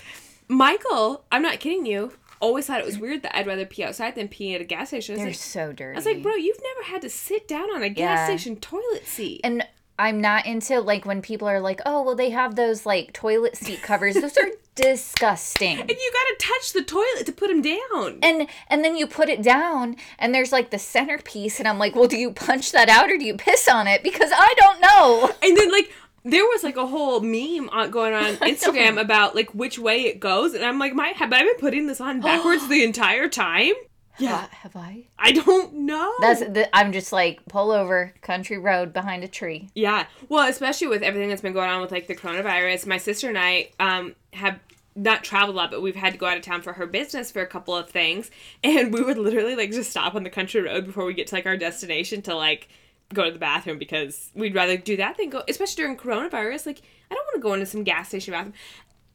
Michael, 0.48 1.24
I'm 1.32 1.42
not 1.42 1.60
kidding 1.60 1.86
you. 1.86 2.14
Always 2.40 2.68
thought 2.68 2.80
it 2.80 2.86
was 2.86 2.98
weird 2.98 3.24
that 3.24 3.38
I'd 3.38 3.48
rather 3.48 3.66
pee 3.66 3.84
outside 3.84 4.16
than 4.16 4.28
pee 4.28 4.54
at 4.56 4.62
a 4.62 4.66
gas 4.66 4.90
station. 4.90 5.16
I 5.16 5.18
They're 5.18 5.28
like, 5.28 5.36
so 5.36 5.72
dirty. 5.72 5.94
I 5.94 5.98
was 5.98 6.06
like, 6.06 6.22
bro, 6.22 6.36
you've 6.36 6.60
never 6.62 6.92
had 6.92 7.02
to 7.04 7.10
sit 7.10 7.48
down 7.48 7.74
on 7.74 7.84
a 7.84 7.90
gas 7.90 8.20
Yeah. 8.20 8.26
station 8.26 8.58
toilet 8.58 9.06
seat. 9.08 9.42
And 9.44 9.66
I'm 9.98 10.22
not 10.22 10.46
into 10.46 10.80
like 10.82 11.06
when 11.06 11.22
people 11.22 11.48
are 11.48 11.60
like, 11.60 11.82
oh, 11.86 12.04
well, 12.04 12.16
they 12.16 12.32
have 12.32 12.56
those 12.56 12.86
like 12.86 13.14
toilet 13.14 13.56
seat 13.56 13.82
covers. 13.82 14.16
Those 14.16 14.38
are 14.38 14.50
disgusting. 14.76 15.80
And 15.80 15.90
you 15.90 16.12
gotta 16.14 16.36
touch 16.40 16.74
the 16.74 16.84
toilet 16.84 17.26
to 17.26 17.32
put 17.32 17.50
them 17.50 17.62
down. 17.62 18.20
And 18.24 18.48
and 18.68 18.84
then 18.84 18.96
you 18.96 19.06
put 19.06 19.30
it 19.30 19.44
down 19.44 19.96
and 20.18 20.34
there's 20.34 20.52
like 20.52 20.72
the 20.72 20.80
centerpiece 20.80 21.60
and 21.60 21.68
I'm 21.68 21.78
like, 21.78 21.96
well, 21.96 22.08
do 22.08 22.18
you 22.18 22.32
punch 22.32 22.72
that 22.72 22.90
out 22.90 23.12
or 23.12 23.18
do 23.18 23.26
you 23.26 23.36
piss 23.38 23.68
on 23.68 23.88
it? 23.88 24.04
Because 24.04 24.32
I 24.34 24.54
don't 24.58 24.82
know. 24.82 25.32
And 25.44 25.56
then 25.56 25.72
like 25.72 25.92
there 26.26 26.44
was 26.44 26.64
like 26.64 26.78
a 26.78 26.88
whole 26.88 27.20
meme 27.20 27.70
on, 27.70 27.92
going 27.92 28.14
on 28.14 28.24
Instagram 28.38 29.00
about 29.00 29.36
like 29.36 29.54
which 29.54 29.78
way 29.78 30.04
it 30.06 30.20
goes, 30.20 30.54
and 30.54 30.64
I'm 30.66 30.80
like, 30.80 30.94
my 30.94 31.10
have 31.10 31.34
I 31.34 31.44
been 31.44 31.58
putting 31.60 31.88
this 31.88 32.02
on 32.02 32.22
backwards 32.22 32.68
the 32.70 32.84
entire 32.84 33.30
time? 33.30 33.74
Yeah. 34.20 34.48
Have 34.52 34.76
I? 34.76 35.06
I 35.18 35.32
don't 35.32 35.74
know. 35.74 36.14
That's 36.22 36.42
the, 36.42 36.70
I'm 36.76 36.92
just 36.92 37.12
like 37.12 37.46
pull 37.48 37.72
over 37.72 38.14
country 38.22 38.58
road 38.58 38.94
behind 38.94 39.24
a 39.24 39.28
tree. 39.28 39.70
yeah. 39.76 40.06
Well, 40.30 40.48
especially 40.48 40.88
with 40.88 41.02
everything 41.02 41.30
that's 41.30 41.42
been 41.42 41.54
going 41.54 41.70
on 41.70 41.82
with 41.82 41.92
like 41.92 42.08
the 42.08 42.16
coronavirus, 42.16 42.86
my 42.88 42.98
sister 42.98 43.28
and 43.28 43.38
I 43.38 43.72
um 43.80 44.16
have 44.34 44.60
not 44.96 45.24
traveled 45.24 45.56
a 45.56 45.58
lot, 45.58 45.72
but 45.72 45.82
we've 45.82 45.96
had 45.96 46.14
to 46.14 46.20
go 46.20 46.28
out 46.28 46.38
of 46.38 46.44
town 46.44 46.62
for 46.62 46.74
her 46.74 46.86
business 46.86 47.32
for 47.32 47.42
a 47.42 47.48
couple 47.48 47.76
of 47.76 47.90
things, 47.90 48.30
and 48.64 48.94
we 48.94 49.02
would 49.02 49.18
literally 49.18 49.56
like 49.56 49.72
just 49.72 49.90
stop 49.90 50.16
on 50.16 50.24
the 50.24 50.30
country 50.30 50.62
road 50.62 50.86
before 50.86 51.06
we 51.06 51.14
get 51.14 51.28
to 51.28 51.36
like 51.36 51.46
our 51.46 51.58
destination 51.58 52.22
to 52.24 52.36
like 52.36 52.68
go 53.14 53.26
to 53.26 53.32
the 53.32 53.40
bathroom 53.40 53.78
because 53.78 54.32
we'd 54.34 54.56
rather 54.56 54.78
do 54.78 54.98
that 54.98 55.18
than 55.18 55.30
go, 55.30 55.44
especially 55.48 55.84
during 55.84 55.98
coronavirus. 55.98 56.66
Like, 56.66 56.82
I 57.12 57.16
don't 57.16 57.26
want 57.26 57.36
to 57.36 57.42
go 57.42 57.54
into 57.54 57.66
some 57.66 57.84
gas 57.84 58.10
station 58.10 58.32
bathroom. 58.32 58.54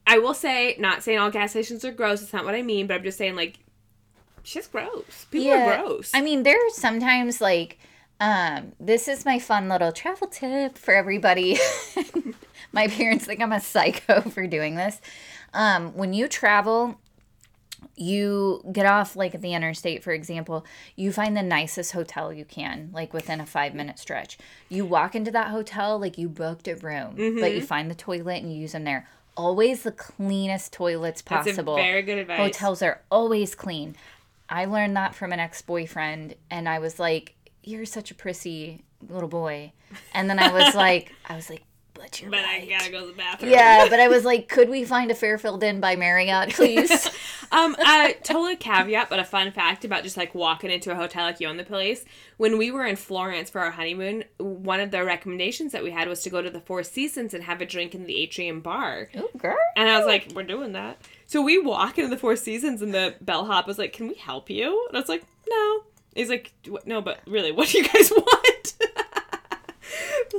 I 0.07 0.17
will 0.19 0.33
say, 0.33 0.75
not 0.79 1.03
saying 1.03 1.19
all 1.19 1.29
gas 1.29 1.51
stations 1.51 1.85
are 1.85 1.91
gross. 1.91 2.21
It's 2.21 2.33
not 2.33 2.45
what 2.45 2.55
I 2.55 2.61
mean, 2.61 2.87
but 2.87 2.95
I'm 2.95 3.03
just 3.03 3.17
saying 3.17 3.35
like, 3.35 3.59
shit's 4.43 4.67
gross. 4.67 5.25
People 5.31 5.51
are 5.51 5.77
gross. 5.83 6.11
I 6.13 6.21
mean, 6.21 6.43
there's 6.43 6.75
sometimes 6.75 7.41
like, 7.41 7.79
um, 8.19 8.73
this 8.79 9.07
is 9.07 9.25
my 9.25 9.39
fun 9.39 9.69
little 9.69 9.91
travel 9.91 10.27
tip 10.27 10.77
for 10.77 10.93
everybody. 10.93 11.57
my 12.71 12.87
parents 12.87 13.25
think 13.25 13.41
I'm 13.41 13.51
a 13.53 13.59
psycho 13.61 14.21
for 14.29 14.45
doing 14.47 14.75
this. 14.75 14.99
Um, 15.53 15.93
when 15.95 16.13
you 16.13 16.27
travel, 16.27 16.99
you 17.95 18.61
get 18.71 18.85
off 18.85 19.15
like 19.15 19.33
at 19.35 19.41
the 19.41 19.53
interstate, 19.53 20.03
for 20.03 20.11
example, 20.11 20.65
you 20.95 21.11
find 21.11 21.35
the 21.35 21.43
nicest 21.43 21.91
hotel 21.93 22.31
you 22.33 22.45
can, 22.45 22.89
like 22.93 23.13
within 23.13 23.39
a 23.39 23.45
five 23.45 23.73
minute 23.73 23.99
stretch. 23.99 24.37
You 24.67 24.85
walk 24.85 25.15
into 25.15 25.31
that 25.31 25.47
hotel 25.47 25.97
like 25.99 26.17
you 26.17 26.27
booked 26.29 26.67
a 26.67 26.75
room, 26.75 27.13
but 27.15 27.21
Mm-hmm. 27.21 27.55
you 27.55 27.61
find 27.61 27.89
the 27.89 27.95
toilet 27.95 28.41
and 28.43 28.51
you 28.53 28.59
use 28.59 28.73
them 28.73 28.83
there. 28.83 29.07
Always 29.37 29.83
the 29.83 29.91
cleanest 29.93 30.73
toilets 30.73 31.21
possible. 31.21 31.75
very 31.75 32.01
good 32.01 32.17
advice. 32.17 32.37
Hotels 32.37 32.81
are 32.81 33.01
always 33.09 33.55
clean. 33.55 33.95
I 34.49 34.65
learned 34.65 34.95
that 34.97 35.15
from 35.15 35.31
an 35.31 35.39
ex 35.39 35.61
boyfriend, 35.61 36.35
and 36.49 36.67
I 36.67 36.79
was 36.79 36.99
like, 36.99 37.35
"You're 37.63 37.85
such 37.85 38.11
a 38.11 38.15
prissy 38.15 38.83
little 39.07 39.29
boy," 39.29 39.73
and 40.13 40.29
then 40.29 40.39
I 40.39 40.51
was 40.51 40.75
like, 40.75 41.13
"I 41.27 41.35
was 41.35 41.49
like." 41.49 41.63
but 41.93 42.21
you're 42.21 42.31
But 42.31 42.43
right. 42.45 42.63
I 42.63 42.65
gotta 42.65 42.89
go 42.91 43.01
to 43.01 43.07
the 43.07 43.13
bathroom. 43.13 43.51
Yeah, 43.51 43.87
but 43.89 43.99
I 43.99 44.07
was 44.07 44.23
like, 44.31 44.47
could 44.47 44.69
we 44.69 44.85
find 44.85 45.11
a 45.11 45.15
Fairfield 45.15 45.61
Inn 45.63 45.81
by 45.81 45.97
Marriott, 45.97 46.49
please? 46.53 47.09
um, 47.51 47.75
uh, 47.77 48.09
totally 48.23 48.55
caveat, 48.55 49.09
but 49.09 49.19
a 49.19 49.25
fun 49.25 49.51
fact 49.51 49.83
about 49.83 50.03
just 50.03 50.15
like 50.15 50.33
walking 50.33 50.71
into 50.71 50.91
a 50.93 50.95
hotel 50.95 51.25
like 51.25 51.41
you 51.41 51.47
own 51.49 51.57
the 51.57 51.65
place. 51.65 52.05
When 52.37 52.57
we 52.57 52.71
were 52.71 52.85
in 52.85 52.95
Florence 52.95 53.49
for 53.49 53.59
our 53.59 53.71
honeymoon, 53.71 54.23
one 54.37 54.79
of 54.79 54.91
the 54.91 55.03
recommendations 55.03 55.73
that 55.73 55.83
we 55.83 55.91
had 55.91 56.07
was 56.07 56.21
to 56.21 56.29
go 56.29 56.41
to 56.41 56.49
the 56.49 56.61
Four 56.61 56.83
Seasons 56.83 57.33
and 57.33 57.43
have 57.43 57.59
a 57.59 57.65
drink 57.65 57.93
in 57.93 58.05
the 58.05 58.15
atrium 58.21 58.61
bar. 58.61 59.09
Ooh, 59.17 59.29
girl. 59.37 59.57
And 59.75 59.89
I 59.89 59.97
was 59.97 60.07
like, 60.07 60.31
we're 60.33 60.43
doing 60.43 60.71
that. 60.71 60.99
So 61.29 61.43
we 61.43 61.59
walk 61.59 61.99
into 61.99 62.09
the 62.09 62.17
Four 62.17 62.35
Seasons, 62.35 62.81
and 62.81 62.91
the 62.91 63.13
bellhop 63.21 63.67
was 63.67 63.77
like, 63.77 63.93
"Can 63.93 64.07
we 64.07 64.15
help 64.15 64.49
you?" 64.49 64.87
And 64.87 64.97
I 64.97 64.99
was 64.99 65.07
like, 65.07 65.23
"No." 65.47 65.83
He's 66.15 66.27
like, 66.27 66.51
"No, 66.87 67.01
but 67.01 67.19
really, 67.27 67.51
what 67.51 67.67
do 67.67 67.77
you 67.77 67.87
guys 67.87 68.11
want?" 68.17 68.73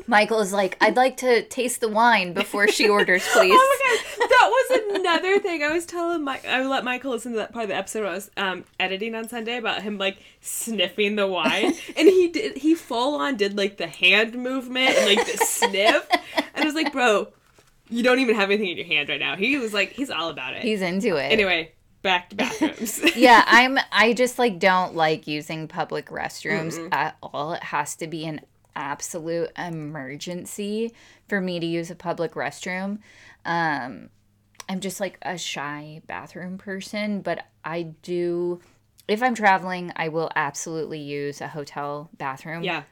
Michael 0.08 0.40
is 0.40 0.52
like, 0.52 0.76
I'd 0.80 0.96
like 0.96 1.18
to 1.18 1.44
taste 1.44 1.80
the 1.80 1.88
wine 1.88 2.32
before 2.32 2.66
she 2.66 2.88
orders, 2.88 3.24
please. 3.32 3.52
Oh 3.56 3.78
my 4.18 4.26
god, 4.26 4.28
that 4.30 4.48
was 4.50 4.98
another 5.00 5.38
thing. 5.38 5.62
I 5.62 5.72
was 5.72 5.86
telling 5.86 6.24
Mike. 6.24 6.44
I 6.44 6.66
let 6.66 6.82
Michael 6.82 7.12
listen 7.12 7.32
to 7.32 7.38
that 7.38 7.52
part 7.52 7.64
of 7.64 7.68
the 7.68 7.76
episode 7.76 8.04
I 8.06 8.14
was 8.14 8.30
um, 8.36 8.64
editing 8.80 9.14
on 9.14 9.28
Sunday 9.28 9.58
about 9.58 9.82
him 9.82 9.96
like 9.96 10.18
sniffing 10.40 11.14
the 11.14 11.28
wine, 11.28 11.74
and 11.96 12.08
he 12.08 12.28
did. 12.28 12.58
He 12.58 12.74
full 12.74 13.14
on 13.14 13.36
did 13.36 13.56
like 13.56 13.76
the 13.76 13.86
hand 13.86 14.34
movement 14.34 14.96
and 14.96 15.06
like 15.06 15.24
the 15.24 15.38
sniff, 15.38 16.08
and 16.34 16.64
I 16.64 16.64
was 16.64 16.74
like, 16.74 16.92
bro, 16.92 17.28
you 17.90 18.02
don't 18.02 18.18
even 18.20 18.36
have 18.36 18.50
anything 18.50 18.70
in 18.70 18.76
your 18.76 18.86
hand 18.86 19.08
right 19.08 19.20
now. 19.20 19.36
He 19.36 19.58
was 19.58 19.74
like, 19.74 19.90
he's 19.92 20.10
all 20.10 20.30
about 20.30 20.54
it. 20.54 20.62
He's 20.62 20.80
into 20.80 21.16
it. 21.16 21.32
anyway, 21.32 21.72
back 22.02 22.30
to 22.30 22.36
bathrooms. 22.36 23.00
yeah, 23.16 23.44
I'm 23.46 23.78
I 23.92 24.12
just 24.12 24.38
like 24.38 24.58
don't 24.58 24.94
like 24.94 25.26
using 25.26 25.68
public 25.68 26.06
restrooms 26.06 26.88
at 26.92 27.16
all. 27.22 27.52
It 27.54 27.62
has 27.64 27.96
to 27.96 28.06
be 28.06 28.24
an 28.26 28.40
absolute 28.76 29.50
emergency 29.58 30.92
for 31.28 31.40
me 31.40 31.60
to 31.60 31.66
use 31.66 31.90
a 31.90 31.94
public 31.94 32.34
restroom. 32.34 32.98
Um 33.44 34.08
I'm 34.68 34.80
just 34.80 35.00
like 35.00 35.18
a 35.22 35.36
shy 35.36 36.00
bathroom 36.06 36.56
person, 36.56 37.20
but 37.22 37.44
I 37.64 37.82
do 38.02 38.60
if 39.08 39.22
I'm 39.22 39.34
traveling, 39.34 39.92
I 39.96 40.08
will 40.08 40.30
absolutely 40.36 41.00
use 41.00 41.40
a 41.40 41.48
hotel 41.48 42.08
bathroom. 42.16 42.62
yeah. 42.62 42.84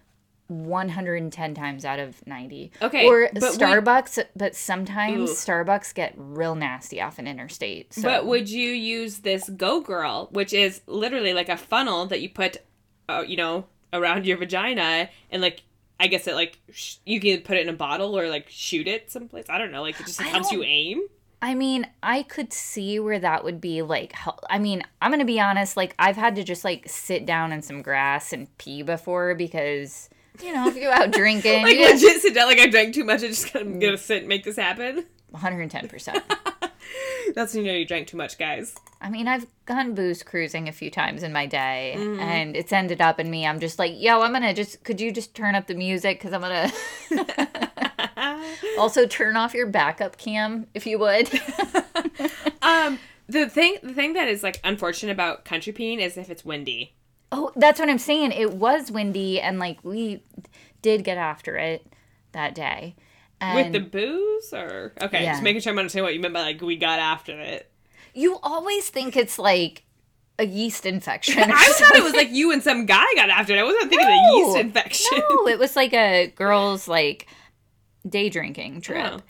110 0.48 1.54
times 1.54 1.84
out 1.84 1.98
of 1.98 2.26
90. 2.26 2.72
Okay, 2.82 3.06
Or 3.06 3.28
but 3.32 3.42
would- 3.42 3.52
Starbucks, 3.52 4.24
but 4.34 4.54
sometimes. 4.56 5.30
Starbucks 5.30 5.94
get 5.94 6.14
real 6.16 6.54
nasty 6.54 7.00
off 7.00 7.18
an 7.18 7.26
interstate. 7.26 7.94
So 7.94 8.02
But 8.02 8.26
would 8.26 8.50
you 8.50 8.70
use 8.70 9.18
this 9.18 9.48
Go 9.50 9.80
Girl, 9.80 10.28
which 10.32 10.52
is 10.52 10.80
literally 10.86 11.32
like 11.34 11.48
a 11.48 11.56
funnel 11.56 12.06
that 12.06 12.20
you 12.20 12.28
put, 12.30 12.58
uh, 13.08 13.24
you 13.26 13.36
know, 13.36 13.66
around 13.92 14.26
your 14.26 14.36
vagina, 14.36 15.08
and 15.30 15.40
like 15.42 15.62
I 16.00 16.06
guess 16.06 16.26
it 16.26 16.34
like 16.34 16.58
sh- 16.70 16.96
you 17.04 17.18
can 17.20 17.40
put 17.40 17.56
it 17.56 17.62
in 17.66 17.68
a 17.74 17.76
bottle 17.76 18.16
or 18.18 18.28
like 18.28 18.46
shoot 18.48 18.86
it 18.86 19.10
someplace. 19.10 19.46
I 19.48 19.58
don't 19.58 19.72
know. 19.72 19.82
Like 19.82 19.98
it 20.00 20.06
just 20.06 20.20
I 20.20 20.24
helps 20.24 20.52
you 20.52 20.62
aim. 20.62 21.02
I 21.40 21.54
mean, 21.54 21.86
I 22.02 22.24
could 22.24 22.52
see 22.52 22.98
where 22.98 23.18
that 23.20 23.44
would 23.44 23.60
be 23.60 23.82
like. 23.82 24.12
I 24.50 24.58
mean, 24.58 24.82
I'm 25.00 25.10
gonna 25.10 25.24
be 25.24 25.40
honest. 25.40 25.76
Like, 25.76 25.94
I've 25.98 26.16
had 26.16 26.34
to 26.36 26.42
just 26.44 26.64
like 26.64 26.88
sit 26.88 27.26
down 27.26 27.52
in 27.52 27.62
some 27.62 27.80
grass 27.82 28.32
and 28.32 28.56
pee 28.58 28.82
before 28.82 29.34
because 29.34 30.08
you 30.42 30.52
know 30.52 30.68
if 30.68 30.74
you 30.76 30.82
go 30.82 30.90
out 30.90 31.10
drinking, 31.12 31.62
Like 31.64 31.76
get 31.76 31.94
legit 31.94 32.22
sit 32.22 32.34
down. 32.34 32.46
Like 32.48 32.58
I 32.58 32.66
drank 32.68 32.94
too 32.94 33.04
much. 33.04 33.22
I 33.22 33.28
just 33.28 33.52
kind 33.52 33.74
of 33.74 33.80
gonna 33.80 33.96
sit 33.98 34.18
and 34.20 34.28
make 34.28 34.44
this 34.44 34.56
happen. 34.56 35.04
110. 35.30 35.88
percent 35.88 36.22
That's 37.34 37.52
when 37.54 37.64
you 37.66 37.72
know 37.72 37.76
you 37.78 37.84
drank 37.86 38.08
too 38.08 38.16
much, 38.16 38.38
guys. 38.38 38.74
I 39.00 39.10
mean, 39.10 39.28
I've 39.28 39.46
gone 39.66 39.94
booze 39.94 40.22
cruising 40.22 40.66
a 40.68 40.72
few 40.72 40.90
times 40.90 41.22
in 41.22 41.32
my 41.32 41.44
day, 41.46 41.94
Mm-hmm. 41.96 42.20
and 42.20 42.56
it's 42.56 42.72
ended 42.72 43.00
up 43.02 43.20
in 43.20 43.30
me. 43.30 43.46
I'm 43.46 43.60
just 43.60 43.78
like, 43.78 43.92
yo, 43.96 44.22
I'm 44.22 44.32
gonna 44.32 44.54
just. 44.54 44.82
Could 44.84 45.00
you 45.00 45.12
just 45.12 45.34
turn 45.34 45.54
up 45.54 45.66
the 45.66 45.74
music? 45.74 46.18
Because 46.18 46.32
I'm 46.32 46.40
gonna. 46.40 46.72
also, 48.78 49.06
turn 49.06 49.36
off 49.36 49.54
your 49.54 49.66
backup 49.66 50.16
cam 50.16 50.66
if 50.74 50.86
you 50.86 50.98
would. 50.98 51.28
Um, 52.62 52.98
the 53.28 53.48
thing, 53.48 53.76
the 53.82 53.92
thing 53.92 54.14
that 54.14 54.28
is 54.28 54.42
like 54.42 54.58
unfortunate 54.64 55.12
about 55.12 55.44
country 55.44 55.72
peeing 55.72 56.00
is 56.00 56.16
if 56.16 56.30
it's 56.30 56.44
windy. 56.44 56.94
Oh, 57.30 57.52
that's 57.56 57.78
what 57.78 57.88
I'm 57.90 57.98
saying. 57.98 58.32
It 58.32 58.52
was 58.54 58.90
windy, 58.90 59.40
and 59.40 59.58
like 59.58 59.78
we 59.84 60.22
did 60.82 61.04
get 61.04 61.18
after 61.18 61.56
it 61.56 61.86
that 62.32 62.54
day. 62.54 62.94
And 63.40 63.72
With 63.72 63.72
the 63.72 63.88
booze, 63.88 64.52
or 64.52 64.92
okay, 65.00 65.22
Yeah. 65.24 65.32
just 65.32 65.42
making 65.42 65.60
sure 65.62 65.72
I'm 65.72 65.78
understanding 65.78 66.04
what 66.04 66.14
you 66.14 66.20
meant 66.20 66.34
by 66.34 66.42
like 66.42 66.60
we 66.60 66.76
got 66.76 66.98
after 66.98 67.38
it. 67.40 67.70
you 68.14 68.38
always 68.42 68.88
think 68.90 69.16
it's 69.16 69.38
like 69.38 69.84
a 70.40 70.46
yeast 70.46 70.86
infection. 70.86 71.38
I 71.52 71.72
thought 71.72 71.94
it 71.96 72.02
was 72.02 72.14
like 72.14 72.30
you 72.30 72.50
and 72.52 72.62
some 72.62 72.86
guy 72.86 73.04
got 73.14 73.28
after 73.30 73.54
it. 73.54 73.58
I 73.58 73.62
wasn't 73.64 73.90
thinking 73.90 74.00
of 74.08 74.12
No. 74.12 74.34
a 74.34 74.38
yeast 74.38 74.58
infection. 74.58 75.18
no, 75.30 75.46
it 75.48 75.58
was 75.58 75.76
like 75.76 75.92
a 75.92 76.32
girls 76.34 76.88
like 76.88 77.26
day 78.08 78.28
drinking 78.28 78.80
trip. 78.80 79.04
Oh. 79.14 79.20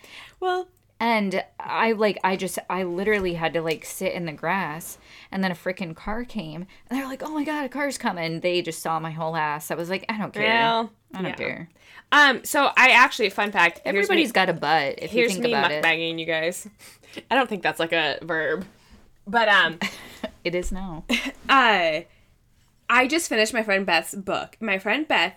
Well, 0.40 0.68
And 1.00 1.44
I 1.60 1.92
like 1.92 2.18
I 2.24 2.36
just 2.36 2.58
I 2.68 2.82
literally 2.82 3.34
had 3.34 3.54
to 3.54 3.62
like 3.62 3.84
sit 3.84 4.12
in 4.12 4.26
the 4.26 4.32
grass 4.32 4.98
and 5.30 5.44
then 5.44 5.52
a 5.52 5.54
freaking 5.54 5.94
car 5.94 6.24
came 6.24 6.66
and 6.88 6.98
they're 6.98 7.06
like, 7.06 7.22
"Oh 7.22 7.30
my 7.30 7.44
god, 7.44 7.64
a 7.64 7.68
car's 7.68 7.98
coming." 7.98 8.40
They 8.40 8.62
just 8.62 8.82
saw 8.82 8.98
my 8.98 9.12
whole 9.12 9.36
ass. 9.36 9.70
I 9.70 9.74
was 9.76 9.90
like, 9.90 10.04
"I 10.08 10.18
don't 10.18 10.32
care. 10.32 10.42
well, 10.42 10.90
I 11.14 11.22
don't 11.22 11.30
yeah. 11.30 11.36
care." 11.36 11.68
Um, 12.10 12.44
so 12.44 12.70
I 12.76 12.90
actually, 12.90 13.28
fun 13.28 13.52
fact, 13.52 13.82
Everybody's 13.84 14.30
me, 14.30 14.32
got 14.32 14.48
a 14.48 14.54
butt 14.54 14.98
if 14.98 15.12
you 15.12 15.28
think 15.28 15.44
about 15.44 15.70
it. 15.70 15.84
mukbanging 15.84 16.18
you 16.18 16.26
guys. 16.26 16.66
I 17.30 17.34
don't 17.34 17.48
think 17.48 17.62
that's 17.62 17.78
like 17.78 17.92
a 17.92 18.18
verb, 18.22 18.64
but 19.26 19.48
um, 19.48 19.78
It 20.44 20.54
is 20.54 20.72
now. 20.72 21.04
uh, 21.48 22.00
I 22.88 23.06
just 23.06 23.28
finished 23.28 23.52
my 23.52 23.62
friend 23.62 23.84
Beth's 23.84 24.14
book. 24.14 24.56
My 24.60 24.78
friend 24.78 25.06
Beth, 25.06 25.34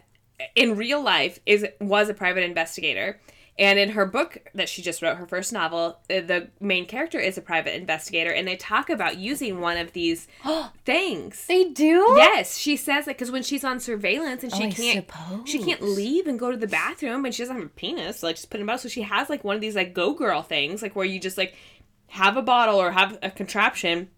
in 0.56 0.76
real 0.78 1.04
life, 1.04 1.40
is 1.46 1.66
was 1.80 2.10
a 2.10 2.14
private 2.14 2.44
investigator. 2.44 3.20
And 3.62 3.78
in 3.78 3.90
her 3.90 4.08
book 4.08 4.40
that 4.56 4.68
she 4.68 4.82
just 4.82 5.04
wrote, 5.04 5.18
her 5.18 5.28
first 5.28 5.54
novel, 5.54 6.00
uh, 6.10 6.22
the 6.22 6.50
main 6.60 6.88
character 6.88 7.20
is 7.20 7.38
a 7.38 7.42
private 7.42 7.76
investigator, 7.76 8.32
and 8.32 8.48
they 8.48 8.56
talk 8.56 8.90
about 8.90 9.18
using 9.20 9.62
one 9.62 9.78
of 9.78 9.94
these 9.94 10.28
things. 10.84 11.46
They 11.46 11.66
do? 11.66 12.16
Yes, 12.18 12.58
she 12.58 12.76
says 12.76 13.08
it 13.08 13.12
because 13.18 13.30
when 13.30 13.44
she's 13.44 13.64
on 13.64 13.80
surveillance 13.80 14.42
and 14.44 14.52
she 14.52 14.64
Oh, 14.66 14.72
can't, 14.72 15.48
she 15.48 15.60
can't 15.60 15.84
leave 15.84 16.26
and 16.26 16.40
go 16.40 16.50
to 16.50 16.58
the 16.58 16.66
bathroom, 16.68 17.24
and 17.24 17.36
she 17.36 17.44
doesn't 17.44 17.56
have 17.56 17.66
a 17.66 17.70
penis, 17.70 18.22
so 18.22 18.28
like 18.28 18.36
just 18.38 18.50
put 18.50 18.58
it 18.60 18.62
in 18.62 18.66
a 18.66 18.68
bottle. 18.68 18.80
So 18.80 18.90
she 18.90 19.04
has 19.04 19.30
like 19.30 19.44
one 19.44 19.56
of 19.56 19.62
these 19.62 19.76
like 19.76 19.94
go 19.94 20.14
girl 20.16 20.42
things, 20.42 20.82
like 20.82 20.96
where 20.96 21.06
you 21.06 21.20
just 21.20 21.38
like 21.38 21.54
have 22.08 22.38
a 22.38 22.42
bottle 22.42 22.82
or 22.82 22.92
have 22.92 23.20
a 23.22 23.30
contraption 23.30 24.10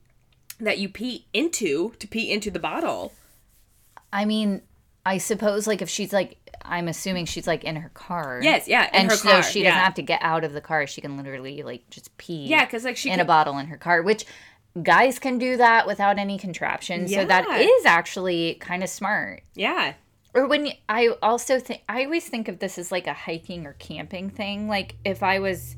that 0.62 0.78
you 0.80 0.88
pee 0.88 1.28
into 1.34 1.92
to 2.00 2.08
pee 2.08 2.32
into 2.32 2.50
the 2.50 2.60
bottle. 2.60 3.12
I 4.14 4.24
mean, 4.24 4.62
I 5.06 5.18
suppose 5.18 5.68
like 5.68 5.82
if 5.82 5.90
she's 5.90 6.14
like 6.14 6.38
I'm 6.66 6.88
assuming 6.88 7.26
she's 7.26 7.48
like 7.48 7.64
in 7.64 7.76
her 7.76 7.90
car. 7.90 8.40
Yes, 8.42 8.68
yeah, 8.68 8.88
in 8.88 9.02
and 9.02 9.12
her 9.12 9.18
so 9.18 9.30
car, 9.30 9.44
she 9.44 9.64
doesn't 9.64 9.80
have 9.80 9.96
to 9.96 10.02
get 10.02 10.22
out 10.22 10.44
of 10.44 10.54
the 10.54 10.62
car. 10.62 10.88
She 10.88 11.02
can 11.02 11.18
literally 11.18 11.62
like 11.64 11.90
just 11.90 12.16
pee. 12.18 12.46
Yeah, 12.48 12.66
because 12.66 12.84
like 12.84 12.98
she 12.98 13.10
in 13.10 13.16
can, 13.16 13.22
a 13.22 13.26
bottle 13.26 13.58
in 13.58 13.68
her 13.68 13.78
car, 13.78 14.02
which 14.02 14.26
guys 14.82 15.20
can 15.20 15.38
do 15.38 15.58
that 15.58 15.86
without 15.86 16.18
any 16.18 16.38
contraption. 16.38 17.08
So 17.08 17.26
that 17.26 17.48
is 17.60 17.86
actually 17.86 18.56
kind 18.56 18.84
of 18.84 18.90
smart. 18.90 19.44
yeah. 19.56 19.94
Or 20.36 20.48
when 20.48 20.66
you, 20.66 20.72
I 20.90 21.10
also 21.22 21.60
think 21.60 21.84
I 21.88 22.06
always 22.06 22.28
think 22.28 22.48
of 22.48 22.58
this 22.58 22.80
as 22.80 22.92
like 22.92 23.06
a 23.06 23.14
hiking 23.14 23.68
or 23.68 23.74
camping 23.74 24.32
thing. 24.32 24.68
Like 24.68 24.96
if 25.06 25.22
I 25.22 25.38
was 25.38 25.76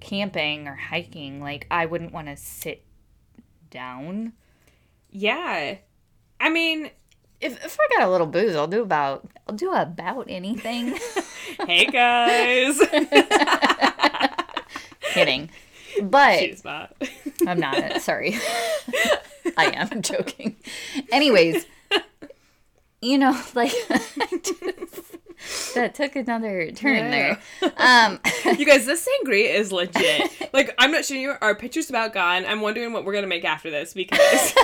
camping 0.00 0.66
or 0.66 0.74
hiking, 0.74 1.42
like 1.42 1.66
I 1.70 1.84
wouldn't 1.84 2.12
want 2.12 2.28
to 2.28 2.36
sit 2.36 2.86
down. 3.70 4.32
Yeah. 5.10 5.76
I 6.40 6.48
mean, 6.48 6.90
If 7.42 7.64
if 7.64 7.76
I 7.80 7.98
got 7.98 8.08
a 8.08 8.10
little 8.10 8.28
booze, 8.28 8.54
I'll 8.54 8.68
do 8.68 8.82
about 8.82 9.28
I'll 9.48 9.56
do 9.56 9.72
about 9.72 10.26
anything. 10.28 10.96
hey 11.66 11.86
guys. 11.86 12.80
Kidding. 15.12 15.50
But 16.00 16.38
She's 16.38 16.64
not. 16.64 16.94
I'm 17.46 17.58
not. 17.58 18.00
Sorry. 18.00 18.38
I 19.58 19.72
am 19.74 20.02
joking. 20.02 20.56
Anyways, 21.10 21.66
you 23.02 23.18
know, 23.18 23.38
like 23.54 23.74
that 25.74 25.94
took 25.94 26.14
another 26.14 26.70
turn 26.70 27.10
there. 27.10 27.40
Um 27.76 28.20
you 28.56 28.64
guys, 28.64 28.86
this 28.86 29.06
sangria 29.06 29.52
is 29.52 29.72
legit. 29.72 30.30
Like, 30.52 30.74
I'm 30.78 30.92
not 30.92 31.04
showing 31.04 31.22
you. 31.22 31.34
Our 31.40 31.56
picture's 31.56 31.90
about 31.90 32.12
gone. 32.12 32.46
I'm 32.46 32.60
wondering 32.60 32.92
what 32.92 33.04
we're 33.04 33.14
gonna 33.14 33.26
make 33.26 33.44
after 33.44 33.68
this 33.70 33.92
because 33.94 34.54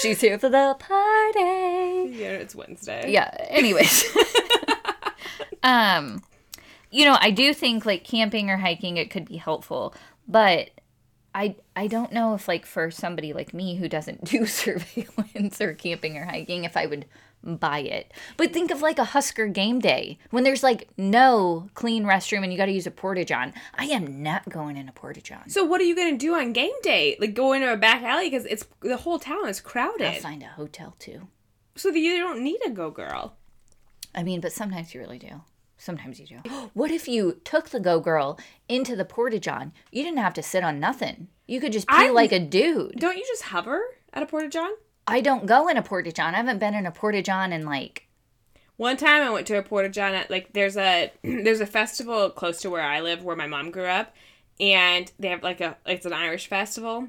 she's 0.00 0.20
here 0.20 0.38
for 0.38 0.48
the 0.48 0.76
party. 0.78 2.16
yeah, 2.16 2.32
it's 2.32 2.54
Wednesday. 2.54 3.10
Yeah, 3.10 3.30
anyways. 3.48 4.04
um 5.62 6.22
you 6.90 7.04
know, 7.04 7.18
I 7.20 7.30
do 7.30 7.52
think 7.52 7.84
like 7.84 8.04
camping 8.04 8.50
or 8.50 8.56
hiking 8.56 8.96
it 8.96 9.10
could 9.10 9.26
be 9.26 9.36
helpful, 9.36 9.94
but 10.26 10.70
I 11.34 11.56
I 11.76 11.86
don't 11.86 12.12
know 12.12 12.34
if 12.34 12.48
like 12.48 12.66
for 12.66 12.90
somebody 12.90 13.32
like 13.32 13.52
me 13.52 13.76
who 13.76 13.88
doesn't 13.88 14.24
do 14.30 14.46
surveillance 14.46 15.60
or 15.60 15.74
camping 15.74 16.16
or 16.16 16.24
hiking 16.24 16.64
if 16.64 16.76
I 16.76 16.86
would 16.86 17.06
buy 17.42 17.80
it. 17.80 18.12
But 18.36 18.52
think 18.52 18.70
of 18.70 18.82
like 18.82 18.98
a 18.98 19.04
Husker 19.04 19.46
game 19.46 19.78
day 19.78 20.18
when 20.30 20.44
there's 20.44 20.62
like 20.62 20.88
no 20.96 21.68
clean 21.74 22.04
restroom 22.04 22.42
and 22.42 22.52
you 22.52 22.58
got 22.58 22.66
to 22.66 22.72
use 22.72 22.86
a 22.86 22.90
Porta 22.90 23.24
John. 23.24 23.54
I 23.74 23.86
am 23.86 24.22
not 24.22 24.48
going 24.48 24.76
in 24.76 24.88
a 24.88 24.92
Porta 24.92 25.20
John. 25.20 25.48
So 25.48 25.64
what 25.64 25.80
are 25.80 25.84
you 25.84 25.96
gonna 25.96 26.18
do 26.18 26.34
on 26.34 26.52
game 26.52 26.72
day? 26.82 27.16
Like 27.20 27.34
go 27.34 27.52
into 27.52 27.72
a 27.72 27.76
back 27.76 28.02
alley 28.02 28.28
because 28.30 28.46
it's 28.46 28.66
the 28.80 28.96
whole 28.96 29.18
town 29.18 29.48
is 29.48 29.60
crowded. 29.60 30.06
I'll 30.06 30.20
find 30.20 30.42
a 30.42 30.46
hotel 30.46 30.96
too. 30.98 31.28
So 31.76 31.90
that 31.90 31.98
you 31.98 32.18
don't 32.18 32.42
need 32.42 32.60
a 32.66 32.70
go 32.70 32.90
girl. 32.90 33.36
I 34.14 34.22
mean, 34.22 34.40
but 34.40 34.52
sometimes 34.52 34.94
you 34.94 35.00
really 35.00 35.18
do. 35.18 35.42
Sometimes 35.76 36.18
you 36.18 36.26
do. 36.26 36.50
What 36.74 36.90
if 36.90 37.06
you 37.06 37.40
took 37.44 37.68
the 37.70 37.78
Go 37.78 38.00
Girl 38.00 38.38
into 38.68 38.96
the 38.96 39.04
Porta 39.04 39.38
John? 39.38 39.72
You 39.92 40.02
didn't 40.02 40.18
have 40.18 40.34
to 40.34 40.42
sit 40.42 40.64
on 40.64 40.80
nothing. 40.80 41.28
You 41.46 41.60
could 41.60 41.72
just 41.72 41.86
pee 41.88 41.94
I- 41.94 42.10
like 42.10 42.32
a 42.32 42.40
dude. 42.40 42.96
Don't 42.98 43.16
you 43.16 43.24
just 43.26 43.44
hover 43.44 43.80
at 44.12 44.22
a 44.22 44.26
porta 44.26 44.48
john? 44.48 44.70
I 45.08 45.20
don't 45.20 45.46
go 45.46 45.68
in 45.68 45.76
a 45.76 45.82
Porta 45.82 46.12
John. 46.12 46.34
I 46.34 46.38
haven't 46.38 46.58
been 46.58 46.74
in 46.74 46.86
a 46.86 46.90
Porta 46.92 47.22
John 47.22 47.52
in 47.52 47.64
like 47.64 48.06
One 48.76 48.96
time 48.96 49.22
I 49.22 49.30
went 49.30 49.46
to 49.48 49.58
a 49.58 49.62
porta 49.62 49.88
john 49.88 50.14
at 50.14 50.30
like 50.30 50.52
there's 50.52 50.76
a 50.76 51.10
there's 51.22 51.60
a 51.60 51.66
festival 51.66 52.30
close 52.30 52.60
to 52.60 52.70
where 52.70 52.82
I 52.82 53.00
live 53.00 53.24
where 53.24 53.36
my 53.36 53.46
mom 53.46 53.70
grew 53.70 53.86
up, 53.86 54.14
and 54.60 55.10
they 55.18 55.28
have 55.28 55.42
like 55.42 55.60
a 55.60 55.76
it's 55.86 56.06
an 56.06 56.12
Irish 56.12 56.46
festival, 56.46 57.08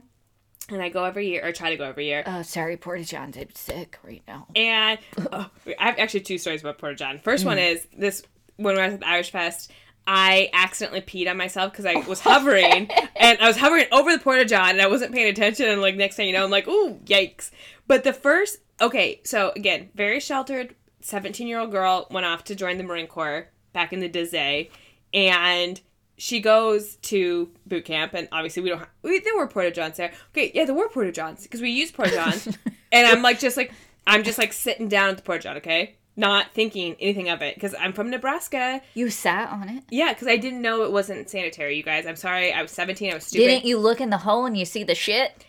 and 0.69 0.81
I 0.81 0.89
go 0.89 1.03
every 1.03 1.27
year 1.27 1.45
or 1.45 1.51
try 1.51 1.69
to 1.69 1.77
go 1.77 1.85
every 1.85 2.05
year. 2.05 2.23
oh 2.25 2.41
sorry, 2.41 2.77
Porta 2.77 3.03
John's 3.03 3.37
I'm 3.37 3.53
sick 3.53 3.99
right 4.03 4.23
now. 4.27 4.47
And 4.55 4.99
oh, 5.31 5.49
I 5.79 5.85
have 5.85 5.99
actually 5.99 6.21
two 6.21 6.37
stories 6.37 6.61
about 6.61 6.77
Porta 6.77 6.95
John. 6.95 7.19
First 7.19 7.43
mm. 7.43 7.47
one 7.47 7.59
is 7.59 7.87
this 7.95 8.23
when 8.55 8.77
I 8.77 8.85
was 8.85 8.93
at 8.95 8.99
the 9.01 9.07
Irish 9.07 9.31
Fest, 9.31 9.71
I 10.07 10.49
accidentally 10.53 11.01
peed 11.01 11.29
on 11.29 11.37
myself 11.37 11.71
because 11.71 11.85
I 11.85 11.95
was 12.07 12.19
hovering 12.19 12.89
and 13.15 13.39
I 13.39 13.47
was 13.47 13.57
hovering 13.57 13.85
over 13.91 14.11
the 14.11 14.19
Porta 14.19 14.45
John 14.45 14.71
and 14.71 14.81
I 14.81 14.87
wasn't 14.87 15.13
paying 15.13 15.29
attention. 15.29 15.67
And 15.67 15.81
like 15.81 15.95
next 15.95 16.15
thing 16.15 16.27
you 16.27 16.33
know, 16.33 16.43
I'm 16.43 16.51
like, 16.51 16.67
ooh, 16.67 16.99
yikes. 17.05 17.51
But 17.87 18.03
the 18.03 18.13
first, 18.13 18.59
okay, 18.81 19.21
so 19.23 19.51
again, 19.55 19.89
very 19.95 20.19
sheltered 20.19 20.75
17 21.01 21.47
year 21.47 21.59
old 21.59 21.71
girl 21.71 22.07
went 22.11 22.25
off 22.25 22.43
to 22.45 22.55
join 22.55 22.77
the 22.77 22.83
Marine 22.83 23.07
Corps 23.07 23.49
back 23.73 23.93
in 23.93 23.99
the 23.99 24.09
Dizay. 24.09 24.69
And 25.13 25.79
she 26.19 26.41
goes 26.41 26.97
to 26.97 27.49
boot 27.65 27.85
camp, 27.85 28.13
and 28.13 28.27
obviously 28.31 28.61
we 28.61 28.69
don't. 28.69 28.79
Have, 28.79 28.89
we, 29.01 29.19
there 29.21 29.37
were 29.37 29.47
porta 29.47 29.71
johns 29.71 29.95
there. 29.97 30.11
Okay, 30.31 30.51
yeah, 30.53 30.65
there 30.65 30.75
were 30.75 30.89
porta 30.89 31.13
johns 31.13 31.43
because 31.43 31.61
we 31.61 31.71
used 31.71 31.93
porta 31.95 32.11
johns, 32.11 32.45
and 32.91 33.07
I'm 33.07 33.21
like 33.21 33.39
just 33.39 33.55
like 33.55 33.71
I'm 34.05 34.23
just 34.23 34.37
like 34.37 34.51
sitting 34.51 34.89
down 34.89 35.09
at 35.09 35.17
the 35.17 35.23
porta 35.23 35.43
john, 35.43 35.57
okay, 35.57 35.95
not 36.19 36.53
thinking 36.53 36.95
anything 36.99 37.29
of 37.29 37.41
it 37.41 37.55
because 37.55 37.73
I'm 37.79 37.93
from 37.93 38.09
Nebraska. 38.09 38.81
You 38.93 39.09
sat 39.09 39.49
on 39.49 39.69
it. 39.69 39.83
Yeah, 39.89 40.13
because 40.13 40.27
I 40.27 40.35
didn't 40.37 40.61
know 40.61 40.83
it 40.83 40.91
wasn't 40.91 41.29
sanitary. 41.29 41.77
You 41.77 41.83
guys, 41.83 42.05
I'm 42.05 42.17
sorry. 42.17 42.51
I 42.51 42.61
was 42.61 42.71
17. 42.71 43.11
I 43.11 43.15
was 43.15 43.25
stupid. 43.25 43.45
Didn't 43.45 43.65
you 43.65 43.79
look 43.79 44.01
in 44.01 44.09
the 44.09 44.17
hole 44.17 44.45
and 44.45 44.57
you 44.57 44.65
see 44.65 44.83
the 44.83 44.95
shit? 44.95 45.45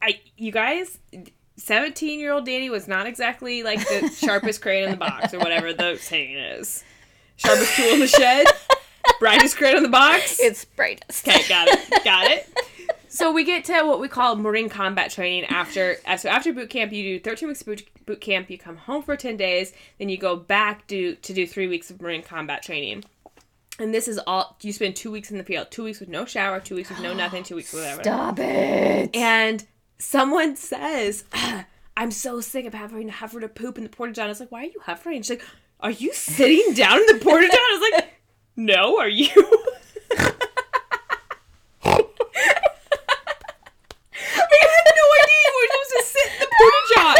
I 0.00 0.20
you 0.36 0.52
guys. 0.52 0.98
17 1.56 2.20
year 2.20 2.32
old 2.32 2.46
Danny 2.46 2.70
was 2.70 2.86
not 2.86 3.06
exactly 3.06 3.64
like 3.64 3.80
the 3.80 4.08
sharpest 4.16 4.62
crane 4.62 4.84
in 4.84 4.90
the 4.90 4.96
box 4.96 5.34
or 5.34 5.38
whatever 5.40 5.72
the 5.72 5.96
saying 5.96 6.36
is. 6.36 6.84
Sharpest 7.36 7.74
tool 7.74 7.94
in 7.94 8.00
the 8.00 8.06
shed, 8.06 8.46
brightest 9.20 9.56
crane 9.56 9.76
in 9.76 9.82
the 9.82 9.88
box. 9.88 10.38
It's 10.38 10.64
brightest. 10.64 11.26
Okay, 11.26 11.48
got 11.48 11.68
it. 11.68 12.04
Got 12.04 12.30
it. 12.30 12.48
So 13.18 13.32
we 13.32 13.42
get 13.42 13.64
to 13.64 13.82
what 13.82 13.98
we 13.98 14.06
call 14.06 14.36
Marine 14.36 14.68
combat 14.68 15.10
training 15.10 15.46
after 15.46 15.96
uh, 16.06 16.16
so 16.16 16.28
after 16.28 16.52
boot 16.52 16.70
camp 16.70 16.92
you 16.92 17.18
do 17.18 17.20
13 17.20 17.48
weeks 17.48 17.64
boot, 17.64 17.82
boot 18.06 18.20
camp, 18.20 18.48
you 18.48 18.56
come 18.56 18.76
home 18.76 19.02
for 19.02 19.16
10 19.16 19.36
days, 19.36 19.72
then 19.98 20.08
you 20.08 20.16
go 20.16 20.36
back 20.36 20.86
to 20.86 21.16
to 21.16 21.32
do 21.32 21.44
3 21.44 21.66
weeks 21.66 21.90
of 21.90 22.00
Marine 22.00 22.22
combat 22.22 22.62
training. 22.62 23.02
And 23.80 23.92
this 23.92 24.06
is 24.06 24.20
all 24.24 24.56
you 24.62 24.72
spend 24.72 24.94
2 24.94 25.10
weeks 25.10 25.32
in 25.32 25.38
the 25.38 25.42
field, 25.42 25.72
2 25.72 25.82
weeks 25.82 25.98
with 25.98 26.08
no 26.08 26.26
shower, 26.26 26.60
2 26.60 26.76
weeks 26.76 26.90
with 26.90 27.00
no 27.00 27.12
nothing, 27.22 27.42
2 27.42 27.56
weeks 27.56 27.72
with 27.72 27.82
whatever. 27.82 28.04
Stop 28.04 28.38
it. 28.38 29.10
And 29.16 29.66
someone 29.98 30.54
says, 30.54 31.24
"Ah, 31.32 31.66
"I'm 31.96 32.12
so 32.12 32.40
sick 32.40 32.66
of 32.66 32.74
having 32.74 33.08
to 33.08 33.12
hover 33.12 33.40
to 33.40 33.48
poop 33.48 33.78
in 33.78 33.82
the 33.82 33.90
porta 33.90 34.12
john." 34.12 34.26
I 34.26 34.28
was 34.28 34.38
like, 34.38 34.52
"Why 34.52 34.60
are 34.60 34.66
you 34.66 34.80
hovering?" 34.84 35.22
She's 35.22 35.30
like, 35.30 35.44
"Are 35.80 35.90
you 35.90 36.14
sitting 36.14 36.72
down 36.72 37.00
in 37.00 37.06
the 37.06 37.18
porta 37.20 37.48
john?" 37.48 37.58
I 37.58 37.78
was 37.80 37.90
like, 38.00 38.10
"No, 38.56 38.96
are 39.00 39.08
you?" 39.08 39.28
I 44.60 44.66
had 44.74 44.86
no 45.00 45.06
idea 45.20 45.38
you 45.46 45.52
were 45.56 45.68
supposed 45.68 45.92
to 45.94 46.02
sit 46.04 46.28
in 46.32 46.38
the 46.40 46.50
porta 46.58 46.80
john. 46.94 47.16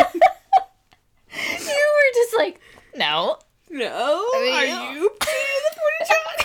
you 1.67 1.87
were 1.97 2.13
just 2.15 2.35
like, 2.37 2.61
no. 2.97 3.39
No, 3.71 4.25
mean, 4.33 4.55
are 4.55 4.65
yeah. 4.65 4.93
you 4.93 5.11
sitting 5.23 5.55
in 5.57 5.63
the 5.67 5.73
porta 5.79 6.03
john? 6.09 6.37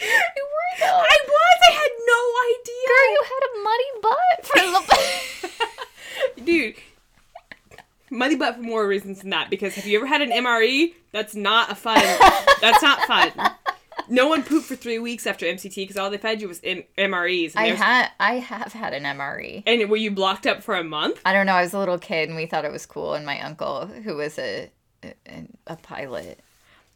You 0.00 0.44
were 0.44 0.72
though. 0.80 1.00
I 1.00 1.16
was. 1.28 1.58
I 1.68 1.72
had 1.72 1.92
no 2.12 2.20
idea. 2.52 2.86
Girl, 2.90 3.08
you 3.14 3.22
had 3.32 3.42
a 3.44 3.52
muddy 3.64 3.90
butt 4.02 4.38
for 4.46 4.62
the. 4.74 6.42
Dude, 6.44 6.76
for 8.52 8.62
more 8.62 8.86
reasons 8.86 9.20
than 9.20 9.30
that. 9.30 9.50
Because 9.50 9.74
have 9.74 9.86
you 9.86 9.98
ever 9.98 10.06
had 10.06 10.20
an 10.22 10.30
MRE? 10.30 10.92
That's 11.12 11.34
not 11.34 11.70
a 11.70 11.74
fun. 11.74 12.02
that's 12.60 12.82
not 12.82 13.00
fun. 13.02 13.32
No 14.08 14.28
one 14.28 14.42
pooped 14.42 14.66
for 14.66 14.76
three 14.76 14.98
weeks 14.98 15.26
after 15.26 15.46
MCT 15.46 15.76
because 15.76 15.96
all 15.96 16.10
they 16.10 16.18
fed 16.18 16.42
you 16.42 16.48
was 16.48 16.60
M- 16.62 16.82
MREs. 16.98 17.52
And, 17.56 17.58
I 17.58 17.66
had, 17.68 18.10
I 18.20 18.34
have 18.34 18.72
had 18.72 18.92
an 18.92 19.04
MRE. 19.04 19.62
and 19.66 19.88
were 19.88 19.96
you 19.96 20.10
blocked 20.10 20.46
up 20.46 20.62
for 20.62 20.74
a 20.74 20.84
month? 20.84 21.20
I 21.24 21.32
don't 21.32 21.46
know. 21.46 21.54
I 21.54 21.62
was 21.62 21.72
a 21.72 21.78
little 21.78 21.98
kid 21.98 22.28
and 22.28 22.36
we 22.36 22.44
thought 22.46 22.64
it 22.64 22.72
was 22.72 22.84
cool. 22.86 23.14
And 23.14 23.24
my 23.24 23.40
uncle, 23.40 23.86
who 23.86 24.16
was 24.16 24.38
a 24.38 24.70
a, 25.02 25.46
a 25.66 25.76
pilot, 25.76 26.40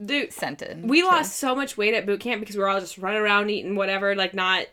Dude, 0.04 0.32
sent 0.32 0.62
it. 0.62 0.78
we 0.78 1.02
lost 1.02 1.36
so 1.36 1.56
much 1.56 1.76
weight 1.76 1.92
at 1.92 2.06
boot 2.06 2.20
camp 2.20 2.38
because 2.38 2.54
we 2.54 2.62
were 2.62 2.68
all 2.68 2.78
just 2.78 2.98
running 2.98 3.20
around 3.20 3.50
eating 3.50 3.74
whatever, 3.74 4.14
like 4.14 4.32
not 4.32 4.66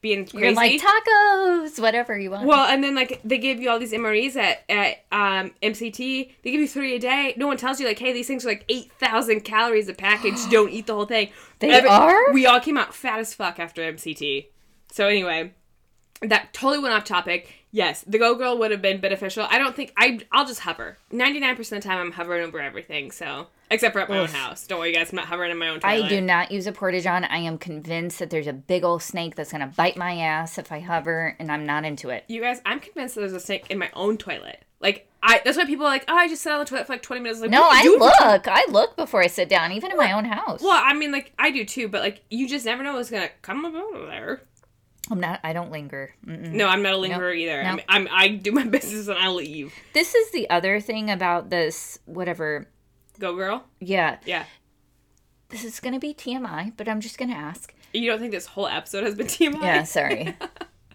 being 0.00 0.24
crazy. 0.26 0.38
You're 0.38 0.52
like 0.54 0.80
tacos, 0.80 1.78
whatever 1.78 2.18
you 2.18 2.30
want. 2.30 2.46
Well, 2.46 2.66
and 2.66 2.82
then 2.82 2.94
like 2.94 3.20
they 3.22 3.36
give 3.36 3.60
you 3.60 3.68
all 3.68 3.78
these 3.78 3.92
MREs 3.92 4.34
at 4.36 4.64
at 4.70 5.04
um, 5.12 5.52
MCT. 5.62 6.32
They 6.42 6.50
give 6.50 6.60
you 6.60 6.68
three 6.68 6.96
a 6.96 6.98
day. 6.98 7.34
No 7.36 7.46
one 7.46 7.58
tells 7.58 7.80
you 7.80 7.86
like, 7.86 7.98
hey, 7.98 8.14
these 8.14 8.26
things 8.26 8.46
are 8.46 8.48
like 8.48 8.64
eight 8.70 8.90
thousand 8.92 9.40
calories 9.40 9.88
a 9.88 9.94
package. 9.94 10.38
Don't 10.50 10.70
eat 10.70 10.86
the 10.86 10.94
whole 10.94 11.04
thing. 11.04 11.28
They 11.58 11.78
are? 11.78 12.32
We 12.32 12.46
all 12.46 12.60
came 12.60 12.78
out 12.78 12.94
fat 12.94 13.20
as 13.20 13.34
fuck 13.34 13.60
after 13.60 13.82
MCT. 13.82 14.46
So 14.90 15.06
anyway, 15.06 15.52
that 16.22 16.54
totally 16.54 16.82
went 16.82 16.94
off 16.94 17.04
topic. 17.04 17.52
Yes, 17.72 18.04
the 18.06 18.18
Go 18.18 18.34
Girl 18.34 18.58
would 18.58 18.70
have 18.70 18.82
been 18.82 19.00
beneficial. 19.00 19.46
I 19.50 19.58
don't 19.58 19.76
think 19.76 19.92
I. 19.98 20.20
I'll 20.32 20.46
just 20.46 20.60
hover. 20.60 20.96
Ninety 21.10 21.40
nine 21.40 21.56
percent 21.56 21.78
of 21.78 21.82
the 21.82 21.88
time, 21.90 21.98
I'm 21.98 22.12
hovering 22.12 22.46
over 22.46 22.58
everything. 22.58 23.10
So 23.10 23.48
except 23.72 23.92
for 23.94 24.00
at 24.00 24.08
my 24.08 24.18
own 24.18 24.28
house. 24.28 24.66
Don't 24.66 24.78
worry, 24.78 24.92
guys. 24.92 25.10
I'm 25.10 25.16
not 25.16 25.26
hovering 25.26 25.50
in 25.50 25.58
my 25.58 25.68
own. 25.68 25.80
Toilet. 25.80 26.04
I 26.04 26.08
do 26.08 26.20
not 26.20 26.50
use 26.52 26.66
a 26.66 26.72
porta 26.72 27.00
john. 27.00 27.24
I 27.24 27.38
am 27.38 27.58
convinced 27.58 28.18
that 28.18 28.30
there's 28.30 28.46
a 28.46 28.52
big 28.52 28.84
old 28.84 29.02
snake 29.02 29.34
that's 29.36 29.52
gonna 29.52 29.72
bite 29.76 29.96
my 29.96 30.16
ass 30.18 30.58
if 30.58 30.70
I 30.70 30.80
hover, 30.80 31.36
and 31.38 31.50
I'm 31.50 31.66
not 31.66 31.84
into 31.84 32.10
it. 32.10 32.24
You 32.28 32.40
guys, 32.40 32.60
I'm 32.64 32.80
convinced 32.80 33.14
that 33.14 33.22
there's 33.22 33.32
a 33.32 33.40
snake 33.40 33.66
in 33.70 33.78
my 33.78 33.90
own 33.94 34.16
toilet. 34.18 34.64
Like 34.80 35.08
I. 35.22 35.40
That's 35.44 35.56
why 35.56 35.64
people 35.64 35.86
are 35.86 35.90
like, 35.90 36.04
oh, 36.08 36.14
I 36.14 36.28
just 36.28 36.42
sit 36.42 36.52
on 36.52 36.58
the 36.58 36.64
toilet 36.64 36.86
for 36.86 36.92
like 36.92 37.02
20 37.02 37.22
minutes. 37.22 37.40
Like, 37.40 37.50
No, 37.50 37.62
I 37.68 37.82
you 37.82 37.98
doing 37.98 38.10
for 38.18 38.26
look. 38.28 38.48
I 38.48 38.64
look 38.68 38.96
before 38.96 39.22
I 39.22 39.28
sit 39.28 39.48
down, 39.48 39.72
even 39.72 39.90
in 39.90 39.96
my 39.96 40.12
own 40.12 40.24
house. 40.24 40.60
Well, 40.62 40.72
I 40.74 40.92
mean, 40.94 41.12
like 41.12 41.32
I 41.38 41.50
do 41.50 41.64
too, 41.64 41.88
but 41.88 42.00
like 42.02 42.22
you 42.30 42.48
just 42.48 42.64
never 42.66 42.82
know 42.82 42.94
what's 42.94 43.10
gonna 43.10 43.30
come 43.42 43.64
up 43.64 43.74
over 43.74 44.06
there. 44.06 44.42
I'm 45.10 45.20
not. 45.20 45.40
I 45.42 45.52
don't 45.52 45.70
linger. 45.70 46.14
Mm-mm. 46.26 46.52
No, 46.52 46.68
I'm 46.68 46.82
not 46.82 46.94
a 46.94 46.96
lingerer 46.96 47.32
either. 47.32 47.62
No. 47.62 47.68
I'm, 47.70 47.80
I'm 47.88 48.08
I 48.10 48.28
do 48.28 48.52
my 48.52 48.64
business 48.68 49.08
and 49.08 49.18
I 49.18 49.28
leave. 49.28 49.72
This 49.92 50.14
is 50.14 50.30
the 50.30 50.48
other 50.48 50.80
thing 50.80 51.10
about 51.10 51.50
this. 51.50 51.98
Whatever. 52.06 52.68
Go 53.22 53.36
girl. 53.36 53.64
Yeah, 53.78 54.16
Yeah. 54.26 54.44
this 55.50 55.62
is 55.64 55.78
gonna 55.78 56.00
be 56.00 56.12
TMI, 56.12 56.72
but 56.76 56.88
I'm 56.88 57.00
just 57.00 57.18
gonna 57.18 57.34
ask. 57.34 57.72
You 57.94 58.10
don't 58.10 58.18
think 58.18 58.32
this 58.32 58.46
whole 58.46 58.66
episode 58.66 59.04
has 59.04 59.14
been 59.14 59.28
TMI? 59.28 59.62
Yeah, 59.62 59.82
sorry. 59.84 60.34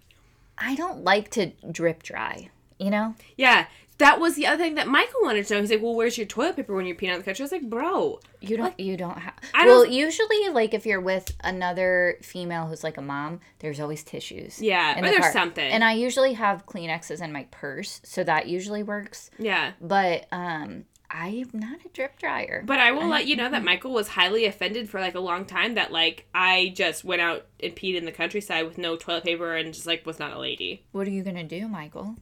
I 0.57 0.75
don't 0.75 1.05
like 1.05 1.29
to 1.31 1.53
drip 1.71 2.03
dry. 2.03 2.49
You 2.79 2.89
know. 2.89 3.15
Yeah. 3.37 3.67
That 3.99 4.19
was 4.19 4.35
the 4.35 4.45
other 4.45 4.61
thing 4.61 4.75
that 4.75 4.87
Michael 4.89 5.21
wanted 5.23 5.47
to 5.47 5.53
know. 5.55 5.61
He's 5.61 5.71
like, 5.71 5.81
"Well, 5.81 5.95
where's 5.95 6.17
your 6.17 6.27
toilet 6.27 6.55
paper 6.57 6.75
when 6.75 6.85
you're 6.85 6.97
peeing 6.97 7.11
on 7.13 7.17
the 7.19 7.23
couch?" 7.23 7.39
I 7.39 7.43
was 7.45 7.51
like, 7.53 7.67
"Bro, 7.69 8.19
You 8.41 8.57
don't. 8.57 8.77
You 8.79 8.95
don't 8.97 9.17
have. 9.17 9.33
I 9.55 9.65
Well, 9.65 9.85
don't- 9.85 9.93
usually, 9.93 10.49
like 10.49 10.73
if 10.75 10.85
you're 10.85 10.99
with 11.01 11.33
another 11.43 12.17
female 12.21 12.67
who's 12.67 12.83
like 12.83 12.97
a 12.97 13.01
mom, 13.01 13.39
there's 13.59 13.79
always 13.79 14.03
tissues. 14.03 14.61
Yeah, 14.61 14.99
or 14.99 15.01
the 15.01 15.07
there's 15.07 15.21
car. 15.21 15.31
something. 15.31 15.71
And 15.71 15.83
I 15.83 15.93
usually 15.93 16.33
have 16.33 16.65
Kleenexes 16.67 17.23
in 17.23 17.31
my 17.31 17.47
purse, 17.49 18.01
so 18.03 18.23
that 18.25 18.47
usually 18.47 18.83
works. 18.83 19.31
yeah." 19.39 19.71
But 19.81 20.27
um, 20.31 20.83
I'm 21.09 21.49
not 21.53 21.79
a 21.85 21.89
drip 21.89 22.19
dryer. 22.19 22.63
But 22.65 22.79
I 22.79 22.91
will 22.91 23.07
let 23.09 23.27
you 23.27 23.35
know 23.35 23.49
that 23.49 23.63
Michael 23.63 23.93
was 23.93 24.09
highly 24.09 24.45
offended 24.45 24.89
for 24.89 24.99
like 24.99 25.15
a 25.15 25.19
long 25.19 25.45
time 25.45 25.75
that 25.75 25.91
like 25.91 26.27
I 26.35 26.73
just 26.75 27.03
went 27.05 27.21
out 27.21 27.45
and 27.61 27.75
peed 27.75 27.95
in 27.95 28.05
the 28.05 28.11
countryside 28.11 28.65
with 28.65 28.77
no 28.77 28.95
toilet 28.97 29.23
paper 29.23 29.55
and 29.55 29.73
just 29.73 29.87
like 29.87 30.05
was 30.05 30.19
not 30.19 30.33
a 30.33 30.39
lady. 30.39 30.85
what 30.91 31.07
are 31.07 31.11
you 31.11 31.23
gonna 31.23 31.43
do, 31.43 31.67
Michael? 31.67 32.15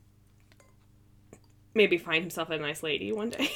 Maybe 1.73 1.97
find 1.97 2.21
himself 2.23 2.49
a 2.49 2.57
nice 2.57 2.83
lady 2.83 3.11
one 3.11 3.29
day. 3.31 3.51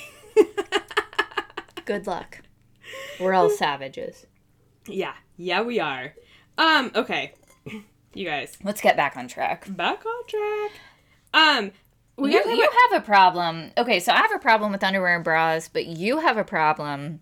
Good 1.86 2.06
luck. 2.06 2.42
We're 3.20 3.34
all 3.34 3.50
savages. 3.50 4.26
yeah, 4.88 5.14
yeah, 5.38 5.62
we 5.62 5.80
are. 5.80 6.14
Um, 6.58 6.92
okay, 6.96 7.34
you 8.14 8.26
guys, 8.26 8.58
Let's 8.64 8.82
get 8.82 8.98
back 8.98 9.16
on 9.16 9.28
track. 9.28 9.66
back 9.76 10.04
on 10.06 10.28
track. 10.28 10.72
Um, 11.34 11.72
we 12.20 12.34
You, 12.34 12.44
you 12.46 12.70
have 12.92 13.02
a 13.02 13.06
problem. 13.06 13.72
Okay, 13.78 14.00
so 14.00 14.12
I 14.12 14.18
have 14.18 14.34
a 14.34 14.40
problem 14.40 14.72
with 14.72 14.84
underwear 14.84 15.16
and 15.16 15.24
bras, 15.24 15.68
but 15.68 15.86
you 15.86 16.20
have 16.20 16.38
a 16.38 16.44
problem 16.44 17.22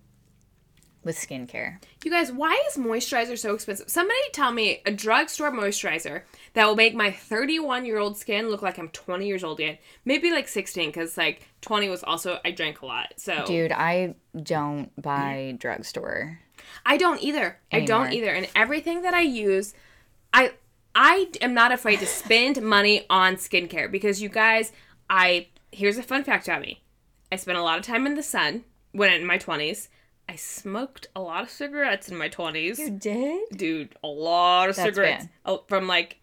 with 1.03 1.17
skincare. 1.17 1.81
you 2.03 2.11
guys, 2.11 2.31
why 2.31 2.61
is 2.69 2.77
moisturizer 2.77 3.37
so 3.37 3.55
expensive? 3.55 3.89
Somebody 3.89 4.19
tell 4.33 4.51
me 4.51 4.81
a 4.85 4.91
drugstore 4.91 5.51
moisturizer 5.51 6.23
that 6.53 6.67
will 6.67 6.75
make 6.75 6.93
my 6.93 7.11
31 7.11 7.85
year 7.85 7.97
old 7.97 8.17
skin 8.17 8.49
look 8.49 8.61
like 8.61 8.77
I'm 8.77 8.89
20 8.89 9.25
years 9.25 9.43
old 9.43 9.59
again. 9.59 9.77
Maybe 10.05 10.29
like 10.29 10.47
16, 10.47 10.89
because 10.89 11.17
like 11.17 11.47
20 11.61 11.89
was 11.89 12.03
also 12.03 12.39
I 12.43 12.51
drank 12.51 12.81
a 12.81 12.85
lot. 12.85 13.13
So 13.17 13.45
Dude, 13.45 13.71
I 13.71 14.15
don't 14.43 14.91
buy 15.01 15.55
drugstore. 15.57 16.39
I 16.85 16.97
don't 16.97 17.23
either. 17.23 17.57
I 17.71 17.81
don't 17.81 18.11
either. 18.11 18.33
And 18.33 18.47
everything 18.55 19.01
that 19.03 19.13
I 19.13 19.21
use, 19.21 19.73
I 20.33 20.51
I 20.93 21.29
am 21.41 21.53
not 21.53 21.71
afraid 21.71 21.99
to 21.99 22.07
spend 22.07 22.61
money 22.61 23.05
on 23.09 23.35
skincare 23.35 23.89
because 23.89 24.21
you 24.21 24.29
guys, 24.29 24.71
I 25.09 25.47
here's 25.71 25.97
a 25.97 26.03
fun 26.03 26.23
fact 26.23 26.47
about 26.47 26.61
me. 26.61 26.81
I 27.31 27.35
spent 27.35 27.57
a 27.57 27.63
lot 27.63 27.77
of 27.77 27.85
time 27.85 28.05
in 28.05 28.15
the 28.15 28.23
sun 28.23 28.63
when 28.91 29.11
in 29.11 29.25
my 29.25 29.37
20s. 29.37 29.89
I 30.29 30.35
smoked 30.35 31.07
a 31.15 31.21
lot 31.21 31.43
of 31.43 31.49
cigarettes 31.49 32.09
in 32.09 32.17
my 32.17 32.27
20s. 32.27 32.77
You 32.77 32.89
did? 32.89 33.49
Dude, 33.55 33.95
a 34.03 34.07
lot 34.07 34.69
of 34.69 34.75
That's 34.75 34.89
cigarettes. 34.89 35.25
Oh, 35.45 35.63
from 35.67 35.87
like 35.87 36.19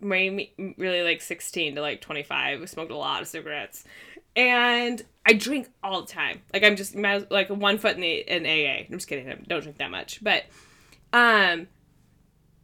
maybe 0.00 0.52
really 0.76 1.02
like 1.02 1.22
16 1.22 1.76
to 1.76 1.80
like 1.80 2.00
25. 2.00 2.60
We 2.60 2.66
smoked 2.66 2.90
a 2.90 2.96
lot 2.96 3.22
of 3.22 3.28
cigarettes. 3.28 3.84
And 4.34 5.02
I 5.26 5.32
drink 5.32 5.68
all 5.82 6.02
the 6.02 6.12
time. 6.12 6.42
Like 6.52 6.62
I'm 6.62 6.76
just 6.76 6.94
like 6.94 7.48
one 7.48 7.78
foot 7.78 7.94
in 7.94 8.02
the 8.02 8.16
in 8.18 8.44
AA. 8.44 8.84
I'm 8.86 8.98
just 8.98 9.08
kidding. 9.08 9.30
I 9.30 9.34
don't 9.34 9.62
drink 9.62 9.78
that 9.78 9.90
much. 9.90 10.22
But 10.22 10.44
um 11.12 11.68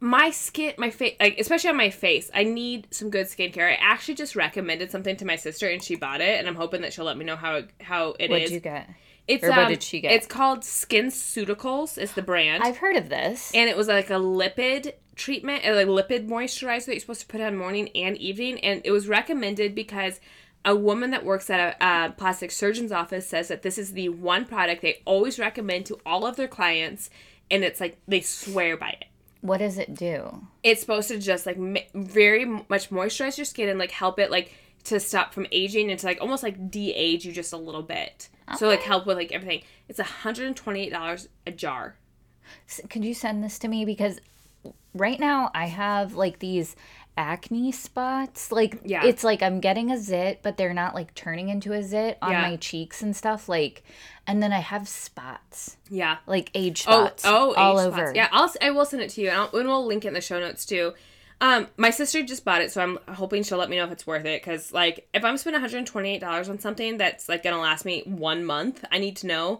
my 0.03 0.31
skin, 0.31 0.73
my 0.77 0.89
face, 0.89 1.15
like 1.17 1.39
especially 1.39 1.69
on 1.69 1.77
my 1.77 1.89
face, 1.89 2.29
I 2.33 2.43
need 2.43 2.93
some 2.93 3.09
good 3.09 3.27
skincare. 3.27 3.71
I 3.71 3.77
actually 3.79 4.15
just 4.15 4.35
recommended 4.35 4.91
something 4.91 5.15
to 5.15 5.23
my 5.23 5.37
sister, 5.37 5.69
and 5.69 5.81
she 5.81 5.95
bought 5.95 6.19
it, 6.19 6.39
and 6.39 6.45
I'm 6.45 6.55
hoping 6.55 6.81
that 6.81 6.91
she'll 6.91 7.05
let 7.05 7.17
me 7.17 7.23
know 7.23 7.37
how 7.37 7.55
it, 7.55 7.69
how 7.79 8.13
it 8.19 8.29
What'd 8.29 8.47
is. 8.47 8.51
you 8.51 8.59
get? 8.59 8.89
It's 9.29 9.45
or 9.45 9.51
what 9.51 9.59
um, 9.59 9.69
did 9.69 9.81
she 9.81 10.01
get? 10.01 10.11
It's 10.11 10.27
called 10.27 10.59
SkinCeuticals. 10.59 11.97
Is 11.97 12.11
the 12.11 12.21
brand, 12.21 12.63
I've 12.63 12.75
heard 12.75 12.97
of 12.97 13.07
this. 13.07 13.53
and 13.55 13.69
it 13.69 13.77
was 13.77 13.87
like 13.87 14.09
a 14.09 14.15
lipid 14.15 14.91
treatment, 15.15 15.63
a 15.65 15.73
like 15.73 15.87
lipid 15.87 16.27
moisturizer 16.27 16.87
that 16.87 16.95
you're 16.95 16.99
supposed 16.99 17.21
to 17.21 17.27
put 17.27 17.39
on 17.39 17.55
morning 17.55 17.87
and 17.95 18.17
evening, 18.17 18.59
and 18.59 18.81
it 18.83 18.91
was 18.91 19.07
recommended 19.07 19.73
because 19.73 20.19
a 20.65 20.75
woman 20.75 21.11
that 21.11 21.23
works 21.23 21.49
at 21.49 21.61
a 21.61 21.85
uh, 21.85 22.11
plastic 22.11 22.51
surgeon's 22.51 22.91
office 22.91 23.25
says 23.25 23.47
that 23.47 23.61
this 23.61 23.77
is 23.77 23.93
the 23.93 24.09
one 24.09 24.43
product 24.43 24.81
they 24.81 25.01
always 25.05 25.39
recommend 25.39 25.85
to 25.85 25.97
all 26.05 26.25
of 26.25 26.35
their 26.35 26.49
clients, 26.49 27.09
and 27.49 27.63
it's 27.63 27.79
like 27.79 27.99
they 28.05 28.19
swear 28.19 28.75
by 28.75 28.89
it 28.89 29.05
what 29.43 29.57
does 29.59 29.77
it 29.77 29.93
do? 29.93 30.47
it's 30.63 30.81
supposed 30.81 31.09
to 31.09 31.19
just 31.19 31.45
like 31.45 31.57
ma- 31.57 31.79
very 31.93 32.45
much 32.45 32.89
moisturize 32.89 33.37
your 33.37 33.45
skin 33.45 33.69
and 33.69 33.77
like 33.77 33.91
help 33.91 34.17
it 34.17 34.31
like 34.31 34.53
to 34.85 34.99
stop 34.99 35.33
from 35.33 35.45
aging 35.51 35.89
and 35.91 35.99
to 35.99 36.05
like 36.05 36.19
almost 36.21 36.43
like 36.43 36.71
de-age 36.71 37.25
you 37.25 37.31
just 37.31 37.53
a 37.53 37.57
little 37.57 37.83
bit. 37.83 38.29
So 38.57 38.67
like 38.67 38.81
help 38.81 39.05
with 39.05 39.15
like 39.17 39.31
everything. 39.31 39.61
It's 39.87 39.99
$128 39.99 41.27
a 41.47 41.51
jar. 41.51 41.95
S- 42.67 42.81
Could 42.89 43.05
you 43.05 43.13
send 43.13 43.43
this 43.43 43.57
to 43.59 43.67
me? 43.67 43.85
Because 43.85 44.19
right 44.93 45.19
now 45.19 45.51
I 45.53 45.67
have 45.67 46.15
like 46.15 46.39
these 46.39 46.75
acne 47.17 47.71
spots. 47.71 48.51
Like 48.51 48.79
Yeah. 48.83 49.05
it's 49.05 49.23
like 49.23 49.41
I'm 49.43 49.59
getting 49.59 49.91
a 49.91 49.97
zit, 49.97 50.39
but 50.43 50.57
they're 50.57 50.73
not 50.73 50.95
like 50.95 51.13
turning 51.15 51.49
into 51.49 51.73
a 51.73 51.83
zit 51.83 52.17
on 52.21 52.31
Yeah. 52.31 52.41
my 52.41 52.55
cheeks 52.57 53.01
and 53.01 53.15
stuff. 53.15 53.47
Like, 53.49 53.83
and 54.25 54.41
then 54.41 54.51
I 54.53 54.59
have 54.59 54.87
spots, 54.87 55.77
yeah 55.89 56.17
like 56.25 56.49
age 56.55 56.85
oh 56.87 57.05
spots, 57.05 57.23
oh 57.25 57.53
all 57.55 57.79
age 57.79 57.87
over. 57.87 57.97
spots. 57.97 58.11
yeah 58.15 58.29
i'll 58.31 58.51
i 58.61 58.71
will 58.71 58.85
send 58.85 59.01
it 59.03 59.09
to 59.11 59.21
you 59.21 59.27
and, 59.29 59.37
I'll, 59.37 59.49
and 59.59 59.67
we'll 59.67 59.85
link 59.85 60.05
it 60.05 60.07
in 60.07 60.13
the 60.13 60.21
show 60.21 60.39
notes 60.39 60.65
too 60.65 60.93
um 61.41 61.67
my 61.75 61.89
sister 61.89 62.23
just 62.23 62.45
bought 62.45 62.61
it 62.61 62.71
so 62.71 62.81
i'm 62.81 62.97
hoping 63.09 63.43
she'll 63.43 63.57
let 63.57 63.69
me 63.69 63.75
know 63.75 63.83
if 63.85 63.91
it's 63.91 64.07
worth 64.07 64.25
it 64.25 64.41
because 64.41 64.71
like 64.71 65.07
if 65.13 65.23
i'm 65.25 65.35
spending 65.37 65.61
$128 65.61 66.49
on 66.49 66.57
something 66.59 66.97
that's 66.97 67.27
like 67.27 67.43
gonna 67.43 67.59
last 67.59 67.83
me 67.85 68.01
one 68.05 68.45
month 68.45 68.85
i 68.91 68.97
need 68.97 69.17
to 69.17 69.27
know 69.27 69.59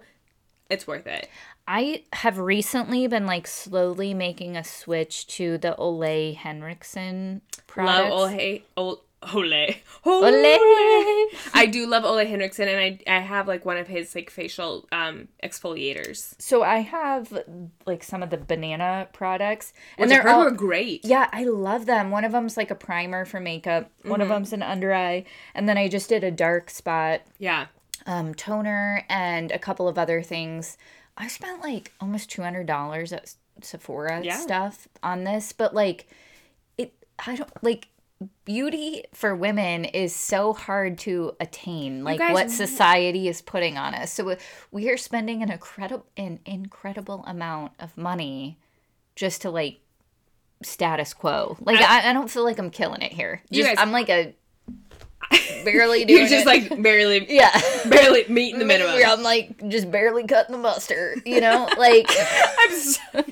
it's 0.70 0.88
worth 0.88 1.08
it 1.08 1.28
I 1.68 2.04
have 2.14 2.40
recently 2.40 3.08
been 3.08 3.26
like 3.26 3.48
slowly 3.48 4.14
making 4.14 4.58
a 4.58 4.64
switch 4.64 5.28
to 5.28 5.58
the 5.58 5.76
Ole 5.78 6.34
Henriksen 6.34 7.42
products. 7.68 8.12
love 8.12 8.32
ole 8.32 8.60
ole 8.76 9.04
ole 9.24 10.22
Olay. 10.22 11.26
I 11.54 11.68
do 11.72 11.88
love 11.88 12.04
Ole 12.04 12.26
Henriksen, 12.26 12.68
and 12.68 12.78
I 13.08 13.18
I 13.18 13.20
have 13.20 13.48
like 13.48 13.66
one 13.66 13.78
of 13.78 13.88
his 13.88 14.14
like 14.16 14.30
facial 14.30 14.86
um 14.92 15.30
exfoliators. 15.42 16.36
So 16.40 16.64
I 16.64 16.80
have 16.80 17.34
like 17.86 18.04
some 18.04 18.22
of 18.22 18.30
the 18.30 18.38
banana 18.38 19.08
products, 19.14 19.74
And 19.98 20.12
they're 20.12 20.28
all 20.28 20.52
great. 20.52 21.06
Yeah, 21.06 21.30
I 21.32 21.46
love 21.46 21.86
them. 21.86 22.12
One 22.12 22.26
of 22.26 22.32
them's 22.32 22.58
like 22.58 22.72
a 22.72 22.76
primer 22.76 23.26
for 23.26 23.40
makeup. 23.40 23.90
One 24.04 24.22
of 24.22 24.28
them's 24.28 24.54
an 24.54 24.64
under 24.64 24.94
eye, 24.94 25.26
and 25.56 25.68
then 25.70 25.78
I 25.78 25.88
just 25.88 26.10
did 26.10 26.24
a 26.24 26.32
dark 26.32 26.70
spot 26.70 27.22
Yeah, 27.40 27.68
um, 28.06 28.34
toner 28.36 29.06
and 29.10 29.52
a 29.52 29.60
couple 29.60 29.88
of 29.88 29.98
other 29.98 30.22
things. 30.22 30.78
I 31.18 31.28
spent 31.28 31.62
like 31.62 31.92
almost 32.00 32.30
two 32.30 32.42
hundred 32.42 32.68
dollars 32.68 33.14
at 33.14 33.36
Sephora 33.62 34.22
Yeah. 34.24 34.38
stuff 34.38 34.88
on 35.02 35.24
this, 35.24 35.54
but 35.54 35.74
like 35.74 36.08
it, 36.78 36.94
I 37.26 37.36
don't 37.36 37.64
like 37.64 37.88
beauty 38.46 39.04
for 39.14 39.36
women 39.36 39.86
is 39.86 40.16
so 40.16 40.54
hard 40.54 40.98
to 41.00 41.36
attain. 41.40 42.04
Like 42.04 42.20
what 42.20 42.50
society 42.50 43.28
is 43.28 43.42
putting 43.42 43.78
on 43.78 43.94
us. 43.94 44.12
So 44.14 44.30
uh, 44.32 44.36
we 44.72 44.90
are 44.90 44.98
spending 44.98 45.42
an 45.44 45.52
incredible, 45.52 46.06
an 46.18 46.40
incredible 46.46 47.24
amount 47.28 47.74
of 47.80 47.98
money 47.98 48.58
just 49.16 49.42
to 49.44 49.52
like 49.52 49.80
status 50.64 51.14
quo. 51.14 51.58
Like 51.60 51.80
I, 51.82 52.10
I, 52.10 52.14
don't 52.14 52.30
feel 52.30 52.44
like 52.44 52.58
I'm 52.58 52.70
killing 52.70 53.02
it 53.02 53.14
here. 53.14 53.42
Just, 53.52 53.68
guys- 53.68 53.78
I'm 53.78 53.92
like 53.92 54.10
a 54.10 54.34
barely 55.64 56.06
doing 56.06 56.20
you're 56.20 56.28
just 56.30 56.46
it. 56.46 56.70
like 56.70 56.82
barely, 56.82 57.26
yeah. 57.34 57.52
barely 57.90 58.26
meeting 58.28 58.60
the 58.60 58.66
minimum. 58.66 58.96
I'm 59.06 59.24
like 59.24 59.68
just 59.70 59.90
barely 59.92 60.26
cutting 60.26 60.54
the 60.54 60.62
mustard, 60.62 61.22
you 61.26 61.42
know? 61.42 61.68
Like 61.78 62.08
I'm 62.60 62.72
so... 62.72 63.24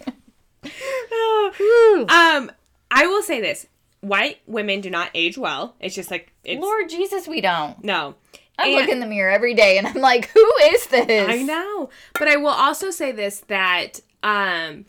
um, 2.09 2.51
I 2.89 3.07
will 3.07 3.23
say 3.23 3.41
this: 3.41 3.67
white 4.01 4.39
women 4.47 4.81
do 4.81 4.89
not 4.89 5.09
age 5.13 5.37
well. 5.37 5.75
It's 5.79 5.95
just 5.95 6.11
like 6.11 6.31
it's 6.43 6.61
Lord 6.61 6.89
Jesus, 6.89 7.27
we 7.27 7.41
don't. 7.41 7.83
no. 7.83 8.15
I 8.59 8.67
And- 8.67 8.75
look 8.75 8.89
in 8.89 8.99
the 8.99 9.07
mirror 9.07 9.31
every 9.31 9.53
day 9.55 9.77
and 9.79 9.87
I'm 9.87 9.95
like, 9.95 10.29
who 10.29 10.53
is 10.65 10.85
this? 10.87 11.27
I 11.29 11.41
know. 11.41 11.89
But 12.19 12.27
I 12.27 12.35
will 12.35 12.49
also 12.49 12.91
say 12.91 13.11
this 13.11 13.39
that 13.47 14.01
um 14.23 14.85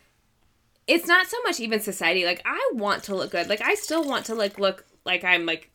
it's 0.87 1.07
not 1.07 1.27
so 1.29 1.37
much 1.45 1.59
even 1.61 1.81
society. 1.81 2.25
Like 2.27 2.43
I 2.45 2.71
want 2.75 3.05
to 3.05 3.15
look 3.15 3.31
good. 3.31 3.49
Like 3.49 3.63
I 3.63 3.75
still 3.77 4.05
want 4.05 4.27
to 4.27 4.35
like 4.35 4.59
look 4.59 4.85
like 5.07 5.25
I'm 5.25 5.47
like 5.47 5.71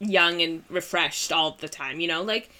young 0.00 0.40
and 0.40 0.64
refreshed 0.68 1.32
all 1.32 1.52
the 1.52 1.68
time, 1.68 2.00
you 2.00 2.08
know? 2.08 2.22
Like 2.22 2.50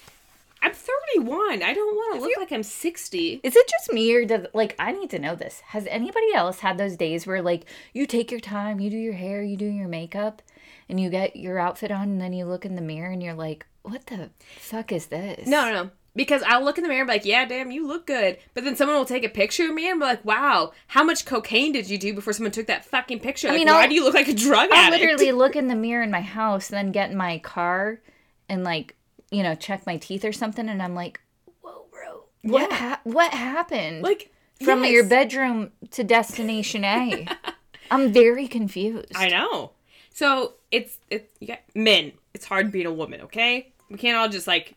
I'm 0.62 0.72
31. 0.72 1.62
I 1.62 1.74
don't 1.74 1.94
want 1.94 2.14
to 2.14 2.20
look 2.22 2.38
like 2.38 2.50
I'm 2.50 2.62
60. 2.62 3.40
Is 3.42 3.54
it 3.54 3.68
just 3.68 3.92
me 3.92 4.14
or 4.14 4.24
does 4.24 4.46
like 4.54 4.74
I 4.78 4.92
need 4.92 5.10
to 5.10 5.18
know 5.18 5.34
this? 5.34 5.60
Has 5.66 5.86
anybody 5.88 6.32
else 6.34 6.60
had 6.60 6.78
those 6.78 6.96
days 6.96 7.26
where 7.26 7.42
like 7.42 7.66
you 7.92 8.06
take 8.06 8.30
your 8.30 8.40
time, 8.40 8.80
you 8.80 8.88
do 8.88 8.96
your 8.96 9.12
hair, 9.12 9.42
you 9.42 9.58
do 9.58 9.66
your 9.66 9.88
makeup, 9.88 10.40
and 10.88 10.98
you 10.98 11.10
get 11.10 11.36
your 11.36 11.58
outfit 11.58 11.90
on, 11.90 12.04
and 12.04 12.20
then 12.20 12.32
you 12.32 12.46
look 12.46 12.64
in 12.64 12.76
the 12.76 12.82
mirror 12.82 13.10
and 13.10 13.22
you're 13.22 13.34
like, 13.34 13.66
what 13.82 14.06
the 14.06 14.30
fuck 14.58 14.90
is 14.90 15.06
this? 15.06 15.46
No, 15.46 15.66
no, 15.66 15.84
no. 15.84 15.90
Because 16.16 16.42
I'll 16.44 16.62
look 16.62 16.78
in 16.78 16.84
the 16.84 16.88
mirror 16.88 17.00
and 17.00 17.08
be 17.08 17.14
like, 17.14 17.24
yeah, 17.24 17.44
damn, 17.44 17.72
you 17.72 17.86
look 17.86 18.06
good. 18.06 18.38
But 18.54 18.62
then 18.64 18.76
someone 18.76 18.96
will 18.96 19.04
take 19.04 19.24
a 19.24 19.28
picture 19.28 19.64
of 19.68 19.74
me 19.74 19.90
and 19.90 19.98
be 19.98 20.06
like, 20.06 20.24
wow, 20.24 20.72
how 20.86 21.02
much 21.02 21.24
cocaine 21.24 21.72
did 21.72 21.90
you 21.90 21.98
do 21.98 22.14
before 22.14 22.32
someone 22.32 22.52
took 22.52 22.66
that 22.68 22.84
fucking 22.84 23.18
picture? 23.20 23.48
Like, 23.48 23.56
mean, 23.58 23.66
why 23.66 23.82
I'll- 23.82 23.88
do 23.88 23.94
you 23.96 24.04
look 24.04 24.14
like 24.14 24.28
a 24.28 24.34
drug 24.34 24.68
I 24.72 24.86
addict? 24.86 25.02
literally 25.02 25.32
look 25.36 25.56
in 25.56 25.66
the 25.68 25.74
mirror 25.74 26.02
in 26.04 26.12
my 26.12 26.20
house, 26.20 26.68
then 26.68 26.92
get 26.92 27.10
in 27.10 27.16
my 27.16 27.38
car 27.38 28.00
and 28.48 28.62
like, 28.62 28.94
you 29.30 29.42
know, 29.42 29.56
check 29.56 29.84
my 29.86 29.96
teeth 29.96 30.24
or 30.24 30.32
something, 30.32 30.68
and 30.68 30.80
I'm 30.80 30.94
like, 30.94 31.20
whoa, 31.62 31.86
bro, 31.90 32.24
what 32.42 32.70
Yeah. 32.70 32.76
ha- 32.76 33.00
what 33.02 33.32
happened? 33.34 34.02
like, 34.02 34.30
from 34.62 34.84
yes. 34.84 34.92
your 34.92 35.04
bedroom 35.08 35.72
to 35.90 36.04
destination 36.04 36.84
A. 36.84 37.26
I'm 37.90 38.12
very 38.12 38.46
confused. 38.46 39.12
I 39.16 39.28
know. 39.30 39.72
So 40.10 40.54
it's 40.70 40.98
it 41.10 41.32
you 41.40 41.48
got 41.48 41.60
men. 41.74 42.12
It's 42.34 42.44
hard 42.44 42.70
being 42.70 42.86
a 42.86 42.92
woman, 42.92 43.22
okay? 43.22 43.72
We 43.90 43.98
can't 43.98 44.16
all 44.16 44.28
just 44.28 44.46
like 44.46 44.74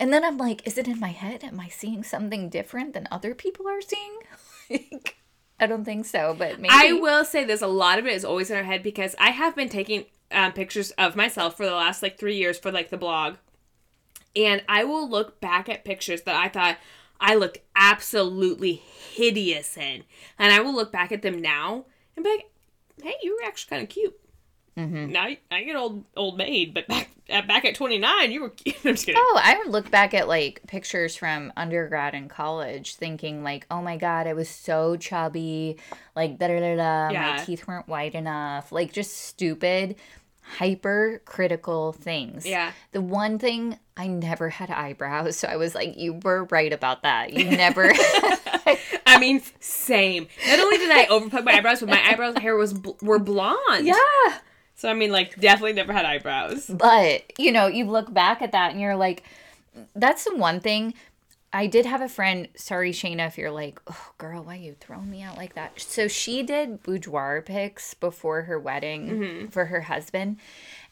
And 0.00 0.14
then 0.14 0.24
I'm 0.24 0.38
like, 0.38 0.66
is 0.66 0.78
it 0.78 0.88
in 0.88 0.98
my 0.98 1.10
head? 1.10 1.44
Am 1.44 1.60
I 1.60 1.68
seeing 1.68 2.02
something 2.02 2.48
different 2.48 2.94
than 2.94 3.06
other 3.10 3.34
people 3.34 3.68
are 3.68 3.82
seeing? 3.82 4.18
Like, 4.92 5.16
I 5.58 5.66
don't 5.66 5.84
think 5.84 6.06
so, 6.06 6.34
but 6.38 6.60
maybe. 6.60 6.72
I 6.72 6.92
will 6.92 7.24
say 7.24 7.44
this 7.44 7.60
a 7.60 7.66
lot 7.66 7.98
of 7.98 8.06
it 8.06 8.14
is 8.14 8.24
always 8.24 8.50
in 8.52 8.56
our 8.56 8.62
head 8.62 8.84
because 8.84 9.16
I 9.18 9.30
have 9.30 9.56
been 9.56 9.68
taking 9.68 10.04
um, 10.30 10.52
pictures 10.52 10.92
of 10.92 11.16
myself 11.16 11.56
for 11.56 11.66
the 11.66 11.74
last 11.74 12.04
like 12.04 12.18
three 12.18 12.36
years 12.36 12.56
for 12.56 12.70
like 12.70 12.88
the 12.88 12.96
blog. 12.96 13.34
And 14.36 14.62
I 14.68 14.84
will 14.84 15.10
look 15.10 15.40
back 15.40 15.68
at 15.68 15.84
pictures 15.84 16.22
that 16.22 16.36
I 16.36 16.48
thought 16.48 16.78
I 17.20 17.34
looked 17.34 17.58
absolutely 17.74 18.74
hideous 18.74 19.76
in. 19.76 20.04
And 20.38 20.52
I 20.52 20.60
will 20.60 20.72
look 20.72 20.92
back 20.92 21.10
at 21.10 21.22
them 21.22 21.42
now 21.42 21.86
and 22.14 22.24
be 22.24 22.30
like, 22.30 22.50
hey, 23.02 23.16
you 23.22 23.34
were 23.34 23.46
actually 23.46 23.70
kind 23.70 23.82
of 23.82 23.88
cute. 23.88 24.18
Mm-hmm. 24.76 25.12
Now 25.12 25.28
I 25.50 25.62
get 25.64 25.76
old 25.76 26.04
old 26.16 26.36
maid, 26.38 26.72
but 26.74 26.86
back 26.86 27.10
uh, 27.30 27.42
back 27.42 27.64
at 27.64 27.74
29, 27.74 28.30
you 28.32 28.40
were. 28.42 28.52
I'm 28.66 28.94
just 28.94 29.04
kidding. 29.06 29.20
Oh, 29.22 29.40
I 29.42 29.58
would 29.58 29.68
look 29.68 29.90
back 29.90 30.14
at 30.14 30.28
like 30.28 30.62
pictures 30.66 31.16
from 31.16 31.52
undergrad 31.56 32.14
and 32.14 32.30
college, 32.30 32.94
thinking 32.94 33.42
like, 33.42 33.66
"Oh 33.70 33.82
my 33.82 33.96
god, 33.96 34.26
I 34.26 34.32
was 34.32 34.48
so 34.48 34.96
chubby, 34.96 35.76
like 36.16 36.38
da 36.38 36.48
da 36.48 36.60
da 36.60 36.76
da. 36.76 37.10
Yeah. 37.10 37.36
My 37.36 37.44
teeth 37.44 37.66
weren't 37.66 37.88
white 37.88 38.14
enough, 38.14 38.72
like 38.72 38.92
just 38.92 39.16
stupid, 39.16 39.96
hypercritical 40.58 41.92
things." 41.92 42.46
Yeah. 42.46 42.72
The 42.92 43.00
one 43.00 43.38
thing 43.38 43.78
I 43.96 44.06
never 44.06 44.48
had 44.48 44.70
eyebrows, 44.70 45.36
so 45.38 45.48
I 45.48 45.56
was 45.56 45.74
like, 45.74 45.96
"You 45.98 46.14
were 46.22 46.44
right 46.44 46.72
about 46.72 47.02
that. 47.02 47.32
You 47.32 47.44
never." 47.56 47.90
I 49.06 49.18
mean, 49.18 49.42
same. 49.58 50.28
Not 50.46 50.60
only 50.60 50.78
did 50.78 50.90
I 50.90 51.06
overplug 51.06 51.44
my 51.44 51.54
eyebrows, 51.54 51.80
but 51.80 51.88
my 51.88 52.00
eyebrows 52.08 52.38
hair 52.38 52.56
was 52.56 52.72
bl- 52.72 52.92
were 53.02 53.18
blonde. 53.18 53.86
yeah. 53.86 53.94
So 54.80 54.88
I 54.88 54.94
mean, 54.94 55.12
like, 55.12 55.38
definitely 55.38 55.74
never 55.74 55.92
had 55.92 56.06
eyebrows. 56.06 56.66
But, 56.66 57.38
you 57.38 57.52
know, 57.52 57.66
you 57.66 57.84
look 57.84 58.14
back 58.14 58.40
at 58.40 58.52
that 58.52 58.70
and 58.70 58.80
you're 58.80 58.96
like, 58.96 59.24
that's 59.94 60.24
the 60.24 60.34
one 60.34 60.58
thing. 60.58 60.94
I 61.52 61.66
did 61.66 61.84
have 61.84 62.00
a 62.00 62.08
friend, 62.08 62.48
sorry, 62.54 62.90
Shayna, 62.90 63.26
if 63.26 63.36
you're 63.36 63.50
like, 63.50 63.78
oh, 63.88 64.12
girl, 64.16 64.42
why 64.42 64.54
you 64.54 64.74
throwing 64.80 65.10
me 65.10 65.20
out 65.20 65.36
like 65.36 65.54
that? 65.54 65.78
So 65.78 66.08
she 66.08 66.42
did 66.42 66.82
boudoir 66.82 67.42
pics 67.42 67.92
before 67.92 68.42
her 68.44 68.58
wedding 68.58 69.10
mm-hmm. 69.10 69.46
for 69.48 69.66
her 69.66 69.82
husband. 69.82 70.38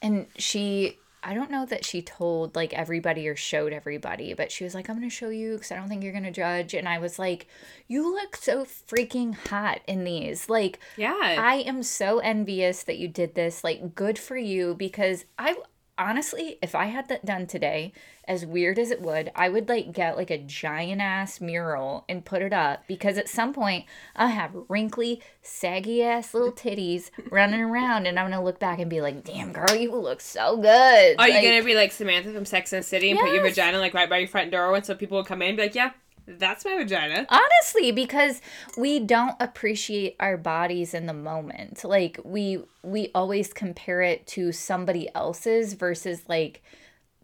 And 0.03 0.27
she 0.37 0.99
I 1.23 1.35
don't 1.35 1.51
know 1.51 1.67
that 1.67 1.85
she 1.85 2.03
told 2.03 2.55
like 2.55 2.73
everybody 2.73 3.29
or 3.29 3.37
showed 3.37 3.73
everybody, 3.73 4.35
but 4.35 4.53
she 4.53 4.65
was 4.65 4.75
like, 4.75 4.89
I'm 4.89 4.97
going 4.97 5.09
to 5.09 5.15
show 5.15 5.31
you 5.31 5.55
because 5.55 5.73
I 5.73 5.77
don't 5.77 5.89
think 5.89 6.03
you're 6.03 6.13
going 6.13 6.25
to 6.25 6.31
judge. 6.31 6.75
And 6.75 6.89
I 6.89 6.99
was 6.99 7.19
like, 7.19 7.47
You 7.87 8.13
look 8.13 8.37
so 8.37 8.65
freaking 8.65 9.35
hot 9.49 9.81
in 9.87 10.05
these. 10.05 10.49
Like, 10.49 10.79
Yeah. 10.97 11.37
I 11.39 11.57
am 11.67 11.83
so 11.83 12.19
envious 12.19 12.83
that 12.85 12.99
you 12.99 13.09
did 13.09 13.35
this. 13.35 13.65
Like, 13.65 13.95
good 13.95 14.19
for 14.19 14.37
you 14.37 14.75
because 14.75 15.25
I 15.39 15.57
honestly, 15.99 16.59
if 16.63 16.75
I 16.75 16.87
had 16.87 17.09
that 17.09 17.25
done 17.25 17.47
today, 17.47 17.93
as 18.27 18.47
weird 18.47 18.79
as 18.79 18.91
it 18.91 19.01
would, 19.01 19.31
I 19.35 19.49
would 19.49 19.69
like 19.69 19.93
get 19.93 20.17
like 20.17 20.31
a 20.31 20.39
giant 20.39 21.01
ass 21.01 21.41
mural 21.41 22.05
and 22.09 22.25
put 22.25 22.43
it 22.43 22.53
up 22.53 22.85
because 22.87 23.19
at 23.19 23.29
some 23.29 23.53
point 23.53 23.87
I 24.15 24.29
have 24.29 24.53
wrinkly, 24.69 25.23
saggy 25.43 26.03
ass 26.03 26.35
little 26.35 26.53
titties 26.53 27.11
running 27.31 27.61
around 27.61 28.07
and 28.07 28.19
I'm 28.19 28.31
gonna 28.31 28.45
look 28.45 28.59
back 28.59 28.79
and 28.79 28.91
be 28.91 29.01
like, 29.01 29.25
damn 29.25 29.53
girl, 29.53 29.75
you 29.75 29.95
look 29.95 30.21
so 30.21 30.57
good. 30.57 31.17
Are 31.19 31.29
you 31.29 31.43
gonna 31.43 31.65
be 31.65 31.75
like 31.75 31.93
Samantha 31.93 32.33
from 32.33 32.45
Sex 32.45 32.73
and 32.73 32.83
the 32.83 32.87
City 32.87 33.11
and 33.11 33.19
put 33.19 33.33
your 33.33 33.43
vagina 33.43 33.79
like 33.79 33.95
right 33.95 34.09
by 34.09 34.19
your 34.19 34.29
front 34.29 34.51
door, 34.51 34.75
and 34.75 34.85
so 34.85 34.95
people 34.95 35.19
would 35.19 35.27
come 35.27 35.43
in 35.43 35.49
and 35.49 35.57
be 35.57 35.65
like, 35.65 35.75
"Yeah, 35.75 35.91
that's 36.39 36.65
my 36.65 36.77
vagina." 36.77 37.27
honestly 37.31 37.93
because 37.93 38.41
we 38.77 39.01
don't 39.01 39.37
appreciate 39.41 40.17
our 40.21 40.37
bodies 40.37 40.95
in 40.95 41.07
the 41.07 41.13
moment. 41.13 41.85
Like 41.85 42.21
we 42.25 42.63
we 42.83 43.11
always 43.15 43.53
compare 43.53 44.03
it 44.03 44.27
to 44.29 44.53
somebody 44.53 45.09
else's 45.15 45.75
versus 45.75 46.23
like 46.29 46.63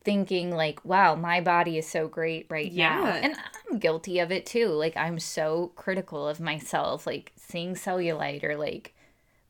thinking 0.02 0.51
like 0.51 0.85
wow 0.85 1.14
my 1.14 1.40
body 1.40 1.78
is 1.78 1.89
so 1.89 2.09
great 2.09 2.47
right 2.51 2.72
now. 2.72 3.05
Yeah. 3.05 3.20
and 3.22 3.36
i'm 3.70 3.78
guilty 3.78 4.18
of 4.18 4.31
it 4.32 4.47
too. 4.47 4.68
Like 4.68 4.97
i'm 4.97 5.18
so 5.18 5.72
critical 5.76 6.26
of 6.28 6.40
myself 6.40 7.06
like 7.06 7.32
seeing 7.36 7.74
cellulite 7.74 8.44
or 8.44 8.56
like 8.56 8.94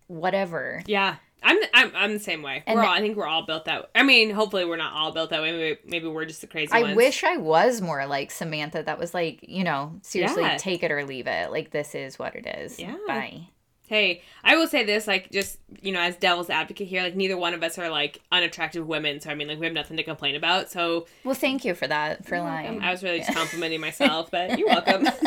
whatever. 0.07 0.83
Yeah, 0.87 1.17
I'm 1.45 1.59
I'm, 1.75 1.93
I'm 1.95 2.13
the 2.15 2.19
same 2.19 2.43
way. 2.43 2.63
And 2.67 2.77
we're 2.77 2.85
all, 2.85 2.93
I 2.93 3.01
think 3.01 3.17
we're 3.17 3.27
all 3.27 3.45
built 3.45 3.67
that. 3.67 3.91
I 3.95 4.03
mean, 4.03 4.31
hopefully 4.31 4.65
we're 4.65 4.77
not 4.79 4.95
all 4.95 5.13
built 5.13 5.31
that 5.31 5.43
way. 5.43 5.53
Maybe, 5.53 5.79
maybe 5.87 6.09
we're 6.09 6.25
just 6.25 6.41
the 6.41 6.47
crazy 6.47 6.73
I 6.73 6.83
ones. 6.83 6.97
wish 6.97 7.23
I 7.23 7.37
was 7.37 7.81
more 7.81 8.07
like 8.07 8.31
Samantha. 8.31 8.83
That 8.83 8.99
was 8.99 9.13
like, 9.15 9.41
you 9.49 9.63
know, 9.63 9.93
seriously, 10.03 10.43
Yeah. 10.43 10.57
take 10.57 10.83
it 10.83 10.91
or 10.91 11.05
leave 11.05 11.27
it. 11.27 11.51
Like, 11.51 11.71
this 11.71 11.95
is 11.95 12.19
what 12.19 12.35
it 12.35 12.47
is. 12.47 12.81
Yeah. 12.81 12.97
Bye. 13.07 13.49
Hey, 13.87 14.23
I 14.43 14.57
will 14.57 14.67
say 14.67 14.83
this, 14.85 15.07
like, 15.07 15.31
just 15.31 15.59
you 15.83 15.93
know, 15.93 16.01
as 16.01 16.17
devil's 16.17 16.49
advocate 16.49 16.89
here, 16.89 17.03
like, 17.03 17.15
neither 17.15 17.37
one 17.37 17.53
of 17.53 17.63
us 17.63 17.79
are 17.79 17.91
like 17.91 18.23
unattractive 18.33 18.87
women, 18.87 19.21
so 19.21 19.29
I 19.29 19.35
mean, 19.35 19.47
like, 19.47 19.61
we 19.61 19.67
have 19.67 19.75
nothing 19.75 19.99
to 19.99 20.03
complain 20.03 20.37
about. 20.37 20.71
So 20.71 21.07
Well, 21.23 21.35
thank 21.35 21.67
you 21.67 21.75
for 21.75 21.87
that, 21.87 22.25
for 22.27 22.41
lying. 22.41 22.81
I 22.81 22.91
was 22.91 23.03
really 23.03 23.19
just 23.19 23.35
complimenting 23.35 23.83
myself, 23.83 24.31
but 24.31 24.59
you're 24.59 24.69
welcome. 24.69 25.07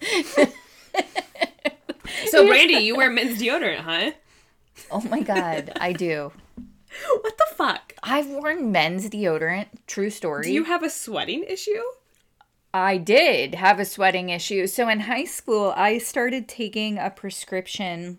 so, 2.30 2.46
Brandy, 2.48 2.74
you 2.74 2.96
wear 2.96 3.10
men's 3.10 3.40
deodorant, 3.40 3.78
huh? 3.78 4.12
Oh 4.90 5.00
my 5.02 5.20
God, 5.20 5.72
I 5.80 5.92
do. 5.92 6.32
What 7.20 7.38
the 7.38 7.46
fuck? 7.54 7.94
I've 8.02 8.26
worn 8.26 8.72
men's 8.72 9.08
deodorant. 9.08 9.66
True 9.86 10.10
story. 10.10 10.42
Do 10.42 10.52
you 10.52 10.64
have 10.64 10.82
a 10.82 10.90
sweating 10.90 11.44
issue? 11.44 11.80
I 12.74 12.96
did 12.96 13.54
have 13.54 13.78
a 13.78 13.84
sweating 13.84 14.28
issue. 14.30 14.66
So 14.66 14.88
in 14.88 15.00
high 15.00 15.24
school, 15.24 15.72
I 15.76 15.98
started 15.98 16.48
taking 16.48 16.98
a 16.98 17.08
prescription 17.10 18.18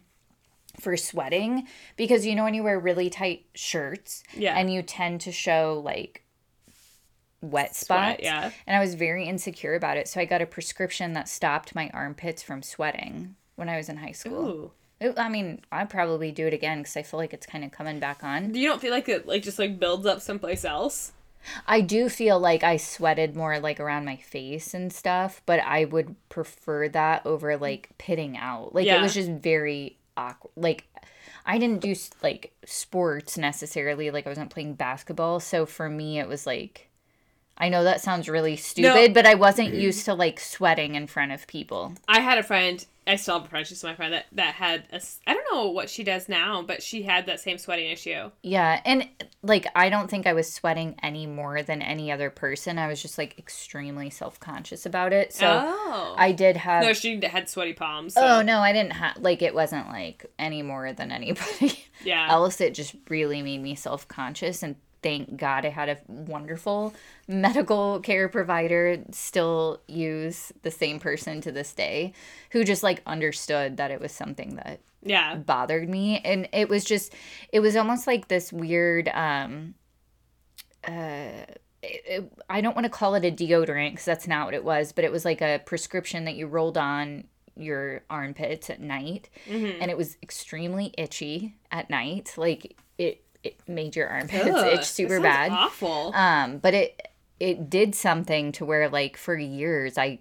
for 0.79 0.95
sweating 0.95 1.67
because 1.97 2.25
you 2.25 2.33
know 2.33 2.45
when 2.45 2.53
you 2.53 2.63
wear 2.63 2.79
really 2.79 3.09
tight 3.09 3.45
shirts 3.55 4.23
Yeah. 4.35 4.57
and 4.57 4.71
you 4.71 4.81
tend 4.83 5.19
to 5.21 5.33
show 5.33 5.81
like 5.83 6.23
wet 7.41 7.75
spots. 7.75 8.19
Sweat, 8.19 8.23
yeah. 8.23 8.51
And 8.65 8.77
I 8.77 8.79
was 8.79 8.95
very 8.95 9.25
insecure 9.27 9.75
about 9.75 9.97
it. 9.97 10.07
So 10.07 10.21
I 10.21 10.25
got 10.25 10.41
a 10.41 10.45
prescription 10.45 11.11
that 11.13 11.27
stopped 11.27 11.75
my 11.75 11.89
armpits 11.93 12.41
from 12.41 12.63
sweating 12.63 13.35
when 13.61 13.69
I 13.69 13.77
was 13.77 13.87
in 13.87 13.95
high 13.97 14.11
school. 14.11 14.45
Ooh. 14.49 14.71
It- 14.99 15.17
I 15.17 15.29
mean, 15.29 15.61
I'd 15.71 15.89
probably 15.89 16.31
do 16.33 16.45
it 16.47 16.53
again 16.53 16.79
because 16.79 16.97
I 16.97 17.03
feel 17.03 17.19
like 17.19 17.33
it's 17.33 17.45
kind 17.45 17.63
of 17.63 17.71
coming 17.71 17.99
back 17.99 18.23
on. 18.23 18.51
Do 18.51 18.59
you 18.59 18.67
don't 18.67 18.81
feel 18.81 18.91
like 18.91 19.07
it 19.07 19.25
like 19.25 19.41
just 19.43 19.57
like 19.57 19.79
builds 19.79 20.05
up 20.05 20.19
someplace 20.21 20.65
else? 20.65 21.13
I 21.67 21.81
do 21.81 22.07
feel 22.09 22.39
like 22.39 22.63
I 22.63 22.77
sweated 22.77 23.35
more 23.35 23.59
like 23.59 23.79
around 23.79 24.05
my 24.05 24.17
face 24.17 24.75
and 24.75 24.93
stuff, 24.93 25.41
but 25.47 25.59
I 25.59 25.85
would 25.85 26.15
prefer 26.29 26.87
that 26.89 27.25
over 27.25 27.57
like 27.57 27.89
pitting 27.97 28.37
out. 28.37 28.75
Like 28.75 28.85
it 28.97 29.01
was 29.01 29.13
just 29.15 29.29
very 29.31 29.97
awkward. 30.17 30.51
Like 30.55 30.83
I 31.47 31.57
didn't 31.57 31.81
do 31.81 31.95
like 32.21 32.51
sports 32.65 33.39
necessarily. 33.39 34.11
Like 34.11 34.27
I 34.27 34.29
wasn't 34.29 34.51
playing 34.51 34.75
basketball, 34.75 35.39
so 35.39 35.65
for 35.65 35.89
me 35.89 36.19
it 36.19 36.27
was 36.27 36.45
like 36.45 36.89
I 37.61 37.69
know 37.69 37.83
that 37.83 38.01
sounds 38.01 38.27
really 38.27 38.55
stupid, 38.55 39.13
but 39.13 39.27
I 39.27 39.35
wasn't 39.35 39.75
mm. 39.75 39.79
used 39.79 40.05
to 40.05 40.15
like 40.15 40.39
sweating 40.39 40.95
in 40.95 41.05
front 41.05 41.31
of 41.31 41.45
people. 41.45 41.93
I 42.07 42.19
had 42.19 42.39
a 42.39 42.43
friend. 42.43 42.83
I 43.05 43.17
still 43.17 43.35
have 43.35 43.45
a 43.45 43.49
friend. 43.49 43.67
She's 43.67 43.83
my 43.83 43.93
friend 43.93 44.11
that 44.13 44.25
that 44.31 44.55
had 44.55 44.85
a 44.91 44.99
I 45.27 45.35
don't 45.35 45.45
know 45.53 45.69
what 45.69 45.87
she 45.87 46.03
does 46.03 46.27
now, 46.27 46.63
but 46.63 46.81
she 46.81 47.03
had 47.03 47.27
that 47.27 47.39
same 47.39 47.59
sweating 47.59 47.91
issue. 47.91 48.31
Yeah, 48.41 48.81
and 48.83 49.07
like 49.43 49.67
I 49.75 49.89
don't 49.89 50.09
think 50.09 50.25
I 50.25 50.33
was 50.33 50.51
sweating 50.51 50.95
any 51.03 51.27
more 51.27 51.61
than 51.61 51.83
any 51.83 52.11
other 52.11 52.31
person. 52.31 52.79
I 52.79 52.87
was 52.87 52.99
just 52.99 53.19
like 53.19 53.37
extremely 53.37 54.09
self-conscious 54.09 54.87
about 54.87 55.13
it. 55.13 55.31
So 55.31 55.47
oh, 55.47 56.15
I 56.17 56.31
did 56.31 56.57
have 56.57 56.83
no, 56.83 56.93
she 56.93 57.23
had 57.23 57.47
sweaty 57.47 57.73
palms. 57.73 58.15
So. 58.15 58.21
Oh 58.25 58.41
no, 58.41 58.61
I 58.61 58.73
didn't 58.73 58.93
have 58.93 59.17
like 59.17 59.43
it 59.43 59.53
wasn't 59.53 59.87
like 59.89 60.25
any 60.39 60.63
more 60.63 60.93
than 60.93 61.11
anybody 61.11 61.85
yeah. 62.03 62.25
else. 62.31 62.59
It 62.59 62.73
just 62.73 62.95
really 63.07 63.43
made 63.43 63.61
me 63.61 63.75
self 63.75 64.07
conscious 64.07 64.63
and 64.63 64.77
thank 65.03 65.37
God 65.37 65.65
I 65.65 65.69
had 65.69 65.89
a 65.89 65.97
wonderful 66.07 66.93
medical 67.27 67.99
care 68.01 68.29
provider. 68.29 69.03
Still 69.11 69.81
use 69.87 70.51
the 70.63 70.71
same 70.71 70.99
person 70.99 71.41
to 71.41 71.51
this 71.51 71.73
day, 71.73 72.13
who 72.51 72.63
just 72.63 72.83
like 72.83 73.01
understood 73.05 73.77
that 73.77 73.91
it 73.91 73.99
was 74.01 74.11
something 74.11 74.55
that 74.57 74.79
yeah. 75.03 75.35
bothered 75.35 75.89
me, 75.89 76.19
and 76.23 76.47
it 76.53 76.69
was 76.69 76.83
just 76.85 77.13
it 77.51 77.59
was 77.59 77.75
almost 77.75 78.05
like 78.07 78.27
this 78.27 78.53
weird 78.53 79.09
um 79.09 79.73
uh 80.87 81.45
it, 81.83 82.01
it- 82.05 82.31
I 82.49 82.61
don't 82.61 82.75
want 82.75 82.85
to 82.85 82.89
call 82.91 83.15
it 83.15 83.25
a 83.25 83.31
deodorant 83.31 83.91
because 83.91 84.05
that's 84.05 84.27
not 84.27 84.45
what 84.45 84.53
it 84.53 84.63
was, 84.63 84.91
but 84.91 85.03
it 85.03 85.11
was 85.11 85.25
like 85.25 85.41
a 85.41 85.59
prescription 85.65 86.25
that 86.25 86.35
you 86.35 86.45
rolled 86.47 86.77
on 86.77 87.23
your 87.57 88.03
armpits 88.09 88.69
at 88.69 88.79
night, 88.79 89.29
Mm-hmm. 89.49 89.81
and 89.81 89.89
it 89.91 89.97
was 89.97 90.17
extremely 90.21 90.93
itchy 90.97 91.55
at 91.71 91.89
night. 91.89 92.33
Like 92.37 92.77
it, 92.97 93.23
it 93.43 93.57
made 93.67 93.95
your 93.95 94.07
armpits 94.07 94.45
Ugh, 94.47 94.73
itch 94.73 94.85
super 94.85 95.19
bad. 95.19 95.51
Awful. 95.51 96.13
Um, 96.15 96.57
but 96.59 96.73
it 96.73 97.07
it 97.39 97.69
did 97.69 97.95
something 97.95 98.51
to 98.53 98.65
where 98.65 98.87
like 98.89 99.17
for 99.17 99.35
years 99.37 99.97
I 99.97 100.19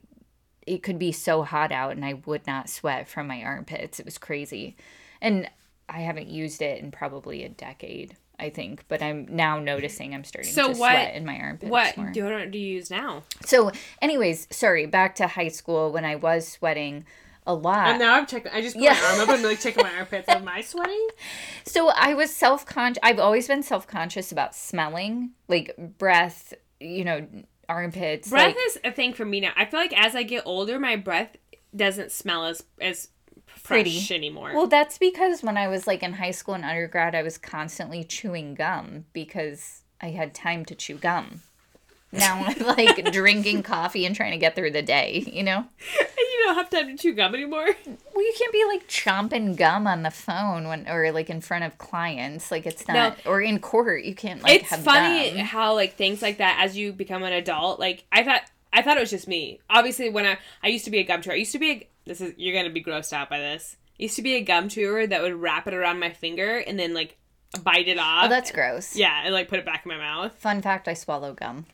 it 0.67 0.83
could 0.83 0.99
be 0.99 1.13
so 1.13 1.43
hot 1.43 1.73
out 1.73 1.93
and 1.93 2.05
I 2.05 2.15
would 2.15 2.47
not 2.47 2.69
sweat 2.71 3.09
from 3.09 3.27
my 3.27 3.43
armpits. 3.43 3.99
It 3.99 4.05
was 4.07 4.19
crazy. 4.19 4.77
And 5.21 5.51
I 5.89 6.01
haven't 6.01 6.29
used 6.29 6.63
it 6.63 6.81
in 6.81 6.91
probably 6.93 7.43
a 7.45 7.49
decade, 7.49 8.17
I 8.39 8.51
think, 8.51 8.85
but 8.87 9.03
I'm 9.03 9.27
now 9.29 9.59
noticing 9.59 10.15
I'm 10.15 10.23
starting 10.23 10.53
So 10.53 10.73
to 10.73 10.79
what- 10.79 10.93
sweat 10.93 11.15
in 11.15 11.25
my 11.27 11.37
armpits 11.39 11.71
what 11.71 11.97
more. 11.97 12.07
deodorant 12.13 12.53
do 12.53 12.59
you 12.59 12.75
use 12.77 12.91
now? 12.91 13.25
so, 13.45 13.73
anyways, 14.01 14.47
sorry, 14.51 14.87
back 14.87 15.15
to 15.17 15.27
high 15.27 15.49
school 15.49 15.91
when 15.91 16.05
I 16.05 16.15
was 16.15 16.47
sweating 16.47 17.05
a 17.51 17.55
lot. 17.55 17.89
And 17.89 17.99
now 17.99 18.15
I'm 18.15 18.27
checking. 18.27 18.53
I 18.53 18.61
just 18.61 18.77
put 18.77 18.85
Yeah. 18.85 18.93
my 18.95 19.19
arm 19.19 19.21
up 19.21 19.35
and 19.35 19.43
like 19.43 19.61
checking 19.65 19.83
my 19.83 19.95
armpits. 19.97 20.29
Am 20.29 20.47
I 20.49 20.61
sweating? 20.61 21.09
So 21.65 21.89
I 21.89 22.15
was 22.15 22.35
self 22.35 22.65
conscious. 22.65 23.01
I've 23.03 23.19
always 23.19 23.49
been 23.49 23.63
self 23.63 23.87
conscious 23.87 24.31
about 24.33 24.55
smelling, 24.55 25.31
like 25.49 25.75
breath, 25.99 26.55
you 26.79 27.05
know, 27.05 27.27
armpits. 27.69 28.31
Breath 28.31 28.55
like, 28.55 28.57
is 28.67 28.79
a 28.85 28.93
thing 28.93 29.13
for 29.13 29.25
me 29.25 29.41
now. 29.41 29.53
I 29.57 29.65
feel 29.65 29.81
like 29.81 29.99
as 29.99 30.15
I 30.15 30.23
get 30.23 30.43
older, 30.47 30.79
my 30.79 30.97
breath 30.97 31.37
doesn't 31.75 32.13
smell 32.13 32.47
as 32.47 32.63
as 32.81 33.09
Pretty. 33.63 34.15
anymore. 34.15 34.53
Well, 34.55 34.67
that's 34.67 34.97
because 34.99 35.43
when 35.43 35.57
I 35.57 35.69
was 35.69 35.87
like 35.87 36.03
in 36.03 36.15
high 36.15 36.31
school 36.31 36.55
and 36.55 36.65
undergrad, 36.65 37.15
I 37.15 37.23
was 37.23 37.37
constantly 37.39 38.05
chewing 38.05 38.55
gum 38.55 39.05
because 39.13 39.83
I 40.01 40.11
had 40.11 40.35
time 40.35 40.65
to 40.67 40.75
chew 40.75 40.97
gum. 40.97 41.43
Now 42.13 42.45
I'm 42.45 42.59
like 42.67 43.13
drinking 43.13 43.63
coffee 43.63 44.05
and 44.05 44.17
trying 44.17 44.33
to 44.33 44.39
get 44.39 44.57
through 44.57 44.73
the 44.73 44.83
day, 44.83 45.25
you 45.33 45.43
know? 45.43 45.59
and 45.59 46.09
you 46.19 46.45
don't 46.45 46.57
have 46.57 46.71
time 46.71 46.89
to 46.89 47.01
chew 47.01 47.15
gum 47.15 47.35
anymore. 47.35 47.69
Well, 48.13 48.27
you 48.27 48.35
can't 48.37 48.53
be 48.53 48.65
like 48.67 48.87
chomping 48.87 49.57
gum 49.57 49.87
on 49.87 50.03
the 50.03 50.11
phone 50.11 50.69
when 50.69 50.87
or 50.91 51.11
like 51.11 51.31
in 51.31 51.41
front 51.41 51.65
of 51.65 51.79
clients. 51.79 52.51
Like 52.51 52.67
it's 52.67 52.87
not 52.87 53.17
or 53.25 53.41
in 53.41 53.61
court, 53.61 54.05
you 54.05 54.15
can't 54.15 54.43
like 54.43 54.61
it's 54.61 54.77
funny 54.85 55.31
gum. 55.31 55.39
how 55.39 55.75
like 55.75 55.95
things 55.95 56.21
like 56.21 56.37
that 56.37 56.59
as 56.63 56.77
you 56.77 56.93
become 56.93 57.23
an 57.23 57.33
adult. 57.33 57.81
Like 57.81 58.05
I 58.13 58.23
thought, 58.23 58.43
I 58.75 58.83
thought 58.83 58.99
it 58.99 59.01
was 59.01 59.09
just 59.09 59.27
me. 59.27 59.61
Obviously, 59.71 60.11
when 60.11 60.27
I 60.27 60.39
I 60.63 60.69
used 60.69 60.85
to 60.85 60.91
be 60.91 60.99
a 60.99 61.05
gum 61.05 61.23
chewer. 61.23 61.33
I 61.33 61.37
used 61.37 61.53
to 61.53 61.59
be 61.59 61.71
a 61.71 61.89
this 62.05 62.21
is 62.21 62.35
you're 62.37 62.55
gonna 62.55 62.75
be 62.75 62.85
grossed 62.85 63.15
out 63.15 63.31
by 63.31 63.39
this. 63.39 63.77
I 63.99 64.03
used 64.03 64.17
to 64.17 64.23
be 64.23 64.35
a 64.35 64.43
gum 64.43 64.69
chewer 64.69 65.07
that 65.07 65.23
would 65.23 65.35
wrap 65.35 65.67
it 65.67 65.73
around 65.73 65.99
my 65.99 66.11
finger 66.11 66.59
and 66.59 66.79
then 66.79 66.93
like 66.93 67.17
bite 67.63 67.89
it 67.89 67.97
oh, 67.97 68.03
off. 68.03 68.25
Oh, 68.27 68.29
that's 68.29 68.51
gross. 68.51 68.97
yeah, 68.97 69.23
and 69.25 69.33
like 69.33 69.49
put 69.49 69.61
it 69.61 69.65
back 69.65 69.87
in 69.87 69.89
my 69.89 69.99
mouth. 69.99 70.35
Fun 70.35 70.61
fact, 70.61 70.89
I 70.89 70.95
swallow 70.95 71.33
gum 71.33 71.65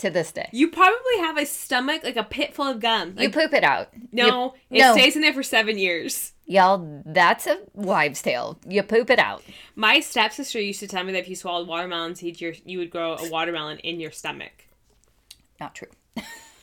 to 0.00 0.10
this 0.10 0.32
day. 0.32 0.48
You 0.52 0.68
probably 0.70 1.18
have 1.18 1.38
a 1.38 1.46
stomach 1.46 2.02
like 2.04 2.16
a 2.16 2.24
pit 2.24 2.52
full 2.54 2.66
of 2.66 2.80
gum. 2.80 3.14
You 3.18 3.30
poop 3.30 3.52
it 3.54 3.64
out. 3.64 3.88
no, 4.12 4.54
You- 4.70 4.78
it 4.78 4.80
no. 4.80 4.92
stays 4.92 5.16
in 5.16 5.22
there 5.22 5.32
for 5.32 5.42
seven 5.42 5.78
years. 5.78 6.32
Y'all, 6.46 7.02
that's 7.06 7.46
a 7.46 7.58
wives' 7.74 8.20
tale. 8.22 8.58
You 8.68 8.82
poop 8.82 9.08
it 9.10 9.18
out. 9.20 9.42
My 9.76 10.00
stepsister 10.00 10.60
used 10.60 10.80
to 10.80 10.88
tell 10.88 11.04
me 11.04 11.12
that 11.12 11.20
if 11.20 11.28
you 11.28 11.36
swallowed 11.36 11.68
watermelon 11.68 12.16
seeds, 12.16 12.40
you 12.40 12.78
would 12.78 12.90
grow 12.90 13.14
a 13.16 13.30
watermelon 13.30 13.78
in 13.78 14.00
your 14.00 14.10
stomach. 14.10 14.64
Not 15.60 15.74
true. 15.76 15.88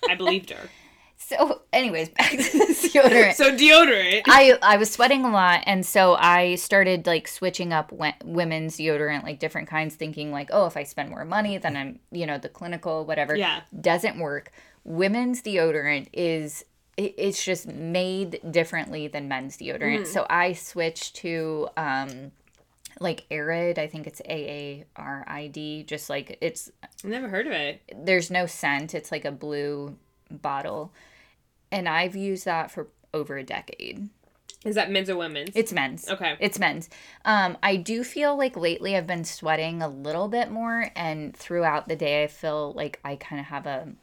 I 0.10 0.16
believed 0.16 0.50
her. 0.50 0.70
So, 1.28 1.62
anyways, 1.74 2.08
back 2.10 2.32
to 2.32 2.38
this 2.38 2.88
deodorant. 2.94 3.34
So 3.34 3.52
deodorant. 3.52 4.22
I 4.28 4.58
I 4.62 4.78
was 4.78 4.90
sweating 4.90 5.26
a 5.26 5.30
lot, 5.30 5.64
and 5.66 5.86
so 5.86 6.16
I 6.16 6.56
started 6.56 7.06
like 7.06 7.28
switching 7.28 7.74
up 7.74 7.92
women's 8.24 8.78
deodorant, 8.78 9.24
like 9.24 9.40
different 9.40 9.68
kinds, 9.68 9.96
thinking 9.96 10.32
like, 10.32 10.50
oh, 10.54 10.68
if 10.68 10.78
I 10.78 10.84
spend 10.84 11.10
more 11.10 11.26
money, 11.26 11.58
then 11.58 11.76
I'm 11.76 12.00
you 12.12 12.26
know 12.26 12.38
the 12.38 12.48
clinical 12.48 13.06
whatever. 13.06 13.36
Yeah. 13.36 13.62
doesn't 13.82 14.18
work. 14.18 14.52
Women's 14.86 15.42
deodorant 15.42 16.08
is 16.14 16.64
it, 16.96 17.14
it's 17.18 17.44
just 17.44 17.68
made 17.68 18.40
differently 18.50 19.10
than 19.10 19.28
men's 19.28 19.58
deodorant. 19.58 20.08
So 20.08 20.26
I 20.30 20.54
switched 20.54 21.18
to 21.18 21.68
um 21.76 22.32
like 23.02 23.26
Arid. 23.30 23.78
I 23.80 23.88
think 23.88 24.08
it's 24.08 24.22
A 24.22 24.32
A 24.32 24.86
R 24.96 25.26
I 25.28 25.48
D. 25.48 25.84
Just 25.84 26.10
like 26.10 26.38
it's 26.40 26.72
I've 26.82 27.04
never 27.04 27.28
heard 27.28 27.48
of 27.48 27.52
it. 27.52 27.82
there's 27.94 28.32
no 28.32 28.46
scent. 28.46 28.96
It's 28.96 29.12
like 29.12 29.26
a 29.26 29.32
blue 29.32 29.98
bottle, 30.32 30.92
and 31.72 31.88
I've 31.88 32.16
used 32.16 32.46
that 32.46 32.72
for 32.72 32.88
over 33.14 33.38
a 33.38 33.44
decade. 33.44 34.10
Is 34.66 34.76
that 34.76 34.92
men's 34.92 35.10
or 35.10 35.16
women's? 35.16 35.52
It's 35.56 35.72
men's. 35.72 36.10
Okay. 36.10 36.36
It's 36.40 36.60
men's. 36.60 36.90
Um, 37.24 37.58
I 37.64 37.76
do 37.76 38.04
feel 38.04 38.38
like 38.38 38.58
lately 38.58 38.96
I've 38.98 39.08
been 39.08 39.24
sweating 39.24 39.82
a 39.82 39.88
little 39.88 40.28
bit 40.28 40.52
more, 40.52 40.92
and 40.96 41.36
throughout 41.36 41.88
the 41.88 41.96
day 41.96 42.24
I 42.24 42.28
feel 42.28 42.74
like 42.74 43.00
I 43.04 43.16
kind 43.16 43.40
of 43.40 43.48
have 43.48 43.66
a 43.66 43.94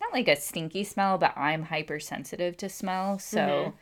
not 0.00 0.12
like 0.12 0.28
a 0.28 0.36
stinky 0.36 0.84
smell, 0.84 1.18
but 1.18 1.36
I'm 1.36 1.64
hypersensitive 1.64 2.56
to 2.58 2.68
smell, 2.68 3.18
so. 3.18 3.38
Mm-hmm. 3.38 3.76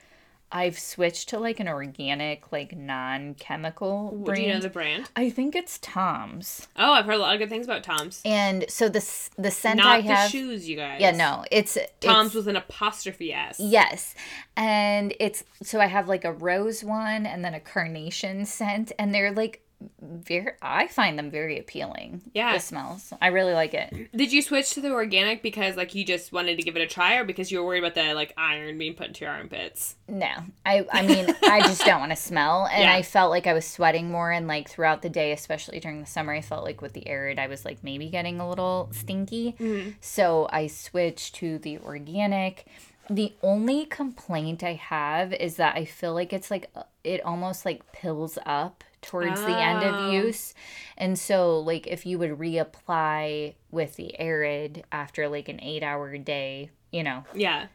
I've 0.54 0.78
switched 0.78 1.30
to 1.30 1.38
like 1.38 1.60
an 1.60 1.68
organic, 1.68 2.52
like 2.52 2.76
non-chemical 2.76 4.10
Do 4.10 4.16
brand. 4.24 4.42
you 4.42 4.52
know 4.52 4.60
the 4.60 4.68
brand? 4.68 5.08
I 5.16 5.30
think 5.30 5.56
it's 5.56 5.78
Tom's, 5.78 6.68
Oh, 6.76 6.92
I've 6.92 7.06
heard 7.06 7.14
a 7.14 7.18
lot 7.18 7.34
of 7.34 7.38
good 7.40 7.48
things 7.48 7.66
about 7.66 7.82
Tom's. 7.82 8.20
and 8.24 8.64
so 8.68 8.88
the 8.88 9.00
the 9.38 9.50
scent 9.50 9.78
Not 9.78 9.86
I 9.86 10.00
the 10.02 10.08
have, 10.14 10.30
shoes, 10.30 10.68
you 10.68 10.76
guys. 10.76 11.00
yeah, 11.00 11.12
no, 11.12 11.44
it's 11.50 11.74
Tom's 12.00 12.28
it's- 12.30 12.34
with 12.34 12.48
an 12.48 12.56
apostrophe 12.56 13.32
S. 13.32 13.58
Yes. 13.58 14.14
And 14.56 15.14
it's 15.18 15.42
so 15.62 15.80
I 15.80 15.86
have 15.86 16.08
like 16.08 16.24
a 16.24 16.32
rose 16.32 16.84
one 16.84 17.24
and 17.26 17.44
then 17.44 17.54
a 17.54 17.60
carnation 17.60 18.44
scent 18.44 18.92
and 18.98 19.14
they're 19.14 19.32
like 19.32 19.62
very 20.00 20.52
I 20.60 20.86
find 20.88 21.18
them 21.18 21.30
very 21.30 21.58
appealing. 21.58 22.22
Yeah. 22.34 22.52
The 22.54 22.60
smells. 22.60 23.12
I 23.20 23.28
really 23.28 23.52
like 23.54 23.74
it. 23.74 24.10
Did 24.16 24.32
you 24.32 24.42
switch 24.42 24.72
to 24.74 24.80
the 24.80 24.90
organic 24.90 25.42
because 25.42 25.76
like 25.76 25.94
you 25.94 26.04
just 26.04 26.32
wanted 26.32 26.56
to 26.56 26.62
give 26.62 26.76
it 26.76 26.82
a 26.82 26.86
try, 26.86 27.16
or 27.16 27.24
because 27.24 27.50
you 27.50 27.58
were 27.60 27.66
worried 27.66 27.84
about 27.84 27.94
the 27.94 28.14
like 28.14 28.32
iron 28.36 28.78
being 28.78 28.94
put 28.94 29.08
into 29.08 29.24
your 29.24 29.32
armpits? 29.34 29.96
No. 30.08 30.30
I 30.66 30.86
I 30.92 31.02
mean, 31.06 31.26
I 31.44 31.60
just 31.60 31.84
don't 31.84 32.00
want 32.00 32.12
to 32.12 32.16
smell 32.16 32.66
and 32.72 32.82
Yeah. 32.82 32.94
I 32.94 33.02
felt 33.02 33.30
like 33.30 33.46
I 33.46 33.52
was 33.52 33.66
sweating 33.66 34.10
more 34.10 34.30
and 34.30 34.46
like 34.46 34.68
throughout 34.68 35.02
the 35.02 35.10
day, 35.10 35.32
especially 35.32 35.80
during 35.80 36.00
the 36.00 36.06
summer, 36.06 36.32
I 36.32 36.40
felt 36.40 36.64
like 36.64 36.80
with 36.82 36.92
the 36.92 37.06
arid 37.06 37.38
I 37.38 37.46
was 37.46 37.64
like 37.64 37.82
maybe 37.82 38.08
getting 38.08 38.40
a 38.40 38.48
little 38.48 38.88
stinky. 38.92 39.52
Mm-hmm. 39.58 39.90
So 40.00 40.48
I 40.50 40.66
switched 40.66 41.34
to 41.36 41.58
the 41.58 41.78
organic. 41.78 42.66
The 43.14 43.34
only 43.42 43.84
complaint 43.84 44.62
I 44.64 44.72
have 44.74 45.32
is 45.34 45.56
that 45.56 45.76
I 45.76 45.84
feel 45.84 46.14
like 46.14 46.32
it's 46.32 46.50
like 46.50 46.70
uh, 46.74 46.84
it 47.04 47.20
almost 47.24 47.66
like 47.66 47.92
pills 47.92 48.38
up 48.46 48.84
towards 49.02 49.40
the 49.40 49.48
end 49.58 49.84
Oh. 49.84 49.88
of 50.06 50.12
use. 50.14 50.54
And 50.96 51.18
so 51.18 51.58
like 51.60 51.86
if 51.86 52.06
you 52.06 52.18
would 52.18 52.30
reapply 52.38 53.54
with 53.70 53.96
the 53.96 54.18
arid 54.18 54.84
after 54.92 55.28
like 55.28 55.48
an 55.48 55.58
8-hour 55.58 56.16
day, 56.18 56.70
you 56.90 57.02
know, 57.02 57.24
Yeah, 57.34 57.66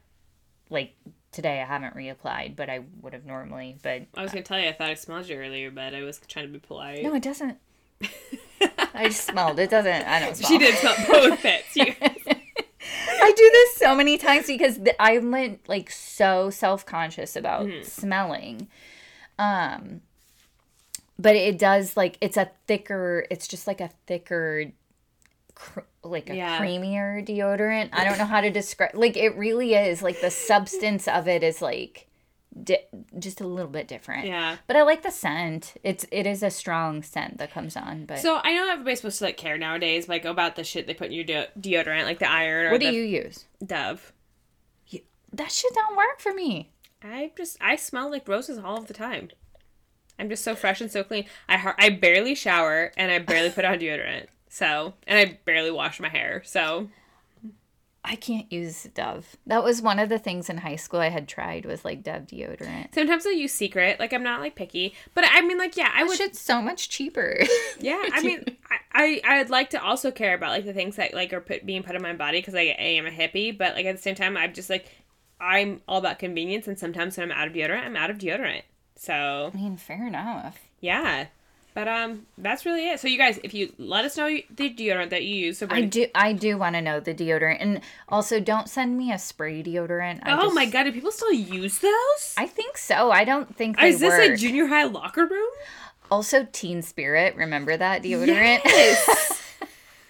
like 0.70 0.96
today 1.32 1.62
I 1.62 1.66
haven't 1.66 1.96
reapplied, 1.96 2.56
but 2.56 2.70
I 2.70 2.80
would 3.02 3.14
have 3.14 3.26
normally, 3.26 3.78
but 3.84 4.04
I 4.16 4.24
was 4.24 4.32
gonna 4.32 4.44
tell 4.44 4.60
you 4.60 4.70
I 4.70 4.74
thought 4.74 4.90
I 4.90 4.94
smelled 4.96 5.28
you 5.28 5.36
earlier, 5.38 5.70
but 5.70 5.94
I 5.94 6.02
was 6.04 6.20
trying 6.28 6.48
to 6.48 6.52
be 6.52 6.60
polite. 6.60 7.04
no, 7.04 7.14
it 7.14 7.22
doesn't. 7.24 7.58
I 8.96 9.06
just 9.10 9.26
smelled. 9.26 9.60
It 9.60 9.70
doesn't. 9.70 10.08
I 10.08 10.20
don't 10.20 10.36
smell. 10.36 10.50
she 10.50 10.58
did 10.58 10.76
smell 10.76 10.96
both 11.08 11.44
bits. 11.44 11.76
You- 11.76 11.94
I 13.28 13.32
do 13.32 13.50
this 13.52 13.76
so 13.76 13.96
many 13.96 14.18
times 14.18 14.48
because 14.48 14.78
th- 14.78 14.96
I'm 15.00 15.32
like, 15.68 15.92
so 15.92 16.50
self 16.50 16.86
conscious 16.86 17.36
about 17.36 17.66
Mm-hmm. 17.66 17.84
smelling. 17.84 18.68
Um, 19.40 20.02
but 21.20 21.36
it 21.36 21.58
does 21.60 21.98
like 21.98 22.18
it's 22.22 22.38
a 22.38 22.50
thicker. 22.68 23.26
It's 23.30 23.48
just 23.48 23.68
like 23.68 23.82
a 23.82 23.90
thicker, 24.06 24.72
cr- 25.56 25.80
like 26.04 26.30
a 26.30 26.36
Yeah. 26.36 26.60
creamier 26.60 27.26
deodorant. 27.28 27.90
I 27.94 28.04
don't 28.06 28.18
know 28.18 28.26
how 28.26 28.42
to 28.42 28.50
describe. 28.50 28.92
Like 28.94 29.18
it 29.18 29.36
really 29.36 29.74
is. 29.74 30.02
Like 30.02 30.22
the 30.22 30.32
substance 30.32 31.08
of 31.08 31.28
it 31.28 31.44
is 31.44 31.62
like, 31.62 32.07
di- 32.64 32.86
just 33.20 33.42
a 33.42 33.48
little 33.48 33.72
bit 33.72 33.88
different. 33.88 34.26
yeah. 34.26 34.58
But 34.68 34.76
I 34.76 34.84
like 34.84 35.04
the 35.04 35.12
scent. 35.12 35.74
It's 35.84 36.06
it 36.12 36.26
is 36.28 36.44
a 36.44 36.50
strong 36.50 37.04
scent 37.04 37.38
that 37.38 37.52
comes 37.52 37.76
on. 37.76 38.06
But 38.06 38.20
So 38.20 38.40
I 38.44 38.54
know 38.54 38.70
everybody's 38.72 39.00
supposed 39.00 39.20
to 39.20 39.26
like 39.26 39.38
care 39.38 39.58
nowadays, 39.58 40.08
like 40.10 40.26
about 40.26 40.56
the 40.56 40.64
shit 40.64 40.88
they 40.88 40.94
put 40.94 41.08
in 41.08 41.14
your 41.14 41.24
de- 41.24 41.48
deodorant, 41.60 42.06
like 42.06 42.20
the 42.20 42.30
iron 42.30 42.68
or 42.68 42.72
what 42.72 42.82
do 42.82 42.92
you 42.92 43.04
use? 43.04 43.46
Dove. 43.66 44.14
That 45.34 45.52
shit 45.52 45.74
don't 45.74 45.98
work 45.98 46.20
for 46.20 46.34
me. 46.34 46.72
I 47.04 47.32
just 47.38 47.58
I 47.62 47.76
smell 47.76 48.10
like 48.10 48.28
roses 48.28 48.58
all 48.58 48.78
of 48.78 48.88
the 48.88 48.94
time. 48.94 49.30
I'm 50.18 50.30
just 50.30 50.44
so 50.44 50.56
fresh 50.56 50.82
and 50.82 50.92
so 50.92 51.04
clean. 51.04 51.26
I 51.48 51.58
har- 51.58 51.76
I 51.78 51.90
barely 51.90 52.34
shower 52.34 52.92
and 52.98 53.12
I 53.12 53.20
barely 53.20 53.50
put 53.52 53.66
on 53.66 53.78
deodorant. 53.78 54.28
So 54.50 54.94
and 55.06 55.20
I 55.20 55.38
barely 55.46 55.70
wash 55.70 56.00
my 56.00 56.10
hair. 56.10 56.42
So 56.46 56.90
I 58.10 58.16
can't 58.16 58.50
use 58.52 58.84
Dove. 58.94 59.36
That 59.46 59.64
was 59.64 59.82
one 59.82 60.00
of 60.00 60.08
the 60.08 60.18
things 60.18 60.50
in 60.50 60.60
high 60.60 60.78
school 60.78 61.02
I 61.02 61.10
had 61.10 61.28
tried 61.28 61.66
was 61.66 61.84
like 61.84 62.04
Dove 62.04 62.28
deodorant. 62.28 62.94
sometimes 62.94 63.26
I 63.26 63.32
use 63.32 63.52
Secret. 63.52 64.00
Like 64.00 64.14
I'm 64.14 64.24
not 64.24 64.40
like 64.40 64.56
picky, 64.56 64.96
but 65.14 65.26
I 65.28 65.42
mean 65.42 65.58
like 65.58 65.76
yeah, 65.76 65.92
I 65.94 66.06
would 66.06 66.18
shit's 66.18 66.40
so 66.40 66.62
much 66.62 66.88
cheaper. 66.88 67.38
yeah. 67.80 68.02
I 68.14 68.22
mean 68.24 68.46
I, 68.94 69.22
I 69.26 69.40
I'd 69.40 69.50
like 69.50 69.72
to 69.72 69.84
also 69.84 70.10
care 70.10 70.34
about 70.34 70.52
like 70.52 70.66
the 70.66 70.74
things 70.74 70.96
that 70.96 71.14
like 71.14 71.34
are 71.34 71.42
put 71.42 71.66
being 71.66 71.84
put 71.84 71.96
on 71.96 72.02
my 72.02 72.14
body 72.14 72.40
because 72.40 72.54
like, 72.54 72.70
I 72.80 72.84
am 72.84 73.06
a 73.06 73.12
hippie, 73.12 73.58
but 73.58 73.76
like 73.76 73.86
at 73.86 73.98
the 73.98 74.02
same 74.02 74.16
time 74.16 74.38
I'm 74.38 74.54
just 74.54 74.70
like 74.70 74.88
I'm 75.42 75.82
all 75.88 75.98
about 75.98 76.18
convenience 76.18 76.68
and 76.68 76.80
sometimes 76.80 77.18
when 77.18 77.30
I'm 77.30 77.38
out 77.38 77.48
of 77.48 77.54
deodorant 77.54 77.86
I'm 77.86 77.98
out 77.98 78.10
of 78.10 78.18
deodorant. 78.18 78.64
So 78.96 79.52
I 79.54 79.58
mean, 79.58 79.76
fair 79.78 80.08
enough. 80.08 80.60
yeah. 80.80 81.28
But 81.78 81.88
um, 81.88 82.26
that's 82.40 82.66
really 82.66 82.90
it. 82.90 83.00
So 83.00 83.08
you 83.08 83.20
guys, 83.20 83.40
if 83.44 83.54
you 83.54 83.72
let 83.78 84.04
us 84.04 84.18
know 84.18 84.26
the 84.26 84.74
deodorant 84.74 85.12
that 85.12 85.26
you 85.26 85.36
use, 85.36 85.60
so 85.60 85.68
I 85.70 85.82
do 85.82 86.08
I 86.16 86.34
do 86.34 86.58
want 86.58 86.76
to 86.76 86.82
know 86.82 87.00
the 87.00 87.14
deodorant 87.14 87.58
and 87.60 87.82
also 88.10 88.40
don't 88.40 88.68
send 88.68 88.98
me 88.98 89.12
a 89.12 89.20
spray 89.20 89.62
deodorant. 89.62 90.22
I 90.24 90.40
oh 90.40 90.46
just- 90.46 90.56
my 90.56 90.66
god, 90.66 90.86
do 90.86 90.92
people 90.92 91.12
still 91.12 91.32
use 91.32 91.78
those? 91.78 92.34
I 92.36 92.48
think 92.48 92.80
so. 92.80 93.12
I 93.12 93.26
don't 93.26 93.56
think 93.56 93.78
they 93.78 93.90
Is 93.90 94.00
this 94.00 94.10
work. 94.10 94.32
a 94.32 94.36
junior 94.36 94.66
high 94.66 94.86
locker 94.86 95.28
room? 95.28 95.50
also 96.10 96.48
Teen 96.52 96.82
Spirit, 96.82 97.36
remember 97.36 97.78
that 97.78 98.02
deodorant? 98.02 98.62
Yes. 98.66 99.44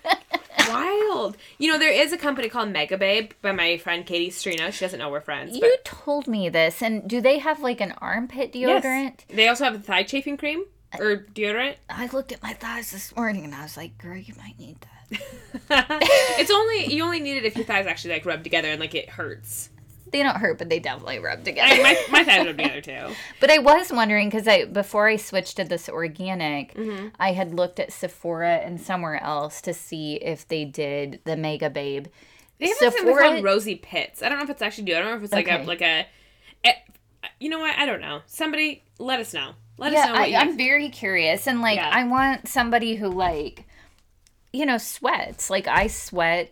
Wild. 0.69 1.35
You 1.57 1.69
know, 1.69 1.77
there 1.77 1.91
is 1.91 2.13
a 2.13 2.17
company 2.17 2.47
called 2.47 2.69
Mega 2.69 2.97
Babe 2.97 3.31
by 3.41 3.51
my 3.51 3.77
friend 3.77 4.05
Katie 4.05 4.29
Sturino. 4.29 4.71
She 4.71 4.85
doesn't 4.85 4.99
know 4.99 5.09
we're 5.09 5.19
friends. 5.19 5.53
you 5.55 5.59
but 5.59 5.83
told 5.83 6.27
me 6.27 6.47
this 6.47 6.81
and 6.81 7.09
do 7.09 7.19
they 7.19 7.39
have 7.39 7.59
like 7.59 7.81
an 7.81 7.93
armpit 7.97 8.55
yes. 8.55 8.85
deodorant? 8.85 9.27
They 9.27 9.49
also 9.49 9.65
have 9.65 9.75
a 9.75 9.79
thigh 9.79 10.03
chafing 10.03 10.37
cream 10.37 10.63
or 10.99 11.17
deodorant. 11.33 11.75
I 11.89 12.07
looked 12.07 12.31
at 12.31 12.41
my 12.43 12.53
thighs 12.53 12.91
this 12.91 13.15
morning 13.15 13.43
and 13.45 13.53
I 13.55 13.63
was 13.63 13.77
like, 13.77 13.97
girl, 13.97 14.17
you 14.17 14.33
might 14.37 14.57
need 14.59 14.77
that. 14.81 14.87
it's 16.39 16.51
only 16.51 16.93
you 16.93 17.03
only 17.03 17.19
need 17.19 17.37
it 17.37 17.45
if 17.45 17.55
your 17.55 17.65
thighs 17.65 17.85
actually 17.87 18.13
like 18.15 18.25
rub 18.25 18.43
together 18.43 18.67
and 18.69 18.79
like 18.79 18.95
it 18.95 19.09
hurts. 19.09 19.69
They 20.09 20.23
don't 20.23 20.37
hurt, 20.37 20.57
but 20.57 20.69
they 20.69 20.79
definitely 20.79 21.19
rub 21.19 21.43
together. 21.43 21.73
I, 21.73 21.81
my 21.81 21.97
my 22.19 22.23
thighs 22.23 22.45
rub 22.45 22.57
together 22.57 22.81
too. 22.81 23.13
But 23.41 23.49
I 23.51 23.57
was 23.59 23.91
wondering 23.91 24.29
because 24.29 24.47
I 24.47 24.65
before 24.65 25.07
I 25.07 25.15
switched 25.17 25.57
to 25.57 25.63
this 25.65 25.87
organic, 25.89 26.73
Mm-hmm. 26.75 27.07
I 27.19 27.33
had 27.33 27.53
looked 27.53 27.79
at 27.79 27.91
Sephora 27.91 28.55
and 28.57 28.79
somewhere 28.79 29.21
else 29.23 29.61
to 29.61 29.73
see 29.73 30.15
if 30.15 30.47
they 30.47 30.65
did 30.65 31.19
the 31.25 31.35
Mega 31.37 31.69
Babe. 31.69 32.07
They 32.59 32.67
have 32.69 32.77
something 32.77 33.03
Sephora- 33.03 33.23
called 33.23 33.43
rosy 33.43 33.75
pits. 33.75 34.23
I 34.23 34.29
don't 34.29 34.37
know 34.39 34.43
if 34.45 34.49
it's 34.49 34.61
actually 34.61 34.89
deodorant 34.91 35.13
or 35.13 35.17
if 35.17 35.23
it's 35.23 35.33
like 35.33 35.47
Okay. 35.47 35.61
a 35.63 35.65
like 35.65 35.81
a. 35.81 36.07
eh, 36.63 36.73
you 37.39 37.49
know 37.49 37.59
what? 37.59 37.77
I 37.77 37.85
don't 37.85 38.01
know. 38.01 38.21
Somebody 38.25 38.83
let 38.99 39.19
us 39.19 39.33
know. 39.33 39.51
Let 39.77 39.93
us 39.93 39.97
Yeah, 39.97 40.05
know 40.07 40.11
what 40.13 40.21
I, 40.21 40.25
you. 40.27 40.35
I'm 40.37 40.57
very 40.57 40.89
curious, 40.89 41.47
and 41.47 41.61
like 41.61 41.77
Yeah. 41.77 41.89
I 41.91 42.03
want 42.05 42.47
somebody 42.47 42.95
who 42.95 43.07
like, 43.09 43.65
you 44.53 44.65
know, 44.65 44.77
sweats. 44.77 45.49
Like 45.49 45.67
I 45.67 45.87
sweat. 45.87 46.51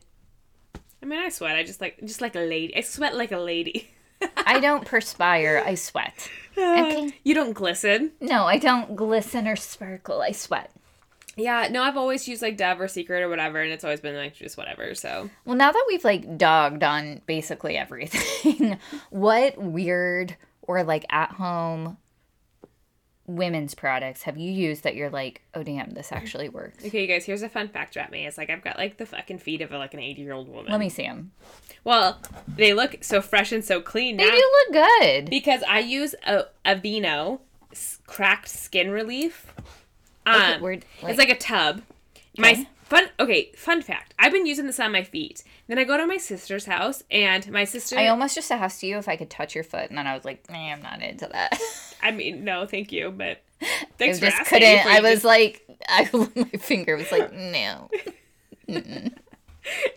I 1.02 1.06
mean, 1.06 1.20
I 1.20 1.30
sweat. 1.30 1.56
I 1.56 1.64
just 1.64 1.82
like 1.82 2.00
just 2.02 2.22
like 2.22 2.36
a 2.36 2.40
lady. 2.40 2.76
I 2.76 2.82
sweat 2.82 3.16
like 3.16 3.32
a 3.32 3.38
lady. 3.40 3.90
I 4.38 4.60
don't 4.68 4.86
perspire. 4.86 5.62
I 5.66 5.76
sweat. 5.76 6.30
Ah, 6.58 6.86
okay. 6.88 7.14
You 7.24 7.34
don't 7.34 7.54
glisten. 7.54 8.12
No, 8.22 8.46
I 8.46 8.58
don't 8.58 8.96
glisten 8.96 9.48
or 9.48 9.56
sparkle. 9.56 10.22
I 10.22 10.32
sweat. 10.32 10.72
Yeah, 11.38 11.68
no, 11.70 11.84
I've 11.84 11.98
always 11.98 12.28
used 12.30 12.42
like 12.42 12.56
Dove 12.56 12.80
or 12.80 12.88
Secret 12.88 13.22
or 13.22 13.28
whatever, 13.28 13.62
and 13.62 13.74
it's 13.74 13.84
always 13.84 14.00
been 14.00 14.16
like 14.16 14.36
just 14.36 14.56
whatever. 14.56 14.96
So 14.96 15.30
Well, 15.44 15.58
now 15.58 15.72
that 15.72 15.84
we've 15.88 16.04
like 16.06 16.38
dogged 16.38 16.82
on 16.82 17.22
basically 17.26 17.76
everything, 17.76 18.78
what 19.10 19.58
weird 19.58 20.38
or 20.62 20.84
like 20.84 21.06
at 21.10 21.32
home 21.32 21.98
women's 23.28 23.74
products 23.74 24.24
have 24.24 24.38
you 24.38 24.52
used 24.52 24.84
that 24.84 24.96
you're 24.96 25.10
like, 25.10 25.42
oh 25.54 25.64
damn, 25.64 25.92
this 25.92 26.12
actually 26.12 26.48
works? 26.50 26.86
okay, 26.86 27.02
you 27.02 27.08
guys, 27.08 27.26
here's 27.26 27.42
a 27.42 27.50
fun 27.50 27.68
fact 27.70 27.96
about 27.96 28.12
me. 28.12 28.26
It's 28.28 28.38
like 28.38 28.50
I've 28.50 28.64
got 28.64 28.78
like 28.78 28.98
the 28.98 29.06
fucking 29.06 29.40
feet 29.40 29.62
of 29.62 29.72
like 29.72 29.94
an 29.94 30.00
80 30.00 30.22
year 30.22 30.34
old 30.34 30.48
woman. 30.48 30.72
Let 30.72 30.80
me 30.80 30.90
see 30.90 31.04
them. 31.04 31.32
Well, 31.84 32.20
they 32.48 32.74
look 32.74 33.04
so 33.04 33.22
fresh 33.22 33.52
and 33.52 33.64
so 33.66 33.82
clean 33.82 34.18
They 34.18 34.26
now 34.26 34.32
do 34.36 34.52
look 34.70 34.86
good. 35.00 35.30
because 35.30 35.64
I 35.68 35.80
use 35.80 36.14
a 36.26 36.44
Aveeno 36.66 37.40
s- 37.72 38.00
cracked 38.08 38.50
skin 38.50 38.92
relief. 38.92 39.54
Um, 40.26 40.36
Okay, 40.36 40.62
we're- 40.62 40.82
it's 41.04 41.18
like 41.20 41.30
a 41.30 41.38
tub. 41.38 41.82
My 42.38 42.52
Okay. 42.52 42.68
Fun. 42.96 43.10
Okay, 43.20 43.52
fun 43.58 43.82
fact. 43.82 44.14
I've 44.18 44.32
been 44.32 44.46
using 44.46 44.68
this 44.68 44.80
on 44.80 44.94
my 44.94 45.04
feet. 45.04 45.44
Then 45.68 45.78
I 45.78 45.84
go 45.84 45.98
to 45.98 46.08
my 46.08 46.16
sister's 46.16 46.66
house, 46.66 47.04
and 47.12 47.52
my 47.52 47.66
sister. 47.66 47.98
I 47.98 48.08
almost 48.08 48.36
just 48.36 48.50
asked 48.50 48.84
you 48.84 48.98
if 48.98 49.10
I 49.10 49.18
could 49.18 49.30
touch 49.30 49.54
your 49.54 49.66
foot, 49.66 49.90
and 49.90 49.98
then 49.98 50.08
I 50.08 50.16
was 50.16 50.24
like, 50.24 50.46
eh, 50.48 50.54
I'm 50.72 50.82
not 50.82 51.02
into 51.02 51.28
that. 51.28 51.60
I 52.02 52.12
mean, 52.12 52.46
no, 52.46 52.66
thank 52.66 52.94
you, 52.94 53.12
but 53.12 53.42
I 53.62 53.66
thanks 53.98 54.20
for 54.20 54.28
just 54.28 54.38
asking 54.38 54.60
couldn't. 54.60 54.88
I 54.88 55.02
was 55.02 55.12
just- 55.12 55.26
like, 55.26 55.68
I 55.90 56.10
my 56.36 56.58
finger 56.58 56.96
was 56.96 57.12
like, 57.12 57.34
no. 57.34 57.90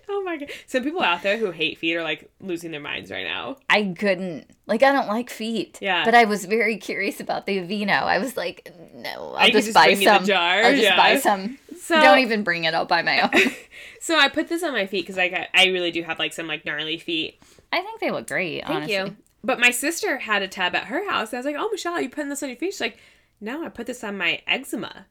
oh 0.08 0.22
my 0.24 0.38
god. 0.38 0.50
Some 0.66 0.82
people 0.82 1.02
out 1.02 1.22
there 1.22 1.36
who 1.36 1.52
hate 1.52 1.78
feet 1.78 1.94
are 1.94 2.02
like 2.02 2.28
losing 2.40 2.72
their 2.72 2.80
minds 2.80 3.12
right 3.12 3.26
now. 3.26 3.58
I 3.70 3.94
couldn't. 3.96 4.50
Like, 4.66 4.82
I 4.82 4.90
don't 4.90 5.06
like 5.06 5.30
feet. 5.30 5.78
Yeah. 5.80 6.04
But 6.04 6.16
I 6.16 6.24
was 6.24 6.46
very 6.46 6.78
curious 6.78 7.20
about 7.20 7.46
the 7.46 7.60
vino. 7.60 7.92
I 7.92 8.18
was 8.18 8.36
like, 8.36 8.72
no, 8.92 9.34
I 9.36 9.42
I'll 9.42 9.46
could 9.46 9.52
just, 9.52 9.66
just 9.68 9.74
buy 9.74 9.84
bring 9.86 10.00
you 10.02 10.08
the 10.08 10.16
some. 10.16 10.26
jar, 10.26 10.62
I'll 10.64 10.72
just 10.72 10.82
yeah. 10.82 10.96
buy 10.96 11.18
some. 11.20 11.58
So 11.88 11.98
Don't 12.02 12.18
even 12.18 12.42
bring 12.42 12.64
it. 12.64 12.74
up 12.74 12.86
by 12.86 13.00
my 13.00 13.22
own. 13.22 13.52
So 14.00 14.16
I 14.16 14.28
put 14.28 14.48
this 14.48 14.62
on 14.62 14.72
my 14.72 14.86
feet 14.86 15.04
because 15.04 15.18
I, 15.18 15.48
I 15.52 15.66
really 15.66 15.90
do 15.90 16.02
have 16.02 16.20
like 16.20 16.32
some 16.32 16.46
like 16.46 16.64
gnarly 16.64 16.98
feet. 16.98 17.42
I 17.72 17.80
think 17.80 17.98
they 18.00 18.10
look 18.12 18.28
great. 18.28 18.60
Thank 18.64 18.76
honestly. 18.76 18.94
you. 18.94 19.16
But 19.42 19.58
my 19.58 19.70
sister 19.70 20.18
had 20.18 20.42
a 20.42 20.48
tub 20.48 20.76
at 20.76 20.84
her 20.84 21.10
house. 21.10 21.34
I 21.34 21.38
was 21.38 21.46
like, 21.46 21.56
oh 21.58 21.68
Michelle, 21.72 22.00
you 22.00 22.08
putting 22.08 22.28
this 22.28 22.42
on 22.42 22.48
your 22.48 22.58
feet? 22.58 22.74
She's 22.74 22.80
like, 22.80 22.98
no, 23.40 23.64
I 23.64 23.70
put 23.70 23.86
this 23.86 24.04
on 24.04 24.16
my 24.16 24.40
eczema. 24.46 25.06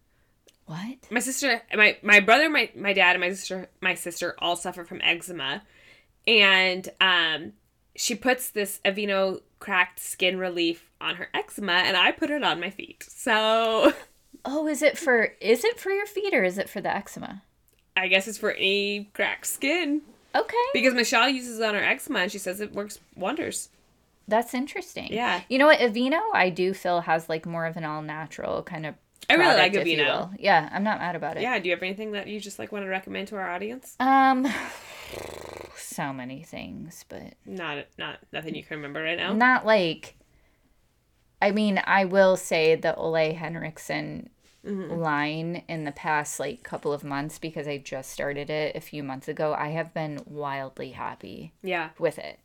What? 0.68 0.98
my 1.10 1.20
sister 1.20 1.62
my 1.74 1.98
my 2.02 2.20
brother 2.20 2.50
my 2.50 2.70
my 2.76 2.94
dad 2.94 3.16
and 3.16 3.22
my 3.22 3.30
sister 3.30 3.70
my 3.82 3.94
sister 3.94 4.36
all 4.40 4.58
suffer 4.58 4.84
from 4.84 5.00
eczema 5.02 5.64
and 6.28 6.90
um 7.00 7.54
she 7.96 8.16
puts 8.16 8.50
this 8.52 8.80
Aveeno 8.84 9.42
cracked 9.60 10.00
skin 10.00 10.38
relief 10.38 10.92
on 11.02 11.16
her 11.16 11.30
eczema 11.34 11.72
and 11.74 11.98
I 11.98 12.12
put 12.12 12.30
it 12.30 12.44
on 12.44 12.60
my 12.60 12.70
feet. 12.70 13.06
So 13.08 13.94
Oh, 14.50 14.66
is 14.68 14.82
it 14.82 14.98
for? 14.98 15.34
Is 15.42 15.64
it 15.66 15.78
for 15.80 15.90
your 15.92 16.06
feet 16.06 16.34
or 16.34 16.44
is 16.44 16.58
it 16.58 16.70
for 16.70 16.80
the 16.82 16.96
eczema? 16.96 17.44
I 17.98 18.08
guess 18.08 18.28
it's 18.28 18.38
for 18.38 18.52
any 18.52 19.10
cracked 19.14 19.46
skin 19.48 20.02
Okay, 20.34 20.56
because 20.74 20.94
Michelle 20.94 21.28
uses 21.30 21.60
it 21.60 21.66
on 21.66 21.74
her 21.74 21.84
eczema 21.84 22.20
and 22.20 22.32
she 22.32 22.38
says 22.38 22.62
it 22.62 22.72
works 22.74 23.00
wonders. 23.16 23.70
that's 24.28 24.54
interesting. 24.54 25.12
Yeah. 25.12 25.42
You 25.50 25.58
know 25.58 25.66
what? 25.68 25.80
Aveeno, 25.80 26.22
I 26.34 26.50
do 26.50 26.74
feel 26.74 27.02
has 27.02 27.28
like 27.28 27.46
more 27.46 27.66
of 27.66 27.76
an 27.76 27.84
all 27.86 28.02
natural 28.02 28.64
kind 28.64 28.86
of. 28.86 28.96
I 29.30 29.34
really 29.34 29.56
like 29.56 29.74
product, 29.74 29.90
Aveeno. 30.00 30.36
Yeah, 30.40 30.70
I'm 30.72 30.84
not 30.84 31.00
mad 31.00 31.16
about 31.18 31.36
it. 31.38 31.42
Yeah, 31.42 31.60
do 31.60 31.68
you 31.68 31.76
have 31.76 31.84
anything 31.84 32.12
that 32.14 32.28
you 32.28 32.40
just 32.40 32.60
like 32.60 32.72
want 32.72 32.86
to 32.86 32.90
recommend 32.90 33.28
to 33.30 33.36
our 33.36 33.50
audience? 33.50 33.96
Um, 34.00 34.48
so 35.76 36.14
many 36.14 36.44
things, 36.44 37.04
but 37.10 37.34
Not 37.46 37.86
not 37.98 38.20
nothing 38.32 38.56
you 38.56 38.64
can 38.64 38.78
remember 38.78 39.02
right 39.02 39.18
now. 39.18 39.34
not 39.34 39.66
like. 39.66 40.16
I 41.42 41.52
mean, 41.52 41.80
I 41.86 42.06
will 42.06 42.36
say 42.36 42.76
the 42.76 42.96
Ole 42.96 43.34
Henriksen 43.36 44.30
Mm-hmm. 44.68 44.92
line 45.00 45.64
in 45.70 45.86
the 45.86 45.92
past 45.94 46.40
like 46.40 46.62
couple 46.64 46.92
of 46.92 47.04
months 47.04 47.40
because 47.40 47.68
I 47.68 47.78
just 47.78 48.12
started 48.12 48.50
it 48.50 48.76
a 48.76 48.82
few 48.82 49.02
months 49.04 49.28
ago. 49.28 49.54
I 49.58 49.70
have 49.70 49.94
been 49.94 50.20
wildly 50.26 50.92
happy 50.92 51.54
Yeah. 51.64 51.90
with 51.98 52.18
it. 52.20 52.40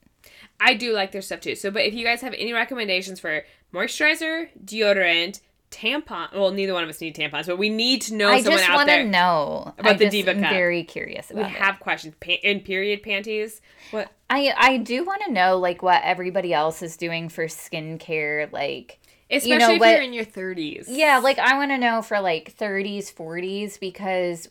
I 0.61 0.75
do 0.75 0.93
like 0.93 1.11
their 1.13 1.23
stuff 1.23 1.41
too. 1.41 1.57
So, 1.57 1.71
but 1.71 1.83
if 1.83 1.95
you 1.95 2.05
guys 2.05 2.21
have 2.21 2.35
any 2.35 2.53
recommendations 2.53 3.19
for 3.19 3.45
moisturizer, 3.75 4.49
deodorant, 4.65 5.41
tampon, 5.73 6.33
well, 6.35 6.51
neither 6.53 6.75
one 6.75 6.85
of 6.85 6.91
us 6.91 7.01
need 7.01 7.17
tampons, 7.17 7.47
but 7.47 7.59
we 7.59 7.71
need 7.71 8.03
to 8.03 8.15
know 8.15 8.29
I 8.29 8.41
someone 8.43 8.61
just 8.61 8.71
want 8.73 8.89
to 8.91 9.05
know 9.05 9.75
about 9.79 9.95
I 9.95 9.97
the 9.99 10.09
Diva 10.11 10.35
Cup. 10.35 10.51
very 10.51 10.85
curious 10.85 11.31
we 11.35 11.41
it. 11.41 11.47
have 11.47 11.81
questions. 11.81 12.15
Pa- 12.21 12.33
in 12.43 12.61
period 12.61 13.03
panties. 13.03 13.61
What? 13.91 14.11
I 14.31 14.55
I 14.57 14.77
do 14.79 15.05
want 15.05 15.23
to 15.27 15.33
know 15.33 15.59
like 15.59 15.83
what 15.83 16.03
everybody 16.05 16.53
else 16.55 16.83
is 16.83 16.97
doing 16.97 17.29
for 17.29 17.47
skincare. 17.47 18.53
Like 18.53 19.01
Especially 19.33 19.59
know 19.59 19.73
if 19.75 19.81
what- 19.81 19.91
you're 19.93 20.03
in 20.03 20.13
your 20.13 20.25
30s. 20.25 20.87
yeah, 20.89 21.19
like 21.19 21.39
I 21.39 21.57
want 21.57 21.71
to 21.71 21.79
know 21.79 22.03
for 22.03 22.21
like 22.21 22.55
30s, 22.57 23.13
40s 23.13 23.79
because 23.81 24.49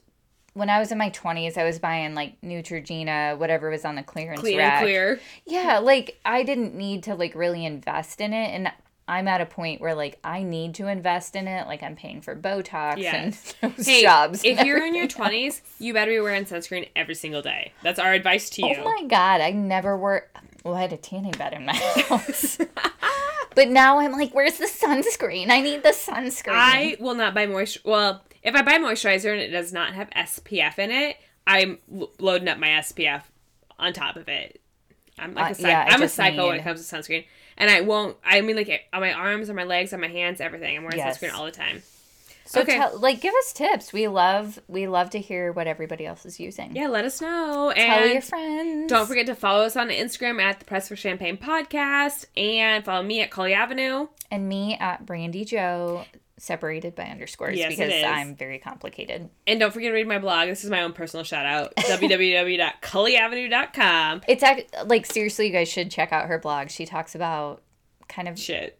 when 0.53 0.69
I 0.69 0.79
was 0.79 0.91
in 0.91 0.97
my 0.97 1.09
20s, 1.11 1.57
I 1.57 1.63
was 1.63 1.79
buying 1.79 2.13
like 2.13 2.39
Neutrogena, 2.41 3.37
whatever 3.37 3.69
was 3.69 3.85
on 3.85 3.95
the 3.95 4.03
clearance 4.03 4.41
Clean 4.41 4.57
rack. 4.57 4.73
and 4.81 4.83
clear. 4.85 5.19
Yeah, 5.45 5.79
like 5.79 6.19
I 6.25 6.43
didn't 6.43 6.75
need 6.75 7.03
to 7.03 7.15
like 7.15 7.35
really 7.35 7.65
invest 7.65 8.19
in 8.21 8.33
it 8.33 8.47
and 8.53 8.71
I'm 9.07 9.27
at 9.27 9.41
a 9.41 9.45
point 9.45 9.81
where 9.81 9.93
like 9.95 10.19
I 10.23 10.43
need 10.43 10.75
to 10.75 10.87
invest 10.87 11.35
in 11.35 11.47
it. 11.47 11.67
Like 11.67 11.83
I'm 11.83 11.95
paying 11.95 12.21
for 12.21 12.33
Botox 12.35 12.97
Yes. 12.97 13.53
and 13.61 13.73
Hey, 13.85 14.03
jobs. 14.03 14.43
if 14.45 14.57
and 14.59 14.67
you're 14.67 14.85
in 14.85 14.95
your 14.95 15.07
20s, 15.19 15.61
you 15.79 15.93
better 15.93 16.11
be 16.11 16.19
wearing 16.21 16.45
sunscreen 16.45 16.87
every 16.95 17.15
single 17.15 17.41
day. 17.41 17.73
That's 17.83 17.99
our 17.99 18.13
advice 18.13 18.49
to 18.51 18.63
oh 18.63 18.67
you. 18.69 18.75
Oh 18.79 18.83
my 18.85 19.03
god, 19.07 19.41
I 19.41 19.51
never 19.51 19.97
wore. 19.97 20.27
Well, 20.63 20.75
I 20.75 20.81
had 20.81 20.93
a 20.93 20.97
tanning 20.97 21.31
bed 21.31 21.53
in 21.53 21.65
my 21.65 21.73
house, 22.07 22.57
but 23.55 23.67
now 23.69 23.99
I'm 23.99 24.11
like, 24.11 24.33
where's 24.33 24.57
the 24.57 24.65
sunscreen? 24.65 25.49
I 25.49 25.61
need 25.61 25.83
the 25.83 25.89
sunscreen. 25.89 26.53
I 26.53 26.97
will 26.99 27.15
not 27.15 27.33
buy 27.33 27.45
moisture. 27.47 27.79
Well, 27.83 28.21
if 28.43 28.55
I 28.55 28.61
buy 28.61 28.73
moisturizer 28.77 29.31
and 29.31 29.41
it 29.41 29.49
does 29.49 29.73
not 29.73 29.93
have 29.93 30.09
SPF 30.11 30.77
in 30.79 30.91
it, 30.91 31.17
I'm 31.47 31.79
lo- 31.89 32.11
loading 32.19 32.47
up 32.47 32.59
my 32.59 32.67
SPF 32.69 33.23
on 33.79 33.93
top 33.93 34.15
of 34.15 34.27
it. 34.29 34.61
I'm 35.19 35.33
like 35.33 35.45
Uh, 35.45 35.51
a 35.51 35.55
psycho. 35.55 35.67
yeah, 35.69 35.85
I'm 35.89 36.01
a 36.03 36.07
psycho 36.09 36.47
when 36.47 36.59
it 36.59 36.63
comes 36.63 36.87
to 36.87 36.95
sunscreen, 36.95 37.25
and 37.57 37.69
I 37.69 37.81
won't. 37.81 38.17
I 38.23 38.41
mean, 38.41 38.55
like 38.55 38.87
on 38.93 39.01
my 39.01 39.13
arms, 39.13 39.49
on 39.49 39.55
my 39.55 39.63
legs, 39.63 39.93
on 39.93 39.99
my 40.01 40.07
hands, 40.07 40.41
everything. 40.41 40.75
I'm 40.77 40.83
wearing 40.83 40.97
Yes. 40.97 41.17
sunscreen 41.19 41.33
all 41.33 41.45
the 41.45 41.51
time. 41.51 41.83
So 42.51 42.61
okay. 42.61 42.77
tell, 42.77 42.99
like, 42.99 43.21
give 43.21 43.33
us 43.33 43.53
tips. 43.53 43.93
We 43.93 44.07
love, 44.07 44.59
we 44.67 44.87
love 44.87 45.11
to 45.11 45.19
hear 45.19 45.51
what 45.53 45.67
everybody 45.67 46.05
else 46.05 46.25
is 46.25 46.39
using. 46.39 46.75
Yeah, 46.75 46.87
let 46.87 47.05
us 47.05 47.21
know. 47.21 47.71
Tell 47.75 47.99
And 48.03 48.11
your 48.11 48.21
friends. 48.21 48.89
don't 48.89 49.07
forget 49.07 49.25
to 49.27 49.35
follow 49.35 49.63
us 49.63 49.75
on 49.77 49.89
Instagram 49.89 50.41
at 50.41 50.59
the 50.59 50.65
Press 50.65 50.87
for 50.89 50.95
Champagne 50.95 51.37
podcast, 51.37 52.25
and 52.35 52.83
follow 52.83 53.03
me 53.03 53.21
at 53.21 53.31
Cully 53.31 53.53
Avenue. 53.53 54.07
And 54.29 54.49
me 54.49 54.75
at 54.79 55.05
Brandy 55.05 55.45
Joe, 55.45 56.03
separated 56.37 56.95
by 56.95 57.03
underscores 57.05 57.57
Yes, 57.57 57.69
because. 57.69 57.93
I'm 58.03 58.35
very 58.35 58.59
complicated. 58.59 59.29
And 59.47 59.59
don't 59.59 59.71
forget 59.71 59.89
to 59.89 59.93
read 59.93 60.07
my 60.07 60.19
blog. 60.19 60.47
This 60.49 60.63
is 60.63 60.69
my 60.69 60.83
own 60.83 60.93
personal 60.93 61.23
shout 61.23 61.45
out. 61.45 61.75
www.cullyavenue.com. 63.01 64.21
It's 64.27 64.43
act- 64.43 64.75
like 64.85 65.05
seriously, 65.05 65.47
you 65.47 65.53
guys 65.53 65.69
should 65.69 65.91
check 65.91 66.11
out 66.11 66.27
her 66.27 66.39
blog. 66.39 66.69
She 66.69 66.85
talks 66.85 67.15
about 67.15 67.61
kind 68.07 68.27
of 68.27 68.39
Shit. 68.39 68.79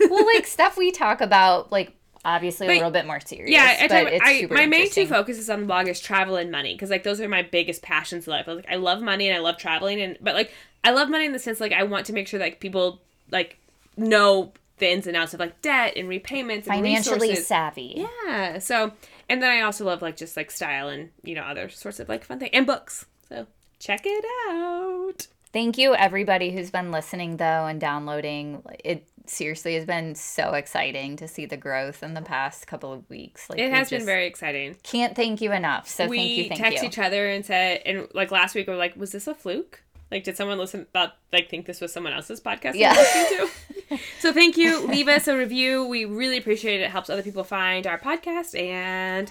well, 0.00 0.26
like 0.26 0.46
stuff 0.46 0.76
we 0.76 0.90
talk 0.90 1.20
about, 1.20 1.70
like 1.72 1.94
obviously 2.24 2.66
But- 2.66 2.72
a 2.74 2.76
little 2.76 2.90
bit 2.90 3.06
more 3.06 3.20
serious. 3.20 3.50
Yeah, 3.50 3.76
I, 3.80 3.88
but 3.88 4.22
I 4.22 4.40
super 4.40 4.54
my 4.54 4.66
main 4.66 4.90
two 4.90 5.06
focuses 5.06 5.48
on 5.48 5.60
the 5.60 5.66
blog 5.66 5.88
is 5.88 6.00
travel 6.00 6.36
and 6.36 6.50
money 6.50 6.74
because 6.74 6.90
like 6.90 7.02
those 7.02 7.20
are 7.20 7.28
my 7.28 7.42
biggest 7.42 7.82
passions 7.82 8.26
in 8.26 8.32
life. 8.32 8.46
Like 8.46 8.66
I 8.68 8.76
love 8.76 9.02
money 9.02 9.28
and 9.28 9.36
I 9.36 9.40
love 9.40 9.56
traveling 9.56 10.00
and 10.00 10.16
but 10.20 10.34
like 10.34 10.52
I 10.84 10.90
love 10.90 11.08
money 11.08 11.26
in 11.26 11.32
the 11.32 11.38
sense 11.38 11.60
like 11.60 11.72
I 11.72 11.82
want 11.84 12.06
to 12.06 12.12
make 12.12 12.28
sure 12.28 12.38
that 12.38 12.44
like, 12.44 12.60
people 12.60 13.00
like 13.30 13.58
know 13.96 14.52
the 14.78 14.90
ins 14.90 15.06
and 15.06 15.16
outs 15.16 15.34
of 15.34 15.40
like 15.40 15.60
debt 15.62 15.94
and 15.96 16.08
repayments 16.08 16.66
and 16.66 16.76
financially 16.76 17.28
resources. 17.28 17.46
savvy. 17.46 18.06
Yeah. 18.26 18.58
So 18.58 18.92
and 19.28 19.42
then 19.42 19.50
I 19.50 19.60
also 19.62 19.84
love 19.84 20.02
like 20.02 20.16
just 20.16 20.36
like 20.36 20.50
style 20.50 20.88
and 20.88 21.10
you 21.22 21.34
know 21.34 21.42
other 21.42 21.68
sorts 21.68 22.00
of 22.00 22.08
like 22.08 22.24
fun 22.24 22.38
things 22.38 22.50
and 22.52 22.66
books. 22.66 23.06
So 23.28 23.46
check 23.78 24.02
it 24.04 24.24
out. 24.50 25.26
Thank 25.52 25.78
you, 25.78 25.94
everybody 25.94 26.52
who's 26.52 26.70
been 26.70 26.92
listening 26.92 27.36
though 27.38 27.66
and 27.66 27.80
downloading. 27.80 28.62
It 28.84 29.06
seriously 29.26 29.74
has 29.74 29.84
been 29.84 30.14
so 30.14 30.54
exciting 30.54 31.16
to 31.16 31.28
see 31.28 31.46
the 31.46 31.56
growth 31.56 32.02
in 32.02 32.14
the 32.14 32.22
past 32.22 32.66
couple 32.66 32.92
of 32.92 33.08
weeks. 33.08 33.48
Like 33.48 33.58
It 33.58 33.70
has 33.72 33.90
been 33.90 34.04
very 34.04 34.26
exciting. 34.26 34.76
can't 34.82 35.14
thank 35.14 35.40
you 35.40 35.52
enough. 35.52 35.88
So 35.88 36.06
we 36.06 36.16
thank 36.16 36.30
you, 36.30 36.48
thank 36.48 36.60
text 36.60 36.82
you. 36.82 36.88
each 36.88 36.98
other 36.98 37.28
and 37.28 37.44
said 37.44 37.82
and 37.84 38.08
like 38.14 38.30
last 38.30 38.54
week 38.54 38.66
we 38.66 38.74
are 38.74 38.76
like, 38.76 38.96
was 38.96 39.12
this 39.12 39.26
a 39.26 39.34
fluke? 39.34 39.82
Like, 40.10 40.24
did 40.24 40.36
someone 40.36 40.58
listen? 40.58 40.86
Thought 40.92 41.16
like 41.32 41.48
think 41.48 41.66
this 41.66 41.80
was 41.80 41.92
someone 41.92 42.12
else's 42.12 42.40
podcast? 42.40 42.74
Yeah. 42.74 42.94
Yeah. 42.94 43.00
Listening 43.00 43.48
to? 43.88 43.98
so 44.20 44.32
thank 44.32 44.56
you. 44.56 44.86
Leave 44.88 45.06
us 45.08 45.28
a 45.28 45.36
review. 45.36 45.86
We 45.86 46.04
really 46.04 46.36
appreciate 46.36 46.80
it. 46.80 46.84
It 46.84 46.90
helps 46.90 47.10
other 47.10 47.22
people 47.22 47.44
find 47.44 47.86
our 47.86 47.98
podcast. 47.98 48.58
And 48.58 49.30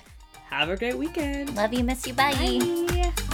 have 0.49 0.69
a 0.69 0.77
great 0.77 0.97
weekend. 0.97 1.55
Love 1.55 1.73
you, 1.73 1.83
miss 1.83 2.07
you, 2.07 2.13
bye. 2.13 2.33
Bye. 2.33 3.28